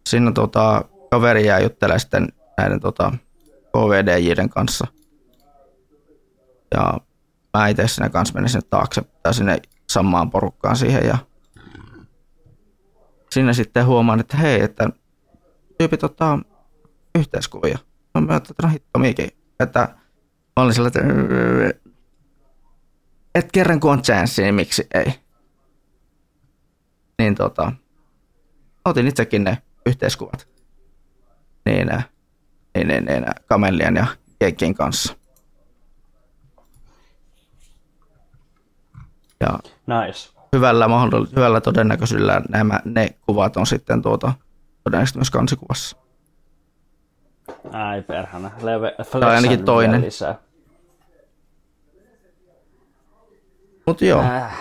siinä 0.10 0.32
tota, 0.32 0.86
kaveri 1.12 1.46
jää 1.46 1.60
juttelemaan 1.60 2.00
sitten 2.00 2.28
näiden 2.58 2.80
tota, 2.80 3.14
KVDJiden 3.72 4.50
kanssa. 4.50 4.88
Ja 6.76 6.98
mä 7.58 7.68
itse 7.68 7.88
sinne 7.88 8.10
kanssa 8.10 8.34
menin 8.34 8.50
sinne 8.50 8.68
taakse 8.70 9.02
tai 9.24 9.34
sinne 9.34 9.62
samaan 9.90 10.30
porukkaan 10.30 10.76
siihen 10.76 11.08
ja 11.08 11.18
sinne 13.32 13.54
sitten 13.54 13.86
huomaan, 13.86 14.20
että 14.20 14.38
hei, 14.38 14.62
että 14.62 14.90
tyypit 15.78 16.04
ottaa 16.04 16.40
yhteiskuvia. 17.16 17.78
Mä 18.20 18.42
no 18.64 18.70
hitto 18.70 19.00
mikin, 19.00 19.30
että 19.60 19.80
mä 20.56 20.64
olin 20.64 20.74
sillä, 20.74 20.88
että 20.88 21.00
et 23.36 23.52
kerran 23.52 23.80
kun 23.80 23.92
on 23.92 24.02
chanssi, 24.02 24.42
niin 24.42 24.56
miksi 24.56 24.88
ei. 24.94 25.20
Niin 27.22 27.35
tota, 27.35 27.72
otin 28.85 29.07
itsekin 29.07 29.43
ne 29.43 29.57
yhteiskuvat. 29.85 30.48
Niin, 31.65 31.88
niin, 32.76 32.88
niin, 32.88 33.06
niin 33.06 33.26
Kamelian 33.45 33.95
ja 33.95 34.06
Kenkin 34.39 34.76
kanssa. 34.76 35.15
Ja 39.39 39.60
nice. 39.88 40.30
hyvällä, 40.56 40.85
hyvällä 41.35 41.61
todennäköisyydellä 41.61 42.41
nämä, 42.49 42.80
ne 42.85 43.10
kuvat 43.26 43.57
on 43.57 43.65
sitten 43.65 44.02
tuota, 44.02 44.34
todennäköisesti 44.84 45.19
myös 45.19 45.31
kansikuvassa. 45.31 45.98
Ai 47.72 48.02
perhana. 48.02 48.52
Leve, 48.61 48.95
tai 49.19 49.35
ainakin 49.35 49.65
toinen. 49.65 50.02
Lisää. 50.02 50.39
Mut 53.85 54.02
joo, 54.02 54.22
äh. 54.22 54.57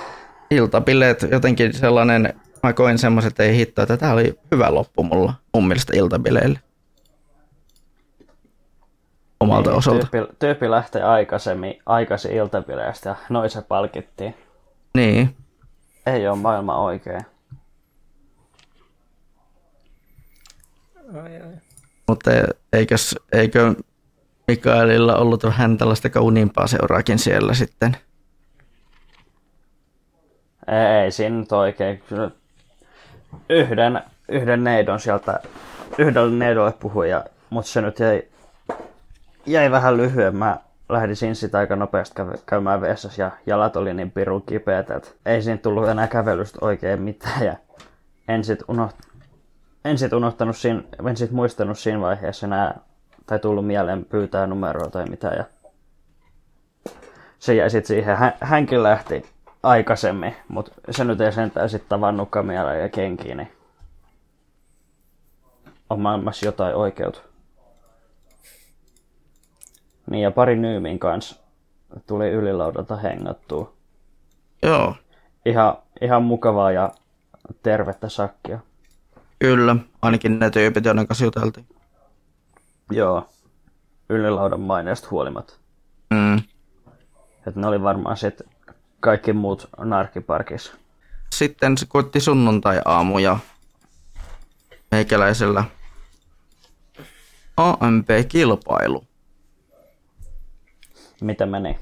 iltabileet 0.50 1.22
jotenkin 1.30 1.72
sellainen, 1.72 2.40
mä 2.62 2.72
koin 2.72 2.98
semmoiset, 2.98 3.30
että 3.30 3.42
ei 3.42 3.56
hittoa, 3.56 3.82
että 3.82 3.96
tää 3.96 4.12
oli 4.12 4.38
hyvä 4.52 4.74
loppu 4.74 5.02
mulla, 5.02 5.34
mun 5.54 5.68
mielestä 5.68 5.96
iltabileille. 5.96 6.58
Omalta 9.40 9.70
niin, 9.70 9.78
osalta. 9.78 10.06
Tyyppi, 10.10 10.34
tyyppi 10.38 10.70
lähtee 10.70 11.02
aikaisemmin, 11.02 11.82
aikaisin 11.86 12.32
iltabileistä 12.32 13.08
ja 13.08 13.16
noin 13.28 13.50
se 13.50 13.62
palkittiin. 13.62 14.34
Niin. 14.94 15.36
Ei 16.06 16.28
ole 16.28 16.36
maailma 16.36 16.84
oikein. 16.84 17.20
Ai, 21.22 21.40
ai. 21.40 21.52
Mutta 22.08 22.30
eikös, 22.72 23.16
eikö 23.32 23.74
Mikaelilla 24.48 25.16
ollut 25.16 25.44
vähän 25.44 25.78
tällaista 25.78 26.10
kauniimpaa 26.10 26.66
seuraakin 26.66 27.18
siellä 27.18 27.54
sitten? 27.54 27.96
Ei, 30.68 31.02
ei 31.04 31.10
siinä 31.10 31.36
nyt 31.36 31.52
oikein. 31.52 32.02
Yhden, 33.48 34.02
yhden 34.28 34.64
neidon 34.64 35.00
sieltä, 35.00 35.40
yhdelle 35.98 36.36
neidolle 36.36 36.72
puhuja, 36.72 37.24
mutta 37.50 37.70
se 37.70 37.80
nyt 37.80 37.98
jäi, 37.98 38.22
jäi 39.46 39.70
vähän 39.70 39.96
lyhyen. 39.96 40.36
Mä 40.36 40.58
lähdin 40.88 41.16
sitä 41.16 41.58
aika 41.58 41.76
nopeasti 41.76 42.22
käymään 42.46 42.80
vessassa 42.80 43.22
ja 43.22 43.30
jalat 43.46 43.76
oli 43.76 43.94
niin 43.94 44.10
pirun 44.10 44.42
kipeät, 44.42 44.90
että 44.90 45.10
ei 45.26 45.42
siinä 45.42 45.58
tullut 45.58 45.88
enää 45.88 46.08
kävelystä 46.08 46.58
oikein 46.60 47.02
mitään. 47.02 47.44
Ja 47.46 47.56
en 48.28 48.44
sit, 48.44 48.62
unoht, 48.68 48.96
en 49.84 49.98
sit 49.98 50.12
unohtanut 50.12 50.56
siinä, 50.56 50.82
en 51.08 51.16
sit 51.16 51.30
muistanut 51.30 51.78
siinä 51.78 52.00
vaiheessa 52.00 52.46
enää, 52.46 52.78
tai 53.26 53.38
tullut 53.38 53.66
mieleen 53.66 54.04
pyytää 54.04 54.46
numeroa 54.46 54.90
tai 54.90 55.04
mitä. 55.06 55.28
Ja 55.28 55.44
se 57.38 57.54
jäi 57.54 57.70
sitten 57.70 57.86
siihen. 57.86 58.16
Hän, 58.16 58.32
hänkin 58.40 58.82
lähti 58.82 59.24
aikaisemmin, 59.62 60.36
mutta 60.48 60.72
se 60.90 61.04
nyt 61.04 61.20
ei 61.20 61.32
sentään 61.32 61.70
sitten 61.70 61.88
tavannut 61.88 62.30
kameraa 62.30 62.74
ja 62.74 62.88
kenkiä, 62.88 63.34
niin 63.34 63.52
on 65.90 66.00
maailmassa 66.00 66.46
jotain 66.46 66.74
oikeutta. 66.74 67.20
Niin 70.10 70.22
ja 70.22 70.30
pari 70.30 70.56
Nyymin 70.56 70.98
kanssa 70.98 71.36
tuli 72.06 72.30
ylilaudalta 72.30 72.96
hengattua. 72.96 73.72
Joo. 74.62 74.94
Ihan, 75.46 75.76
ihan 76.00 76.22
mukavaa 76.22 76.72
ja 76.72 76.90
tervettä 77.62 78.08
sakkia. 78.08 78.58
Kyllä, 79.38 79.76
ainakin 80.02 80.38
ne 80.38 80.50
tyypit, 80.50 80.84
joiden 80.84 81.06
kanssa 81.06 81.24
juteltiin. 81.24 81.66
Joo, 82.90 83.26
ylilaudan 84.08 84.60
maineesta 84.60 85.08
huolimatta. 85.10 85.54
Mm. 86.10 86.36
Että 87.46 87.60
ne 87.60 87.66
oli 87.66 87.82
varmaan 87.82 88.16
sitten 88.16 88.46
kaikki 89.00 89.32
muut 89.32 89.68
narkiparkissa. 89.78 90.72
Sitten 91.34 91.78
se 91.78 91.86
koitti 91.86 92.20
sunnuntai-aamu 92.20 93.18
ja 93.18 93.38
meikäläisellä 94.90 95.64
AMP-kilpailu. 97.56 99.04
Mitä 101.20 101.46
meni? 101.46 101.78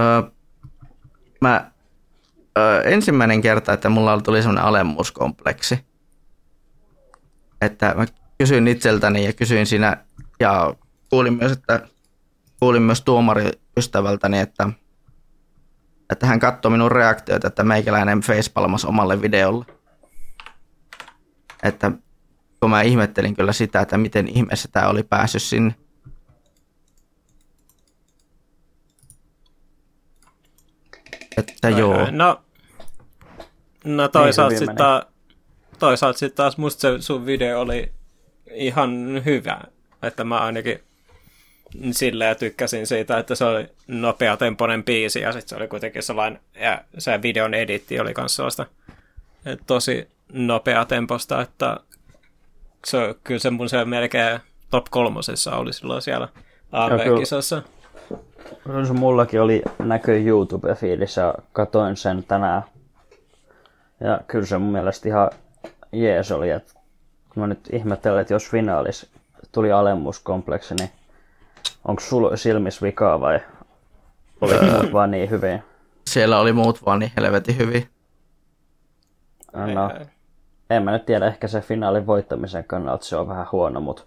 Öö, 0.00 0.22
mä, 1.40 1.70
öö, 2.58 2.82
ensimmäinen 2.82 3.40
kerta, 3.40 3.72
että 3.72 3.88
mulla 3.88 4.20
tuli 4.20 4.42
semmoinen 4.42 4.64
alemmuuskompleksi. 4.64 5.78
Että 7.60 7.94
mä 7.94 8.06
kysyin 8.38 8.68
itseltäni 8.68 9.24
ja 9.24 9.32
kysyin 9.32 9.66
siinä 9.66 10.04
ja 10.40 10.74
kuulin 11.10 11.34
myös, 11.34 11.52
että 11.52 11.88
kuulin 12.60 12.82
myös 12.82 13.02
tuomariystävältäni, 13.02 14.38
että, 14.38 14.70
että 16.12 16.26
hän 16.26 16.40
katsoi 16.40 16.70
minun 16.70 16.92
reaktioita, 16.92 17.48
että 17.48 17.64
meikäläinen 17.64 18.20
facepalmas 18.20 18.84
omalle 18.84 19.22
videolle. 19.22 19.64
Että 21.62 21.92
kun 22.60 22.70
mä 22.70 22.82
ihmettelin 22.82 23.36
kyllä 23.36 23.52
sitä, 23.52 23.80
että 23.80 23.98
miten 23.98 24.28
ihmeessä 24.28 24.68
tämä 24.72 24.88
oli 24.88 25.02
päässyt 25.02 25.42
sinne. 25.42 25.74
Että 31.36 31.70
no, 31.70 31.78
joo. 31.78 32.10
No, 32.10 32.44
no 33.84 34.08
toisaalta 34.08 34.58
sitten 34.58 34.76
taas, 34.76 35.04
toisaalta 35.78 36.18
sitten 36.18 36.36
taas 36.36 36.58
musta 36.58 36.80
se 36.80 37.02
sun 37.02 37.26
video 37.26 37.60
oli 37.60 37.92
ihan 38.50 39.22
hyvä. 39.24 39.60
Että 40.02 40.24
mä 40.24 40.38
ainakin 40.38 40.80
silleen 41.90 42.36
tykkäsin 42.36 42.86
siitä, 42.86 43.18
että 43.18 43.34
se 43.34 43.44
oli 43.44 43.68
nopea 43.88 44.36
temponen 44.36 44.84
biisi 44.84 45.20
ja 45.20 45.32
sitten 45.32 45.48
se 45.48 45.56
oli 45.56 45.68
kuitenkin 45.68 46.02
sellainen, 46.02 46.40
ja 46.60 46.84
se 46.98 47.22
videon 47.22 47.54
editti 47.54 48.00
oli 48.00 48.14
myös 48.16 48.36
sellaista 48.36 48.66
tosi 49.66 50.08
nopea 50.32 50.84
temposta, 50.84 51.40
että 51.40 51.76
se, 52.84 53.14
kyllä 53.24 53.40
se 53.40 53.50
mun 53.50 53.68
se 53.68 53.84
melkein 53.84 54.40
top 54.70 54.86
kolmosessa 54.90 55.56
oli 55.56 55.72
silloin 55.72 56.02
siellä 56.02 56.28
AV-kisassa. 56.72 57.62
Kyllä 58.64 58.86
se 58.86 58.92
mullakin 58.92 59.40
oli 59.40 59.62
näkö 59.78 60.12
YouTube-fiilissä 60.18 61.20
ja 61.20 61.34
katoin 61.52 61.96
sen 61.96 62.24
tänään. 62.24 62.62
Ja 64.00 64.20
kyllä 64.26 64.46
se 64.46 64.58
mun 64.58 64.72
mielestä 64.72 65.08
ihan 65.08 65.30
jees 65.92 66.32
oli, 66.32 66.50
että 66.50 66.72
mä 67.36 67.46
nyt 67.46 67.60
ihmettelen, 67.72 68.20
että 68.20 68.34
jos 68.34 68.50
finaalis 68.50 69.10
tuli 69.52 69.72
alemmuuskompleksi, 69.72 70.74
niin 70.74 70.90
Onko 71.88 72.00
sulla 72.00 72.36
silmissä 72.36 72.86
vikaa 72.86 73.20
vai 73.20 73.40
oli 74.40 74.70
muut 74.70 74.92
vaan 74.92 75.10
niin 75.10 75.30
hyvin? 75.30 75.62
Siellä 76.06 76.38
oli 76.38 76.52
muut 76.52 76.86
vaan 76.86 76.98
niin 76.98 77.12
helvetin 77.16 77.58
hyvin. 77.58 77.88
No, 79.52 79.90
en 80.70 80.82
mä 80.82 80.92
nyt 80.92 81.06
tiedä, 81.06 81.26
ehkä 81.26 81.48
se 81.48 81.60
finaalin 81.60 82.06
voittamisen 82.06 82.64
kannalta 82.64 83.04
se 83.04 83.16
on 83.16 83.28
vähän 83.28 83.46
huono, 83.52 83.80
mutta 83.80 84.02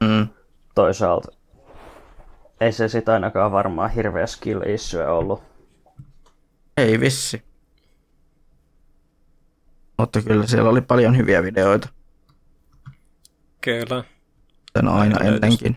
mm. 0.00 0.28
toisaalta 0.74 1.28
ei 2.60 2.72
se 2.72 2.88
sit 2.88 3.08
ainakaan 3.08 3.52
varmaan 3.52 3.90
hirveä 3.90 4.26
skill 4.26 4.62
issue 4.62 5.08
ollut. 5.08 5.42
Ei 6.76 7.00
vissi. 7.00 7.42
Mutta 9.98 10.22
kyllä 10.22 10.46
siellä 10.46 10.70
oli 10.70 10.80
paljon 10.80 11.16
hyviä 11.16 11.42
videoita. 11.42 11.88
Kyllä. 13.60 14.04
Sen 14.78 14.88
aina 14.88 15.18
aina 15.18 15.34
ennenkin. 15.34 15.76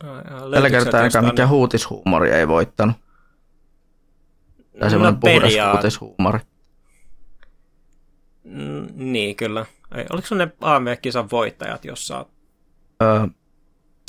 Tällä 0.00 0.70
kertaa 0.70 1.00
ainakaan 1.00 1.24
mikä 1.24 1.46
huutishuumori 1.46 2.30
ei 2.30 2.48
voittanut. 2.48 2.96
Tai 4.80 4.90
semmoinen 4.90 5.14
no, 5.14 5.20
puhdas 5.20 5.52
huutishuumori. 5.72 6.38
Mm, 8.44 8.86
niin, 8.94 9.36
kyllä. 9.36 9.66
Oliko 10.10 10.34
ne 10.34 10.48
AMV-kisan 10.60 11.30
voittajat 11.30 11.84
jossain? 11.84 12.26
Öö, 13.02 13.26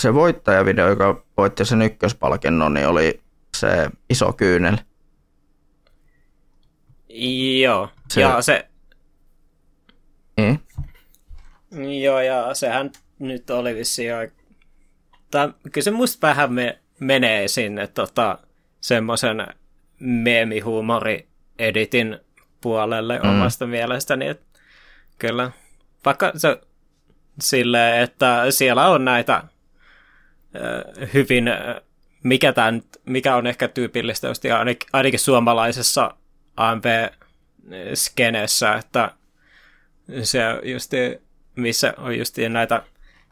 se 0.02 0.14
voittajavideo, 0.14 0.90
joka 0.90 1.24
voitti 1.38 1.66
sen 1.66 1.82
ykköspalkinnon, 1.82 2.74
niin 2.74 2.88
oli 2.88 3.22
se 3.58 3.90
iso 4.10 4.34
kyynel. 4.34 4.78
Joo, 7.62 7.90
se... 8.10 8.22
ja 8.22 8.42
se... 8.42 8.68
Niin? 10.38 10.60
Joo, 12.04 12.22
ja 12.22 12.54
sehän 12.54 12.92
nyt 13.20 13.50
oli 13.50 13.76
vissiin 13.76 14.16
aika... 14.16 14.37
Tai, 15.32 15.50
kyllä 15.72 15.84
se 15.84 15.92
musta 15.92 16.28
vähän 16.28 16.54
me, 16.54 16.80
menee 17.00 17.48
sinne 17.48 17.88
tota, 17.88 18.38
semmoisen 18.82 19.48
meemihuumori-editin 20.00 22.20
puolelle 22.62 23.20
mm. 23.24 23.30
omasta 23.30 23.68
mielestäni. 23.68 24.28
Että 24.28 24.60
kyllä, 25.18 25.52
vaikka 26.06 26.32
se 26.36 26.62
silleen, 27.42 28.02
että 28.02 28.46
siellä 28.50 28.88
on 28.88 29.06
näitä 29.06 29.36
äh, 29.36 29.44
hyvin, 31.14 31.48
äh, 31.48 31.76
mikä, 32.24 32.54
tämän, 32.54 32.82
mikä 33.06 33.36
on 33.36 33.48
ehkä 33.48 33.68
tyypillistä 33.68 34.28
just 34.28 34.46
ainakin, 34.46 34.90
ainakin 34.94 35.20
suomalaisessa 35.20 36.16
AMV-skeneessä, 36.58 38.76
että 38.76 39.12
se 40.24 40.40
just, 40.64 40.92
missä 41.56 41.94
on 41.98 42.18
just 42.18 42.38
näitä, 42.50 42.84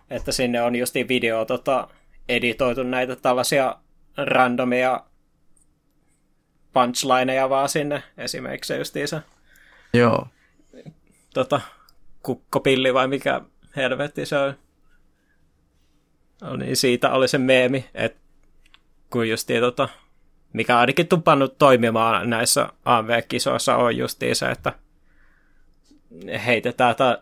että 0.10 0.32
sinne 0.32 0.62
on 0.62 0.76
just 0.76 0.96
video 0.96 1.46
tota, 1.46 1.88
editoitu 2.30 2.84
näitä 2.84 3.16
tällaisia 3.16 3.76
randomia 4.18 5.04
punchlineja 6.74 7.50
vaan 7.50 7.70
sinne, 7.70 8.04
esimerkiksi 8.18 8.78
justiinsa. 8.78 9.22
Joo. 9.94 10.28
Tota, 11.34 11.62
kukkopilli 12.24 12.94
vai 12.94 13.08
mikä 13.08 13.42
helvetti 13.76 14.26
se 14.26 14.38
on. 14.38 14.54
No 16.42 16.56
niin, 16.56 16.78
siitä 16.78 17.12
oli 17.12 17.28
se 17.28 17.38
meemi, 17.38 17.86
että 17.94 18.20
kun 19.10 19.30
justiin 19.30 19.62
tota, 19.62 19.90
mikä 20.54 20.78
ainakin 20.78 21.08
tupannut 21.08 21.58
toimimaan 21.58 22.30
näissä 22.30 22.70
AMV-kisoissa 22.86 23.76
on 23.76 23.98
justiin 23.98 24.36
se, 24.36 24.46
että 24.46 24.74
heitetään, 26.46 26.96
ta, 26.96 27.22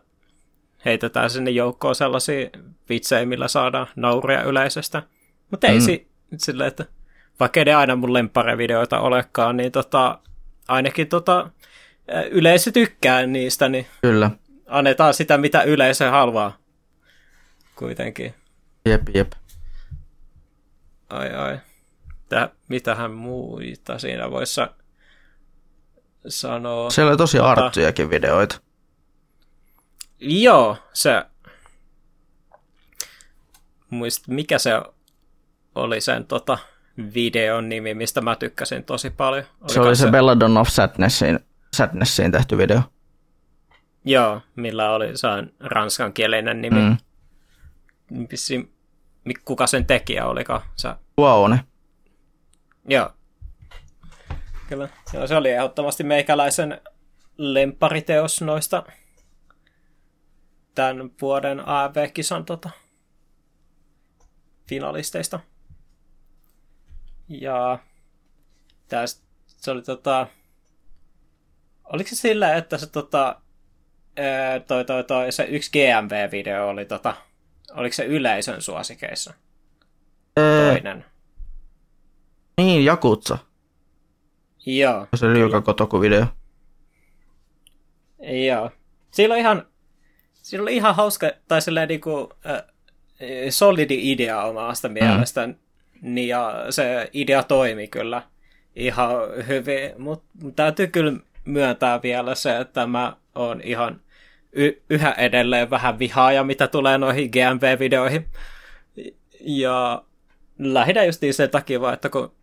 heitetään 0.85 1.29
sinne 1.29 1.51
joukkoon 1.51 1.95
sellaisia 1.95 2.49
vitsejä, 2.93 3.25
millä 3.25 3.47
saadaan 3.47 3.87
nauria 3.95 4.43
yleisöstä. 4.43 5.03
Mutta 5.51 5.67
ei 5.67 5.79
mm. 5.79 5.85
si, 5.85 6.07
silleen, 6.37 6.67
että 6.67 6.85
vaikka 7.39 7.59
ei 7.59 7.65
ne 7.65 7.73
aina 7.73 7.95
mun 7.95 8.13
lemparevideoita 8.13 8.99
olekaan, 8.99 9.57
niin 9.57 9.71
tota, 9.71 10.19
ainakin 10.67 11.07
tota, 11.07 11.49
yleisö 12.31 12.71
tykkää 12.71 13.25
niistä, 13.25 13.69
niin 13.69 13.87
Kyllä. 14.01 14.31
annetaan 14.67 15.13
sitä, 15.13 15.37
mitä 15.37 15.61
yleisö 15.61 16.11
haluaa 16.11 16.57
kuitenkin. 17.75 18.33
Jep, 18.85 19.01
jep. 19.13 19.31
Ai 21.09 21.33
ai. 21.33 21.59
Tää, 22.29 22.49
mitähän 22.67 23.11
muita 23.11 23.99
siinä 23.99 24.31
voisi 24.31 24.61
sanoa? 26.27 26.89
Siellä 26.89 27.09
oli 27.09 27.17
tosi 27.17 27.37
tota... 27.37 27.49
arttujakin 27.49 28.09
videoita. 28.09 28.61
Joo, 30.19 30.77
se... 30.93 31.23
Muist, 33.93 34.27
mikä 34.27 34.57
se 34.57 34.71
oli 35.75 36.01
sen 36.01 36.25
tota, 36.25 36.57
videon 37.13 37.69
nimi, 37.69 37.93
mistä 37.93 38.21
mä 38.21 38.35
tykkäsin 38.35 38.83
tosi 38.83 39.09
paljon. 39.09 39.45
Oliko 39.61 39.73
se 39.73 39.79
oli 39.79 39.95
se, 39.95 40.11
Belladon 40.11 40.57
of 40.57 40.67
Sadnessin, 40.67 41.39
Sadnessin 41.75 42.31
tehty 42.31 42.57
video. 42.57 42.81
Joo, 44.05 44.41
millä 44.55 44.91
oli 44.91 45.17
se 45.17 45.27
ranskankielinen 45.59 46.61
nimi. 46.61 46.79
Mm. 46.79 48.27
Pissi, 48.27 48.73
kuka 49.45 49.67
sen 49.67 49.85
tekijä 49.85 50.25
olikaan? 50.25 50.61
Sä... 50.75 50.97
Wow, 51.19 51.51
Joo. 52.87 53.09
Kyllä. 54.69 54.89
Joo, 55.13 55.27
se 55.27 55.35
oli 55.35 55.49
ehdottomasti 55.51 56.03
meikäläisen 56.03 56.81
lempariteos 57.37 58.41
noista 58.41 58.83
tämän 60.75 61.11
vuoden 61.21 61.67
AV-kisan 61.67 62.45
tota, 62.45 62.69
finalisteista. 64.67 65.39
Ja 67.29 67.79
tästä 68.87 69.23
se 69.63 69.71
oli 69.71 69.81
tota... 69.81 70.27
Oliko 71.83 72.09
se 72.09 72.15
sillä, 72.15 72.55
että 72.55 72.77
se 72.77 72.87
tota... 72.87 73.41
Toi, 74.67 74.85
toi, 74.85 75.03
toi, 75.03 75.31
se 75.31 75.43
yksi 75.43 75.71
GMV-video 75.71 76.67
oli 76.69 76.85
tota... 76.85 77.15
Oliko 77.71 77.93
se 77.93 78.05
yleisön 78.05 78.61
suosikeissa? 78.61 79.33
Toinen. 80.35 81.05
Niin, 82.57 82.85
Jakutsa. 82.85 83.37
Joo. 84.65 85.07
Se 85.15 85.25
oli 85.25 85.39
joka 85.39 85.61
kotoku-video. 85.61 86.25
Joo. 88.47 88.71
Oli 89.29 89.39
ihan, 89.39 89.67
oli 90.61 90.75
ihan 90.75 90.95
hauska, 90.95 91.31
tai 91.47 91.61
silleen 91.61 91.87
niinku, 91.87 92.29
äh, 92.45 92.72
solidi 93.49 94.11
idea 94.11 94.43
omasta 94.43 94.87
mm. 94.87 94.93
mielestä. 94.93 95.49
Niin 96.01 96.27
ja 96.27 96.65
se 96.69 97.09
idea 97.13 97.43
toimi 97.43 97.87
kyllä 97.87 98.21
ihan 98.75 99.15
hyvin, 99.47 99.91
mutta 99.97 100.27
täytyy 100.55 100.87
kyllä 100.87 101.13
myöntää 101.45 102.01
vielä 102.01 102.35
se, 102.35 102.57
että 102.57 102.87
mä 102.87 103.15
oon 103.35 103.61
ihan 103.61 104.01
y- 104.53 104.81
yhä 104.89 105.11
edelleen 105.11 105.69
vähän 105.69 105.99
vihaaja, 105.99 106.43
mitä 106.43 106.67
tulee 106.67 106.97
noihin 106.97 107.29
GMV-videoihin. 107.29 108.25
Ja 109.39 110.03
lähinnä 110.59 111.03
just 111.03 111.23
sen 111.31 111.49
takia 111.49 111.81
vaan, 111.81 111.93
että 111.93 112.09
kun 112.09 112.35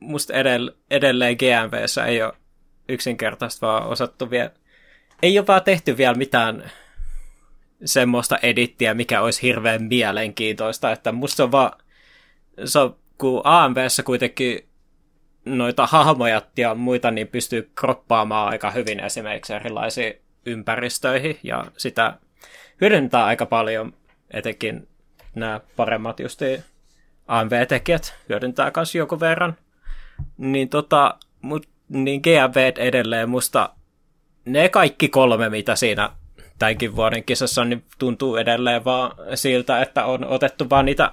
musta 0.00 0.32
edell- 0.32 0.74
edelleen 0.90 1.36
GMVssä 1.36 2.04
ei 2.04 2.22
ole 2.22 2.32
yksinkertaista 2.88 3.66
vaan 3.66 3.86
osattu 3.86 4.30
vielä, 4.30 4.50
ei 5.22 5.38
ole 5.38 5.46
vaan 5.46 5.64
tehty 5.64 5.96
vielä 5.96 6.14
mitään 6.14 6.70
semmoista 7.84 8.38
edittiä, 8.42 8.94
mikä 8.94 9.20
olisi 9.20 9.42
hirveän 9.42 9.82
mielenkiintoista, 9.84 10.92
että 10.92 11.12
musta 11.12 11.44
on 11.44 11.52
vaan, 11.52 11.72
se 12.64 12.78
on, 12.78 12.96
kun 13.18 13.40
AMVssä 13.44 14.02
kuitenkin 14.02 14.68
noita 15.44 15.86
hahmoja 15.86 16.42
ja 16.56 16.74
muita 16.74 17.10
niin 17.10 17.28
pystyy 17.28 17.70
kroppaamaan 17.74 18.48
aika 18.48 18.70
hyvin 18.70 19.00
esimerkiksi 19.00 19.52
erilaisiin 19.52 20.14
ympäristöihin 20.46 21.38
ja 21.42 21.64
sitä 21.76 22.18
hyödyntää 22.80 23.24
aika 23.24 23.46
paljon, 23.46 23.92
etenkin 24.30 24.88
nämä 25.34 25.60
paremmat 25.76 26.20
justi 26.20 26.60
AMV-tekijät 27.28 28.14
hyödyntää 28.28 28.72
myös 28.76 28.94
jonkun 28.94 29.20
verran. 29.20 29.56
Niin, 30.38 30.68
tota, 30.68 31.14
mut, 31.42 31.68
niin 31.88 32.20
GMV 32.20 32.72
edelleen 32.76 33.28
musta 33.28 33.70
ne 34.44 34.68
kaikki 34.68 35.08
kolme, 35.08 35.48
mitä 35.48 35.76
siinä 35.76 36.10
tämänkin 36.58 36.96
vuoden 36.96 37.24
kisassa, 37.24 37.64
niin 37.64 37.84
tuntuu 37.98 38.36
edelleen 38.36 38.84
vaan 38.84 39.12
siltä, 39.34 39.82
että 39.82 40.04
on 40.04 40.24
otettu 40.24 40.70
vaan 40.70 40.84
niitä 40.84 41.12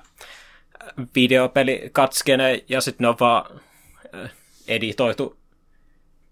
videopelikatskeneja 1.15 2.61
ja 2.69 2.81
sitten 2.81 3.03
ne 3.03 3.07
on 3.07 3.15
vaan 3.19 3.61
äh, 4.15 4.31
editoitu 4.67 5.37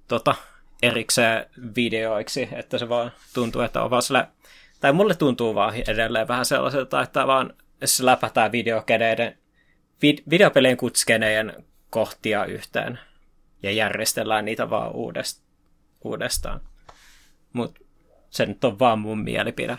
tota, 0.07 0.35
erikseen 0.81 1.45
videoiksi, 1.76 2.49
että 2.52 2.77
se 2.77 2.90
vaan 2.90 3.11
tuntuu, 3.34 3.61
että 3.61 3.84
on 3.84 3.90
vaan 3.90 4.02
sille, 4.02 4.27
tai 4.80 4.94
mulle 4.94 5.15
tuntuu 5.15 5.56
vaan 5.56 5.73
edelleen 5.88 6.27
vähän 6.27 6.45
sellaiselta, 6.45 7.02
että 7.02 7.27
vaan 7.27 7.53
läpätään 8.02 8.52
videokeneiden, 8.52 9.38
vid- 10.06 10.23
videopelien 10.30 10.77
kutskenejen 10.77 11.65
kohtia 11.90 12.45
yhteen 12.45 12.99
ja 13.64 13.72
järjestellään 13.72 14.45
niitä 14.45 14.69
vaan 14.69 14.91
uudest, 14.91 15.44
uudestaan. 16.03 16.61
Mutta 17.53 17.83
se 18.34 18.46
nyt 18.46 18.64
on 18.64 18.80
vaan 18.80 19.00
mun 19.00 19.20
mielipide. 19.20 19.78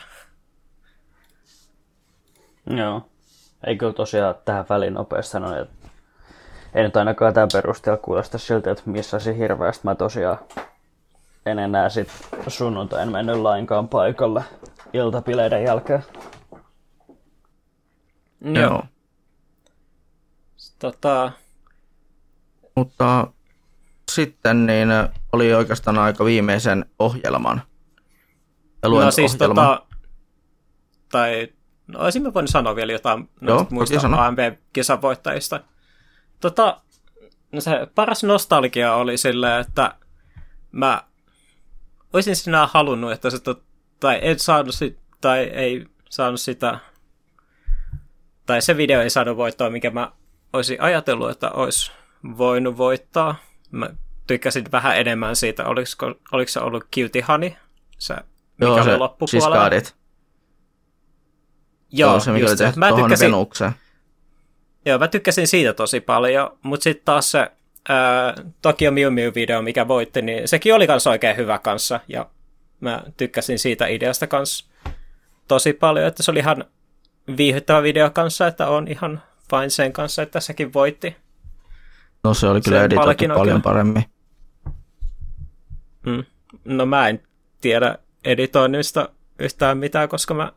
Joo. 2.67 3.09
Eikö 3.67 3.93
tosiaan 3.93 4.35
tähän 4.45 4.67
väliin 4.69 4.95
nopeasti 4.95 5.33
sanoa, 5.33 5.59
että 5.59 5.89
ei 6.75 6.83
nyt 6.83 6.97
ainakaan 6.97 7.35
tämän 7.35 7.49
perusteella 7.53 8.03
kuulosta 8.03 8.39
siltä, 8.39 8.71
että 8.71 8.83
missä 8.87 9.19
se 9.19 9.37
hirveästi. 9.37 9.81
Mä 9.85 9.95
tosiaan 9.95 10.39
en 11.47 11.59
enää 11.59 11.89
sit 11.89 12.09
sunnuntain 12.49 13.13
mennyt 13.13 13.37
lainkaan 13.37 13.89
paikalle 13.89 14.45
iltapileiden 14.93 15.65
jälkeen. 15.65 16.05
Joo. 18.41 18.83
Tota... 20.79 21.33
Mutta 22.77 23.27
sitten 24.13 24.67
niin 24.67 24.89
oli 25.33 25.55
oikeastaan 25.55 25.99
aika 25.99 26.25
viimeisen 26.25 26.85
ohjelman. 26.99 27.63
No 28.89 29.11
siis 29.11 29.35
ohjelman. 29.35 29.66
tota, 29.66 29.86
tai 31.12 31.48
no 31.86 32.01
olisimme 32.01 32.35
voinut 32.35 32.51
sanoa 32.51 32.77
vielä 32.77 32.93
jotain 32.93 33.31
Joo, 33.40 33.66
muista 33.70 34.27
AMB-kisan 34.27 35.02
voittajista. 35.02 35.61
Tota, 36.40 36.81
no 37.52 37.61
se 37.61 37.86
paras 37.94 38.24
nostalgia 38.24 38.94
oli 38.94 39.16
silleen, 39.16 39.61
että 39.61 39.94
mä 40.73 41.02
olisin 42.12 42.36
sinä 42.36 42.69
halunnut, 42.73 43.12
että 43.12 43.31
se 43.31 43.40
tot, 43.40 43.62
tai 44.01 44.19
en 44.23 44.39
saanut 44.39 44.74
sit, 44.74 44.98
tai 45.20 45.39
ei 45.39 45.86
saanut 46.11 46.40
sitä, 46.40 46.78
tai 48.47 48.62
se 48.62 48.77
video 48.77 49.01
ei 49.01 49.11
saanut 49.11 49.36
voittaa, 49.36 49.70
mikä 49.70 49.90
mä 49.90 50.12
olisin 50.52 50.82
ajatellut, 50.82 51.31
että 51.31 51.51
olisi 51.51 51.93
voinut 52.39 52.77
voittaa. 52.77 53.36
Mä 53.70 53.90
tykkäsin 54.27 54.65
vähän 54.73 54.98
enemmän 54.98 55.36
siitä, 55.36 55.66
oliko, 55.66 55.90
oliko 56.32 56.48
se 56.48 56.61
ollut 56.61 56.85
Cutie 56.85 57.23
Honey, 57.28 57.51
se, 57.98 58.16
mikä 58.59 58.67
Joo, 58.67 58.75
oli 58.75 58.85
se 58.85 58.97
loppupuolella. 58.97 59.71
Siis 59.71 59.95
Joo, 61.93 62.21
se, 62.21 62.33
mikä 62.33 62.47
oli 62.47 62.57
tehty 62.57 62.79
mä 62.79 62.93
tykkäsin, 62.93 63.27
Venukseen. 63.27 63.73
Joo, 64.87 64.99
mä 64.99 65.09
tykkäsin 65.09 65.47
siitä 65.47 65.73
tosi 65.73 66.01
paljon, 66.01 66.59
mutta 66.63 66.85
sitten 66.85 67.05
taas 67.05 67.31
se 67.31 67.51
ää, 67.89 68.35
Tokyo 68.63 68.91
Mew 68.91 69.13
Mew 69.13 69.33
video, 69.35 69.63
mikä 69.63 69.89
voitti, 69.89 70.23
niin 70.23 70.49
sekin 70.49 70.75
oli 70.75 70.87
kans 70.87 71.07
oikein 71.07 71.37
hyvä 71.37 71.59
kanssa, 71.59 72.01
ja 72.09 72.31
mä 72.81 73.03
tykkäsin 73.17 73.59
siitä 73.59 73.87
ideasta 73.87 74.27
kanssa 74.27 74.67
tosi 75.49 75.73
paljon, 75.73 76.07
että 76.07 76.23
se 76.23 76.31
oli 76.31 76.39
ihan 76.39 76.65
viihyttävä 77.37 77.83
video 77.83 78.11
kanssa, 78.11 78.47
että 78.47 78.69
on 78.69 78.89
ihan 78.89 79.23
fine 79.51 79.71
sen 79.71 79.93
kanssa, 79.93 80.23
että 80.23 80.41
sekin 80.41 80.73
voitti. 80.73 81.17
No 82.25 82.35
se 82.35 82.47
oli 82.47 82.61
kyllä 82.61 82.83
editoitu 82.83 83.25
paljon 83.35 83.63
paremmin. 83.63 84.05
Mm. 86.07 86.25
No 86.65 86.87
mä 86.87 87.09
en 87.09 87.23
tiedä 87.61 87.99
editoinnista 88.25 89.09
yhtään 89.39 89.79
mitään, 89.79 90.09
koska 90.09 90.35
mä 90.35 90.53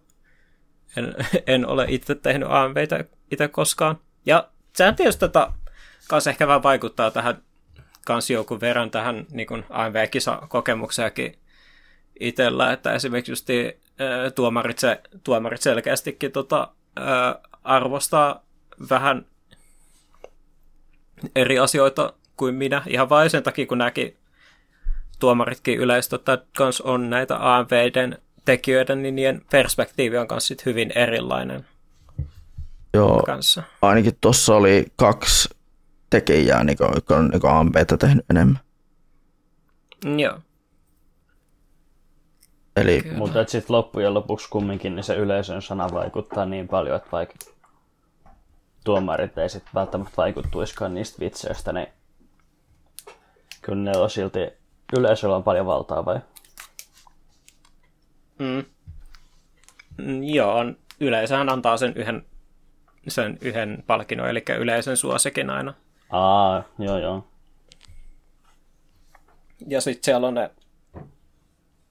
en, 0.95 1.15
en 1.48 1.68
ole 1.68 1.85
itse 1.89 2.15
tehnyt 2.15 2.49
AMVitä 2.52 3.06
itse 3.31 3.48
koskaan. 3.48 3.99
Ja 4.26 4.49
sehän 4.76 4.95
tietysti 4.95 5.19
tota, 5.19 5.53
kans 6.10 6.27
ehkä 6.27 6.48
vähän 6.48 6.64
vaikuttaa 6.64 7.11
tähän 7.11 7.41
kans 8.06 8.30
jonkun 8.30 8.61
verran 8.61 8.91
tähän 8.91 9.26
niin 9.31 9.65
AMV-kisakokemukseakin 9.69 11.39
itsellä, 12.19 12.72
että 12.72 12.94
esimerkiksi 12.94 13.31
just 13.31 13.48
tuomarit, 14.35 14.80
se, 14.80 15.02
tuomarit 15.23 15.61
selkeästikin 15.61 16.31
tota, 16.31 16.68
ää, 16.95 17.39
arvostaa 17.64 18.44
vähän 18.89 19.26
eri 21.35 21.60
asioita 21.60 22.14
kuin 22.38 22.56
minä, 22.56 22.81
ihan 22.88 23.10
vain 23.10 23.30
sen 23.30 23.44
takia, 23.44 23.65
kun 23.65 23.77
näki 23.77 24.18
tuomaritkin 25.19 25.80
yleisesti 25.80 26.15
että 26.15 26.38
kans 26.57 26.81
on 26.81 27.10
näitä 27.10 27.56
AMViden 27.57 28.18
tekijöiden, 28.45 29.02
niin 29.02 29.15
niiden 29.15 29.41
perspektiivi 29.52 30.18
on 30.18 30.27
myös 30.30 30.53
hyvin 30.65 30.91
erilainen. 30.95 31.65
Joo, 32.94 33.23
kanssa. 33.26 33.64
ainakin 33.81 34.18
tuossa 34.22 34.56
oli 34.56 34.85
kaksi 34.95 35.49
tekijää, 36.10 36.64
niin 36.64 36.77
kuin, 36.77 36.89
jotka 36.95 37.18
on 37.18 37.27
niin 37.27 37.45
AMPtä 37.45 37.98
tehnyt 37.98 38.26
enemmän. 38.30 38.60
Joo. 40.18 40.39
Eli... 42.76 43.03
Mutta 43.15 43.45
sitten 43.48 43.76
loppujen 43.76 44.14
lopuksi 44.14 44.49
kumminkin 44.49 44.95
niin 44.95 45.03
se 45.03 45.15
yleisön 45.15 45.61
sana 45.61 45.89
vaikuttaa 45.94 46.45
niin 46.45 46.68
paljon, 46.68 46.95
että 46.95 47.11
vaikka 47.11 47.35
tuomarit 48.84 49.38
ei 49.38 49.49
sitten 49.49 49.73
välttämättä 49.76 50.18
vaikuttuiskaan 50.18 50.94
niistä 50.94 51.19
vitseistä, 51.19 51.73
niin 51.73 51.88
kyllä 53.61 53.91
ne 53.91 53.98
on 53.98 54.10
silti 54.10 54.39
yleisöllä 54.93 55.35
on 55.35 55.43
paljon 55.43 55.65
valtaa 55.65 56.05
vai? 56.05 56.19
Mm. 58.39 58.65
mm 59.97 60.23
joo, 60.23 60.55
on, 60.55 60.77
yleisöhän 60.99 61.49
antaa 61.49 61.77
sen 61.77 61.93
yhden, 61.95 62.26
sen 63.07 63.38
yhden 63.41 63.84
palkinnon, 63.88 64.30
eli 64.30 64.43
yleisön 64.59 64.97
suosikin 64.97 65.49
aina. 65.49 65.73
Aa, 66.09 66.64
joo 66.80 66.97
joo. 66.97 67.27
Ja 69.68 69.81
sitten 69.81 70.03
siellä 70.03 70.27
on 70.27 70.34
ne, 70.34 70.51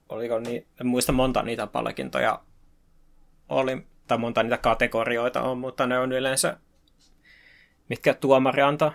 oliko 0.08 0.38
niin, 0.38 0.66
en 0.80 0.86
muista 0.86 1.12
monta 1.12 1.42
niitä 1.42 1.66
palkintoja 1.66 2.40
oli, 3.48 3.86
tai 4.06 4.18
monta 4.18 4.42
niitä 4.42 4.58
kategorioita 4.58 5.42
on, 5.42 5.58
mutta 5.58 5.86
ne 5.86 5.98
on 5.98 6.12
yleensä, 6.12 6.56
mitkä 7.88 8.14
tuomari 8.14 8.62
antaa, 8.62 8.92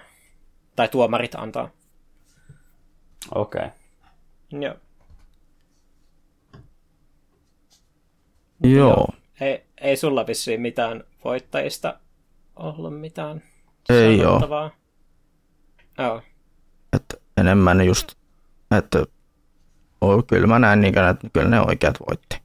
tai 0.75 0.87
tuomarit 0.87 1.35
antaa. 1.35 1.69
Okei. 3.35 3.65
Okay. 3.65 3.80
Joo. 4.51 4.75
Joo. 8.63 8.73
Joo. 8.77 9.07
Ei, 9.41 9.63
ei 9.81 9.97
sulla 9.97 10.27
vissiin 10.27 10.61
mitään 10.61 11.03
voittajista 11.23 11.99
ollut 12.55 12.99
mitään 12.99 13.43
Ei 13.89 14.17
sanottavaa. 14.17 14.63
ole. 14.63 14.71
Joo. 16.07 16.21
Että 16.93 17.17
enemmän 17.37 17.85
just, 17.85 18.11
että 18.77 19.05
oh, 20.01 20.27
kyllä 20.27 20.47
mä 20.47 20.59
näen 20.59 20.81
niin, 20.81 20.97
että 20.97 21.29
kyllä 21.33 21.49
ne 21.49 21.61
oikeat 21.61 21.99
voitti. 22.09 22.41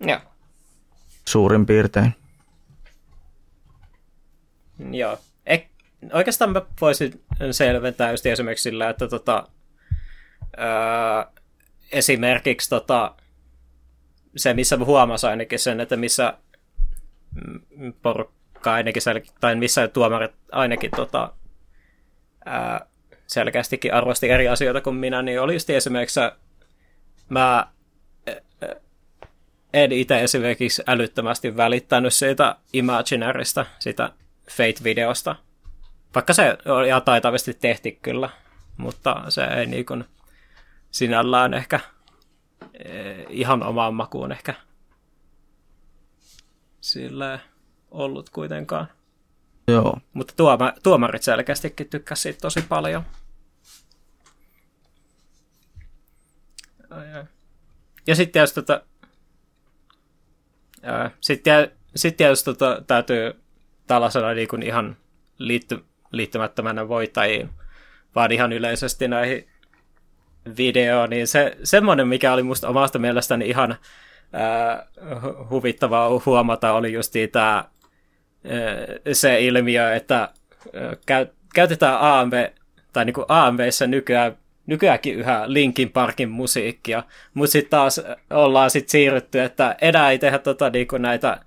Joo. 0.00 0.20
Suurin 1.28 1.66
piirtein. 1.66 2.14
Joo. 4.90 5.18
Ek, 5.46 5.66
oikeastaan 6.12 6.52
mä 6.52 6.62
voisin 6.80 7.24
selventää 7.50 8.10
just 8.10 8.26
esimerkiksi 8.26 8.62
sillä, 8.62 8.90
että 8.90 9.08
tota, 9.08 9.48
öö, 10.58 11.32
esimerkiksi 11.92 12.70
tota, 12.70 13.14
se, 14.36 14.54
missä 14.54 14.76
huomasi 14.76 15.26
ainakin 15.26 15.58
sen, 15.58 15.80
että 15.80 15.96
missä 15.96 16.38
porukka 18.02 18.72
ainakin, 18.72 19.02
sel- 19.02 19.32
tai 19.40 19.56
missä 19.56 19.88
tuomarit 19.88 20.32
ainakin 20.52 20.90
tota, 20.96 21.32
ää, 22.44 22.86
selkeästikin 23.26 23.94
arvosti 23.94 24.28
eri 24.28 24.48
asioita 24.48 24.80
kuin 24.80 24.96
minä, 24.96 25.22
niin 25.22 25.40
oli 25.40 25.52
just 25.54 25.70
esimerkiksi 25.70 26.20
mä 27.28 27.66
en 29.72 29.92
itse 29.92 30.22
esimerkiksi 30.22 30.82
älyttömästi 30.86 31.56
välittänyt 31.56 32.14
siitä 32.14 32.56
Imaginarista, 32.72 33.66
sitä 33.78 34.12
Fate-videosta. 34.50 35.36
Vaikka 36.14 36.32
se 36.32 36.58
oli 36.66 36.88
taitavasti 37.04 37.54
tehty 37.54 37.98
kyllä, 38.02 38.30
mutta 38.76 39.22
se 39.28 39.44
ei 39.44 39.66
niin 39.66 39.86
kuin 39.86 40.04
sinällään 40.94 41.54
ehkä 41.54 41.80
Eh, 42.74 43.26
ihan 43.28 43.62
omaan 43.62 43.94
makuun 43.94 44.32
ehkä 44.32 44.54
sillä 46.80 47.38
ollut 47.90 48.30
kuitenkaan. 48.30 48.88
Joo. 49.68 49.98
Mutta 50.12 50.34
tuoma, 50.36 50.72
tuomarit 50.82 51.22
selkeästikin 51.22 51.88
tykkäsivät 51.88 52.22
siitä 52.22 52.40
tosi 52.40 52.62
paljon. 52.62 53.02
Ja 58.06 58.16
sitten 58.16 58.32
tietysti 58.32 58.62
tota, 58.62 58.82
sitten 61.20 61.70
sit 61.96 62.16
tietysti 62.16 62.44
tota, 62.44 62.82
täytyy 62.86 63.42
tällaisena 63.86 64.34
niin 64.34 64.48
kuin 64.48 64.62
ihan 64.62 64.96
liitty, 65.38 65.84
liittymättömänä 66.10 66.88
voittajiin, 66.88 67.50
vaan 68.14 68.32
ihan 68.32 68.52
yleisesti 68.52 69.08
näihin 69.08 69.53
video, 70.56 71.06
niin 71.06 71.26
se, 71.26 71.56
semmoinen, 71.62 72.08
mikä 72.08 72.32
oli 72.32 72.42
musta 72.42 72.68
omasta 72.68 72.98
mielestäni 72.98 73.48
ihan 73.48 73.76
ää, 74.32 74.86
huvittavaa 75.50 76.20
huomata, 76.26 76.72
oli 76.72 76.92
just 76.92 77.14
tämä 77.32 77.64
se 79.12 79.40
ilmiö, 79.40 79.94
että 79.94 80.28
ää, 81.08 81.26
käytetään 81.54 81.98
AMV, 82.00 82.48
tai 82.92 83.04
niin 83.04 83.14
AMVissä 83.28 83.86
nykyään, 83.86 84.36
nykyäänkin 84.66 85.14
yhä 85.14 85.42
Linkin 85.46 85.90
Parkin 85.90 86.28
musiikkia, 86.28 87.02
mutta 87.34 87.52
sitten 87.52 87.70
taas 87.70 88.00
ollaan 88.30 88.70
sit 88.70 88.88
siirrytty, 88.88 89.40
että 89.40 89.76
enää 89.80 90.10
ei 90.10 90.18
tehdä 90.18 90.38
tota, 90.38 90.70
niin 90.70 90.88
kuin 90.88 91.02
näitä 91.02 91.40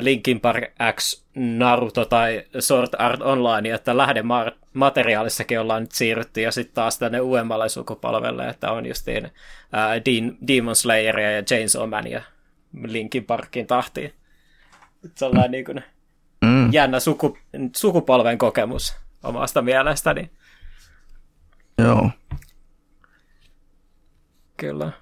Linkin 0.00 0.40
Park 0.40 0.64
X 0.96 1.24
Naruto 1.34 2.04
tai 2.04 2.44
Sword 2.58 2.88
Art 2.98 3.22
Online, 3.22 3.74
että 3.74 3.96
lähdemateriaalissakin 3.96 5.60
ollaan 5.60 5.82
nyt 5.82 5.92
siirrytty 5.92 6.40
ja 6.40 6.52
sitten 6.52 6.74
taas 6.74 6.98
tänne 6.98 7.20
uudemmalle 7.20 7.68
sukupolvelle, 7.68 8.48
että 8.48 8.72
on 8.72 8.86
justiin 8.86 9.30
ää, 9.72 9.94
Demon 10.46 10.76
Slayeria 10.76 11.30
ja 11.30 11.42
Chainsaw 11.42 11.88
Mania 11.88 12.22
Linkin 12.86 13.24
Parkin 13.24 13.66
tahtiin. 13.66 14.12
sellainen 15.14 15.50
niin 15.50 15.64
kuin 15.64 15.82
mm. 16.44 16.72
jännä 16.72 17.00
suku, 17.00 17.38
sukupolven 17.76 18.38
kokemus 18.38 18.96
omasta 19.22 19.62
mielestäni. 19.62 20.30
Joo. 21.78 22.10
Kyllä. 24.56 24.92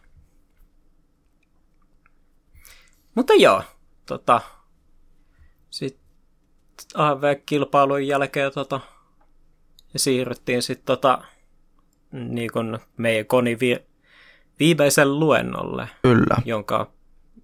Mutta 3.15 3.35
joo, 3.35 3.63
tota, 4.07 4.41
AV-kilpailun 6.95 8.07
jälkeen 8.07 8.53
tota, 8.53 8.81
siirryttiin 9.97 10.63
sitten 10.63 10.87
tota, 10.87 11.23
niin 12.13 12.51
kun 12.53 12.79
meidän 12.97 13.27
koni 13.27 13.61
vi- 13.61 13.87
viimeisen 14.59 15.19
luennolle, 15.21 15.89
Kyllä. 16.03 16.37
Jonka, 16.45 16.91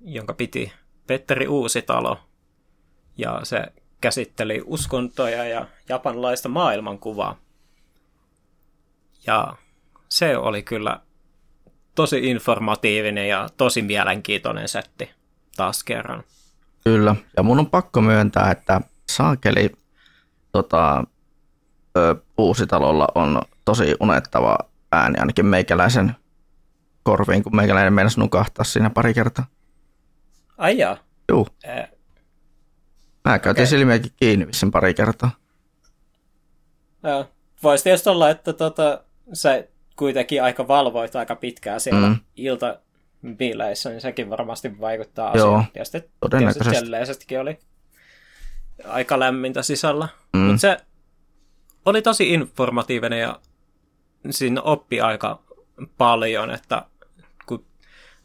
jonka 0.00 0.34
piti 0.34 0.72
Petteri 1.06 1.48
Uusitalo. 1.48 2.18
Ja 3.18 3.40
se 3.42 3.62
käsitteli 4.00 4.62
uskontoja 4.64 5.44
ja 5.44 5.66
japanlaista 5.88 6.48
maailmankuvaa. 6.48 7.38
Ja 9.26 9.56
se 10.08 10.36
oli 10.36 10.62
kyllä 10.62 11.00
tosi 11.94 12.30
informatiivinen 12.30 13.28
ja 13.28 13.48
tosi 13.56 13.82
mielenkiintoinen 13.82 14.68
setti 14.68 15.10
taas 15.56 15.84
kerran. 15.84 16.24
Kyllä, 16.84 17.16
ja 17.36 17.42
mun 17.42 17.58
on 17.58 17.70
pakko 17.70 18.00
myöntää, 18.00 18.50
että 18.50 18.80
saakeli 19.10 19.70
tota, 20.52 21.04
ö, 21.96 22.16
Uusitalolla 22.38 23.08
on 23.14 23.42
tosi 23.64 23.94
unettava 24.00 24.58
ääni, 24.92 25.18
ainakin 25.18 25.46
meikäläisen 25.46 26.16
korviin, 27.02 27.42
kun 27.42 27.56
meikäläinen 27.56 27.92
meinasi 27.92 28.20
nukahtaa 28.20 28.64
siinä 28.64 28.90
pari 28.90 29.14
kertaa. 29.14 29.46
Ai 30.58 30.78
jaa. 30.78 30.96
Juu. 31.28 31.48
Ää... 31.66 31.88
Mä 33.24 33.38
käytin 33.38 33.62
okay. 33.62 33.66
silmiäkin 33.66 34.12
kiinni 34.16 34.46
vissiin 34.46 34.72
pari 34.72 34.94
kertaa. 34.94 35.30
Joo. 37.02 37.26
Voisi 37.62 37.84
tietysti 37.84 38.08
olla, 38.08 38.30
että 38.30 38.52
tota, 38.52 39.04
sä 39.32 39.64
kuitenkin 39.96 40.42
aika 40.42 40.68
valvoit 40.68 41.16
aika 41.16 41.36
pitkään 41.36 41.80
siellä 41.80 42.08
mm. 42.08 42.16
ilta 42.36 42.78
bileissä, 43.36 43.90
niin 43.90 44.00
sekin 44.00 44.30
varmasti 44.30 44.80
vaikuttaa 44.80 45.30
asiaan. 45.30 45.64
Ja 45.74 45.84
sitten 45.84 46.04
todennäköisesti 46.20 47.36
oli 47.36 47.58
aika 48.84 49.18
lämmintä 49.18 49.62
sisällä. 49.62 50.08
Mm. 50.32 50.40
Mutta 50.40 50.60
se 50.60 50.76
oli 51.84 52.02
tosi 52.02 52.32
informatiivinen 52.32 53.20
ja 53.20 53.40
siinä 54.30 54.62
oppi 54.62 55.00
aika 55.00 55.42
paljon, 55.98 56.50
että 56.50 56.82
kun, 57.46 57.64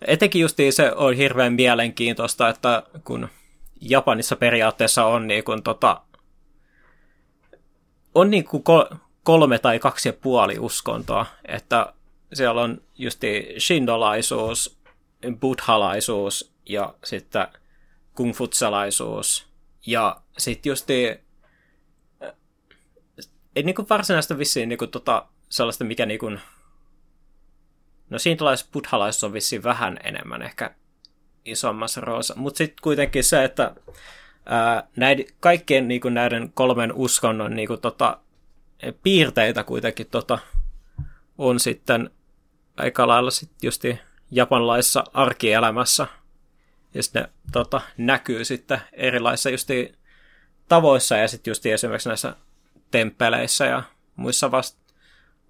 etenkin 0.08 0.42
justiin 0.42 0.74
se 0.74 0.92
on 0.92 1.14
hirveän 1.14 1.54
mielenkiintoista, 1.54 2.50
että 2.50 2.84
kun 3.04 3.30
Japanissa 3.82 4.36
periaatteessa 4.36 5.06
on 5.06 5.28
niin 5.28 5.44
kuin 5.44 5.64
tota, 5.64 6.02
on 8.16 8.30
niin 8.30 8.44
kuin 8.44 8.64
kolme 9.24 9.60
tai 9.60 9.80
kaksi 9.80 10.10
ja 10.10 10.14
puoli 10.14 10.60
uskontoa, 10.60 11.26
että 11.46 11.94
siellä 12.34 12.62
on 12.62 12.82
justi 12.98 13.48
shindolaisuus, 13.60 14.78
buddhalaisuus 15.40 16.54
ja 16.66 16.94
sitten 17.04 17.48
kungfutsalaisuus 18.16 19.48
ja 19.86 20.21
sitten 20.38 20.70
justi 20.70 21.22
ei 23.56 23.64
niinku 23.64 23.86
varsinaista 23.90 24.38
vissiin 24.38 24.70
niinku 24.70 24.88
tota, 24.88 25.26
sellaista, 25.50 25.84
mikä 25.84 26.06
niinku, 26.06 26.32
no 28.10 28.20
siinä 28.20 28.46
buddhalaisuus 28.74 29.24
on 29.24 29.34
vissiin 29.34 29.64
vähän 29.64 30.00
enemmän 30.04 30.42
ehkä 30.42 30.76
isommassa 31.46 32.02
roolissa, 32.02 32.36
mutta 32.36 32.58
sitten 32.58 32.78
kuitenkin 32.82 33.24
se, 33.24 33.44
että 33.44 33.76
ää, 34.46 34.88
näiden, 34.96 35.26
kaikkien 35.40 35.88
niinku 35.88 36.10
näiden 36.10 36.52
kolmen 36.54 36.94
uskonnon 36.94 37.56
niinku 37.56 37.78
tota, 37.78 38.20
piirteitä 39.04 39.64
kuitenkin 39.64 40.08
tota, 40.08 40.40
on 41.38 41.60
sitten 41.60 42.10
aika 42.78 43.08
lailla 43.08 43.32
sitten 43.32 43.58
justi 43.62 44.00
japanlaisessa 44.32 45.04
arkielämässä. 45.14 46.08
Ja 46.94 47.04
sitten 47.04 47.24
ne 47.24 47.30
tota, 47.52 47.82
näkyy 47.98 48.46
sitten 48.46 48.82
erilaisissa 48.94 49.50
justi 49.50 50.01
tavoissa 50.72 51.18
ja 51.18 51.28
sitten 51.28 51.52
just 51.52 51.66
esimerkiksi 51.66 52.10
näissä 52.10 52.36
temppeleissä 52.92 53.66
ja 53.66 53.84
muissa 54.16 54.52
vasta- 54.52 54.94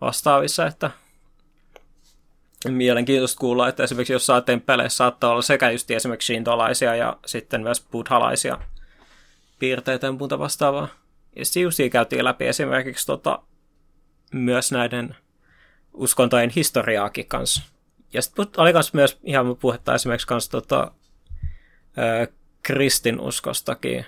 vastaavissa, 0.02 0.68
että 0.68 0.91
mielenkiintoista 2.68 3.39
kuulla, 3.39 3.68
että 3.68 3.84
esimerkiksi 3.84 4.14
jossain 4.14 4.43
temppeleissä 4.43 4.98
saattaa 4.98 5.31
olla 5.31 5.41
sekä 5.41 5.72
just 5.72 5.91
esimerkiksi 5.91 6.26
shintolaisia 6.26 6.95
ja 6.95 7.18
sitten 7.26 7.61
myös 7.61 7.85
buddhalaisia 7.91 8.57
piirteitä 9.60 10.07
ja 10.07 10.11
muuta 10.11 10.39
vastaavaa. 10.39 10.88
Ja 11.35 11.61
just 11.61 11.77
käytiin 11.91 12.26
läpi 12.26 12.48
esimerkiksi 12.48 13.06
tota, 13.06 13.39
myös 14.34 14.72
näiden 14.72 15.15
uskontojen 15.93 16.49
historiaakin 16.49 17.27
kanssa. 17.27 17.64
Ja 18.14 18.22
sitten 18.22 18.48
oli 18.57 18.73
myös 18.93 19.19
ihan 19.23 19.57
puhetta 19.57 19.95
esimerkiksi 19.95 20.27
kanssa 20.27 20.52
tota, 20.52 20.91
kristinuskostakin, 22.64 24.06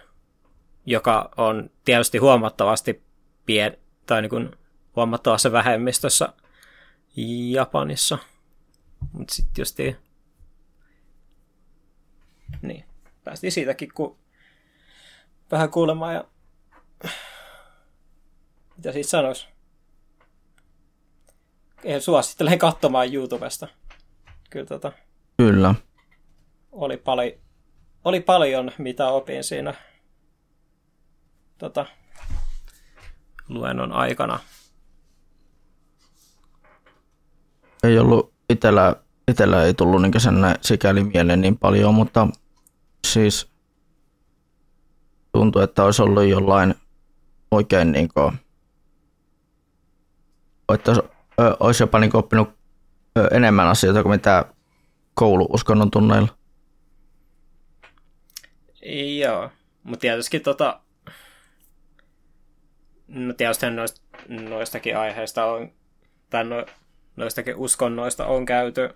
joka 0.85 1.31
on 1.37 1.69
tietysti 1.85 2.17
huomattavasti 2.17 3.03
pien, 3.45 3.77
tai 4.05 4.21
niin 4.21 4.29
kuin 4.29 4.51
huomattavassa 4.95 5.51
vähemmistössä 5.51 6.33
Japanissa. 7.51 8.17
Mutta 9.11 9.33
sitten 9.33 9.61
just 9.61 9.77
niin, 12.61 12.85
päästiin 13.23 13.51
siitäkin 13.51 13.93
ku, 13.93 14.19
vähän 15.51 15.69
kuulemaan 15.69 16.13
ja 16.13 16.23
mitä 18.77 18.91
siitä 18.91 19.09
sanoisi? 19.09 19.47
Suosittelen 21.99 22.59
katsomaan 22.59 23.13
YouTubesta. 23.13 23.67
Kyllä, 24.49 24.65
tota, 24.65 24.91
Kyllä. 25.37 25.75
Oli, 26.71 26.97
pali, 26.97 27.39
oli 28.05 28.19
paljon, 28.19 28.71
mitä 28.77 29.07
opin 29.07 29.43
siinä 29.43 29.73
tota, 31.63 31.85
luennon 33.49 33.91
aikana. 33.91 34.39
Ei 37.83 37.99
ollut 37.99 38.33
itellä, 38.49 38.95
itellä 39.27 39.63
ei 39.63 39.73
tullut 39.73 40.01
niin 40.01 40.21
sen 40.21 40.35
sikäli 40.61 41.03
mieleen 41.03 41.41
niin 41.41 41.57
paljon, 41.57 41.93
mutta 41.93 42.27
siis 43.07 43.49
tuntui, 45.31 45.63
että 45.63 45.83
olisi 45.83 46.01
ollut 46.01 46.25
jollain 46.25 46.75
oikein 47.51 47.91
niin 47.91 48.09
kuin, 48.13 48.33
että 50.73 50.91
olisi 51.59 51.83
jopa 51.83 51.99
niin 51.99 52.15
oppinut 52.15 52.49
enemmän 53.31 53.67
asioita 53.67 54.03
kuin 54.03 54.13
mitä 54.13 54.45
kouluuskonnon 55.13 55.91
tunneilla. 55.91 56.27
Joo, 59.19 59.49
mutta 59.83 60.01
tietysti 60.01 60.39
tota, 60.39 60.82
no 63.13 63.33
tietysti 63.33 63.69
noista, 63.69 64.01
noistakin 64.27 64.97
aiheista 64.97 65.45
on, 65.45 65.71
tai 66.29 66.43
no, 66.43 66.65
noistakin 67.15 67.55
uskonnoista 67.55 68.25
on 68.25 68.45
käyty 68.45 68.89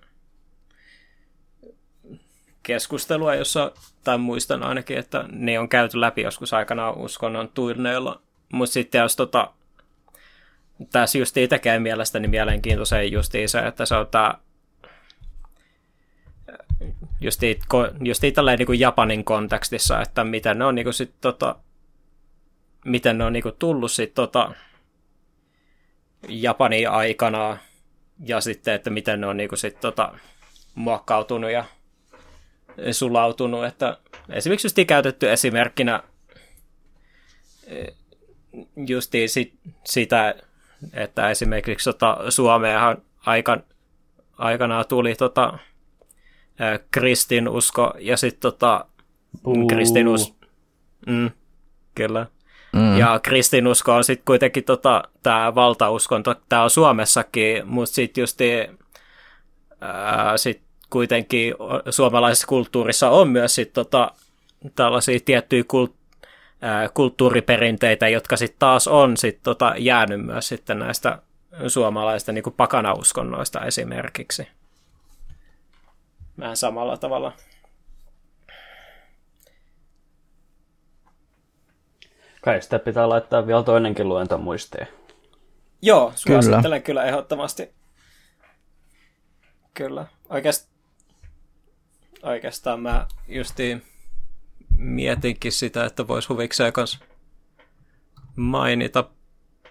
keskustelua, 2.63 3.35
jossa, 3.35 3.71
tai 4.03 4.17
muistan 4.17 4.63
ainakin, 4.63 4.97
että 4.97 5.25
ne 5.31 5.59
on 5.59 5.69
käyty 5.69 6.01
läpi 6.01 6.21
joskus 6.21 6.53
aikanaan 6.53 6.97
uskonnon 6.97 7.49
turneilla. 7.49 8.21
Mutta 8.53 8.73
sitten 8.73 8.99
jos 8.99 9.15
tota, 9.15 9.53
tässä 10.91 11.17
just 11.17 11.37
tekee 11.49 11.79
mielestäni 11.79 12.27
mielenkiintoisen 12.27 13.11
justiin 13.11 13.49
se, 13.49 13.59
että 13.59 13.85
se 13.85 13.95
on 13.95 14.07
tämä 14.07 14.33
justiin, 17.21 17.59
justiin 18.03 18.33
tälleen 18.33 18.59
niin 18.59 18.65
kuin 18.65 18.79
Japanin 18.79 19.23
kontekstissa, 19.23 20.01
että 20.01 20.23
miten 20.23 20.59
ne 20.59 20.65
on 20.65 20.75
niin 20.75 20.85
kuin 20.85 20.93
sit, 20.93 21.13
tota, 21.21 21.55
miten 22.87 23.17
ne 23.17 23.25
on 23.25 23.33
niin 23.33 23.43
kuin 23.43 23.55
tullut 23.59 23.91
sit, 23.91 24.13
tota, 24.13 24.51
Japanin 26.27 26.89
aikana 26.89 27.57
ja 28.25 28.41
sitten, 28.41 28.73
että 28.73 28.89
miten 28.89 29.21
ne 29.21 29.27
on 29.27 29.37
niin 29.37 29.49
kuin 29.49 29.59
sit, 29.59 29.79
tota, 29.79 30.13
muokkautunut 30.75 31.51
ja 31.51 31.65
sulautunut, 32.91 33.65
että 33.65 33.97
esimerkiksi 34.29 34.65
just 34.65 34.87
käytetty 34.87 35.31
esimerkkinä 35.31 36.03
justiin 38.87 39.29
sit, 39.29 39.53
sitä, 39.83 40.35
että 40.93 41.29
esimerkiksi 41.29 41.89
tota, 41.89 42.17
Suomeenhan 42.29 42.97
aikan, 43.25 43.63
aikanaan 44.37 44.85
tuli 44.87 45.15
tota, 45.15 45.59
kristinusko 46.91 47.93
ja 47.99 48.17
sitten 48.17 48.41
tota, 48.41 48.85
kristinus... 49.69 50.33
Mm, 51.07 51.31
kyllä. 51.95 52.27
Mm. 52.73 52.97
Ja 52.97 53.19
kristinusko 53.23 53.95
on 53.95 54.03
sitten 54.03 54.25
kuitenkin 54.25 54.63
tota, 54.63 55.03
tämä 55.23 55.55
valtauskonto, 55.55 56.35
tämä 56.49 56.63
on 56.63 56.69
Suomessakin, 56.69 57.67
mutta 57.67 57.95
sitten 57.95 58.21
just 58.21 58.39
sit 60.35 60.61
kuitenkin 60.89 61.53
suomalaisessa 61.89 62.47
kulttuurissa 62.47 63.09
on 63.09 63.29
myös 63.29 63.55
sit, 63.55 63.73
tota, 63.73 64.11
tällaisia 64.75 65.19
tiettyjä 65.25 65.63
kult- 65.63 66.23
ää, 66.61 66.89
kulttuuriperinteitä, 66.93 68.07
jotka 68.07 68.37
sitten 68.37 68.59
taas 68.59 68.87
on 68.87 69.17
sit 69.17 69.39
tota 69.43 69.73
jäänyt 69.77 70.25
myös 70.25 70.47
sitten 70.47 70.79
näistä 70.79 71.19
suomalaista 71.67 72.31
niin 72.31 72.43
pakanauskonnoista 72.57 73.65
esimerkiksi. 73.65 74.47
Vähän 76.39 76.57
samalla 76.57 76.97
tavalla. 76.97 77.31
Kai 82.47 82.61
sitä 82.61 82.79
pitää 82.79 83.09
laittaa 83.09 83.47
vielä 83.47 83.63
toinenkin 83.63 84.09
luento 84.09 84.37
muistiin. 84.37 84.87
Joo, 85.81 86.11
suosittelen 86.15 86.61
kyllä, 86.63 86.79
kyllä 86.79 87.03
ehdottomasti. 87.03 87.69
Kyllä. 89.73 90.07
Oikeast... 90.29 90.69
Oikeastaan 92.23 92.79
mä 92.79 93.07
justiin 93.27 93.83
mietinkin 94.77 95.51
sitä, 95.51 95.85
että 95.85 96.07
vois 96.07 96.29
huvikseen 96.29 96.73
kanssa 96.73 96.99
mainita 98.35 99.09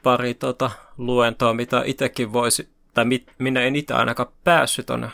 pari 0.02 0.34
tota 0.34 0.70
luentoa, 0.98 1.54
mitä 1.54 1.82
itsekin 1.84 2.32
voisi, 2.32 2.68
tai 2.94 3.04
mit, 3.04 3.32
minä 3.38 3.60
en 3.60 3.76
itse 3.76 3.94
ainakaan 3.94 4.32
päässyt 4.44 4.86
tuonne 4.86 5.08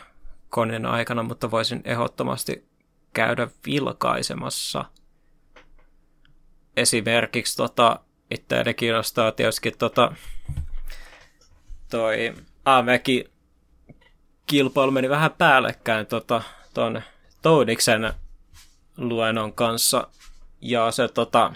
koneen 0.49 0.85
aikana, 0.85 1.23
mutta 1.23 1.51
voisin 1.51 1.81
ehdottomasti 1.85 2.67
käydä 3.13 3.47
vilkaisemassa. 3.65 4.85
Esimerkiksi 6.77 7.57
tota, 7.57 7.99
itseäni 8.31 8.73
kiinnostaa 8.73 9.31
tietysti 9.31 9.71
tota, 9.71 10.15
toi 11.89 12.33
Aamekin 12.65 13.29
kilpailu 14.47 14.91
meni 14.91 15.09
vähän 15.09 15.31
päällekkäin 15.31 16.05
tota, 16.05 16.41
ton 16.73 17.01
Toudiksen 17.41 18.13
luennon 18.97 19.53
kanssa. 19.53 20.07
Ja 20.61 20.91
se 20.91 21.07
tota, 21.07 21.53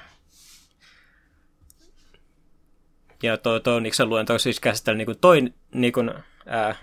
ja 3.24 3.38
toi 3.38 3.62
Toudiksen 3.62 4.10
luento 4.10 4.40
siis 4.40 4.60
käsitteli 4.60 4.98
niinku 4.98 5.16
toi, 5.16 5.54
niinku, 5.74 6.00
ää, 6.46 6.76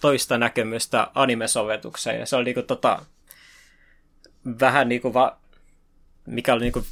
toista 0.00 0.38
näkemystä 0.38 1.10
animesovetukseen. 1.14 2.20
Ja 2.20 2.26
se 2.26 2.36
oli 2.36 2.44
niinku 2.44 2.62
tota, 2.62 3.04
vähän 4.60 4.88
niinku 4.88 5.14
va, 5.14 5.38
mikä 6.26 6.54
oli 6.54 6.60
niinku, 6.62 6.84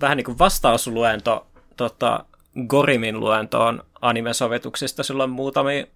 vähän 0.00 0.16
niinku 0.16 0.38
vastausluento 0.38 1.46
tota, 1.76 2.24
Gorimin 2.66 3.20
luentoon 3.20 3.84
animesovetuksista 4.00 5.02
silloin 5.02 5.30
muutamia, 5.30 5.86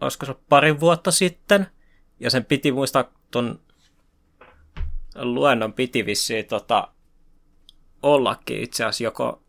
olisiko 0.00 0.26
se 0.26 0.34
pari 0.48 0.80
vuotta 0.80 1.10
sitten. 1.10 1.66
Ja 2.20 2.30
sen 2.30 2.44
piti 2.44 2.72
muistaa 2.72 3.04
ton 3.30 3.60
luennon 5.14 5.72
piti 5.72 6.06
vissiin 6.06 6.46
tota, 6.46 6.88
ollakin 8.02 8.62
itse 8.62 8.84
asiassa 8.84 9.04
joko 9.04 9.42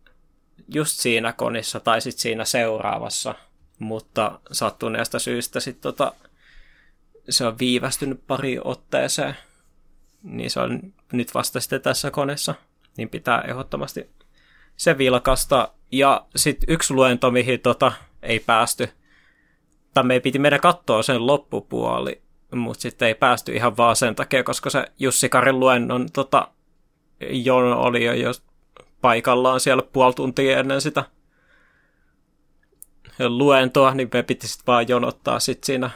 just 0.67 0.99
siinä 0.99 1.33
konissa 1.33 1.79
tai 1.79 2.01
sitten 2.01 2.21
siinä 2.21 2.45
seuraavassa, 2.45 3.35
mutta 3.79 4.39
sattuneesta 4.51 5.19
syystä 5.19 5.59
sitten 5.59 5.81
tota, 5.81 6.13
se 7.29 7.45
on 7.45 7.59
viivästynyt 7.59 8.27
pari 8.27 8.59
otteeseen, 8.63 9.35
niin 10.23 10.49
se 10.49 10.59
on 10.59 10.93
nyt 11.11 11.33
vasta 11.33 11.59
sitten 11.59 11.81
tässä 11.81 12.11
koneessa, 12.11 12.55
niin 12.99 13.09
pitää 13.09 13.41
ehdottomasti 13.41 14.09
se 14.75 14.97
vilkasta. 14.97 15.73
Ja 15.91 16.25
sitten 16.35 16.73
yksi 16.73 16.93
luento, 16.93 17.31
mihin 17.31 17.59
tota, 17.59 17.91
ei 18.21 18.39
päästy, 18.39 18.89
tai 19.93 20.03
me 20.03 20.19
piti 20.19 20.39
meidän 20.39 20.59
katsoa 20.59 21.03
sen 21.03 21.27
loppupuoli, 21.27 22.21
mutta 22.55 22.81
sitten 22.81 23.07
ei 23.07 23.15
päästy 23.15 23.55
ihan 23.55 23.77
vaan 23.77 23.95
sen 23.95 24.15
takia, 24.15 24.43
koska 24.43 24.69
se 24.69 24.85
Jussi 24.99 25.29
Karin 25.29 25.59
luennon 25.59 26.07
tota, 26.13 26.47
jono 27.29 27.81
oli 27.81 28.05
jo, 28.05 28.13
jo 28.13 28.31
paikallaan 29.01 29.59
siellä 29.59 29.83
puoli 29.93 30.13
tuntia 30.13 30.59
ennen 30.59 30.81
sitä 30.81 31.03
luentoa, 33.27 33.93
niin 33.93 34.09
me 34.13 34.23
piti 34.23 34.47
sitten 34.47 34.67
vaan 34.67 34.87
jonottaa 34.87 35.39
sit 35.39 35.63
siinä 35.63 35.89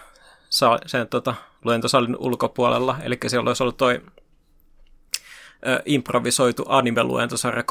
sen 0.85 1.07
tota, 1.07 1.35
luentosalin 1.63 2.15
ulkopuolella. 2.19 2.97
Eli 3.03 3.17
siellä 3.27 3.49
olisi 3.49 3.63
ollut 3.63 3.77
toi 3.77 4.01
ö, 5.67 5.81
improvisoitu 5.85 6.65
anime-luentosarja 6.67 7.63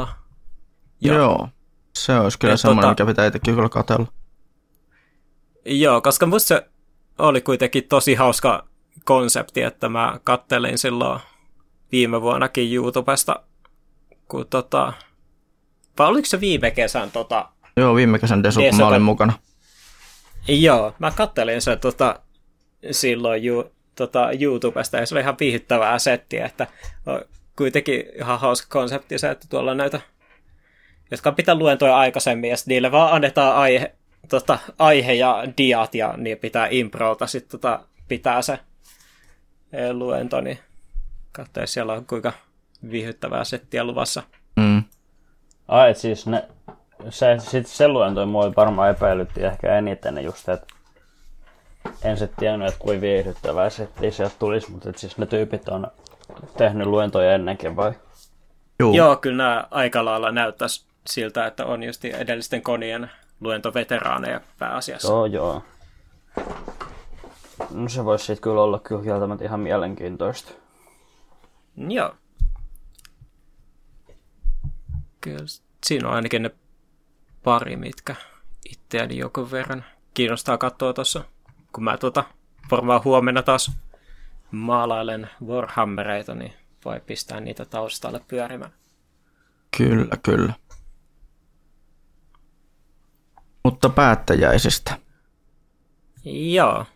3.0. 0.00 0.06
Ja, 1.00 1.14
Joo, 1.14 1.48
se 1.98 2.18
olisi 2.18 2.38
kyllä 2.38 2.56
semmoinen, 2.56 2.82
tota, 2.82 3.04
mikä 3.04 3.06
pitää 3.06 3.26
itsekin 3.26 3.54
kyllä 3.54 3.68
katella. 3.68 4.06
Joo, 5.64 6.00
koska 6.00 6.26
musta 6.26 6.48
se 6.48 6.66
oli 7.18 7.40
kuitenkin 7.40 7.84
tosi 7.88 8.14
hauska 8.14 8.68
konsepti, 9.04 9.62
että 9.62 9.88
mä 9.88 10.20
kattelin 10.24 10.78
silloin 10.78 11.20
viime 11.92 12.20
vuonnakin 12.20 12.74
YouTubesta, 12.74 13.42
kun 14.28 14.46
tota, 14.50 14.92
vai 15.98 16.08
oliko 16.08 16.26
se 16.26 16.40
viime 16.40 16.70
kesän 16.70 17.10
tota... 17.10 17.48
Joo, 17.76 17.94
viime 17.94 18.18
kesän 18.18 18.42
Desu, 18.42 18.60
kun 18.60 18.78
mä 18.78 18.86
olin 18.86 19.02
mukana. 19.02 19.32
Joo, 20.48 20.94
mä 20.98 21.10
kattelin 21.10 21.62
sen 21.62 21.80
tota, 21.80 22.20
silloin 22.90 23.44
ju, 23.44 23.72
tota, 23.94 24.30
YouTubesta 24.40 24.96
ja 24.96 25.06
se 25.06 25.14
oli 25.14 25.20
ihan 25.20 25.36
viihdyttävää 25.40 25.98
settiä, 25.98 26.46
että 26.46 26.66
kuitenkin 27.56 28.04
ihan 28.14 28.40
hauska 28.40 28.66
konsepti 28.70 29.18
se, 29.18 29.30
että 29.30 29.46
tuolla 29.50 29.74
näitä, 29.74 30.00
jotka 31.10 31.32
pitää 31.32 31.54
luentoja 31.54 31.98
aikaisemmin 31.98 32.50
ja 32.50 32.56
niille 32.66 32.92
vaan 32.92 33.12
annetaan 33.12 33.56
aihe, 33.56 33.94
tota, 34.28 34.58
aihe 34.78 35.12
ja 35.12 35.44
diat 35.58 35.94
ja 35.94 36.14
niin 36.16 36.38
pitää 36.38 36.68
improlta 36.70 37.26
sitten 37.26 37.60
tota, 37.60 37.84
pitää 38.08 38.42
se 38.42 38.58
e, 39.72 39.92
luento, 39.92 40.40
niin 40.40 40.58
katsoa, 41.32 41.66
siellä 41.66 41.92
on 41.92 42.06
kuinka 42.06 42.32
viihyttävää 42.90 43.44
settiä 43.44 43.84
luvassa. 43.84 44.22
Mm. 44.56 44.82
Ai, 45.68 45.94
siis 45.94 46.26
ne, 46.26 46.48
se, 47.10 47.36
sit 47.38 47.66
se 47.66 47.88
luento 47.88 48.26
mua 48.26 48.52
varmaan 48.56 48.90
epäilytti 48.90 49.44
ehkä 49.44 49.78
eniten 49.78 50.24
just, 50.24 50.48
että 50.48 50.66
en 52.04 52.16
sitten 52.16 52.38
tiennyt, 52.38 52.68
että 52.68 52.80
kuin 52.80 53.00
viihdyttävää 53.00 53.70
settiä 53.70 54.10
sieltä 54.10 54.34
tulisi, 54.38 54.70
mutta 54.70 54.92
siis 54.96 55.18
ne 55.18 55.26
tyypit 55.26 55.68
on 55.68 55.86
tehnyt 56.56 56.86
luentoja 56.86 57.34
ennenkin 57.34 57.76
vai? 57.76 57.92
Joo, 58.78 58.92
Joo 58.92 59.16
kyllä 59.16 59.36
nämä 59.36 59.68
aika 59.70 60.04
lailla 60.04 60.32
näyttäisi 60.32 60.84
siltä, 61.06 61.46
että 61.46 61.66
on 61.66 61.82
just 61.82 62.04
edellisten 62.04 62.62
konien 62.62 63.10
luentoveteraaneja 63.40 64.40
pääasiassa. 64.58 65.08
Joo, 65.08 65.26
joo. 65.26 65.62
No 67.70 67.88
se 67.88 68.04
voisi 68.04 68.24
sitten 68.24 68.42
kyllä 68.42 68.62
olla 68.62 68.78
kyllä 68.78 69.02
kieltämättä 69.02 69.44
ihan 69.44 69.60
mielenkiintoista. 69.60 70.52
Joo. 71.76 72.14
Kyllä 75.20 75.44
siinä 75.86 76.08
on 76.08 76.14
ainakin 76.14 76.42
ne 76.42 76.50
pari, 77.42 77.76
mitkä 77.76 78.14
itseäni 78.70 79.18
joku 79.18 79.50
verran 79.50 79.84
kiinnostaa 80.14 80.58
katsoa 80.58 80.92
tuossa, 80.92 81.24
kun 81.72 81.84
mä 81.84 81.98
tota, 81.98 82.24
varmaan 82.70 83.04
huomenna 83.04 83.42
taas 83.42 83.72
maalailen 84.50 85.30
Warhammereita, 85.46 86.34
niin 86.34 86.52
voi 86.84 87.00
pistää 87.00 87.40
niitä 87.40 87.64
taustalle 87.64 88.20
pyörimään. 88.28 88.72
Kyllä, 89.76 90.16
kyllä. 90.22 90.52
Mutta 93.64 93.88
päättäjäisistä. 93.88 94.98
Joo. 96.24 96.86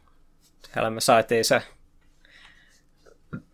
Siellä 0.73 0.91
me 0.91 1.01
saatiin 1.01 1.45
se 1.45 1.63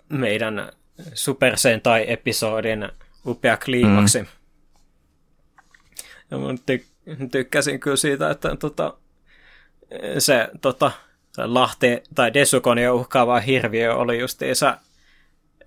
meidän 0.08 0.72
Super 1.14 1.56
Sentai-episodin 1.56 2.88
upea 3.26 3.56
kliimaksi. 3.56 4.22
Mm. 4.22 4.28
Ja 6.30 6.38
mä 6.38 6.48
ty- 6.52 6.86
tykkäsin 7.30 7.80
kyllä 7.80 7.96
siitä, 7.96 8.30
että 8.30 8.56
tota, 8.56 8.94
se 10.18 10.48
tota, 10.60 10.92
Lahti 11.44 12.02
tai 12.14 12.34
Desukonia 12.34 12.94
uhkaava 12.94 13.40
hirviö 13.40 13.94
oli 13.94 14.20
justiinsa 14.20 14.78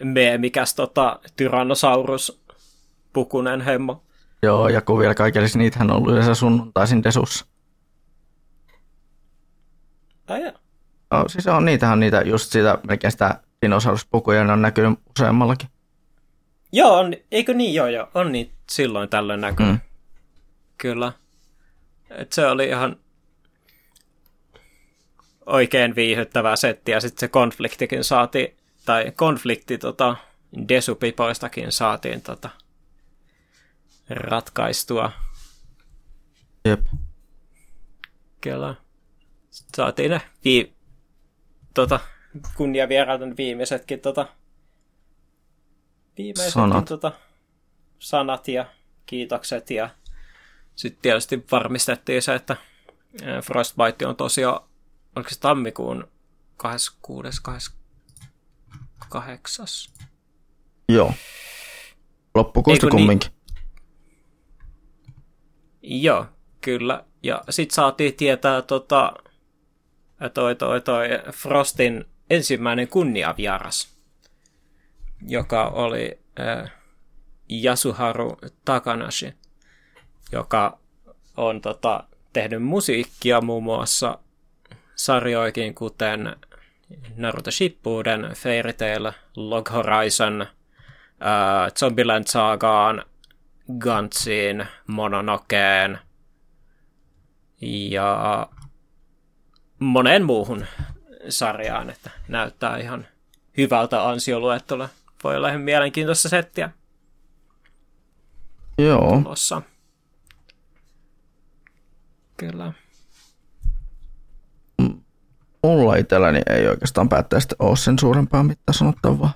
meemikäs 0.03 0.75
tota, 0.75 1.19
Tyrannosaurus 1.35 2.43
pukunen 3.13 3.61
hemmo. 3.61 4.03
Joo, 4.41 4.67
ja 4.67 4.81
kun 4.81 4.99
vielä 4.99 5.15
kaikille 5.15 5.47
niitähän 5.55 5.91
on 5.91 5.97
ollut 5.97 6.11
yleensä 6.11 6.35
sunnuntaisin 6.35 7.03
Desussa. 7.03 7.45
Ai 10.27 10.43
ja. 10.43 10.53
No, 11.11 11.27
siis 11.27 11.47
on, 11.47 11.65
niitähän 11.65 11.99
niitä 11.99 12.21
just 12.21 12.51
siitä 12.51 12.77
melkein 12.87 13.11
sitä 13.11 13.41
dinosauruspukuja, 13.61 14.43
ne 14.43 14.53
on 14.53 14.61
näkynyt 14.61 14.99
useammallakin. 15.19 15.69
Joo, 16.71 16.99
on, 16.99 17.13
eikö 17.31 17.53
niin? 17.53 17.73
Joo, 17.73 17.87
joo, 17.87 18.07
on 18.13 18.31
niin 18.31 18.51
silloin 18.71 19.09
tällöin 19.09 19.41
näkynyt. 19.41 19.71
Mm. 19.71 19.79
Kyllä. 20.77 21.13
Et 22.09 22.33
se 22.33 22.47
oli 22.47 22.67
ihan 22.67 22.95
oikein 25.45 25.95
viihyttävää 25.95 26.55
settiä. 26.55 26.99
Sitten 26.99 27.19
se 27.19 27.27
konfliktikin 27.27 28.03
saatiin, 28.03 28.57
tai 28.85 29.11
konflikti 29.15 29.77
tota, 29.77 30.15
Desupipoistakin 30.69 31.71
saatiin 31.71 32.21
tota, 32.21 32.49
ratkaistua. 34.09 35.11
Jep. 36.65 36.85
Kyllä. 38.41 38.75
Saatiin 39.75 40.11
ne 40.11 40.21
vii, 40.45 40.73
tota, 41.73 41.99
kunniavierailta 42.55 43.25
viimeisetkin 43.37 43.99
tota, 43.99 44.27
viimeiset 46.17 46.53
sanat. 46.53 46.85
Tota, 46.85 47.11
sanat 47.99 48.47
ja 48.47 48.65
kiitokset 49.05 49.71
ja 49.71 49.89
sitten 50.75 51.01
tietysti 51.01 51.45
varmistettiin 51.51 52.21
se, 52.21 52.35
että 52.35 52.57
Frostbite 53.43 54.07
on 54.07 54.15
tosiaan, 54.15 54.61
oliko 55.15 55.29
se 55.29 55.39
tammikuun 55.39 56.07
26. 56.57 57.41
28. 57.43 59.65
Joo. 60.89 61.13
Loppukuusta 62.35 62.87
kumminkin. 62.87 63.31
Niin... 65.81 66.03
Joo, 66.03 66.25
kyllä. 66.61 67.05
Ja 67.23 67.43
sitten 67.49 67.75
saatiin 67.75 68.13
tietää 68.13 68.61
tota, 68.61 69.13
toi, 70.33 70.55
toi, 70.55 70.81
toi 70.81 71.07
Frostin 71.31 72.05
ensimmäinen 72.29 72.87
kunniavieras, 72.87 73.97
joka 75.27 75.67
oli 75.67 76.19
äh, 76.39 76.71
Yasuharu 77.63 78.37
Takanashi, 78.65 79.33
joka 80.31 80.79
on 81.37 81.61
tota, 81.61 82.03
tehnyt 82.33 82.63
musiikkia 82.63 83.41
muun 83.41 83.63
muassa 83.63 84.19
sarjoikin, 84.95 85.75
kuten 85.75 86.35
Naruto 87.15 87.51
Shippuden, 87.51 88.31
Fairy 88.35 88.73
Tail, 88.73 89.11
Log 89.35 89.69
Horizon, 89.69 90.41
äh, 90.41 91.73
Zombieland 91.79 92.27
Sagaan, 92.27 93.05
Guntsiin, 93.79 94.67
Mononokeen 94.87 95.99
ja 97.61 98.47
moneen 99.79 100.25
muuhun 100.25 100.65
sarjaan, 101.29 101.89
että 101.89 102.11
näyttää 102.27 102.77
ihan 102.77 103.07
hyvältä 103.57 104.09
ansioluettolla. 104.09 104.89
Voi 105.23 105.35
olla 105.35 105.49
ihan 105.49 105.61
mielenkiintoista 105.61 106.29
settiä. 106.29 106.69
Joo. 108.77 109.21
Tulossa. 109.23 109.61
Kyllä. 112.37 112.73
Mulla 115.63 115.95
itselläni 115.95 116.41
ei 116.49 116.67
oikeastaan 116.67 117.09
päättäistä 117.09 117.55
ole 117.59 117.75
sen 117.75 117.99
suurempaa 117.99 118.43
mittaa 118.43 118.73
sanottavaa. 118.73 119.33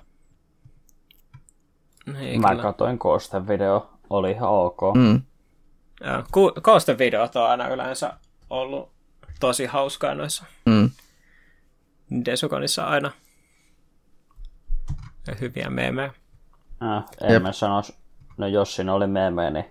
Ei, 2.20 2.40
Mä 2.40 2.50
kyllä. 2.50 2.62
katsoin 2.64 3.00
video, 3.48 3.90
oli 4.10 4.32
ihan 4.32 4.50
ok. 4.50 4.80
Mm. 4.96 5.22
Ko- 6.08 6.62
videot 6.98 7.36
on 7.36 7.50
aina 7.50 7.68
yleensä 7.68 8.14
ollut 8.50 8.92
tosi 9.40 9.66
hauskaa 9.66 10.16
noissa 10.16 10.46
mm. 10.66 10.90
Desukonissa 12.26 12.86
aina. 12.86 13.12
Ja 15.28 15.36
hyviä 15.42 15.70
meemejä. 15.70 16.14
Äh, 16.84 17.04
en 17.22 17.34
Jep. 17.34 17.44
mä 17.44 17.52
sanois, 17.52 17.94
no 18.38 18.48
jos 18.48 18.76
siinä 18.76 18.94
oli 18.94 19.08
meemejä, 19.08 19.50
niin 19.50 19.66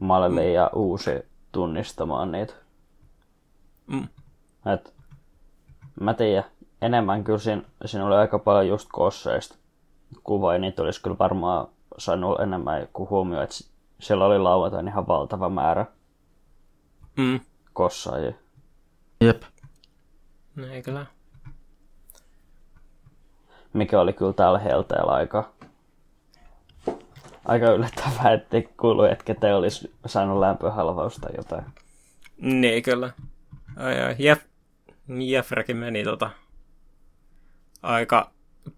mä 0.00 0.16
olin 0.16 0.36
liian 0.36 0.70
uusi 0.74 1.10
tunnistamaan 1.52 2.32
niitä. 2.32 2.54
Mm. 3.86 4.08
Et, 4.74 4.93
mä 6.00 6.14
tiedän, 6.14 6.44
enemmän 6.82 7.24
kyllä 7.24 7.38
siinä, 7.38 7.62
siinä 7.84 8.06
oli 8.06 8.14
aika 8.14 8.38
paljon 8.38 8.68
just 8.68 8.88
kosseista 8.92 9.56
kuvaa, 10.24 10.52
ja 10.52 10.58
niitä 10.58 10.82
olisi 10.82 11.02
kyllä 11.02 11.16
varmaan 11.18 11.68
saanut 11.98 12.40
enemmän 12.40 12.88
kuin 12.92 13.10
huomioon, 13.10 13.44
että 13.44 13.56
siellä 14.00 14.24
oli 14.24 14.38
lauantain 14.38 14.88
ihan 14.88 15.06
valtava 15.06 15.48
määrä 15.48 15.86
mm. 17.16 17.40
kossaajia. 17.72 18.34
Jep. 19.20 19.42
No 20.56 20.66
ei 20.66 20.82
kyllä. 20.82 21.06
Mikä 23.72 24.00
oli 24.00 24.12
kyllä 24.12 24.32
tällä 24.32 24.58
helteellä 24.58 25.12
aika, 25.12 25.52
aika 27.44 27.70
yllättävää, 27.70 28.32
että 28.32 28.56
kuului, 28.80 29.12
että 29.12 29.34
te 29.34 29.54
olisi 29.54 29.94
saanut 30.06 30.40
lämpöhalvausta 30.40 31.28
jotain. 31.36 31.64
Niin 32.40 32.82
kyllä. 32.82 33.10
Ai 33.76 34.02
ai. 34.02 34.16
Jef, 34.18 34.42
Jeffrekin 35.08 35.76
meni 35.76 36.04
tota, 36.04 36.30
aika 37.82 38.30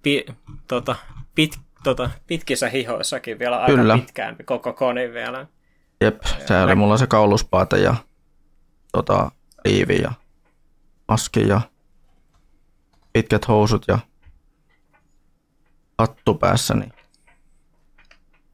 pi, 0.02 0.26
tota, 0.68 0.96
pit, 1.34 1.60
tota, 1.84 2.10
pitkissä 2.26 2.68
hihoissakin 2.68 3.38
vielä 3.38 3.60
aika 3.60 3.76
Kyllä. 3.76 3.98
pitkään 3.98 4.36
koko 4.44 4.72
koni 4.72 5.12
vielä. 5.12 5.46
Jep, 6.00 6.22
se 6.46 6.62
oli 6.62 6.74
mulla 6.74 6.96
se 6.96 7.06
kauluspaate 7.06 7.78
ja 7.78 7.94
tota, 8.92 9.30
liivi 9.64 10.02
ja 10.02 10.12
maski 11.08 11.48
ja 11.48 11.60
pitkät 13.12 13.48
housut 13.48 13.84
ja 13.88 13.98
hattu 15.98 16.34
päässä, 16.34 16.74
niin 16.74 16.92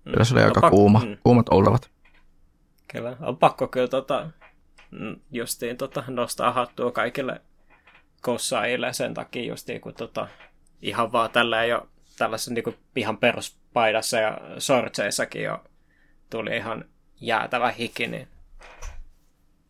kyllä 0.05 0.24
se 0.24 0.35
oli 0.35 0.43
mm, 0.43 0.47
aika 0.47 0.61
no, 0.61 0.70
kuuma, 0.70 0.99
mm. 0.99 1.16
kuumat 1.23 1.49
oltavat. 1.49 1.90
Kyllä, 2.93 3.16
on 3.20 3.36
pakko 3.36 3.69
kyllä 3.69 3.89
tota, 3.89 4.31
mm, 4.90 5.16
justiin 5.31 5.77
tota, 5.77 6.05
nostaa 6.09 6.53
hattua 6.53 6.93
kaikille 6.93 7.40
kossaajille 8.23 8.93
sen 8.93 9.15
takia 9.15 9.49
justiin, 9.49 9.81
kun 9.81 9.94
tota, 9.94 10.28
ihan 10.82 11.12
vaan 11.12 11.31
tällä 11.31 11.65
jo 11.65 11.89
tällaisessa 12.19 12.55
niin 12.55 12.65
kuin 12.65 12.77
ihan 12.97 13.19
peruspaidassa 13.19 14.16
ja 14.16 14.40
sortseissakin 14.59 15.43
jo 15.43 15.65
tuli 16.31 16.57
ihan 16.57 16.85
jäätävä 17.20 17.70
hiki, 17.70 18.07
niin 18.07 18.28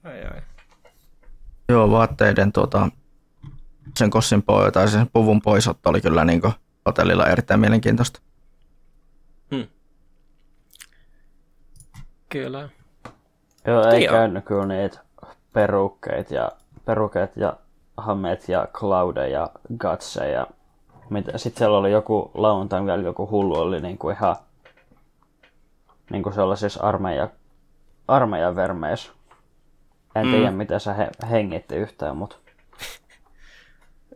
ai 0.04 0.24
ai. 0.24 0.42
Joo, 1.68 1.90
vaatteiden 1.90 2.52
tuota, 2.52 2.88
sen 3.98 4.10
kossin 4.10 4.42
pois, 4.42 4.72
tai 4.72 4.88
sen 4.88 5.10
puvun 5.12 5.42
poisotto 5.42 5.90
oli 5.90 6.00
kyllä 6.00 6.24
niin 6.24 6.40
kuin, 6.40 6.52
hotellilla 6.86 7.26
erittäin 7.26 7.60
mielenkiintoista. 7.60 8.20
Hmm. 9.54 9.66
Kyllä. 12.28 12.68
Joo, 13.66 13.84
ei 13.86 14.00
Tio. 14.00 14.12
käynyt 14.12 14.44
kyllä 14.44 14.66
niitä 14.66 14.98
perukkeet 15.52 16.30
ja, 16.30 16.52
perukkeet 16.84 17.36
ja 17.36 17.56
hameet 17.96 18.48
ja 18.48 18.68
cloudeja 18.72 19.40
ja 19.40 19.50
gatseja 19.78 20.46
sitten 21.36 21.58
siellä 21.58 21.78
oli 21.78 21.92
joku 21.92 22.30
lauantain 22.34 22.86
vielä 22.86 23.02
joku 23.02 23.30
hullu 23.30 23.58
oli 23.58 23.80
niin 23.80 23.98
kuin 23.98 24.16
ihan 24.16 24.36
niin 26.10 26.22
kuin 26.22 26.32
sellaisissa 26.32 26.82
armeija, 26.82 27.28
armeijan 28.08 28.56
vermeissä. 28.56 29.12
En 30.14 30.26
mm. 30.26 30.32
tiedä, 30.32 30.50
miten 30.50 30.80
se 30.80 30.96
he, 30.96 31.10
hengitti 31.30 31.76
yhtään, 31.76 32.16
mutta 32.16 32.36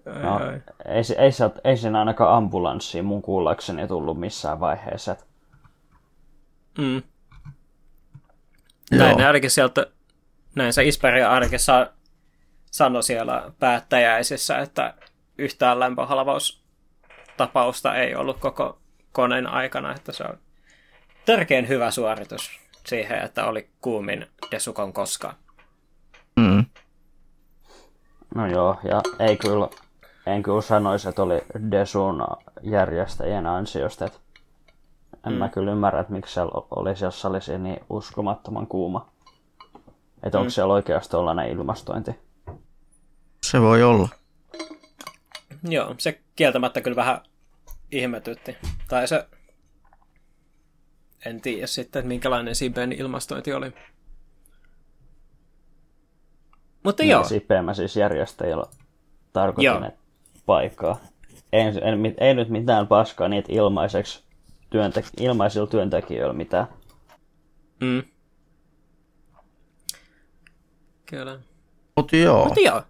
no, 0.05 0.41
ei, 0.41 0.61
ei, 0.85 0.95
ei, 0.95 1.03
ei, 1.19 1.31
ei 1.65 1.77
siinä 1.77 1.99
ainakaan 1.99 2.37
ambulanssia 2.37 3.03
mun 3.03 3.23
kuullakseni 3.23 3.89
tullut 3.89 4.21
missään 4.21 4.61
vaiheessa. 4.61 5.17
Mm. 6.79 7.03
Näin 8.91 9.17
ne 9.17 9.27
ainakin 9.27 9.51
sieltä, 9.51 9.87
näin 10.55 10.73
se 10.73 10.85
Isperia 10.85 11.31
ainakin 11.31 11.61
sa, 11.61 11.93
sanoi 12.77 13.03
siellä 13.03 13.53
päättäjäisissä, 13.59 14.59
että 14.59 14.95
yhtään 15.39 15.81
lämpöhalvaus 15.81 16.63
tapausta 17.37 17.95
ei 17.95 18.15
ollut 18.15 18.39
koko 18.39 18.79
koneen 19.13 19.47
aikana, 19.47 19.95
että 19.95 20.13
se 20.13 20.25
on 20.25 20.39
tärkein 21.27 21.69
hyvä 21.69 21.91
suoritus 21.91 22.51
siihen, 22.87 23.19
että 23.19 23.45
oli 23.47 23.69
kuumin 23.81 24.27
Desukon 24.51 24.93
koskaan. 24.93 25.35
Mm. 26.37 26.65
No 28.35 28.47
joo, 28.47 28.79
ja 28.85 29.03
ei 29.19 29.37
kyllä, 29.37 29.69
en 30.27 30.43
kyllä 30.43 30.63
sanoisi, 30.63 31.09
että 31.09 31.23
oli 31.23 31.43
Desun 31.71 32.27
järjestäjien 32.63 33.47
ansiosta, 33.47 34.05
että 34.05 34.19
en 35.27 35.33
mm. 35.33 35.39
mä 35.39 35.49
kyllä 35.49 35.73
ymmärrä, 35.73 36.01
että 36.01 36.13
miksi 36.13 36.35
siellä 36.35 36.53
olisi, 36.71 37.05
jos 37.05 37.25
olisi 37.25 37.59
niin 37.59 37.81
uskomattoman 37.91 38.67
kuuma. 38.67 39.09
Että 40.23 40.39
mm. 40.39 40.41
onko 40.41 40.51
siellä 40.51 40.75
oikeasti 40.75 41.11
tällainen 41.11 41.51
ilmastointi? 41.51 42.26
Se 43.43 43.61
voi 43.61 43.83
olla. 43.83 44.09
Joo, 45.69 45.95
se 45.99 46.21
kieltämättä 46.37 46.81
kyllä 46.81 46.97
vähän 46.97 47.21
ihmetytti. 47.93 48.57
Tai 48.89 49.09
se, 49.09 49.27
en 51.27 51.41
tiedä 51.41 51.67
sitten, 51.67 52.01
että 52.01 52.09
minkälainen 52.09 52.55
Siben 52.55 52.93
ilmastointi 52.93 53.53
oli. 53.53 53.73
Mutta 56.85 57.03
niin, 57.03 57.11
joo. 57.11 57.25
Sipeä 57.25 57.63
mä 57.63 57.75
siis 57.75 57.97
järjestäjillä 57.97 58.65
tarkoitin, 59.33 59.65
joo. 59.65 59.85
että 59.87 60.01
paikkaa. 60.47 61.01
Ei, 61.53 61.63
ei, 61.63 62.15
ei, 62.21 62.35
nyt 62.35 62.49
mitään 62.49 62.87
paskaa 62.87 63.29
niitä 63.29 63.53
ilmaiseksi 63.53 64.25
työntek- 64.75 65.11
ilmaisilla 65.25 65.67
työntekijöillä 65.67 66.33
mitään. 66.35 66.67
Mm. 67.81 68.03
Kyllä. 71.07 71.41
Mutta 71.97 72.17
joo. 72.17 72.45
Mutta 72.45 72.61
joo. 72.61 72.83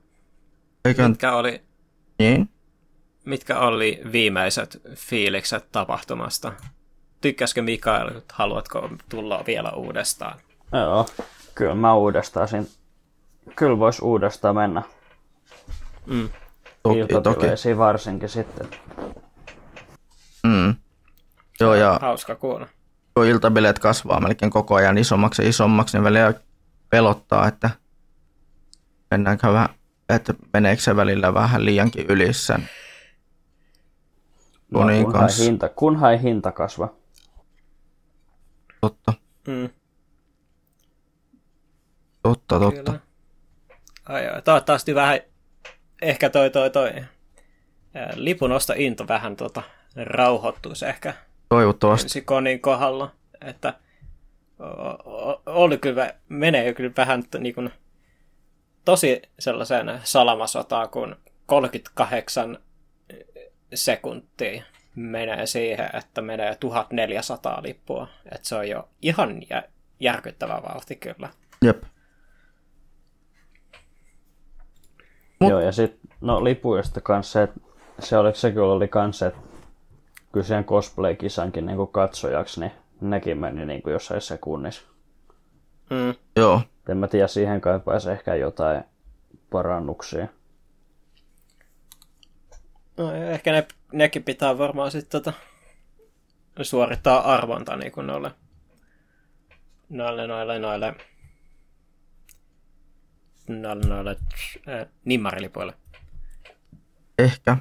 Eikö... 0.86 1.08
Mitkä 1.08 1.32
oli... 1.32 1.62
Niin? 2.18 2.48
mitkä 3.26 3.58
oli 3.58 4.00
viimeiset 4.12 4.80
fiilikset 4.94 5.72
tapahtumasta? 5.72 6.52
Tykkäskö 7.20 7.62
Mikael, 7.62 8.20
haluatko 8.32 8.90
tulla 9.08 9.44
vielä 9.46 9.70
uudestaan? 9.70 10.38
Joo, 10.72 11.06
kyllä 11.54 11.74
mä 11.74 11.94
uudestaan. 11.94 12.48
Kyllä 13.56 13.78
voisi 13.78 14.04
uudestaan 14.04 14.54
mennä. 14.54 14.82
Mm. 16.06 16.28
Toki, 16.82 17.06
toki. 17.22 17.76
varsinkin 17.76 18.28
sitten. 18.28 18.68
Mm. 20.46 20.74
Joo, 21.60 21.74
ja 21.74 21.98
hauska 22.02 22.34
kuulla. 22.34 22.68
Kun 23.14 23.26
iltabileet 23.26 23.78
kasvaa 23.78 24.20
melkein 24.20 24.50
koko 24.50 24.74
ajan 24.74 24.98
isommaksi 24.98 25.42
ja 25.42 25.48
isommaksi, 25.48 25.96
niin 25.96 26.04
välillä 26.04 26.34
pelottaa, 26.90 27.48
että 27.48 27.70
mennäänkö 29.10 29.52
vähän, 29.52 29.68
että 30.08 30.34
meneekö 30.52 30.82
se 30.82 30.96
välillä 30.96 31.34
vähän 31.34 31.64
liiankin 31.64 32.06
yli 32.08 32.32
sen 32.32 32.68
no, 34.70 34.80
kunhan, 35.02 35.30
hinta, 35.38 35.68
kunhan 35.68 36.12
ei 36.12 36.22
hinta 36.22 36.52
kasva. 36.52 36.94
Totta. 38.80 39.12
Mm. 39.48 39.68
Totta, 42.22 42.58
totta. 42.60 42.92
Kyllä. 42.92 43.00
Ai, 44.06 44.28
ai, 44.28 44.42
toivottavasti 44.42 44.94
vähän, 44.94 45.20
ehkä 46.02 46.30
toi, 46.30 46.50
toi, 46.50 46.70
toi 46.70 46.92
lipunosta 48.14 48.74
into 48.76 49.08
vähän 49.08 49.36
tota, 49.36 49.62
rauhoittuisi 49.96 50.86
ehkä. 50.86 51.14
Toivottavasti. 51.48 52.08
Sikonin 52.08 52.60
kohdalla, 52.60 53.10
että 53.40 53.74
oli 55.46 55.78
kyllä, 55.78 56.14
menee 56.28 56.74
kyllä 56.74 56.92
vähän 56.96 57.22
niin 57.38 57.54
kuin, 57.54 57.70
tosi 58.86 59.22
sellaiseen 59.38 60.00
salamasotaan, 60.04 60.88
kun 60.88 61.16
38 61.46 62.58
sekuntia 63.74 64.62
menee 64.94 65.46
siihen, 65.46 65.90
että 65.94 66.22
menee 66.22 66.56
1400 66.60 67.62
lippua. 67.62 68.08
Että 68.24 68.48
se 68.48 68.54
on 68.54 68.68
jo 68.68 68.88
ihan 69.02 69.40
järkyttävä 70.00 70.62
vauhti 70.68 70.96
kyllä. 70.96 71.28
Jep. 71.62 71.82
Mut... 75.40 75.50
Joo, 75.50 75.60
ja 75.60 75.72
sitten 75.72 76.10
no 76.20 76.44
lipuista 76.44 77.00
kanssa, 77.00 77.42
että 77.42 77.60
se 77.98 78.18
oliko 78.18 78.36
se 78.36 78.52
kyllä 78.52 78.72
oli 78.72 78.88
kanssa, 78.88 79.26
että 79.26 79.40
kyllä 80.32 80.46
siihen 80.46 80.64
cosplay-kisankin 80.64 81.66
niin 81.66 81.76
kuin 81.76 81.92
katsojaksi, 81.92 82.60
niin 82.60 82.72
nekin 83.00 83.38
meni 83.38 83.66
niin 83.66 83.82
kuin 83.82 83.92
jossain 83.92 84.20
sekunnissa. 84.20 84.82
Mm. 85.90 86.14
Joo. 86.36 86.60
En 86.88 86.96
mä 86.96 87.08
tiedä, 87.08 87.26
siihen 87.26 87.60
kaipaisi 87.60 88.10
ehkä 88.10 88.34
jotain 88.34 88.84
parannuksia. 89.50 90.26
No, 92.96 93.12
ehkä 93.12 93.52
ne, 93.52 93.66
nekin 93.92 94.22
pitää 94.22 94.58
varmaan 94.58 94.90
sitten 94.90 95.22
tota, 95.22 95.38
suorittaa 96.62 97.34
arvonta 97.34 97.76
niin 97.76 97.92
kuin 97.92 98.06
noille, 98.06 98.30
noille, 99.88 100.26
noille, 100.26 100.58
noille, 100.58 100.94
noille, 103.48 103.86
noille 103.86 104.16
äh, 104.68 104.86
nimmarilipuille. 105.04 105.74
Ehkä. 107.18 107.56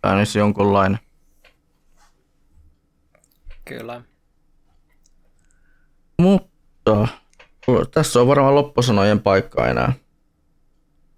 Tai 0.00 0.24
jonkunlainen. 0.38 0.98
Kyllä. 3.64 4.02
Mutta 6.22 7.08
tässä 7.90 8.20
on 8.20 8.28
varmaan 8.28 8.54
loppusanojen 8.54 9.20
paikka 9.20 9.66
enää. 9.66 9.92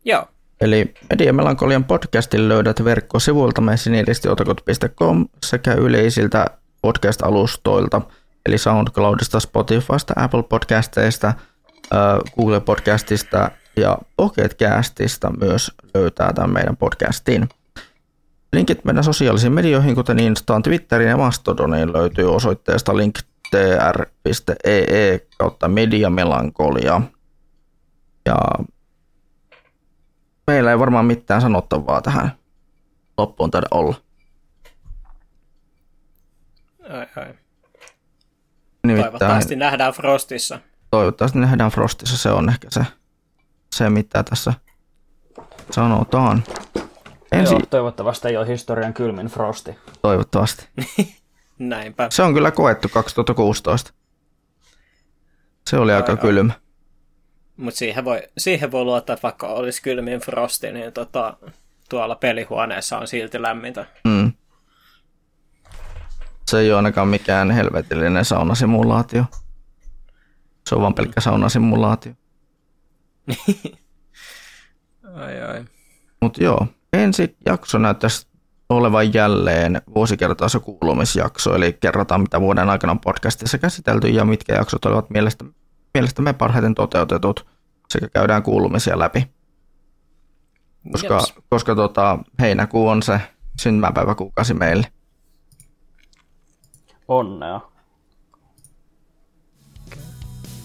Joo. 0.04 0.26
Eli 0.60 0.94
Mediamelankolian 1.10 1.84
podcastin 1.84 2.48
löydät 2.48 2.84
verkkosivuiltamme 2.84 3.76
siniristiotakot.com 3.76 5.26
sekä 5.46 5.74
yleisiltä 5.74 6.46
podcast-alustoilta, 6.82 8.00
eli 8.46 8.58
SoundCloudista, 8.58 9.40
Spotifysta, 9.40 10.14
Apple 10.16 10.42
Podcasteista, 10.42 11.34
Google 12.36 12.60
Podcastista 12.60 13.50
ja 13.76 13.98
Pocket 14.16 14.58
Castista 14.58 15.32
myös 15.40 15.72
löytää 15.94 16.32
tämän 16.32 16.50
meidän 16.50 16.76
podcastin. 16.76 17.48
Linkit 18.52 18.84
meidän 18.84 19.04
sosiaalisiin 19.04 19.52
medioihin, 19.52 19.94
kuten 19.94 20.18
Instaan, 20.18 20.62
Twitteriin 20.62 21.10
ja 21.10 21.16
Mastodoniin 21.16 21.92
löytyy 21.92 22.34
osoitteesta 22.34 22.96
linktr.ee 23.52 25.26
kautta 25.38 25.68
mediamelankolia. 25.68 27.00
Ja 28.26 28.36
meillä 30.46 30.70
ei 30.70 30.78
varmaan 30.78 31.04
mitään 31.04 31.40
sanottavaa 31.40 32.02
tähän 32.02 32.32
loppuun 33.18 33.50
taida 33.50 33.66
olla. 33.70 33.96
Ai, 36.90 37.06
ai. 37.16 37.34
Nimittäin, 38.86 39.12
toivottavasti 39.12 39.56
nähdään 39.56 39.92
Frostissa. 39.92 40.60
Toivottavasti 40.90 41.38
nähdään 41.38 41.70
Frostissa, 41.70 42.18
se 42.18 42.30
on 42.30 42.48
ehkä 42.48 42.68
se, 42.70 42.86
se 43.74 43.90
mitä 43.90 44.22
tässä 44.22 44.54
sanotaan. 45.70 46.44
Ensi... 47.32 47.54
Joo, 47.54 47.62
toivottavasti 47.70 48.28
ei 48.28 48.36
ole 48.36 48.48
historian 48.48 48.94
kylmin 48.94 49.26
Frosti. 49.26 49.78
Toivottavasti. 50.02 50.68
Näinpä. 51.60 52.06
Se 52.10 52.22
on 52.22 52.34
kyllä 52.34 52.50
koettu 52.50 52.88
2016. 52.88 53.92
Se 55.70 55.76
oli 55.76 55.92
Ai, 55.92 55.96
aika 55.96 56.16
kylmä. 56.16 56.52
Mutta 57.56 57.78
siihen 57.78 58.04
voi, 58.04 58.22
siihen 58.38 58.72
voi 58.72 58.84
luottaa, 58.84 59.14
että 59.14 59.22
vaikka 59.22 59.46
olisi 59.46 59.82
kylmin 59.82 60.20
Frosti, 60.20 60.72
niin 60.72 60.92
tota, 60.92 61.36
tuolla 61.88 62.14
pelihuoneessa 62.14 62.98
on 62.98 63.08
silti 63.08 63.42
lämmintä. 63.42 63.86
Mm. 64.04 64.32
Se 66.46 66.58
ei 66.58 66.70
ole 66.70 66.76
ainakaan 66.76 67.08
mikään 67.08 67.50
helvetillinen 67.50 68.24
saunasimulaatio. 68.24 69.24
Se 70.68 70.74
on 70.74 70.80
vaan 70.80 70.94
pelkkä 70.94 71.20
saunasimulaatio. 71.20 72.12
ai 75.14 75.42
ai. 75.42 75.64
Mutta 76.22 76.44
joo, 76.44 76.66
ensi 76.92 77.36
jakso 77.46 77.78
näyttäisi 77.78 78.29
olevan 78.70 79.14
jälleen 79.14 79.82
vuosikertaisen 79.94 80.60
kuulumisjakso, 80.60 81.54
eli 81.54 81.72
kerrotaan 81.72 82.20
mitä 82.20 82.40
vuoden 82.40 82.70
aikana 82.70 82.90
on 82.90 83.00
podcastissa 83.00 83.58
käsitelty 83.58 84.08
ja 84.08 84.24
mitkä 84.24 84.54
jaksot 84.54 84.84
olivat 84.84 85.10
mielestä, 85.10 85.44
mielestämme 85.94 86.32
parhaiten 86.32 86.74
toteutetut 86.74 87.46
sekä 87.88 88.08
käydään 88.08 88.42
kuulumisia 88.42 88.98
läpi. 88.98 89.28
Koska, 90.92 91.20
koska 91.48 91.74
tota, 91.74 92.18
heinäkuu 92.40 92.88
on 92.88 93.02
se 93.02 93.20
syntymäpäiväkuukausi 93.60 94.54
meille. 94.54 94.86
Onnea. 97.08 97.60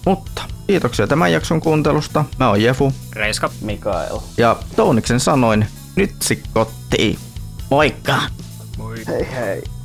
Mutta 0.06 0.42
kiitoksia 0.66 1.06
tämän 1.06 1.32
jakson 1.32 1.60
kuuntelusta. 1.60 2.24
Mä 2.38 2.48
oon 2.48 2.62
Jefu. 2.62 2.92
Reiska. 3.12 3.50
Mikael. 3.60 4.18
Ja 4.36 4.56
Touniksen 4.76 5.20
sanoin, 5.20 5.66
nyt 5.96 6.10
sikkotti. 6.22 7.18
Moikka! 7.70 8.18
Moi. 8.78 8.96
Hei 9.06 9.26
hei. 9.32 9.75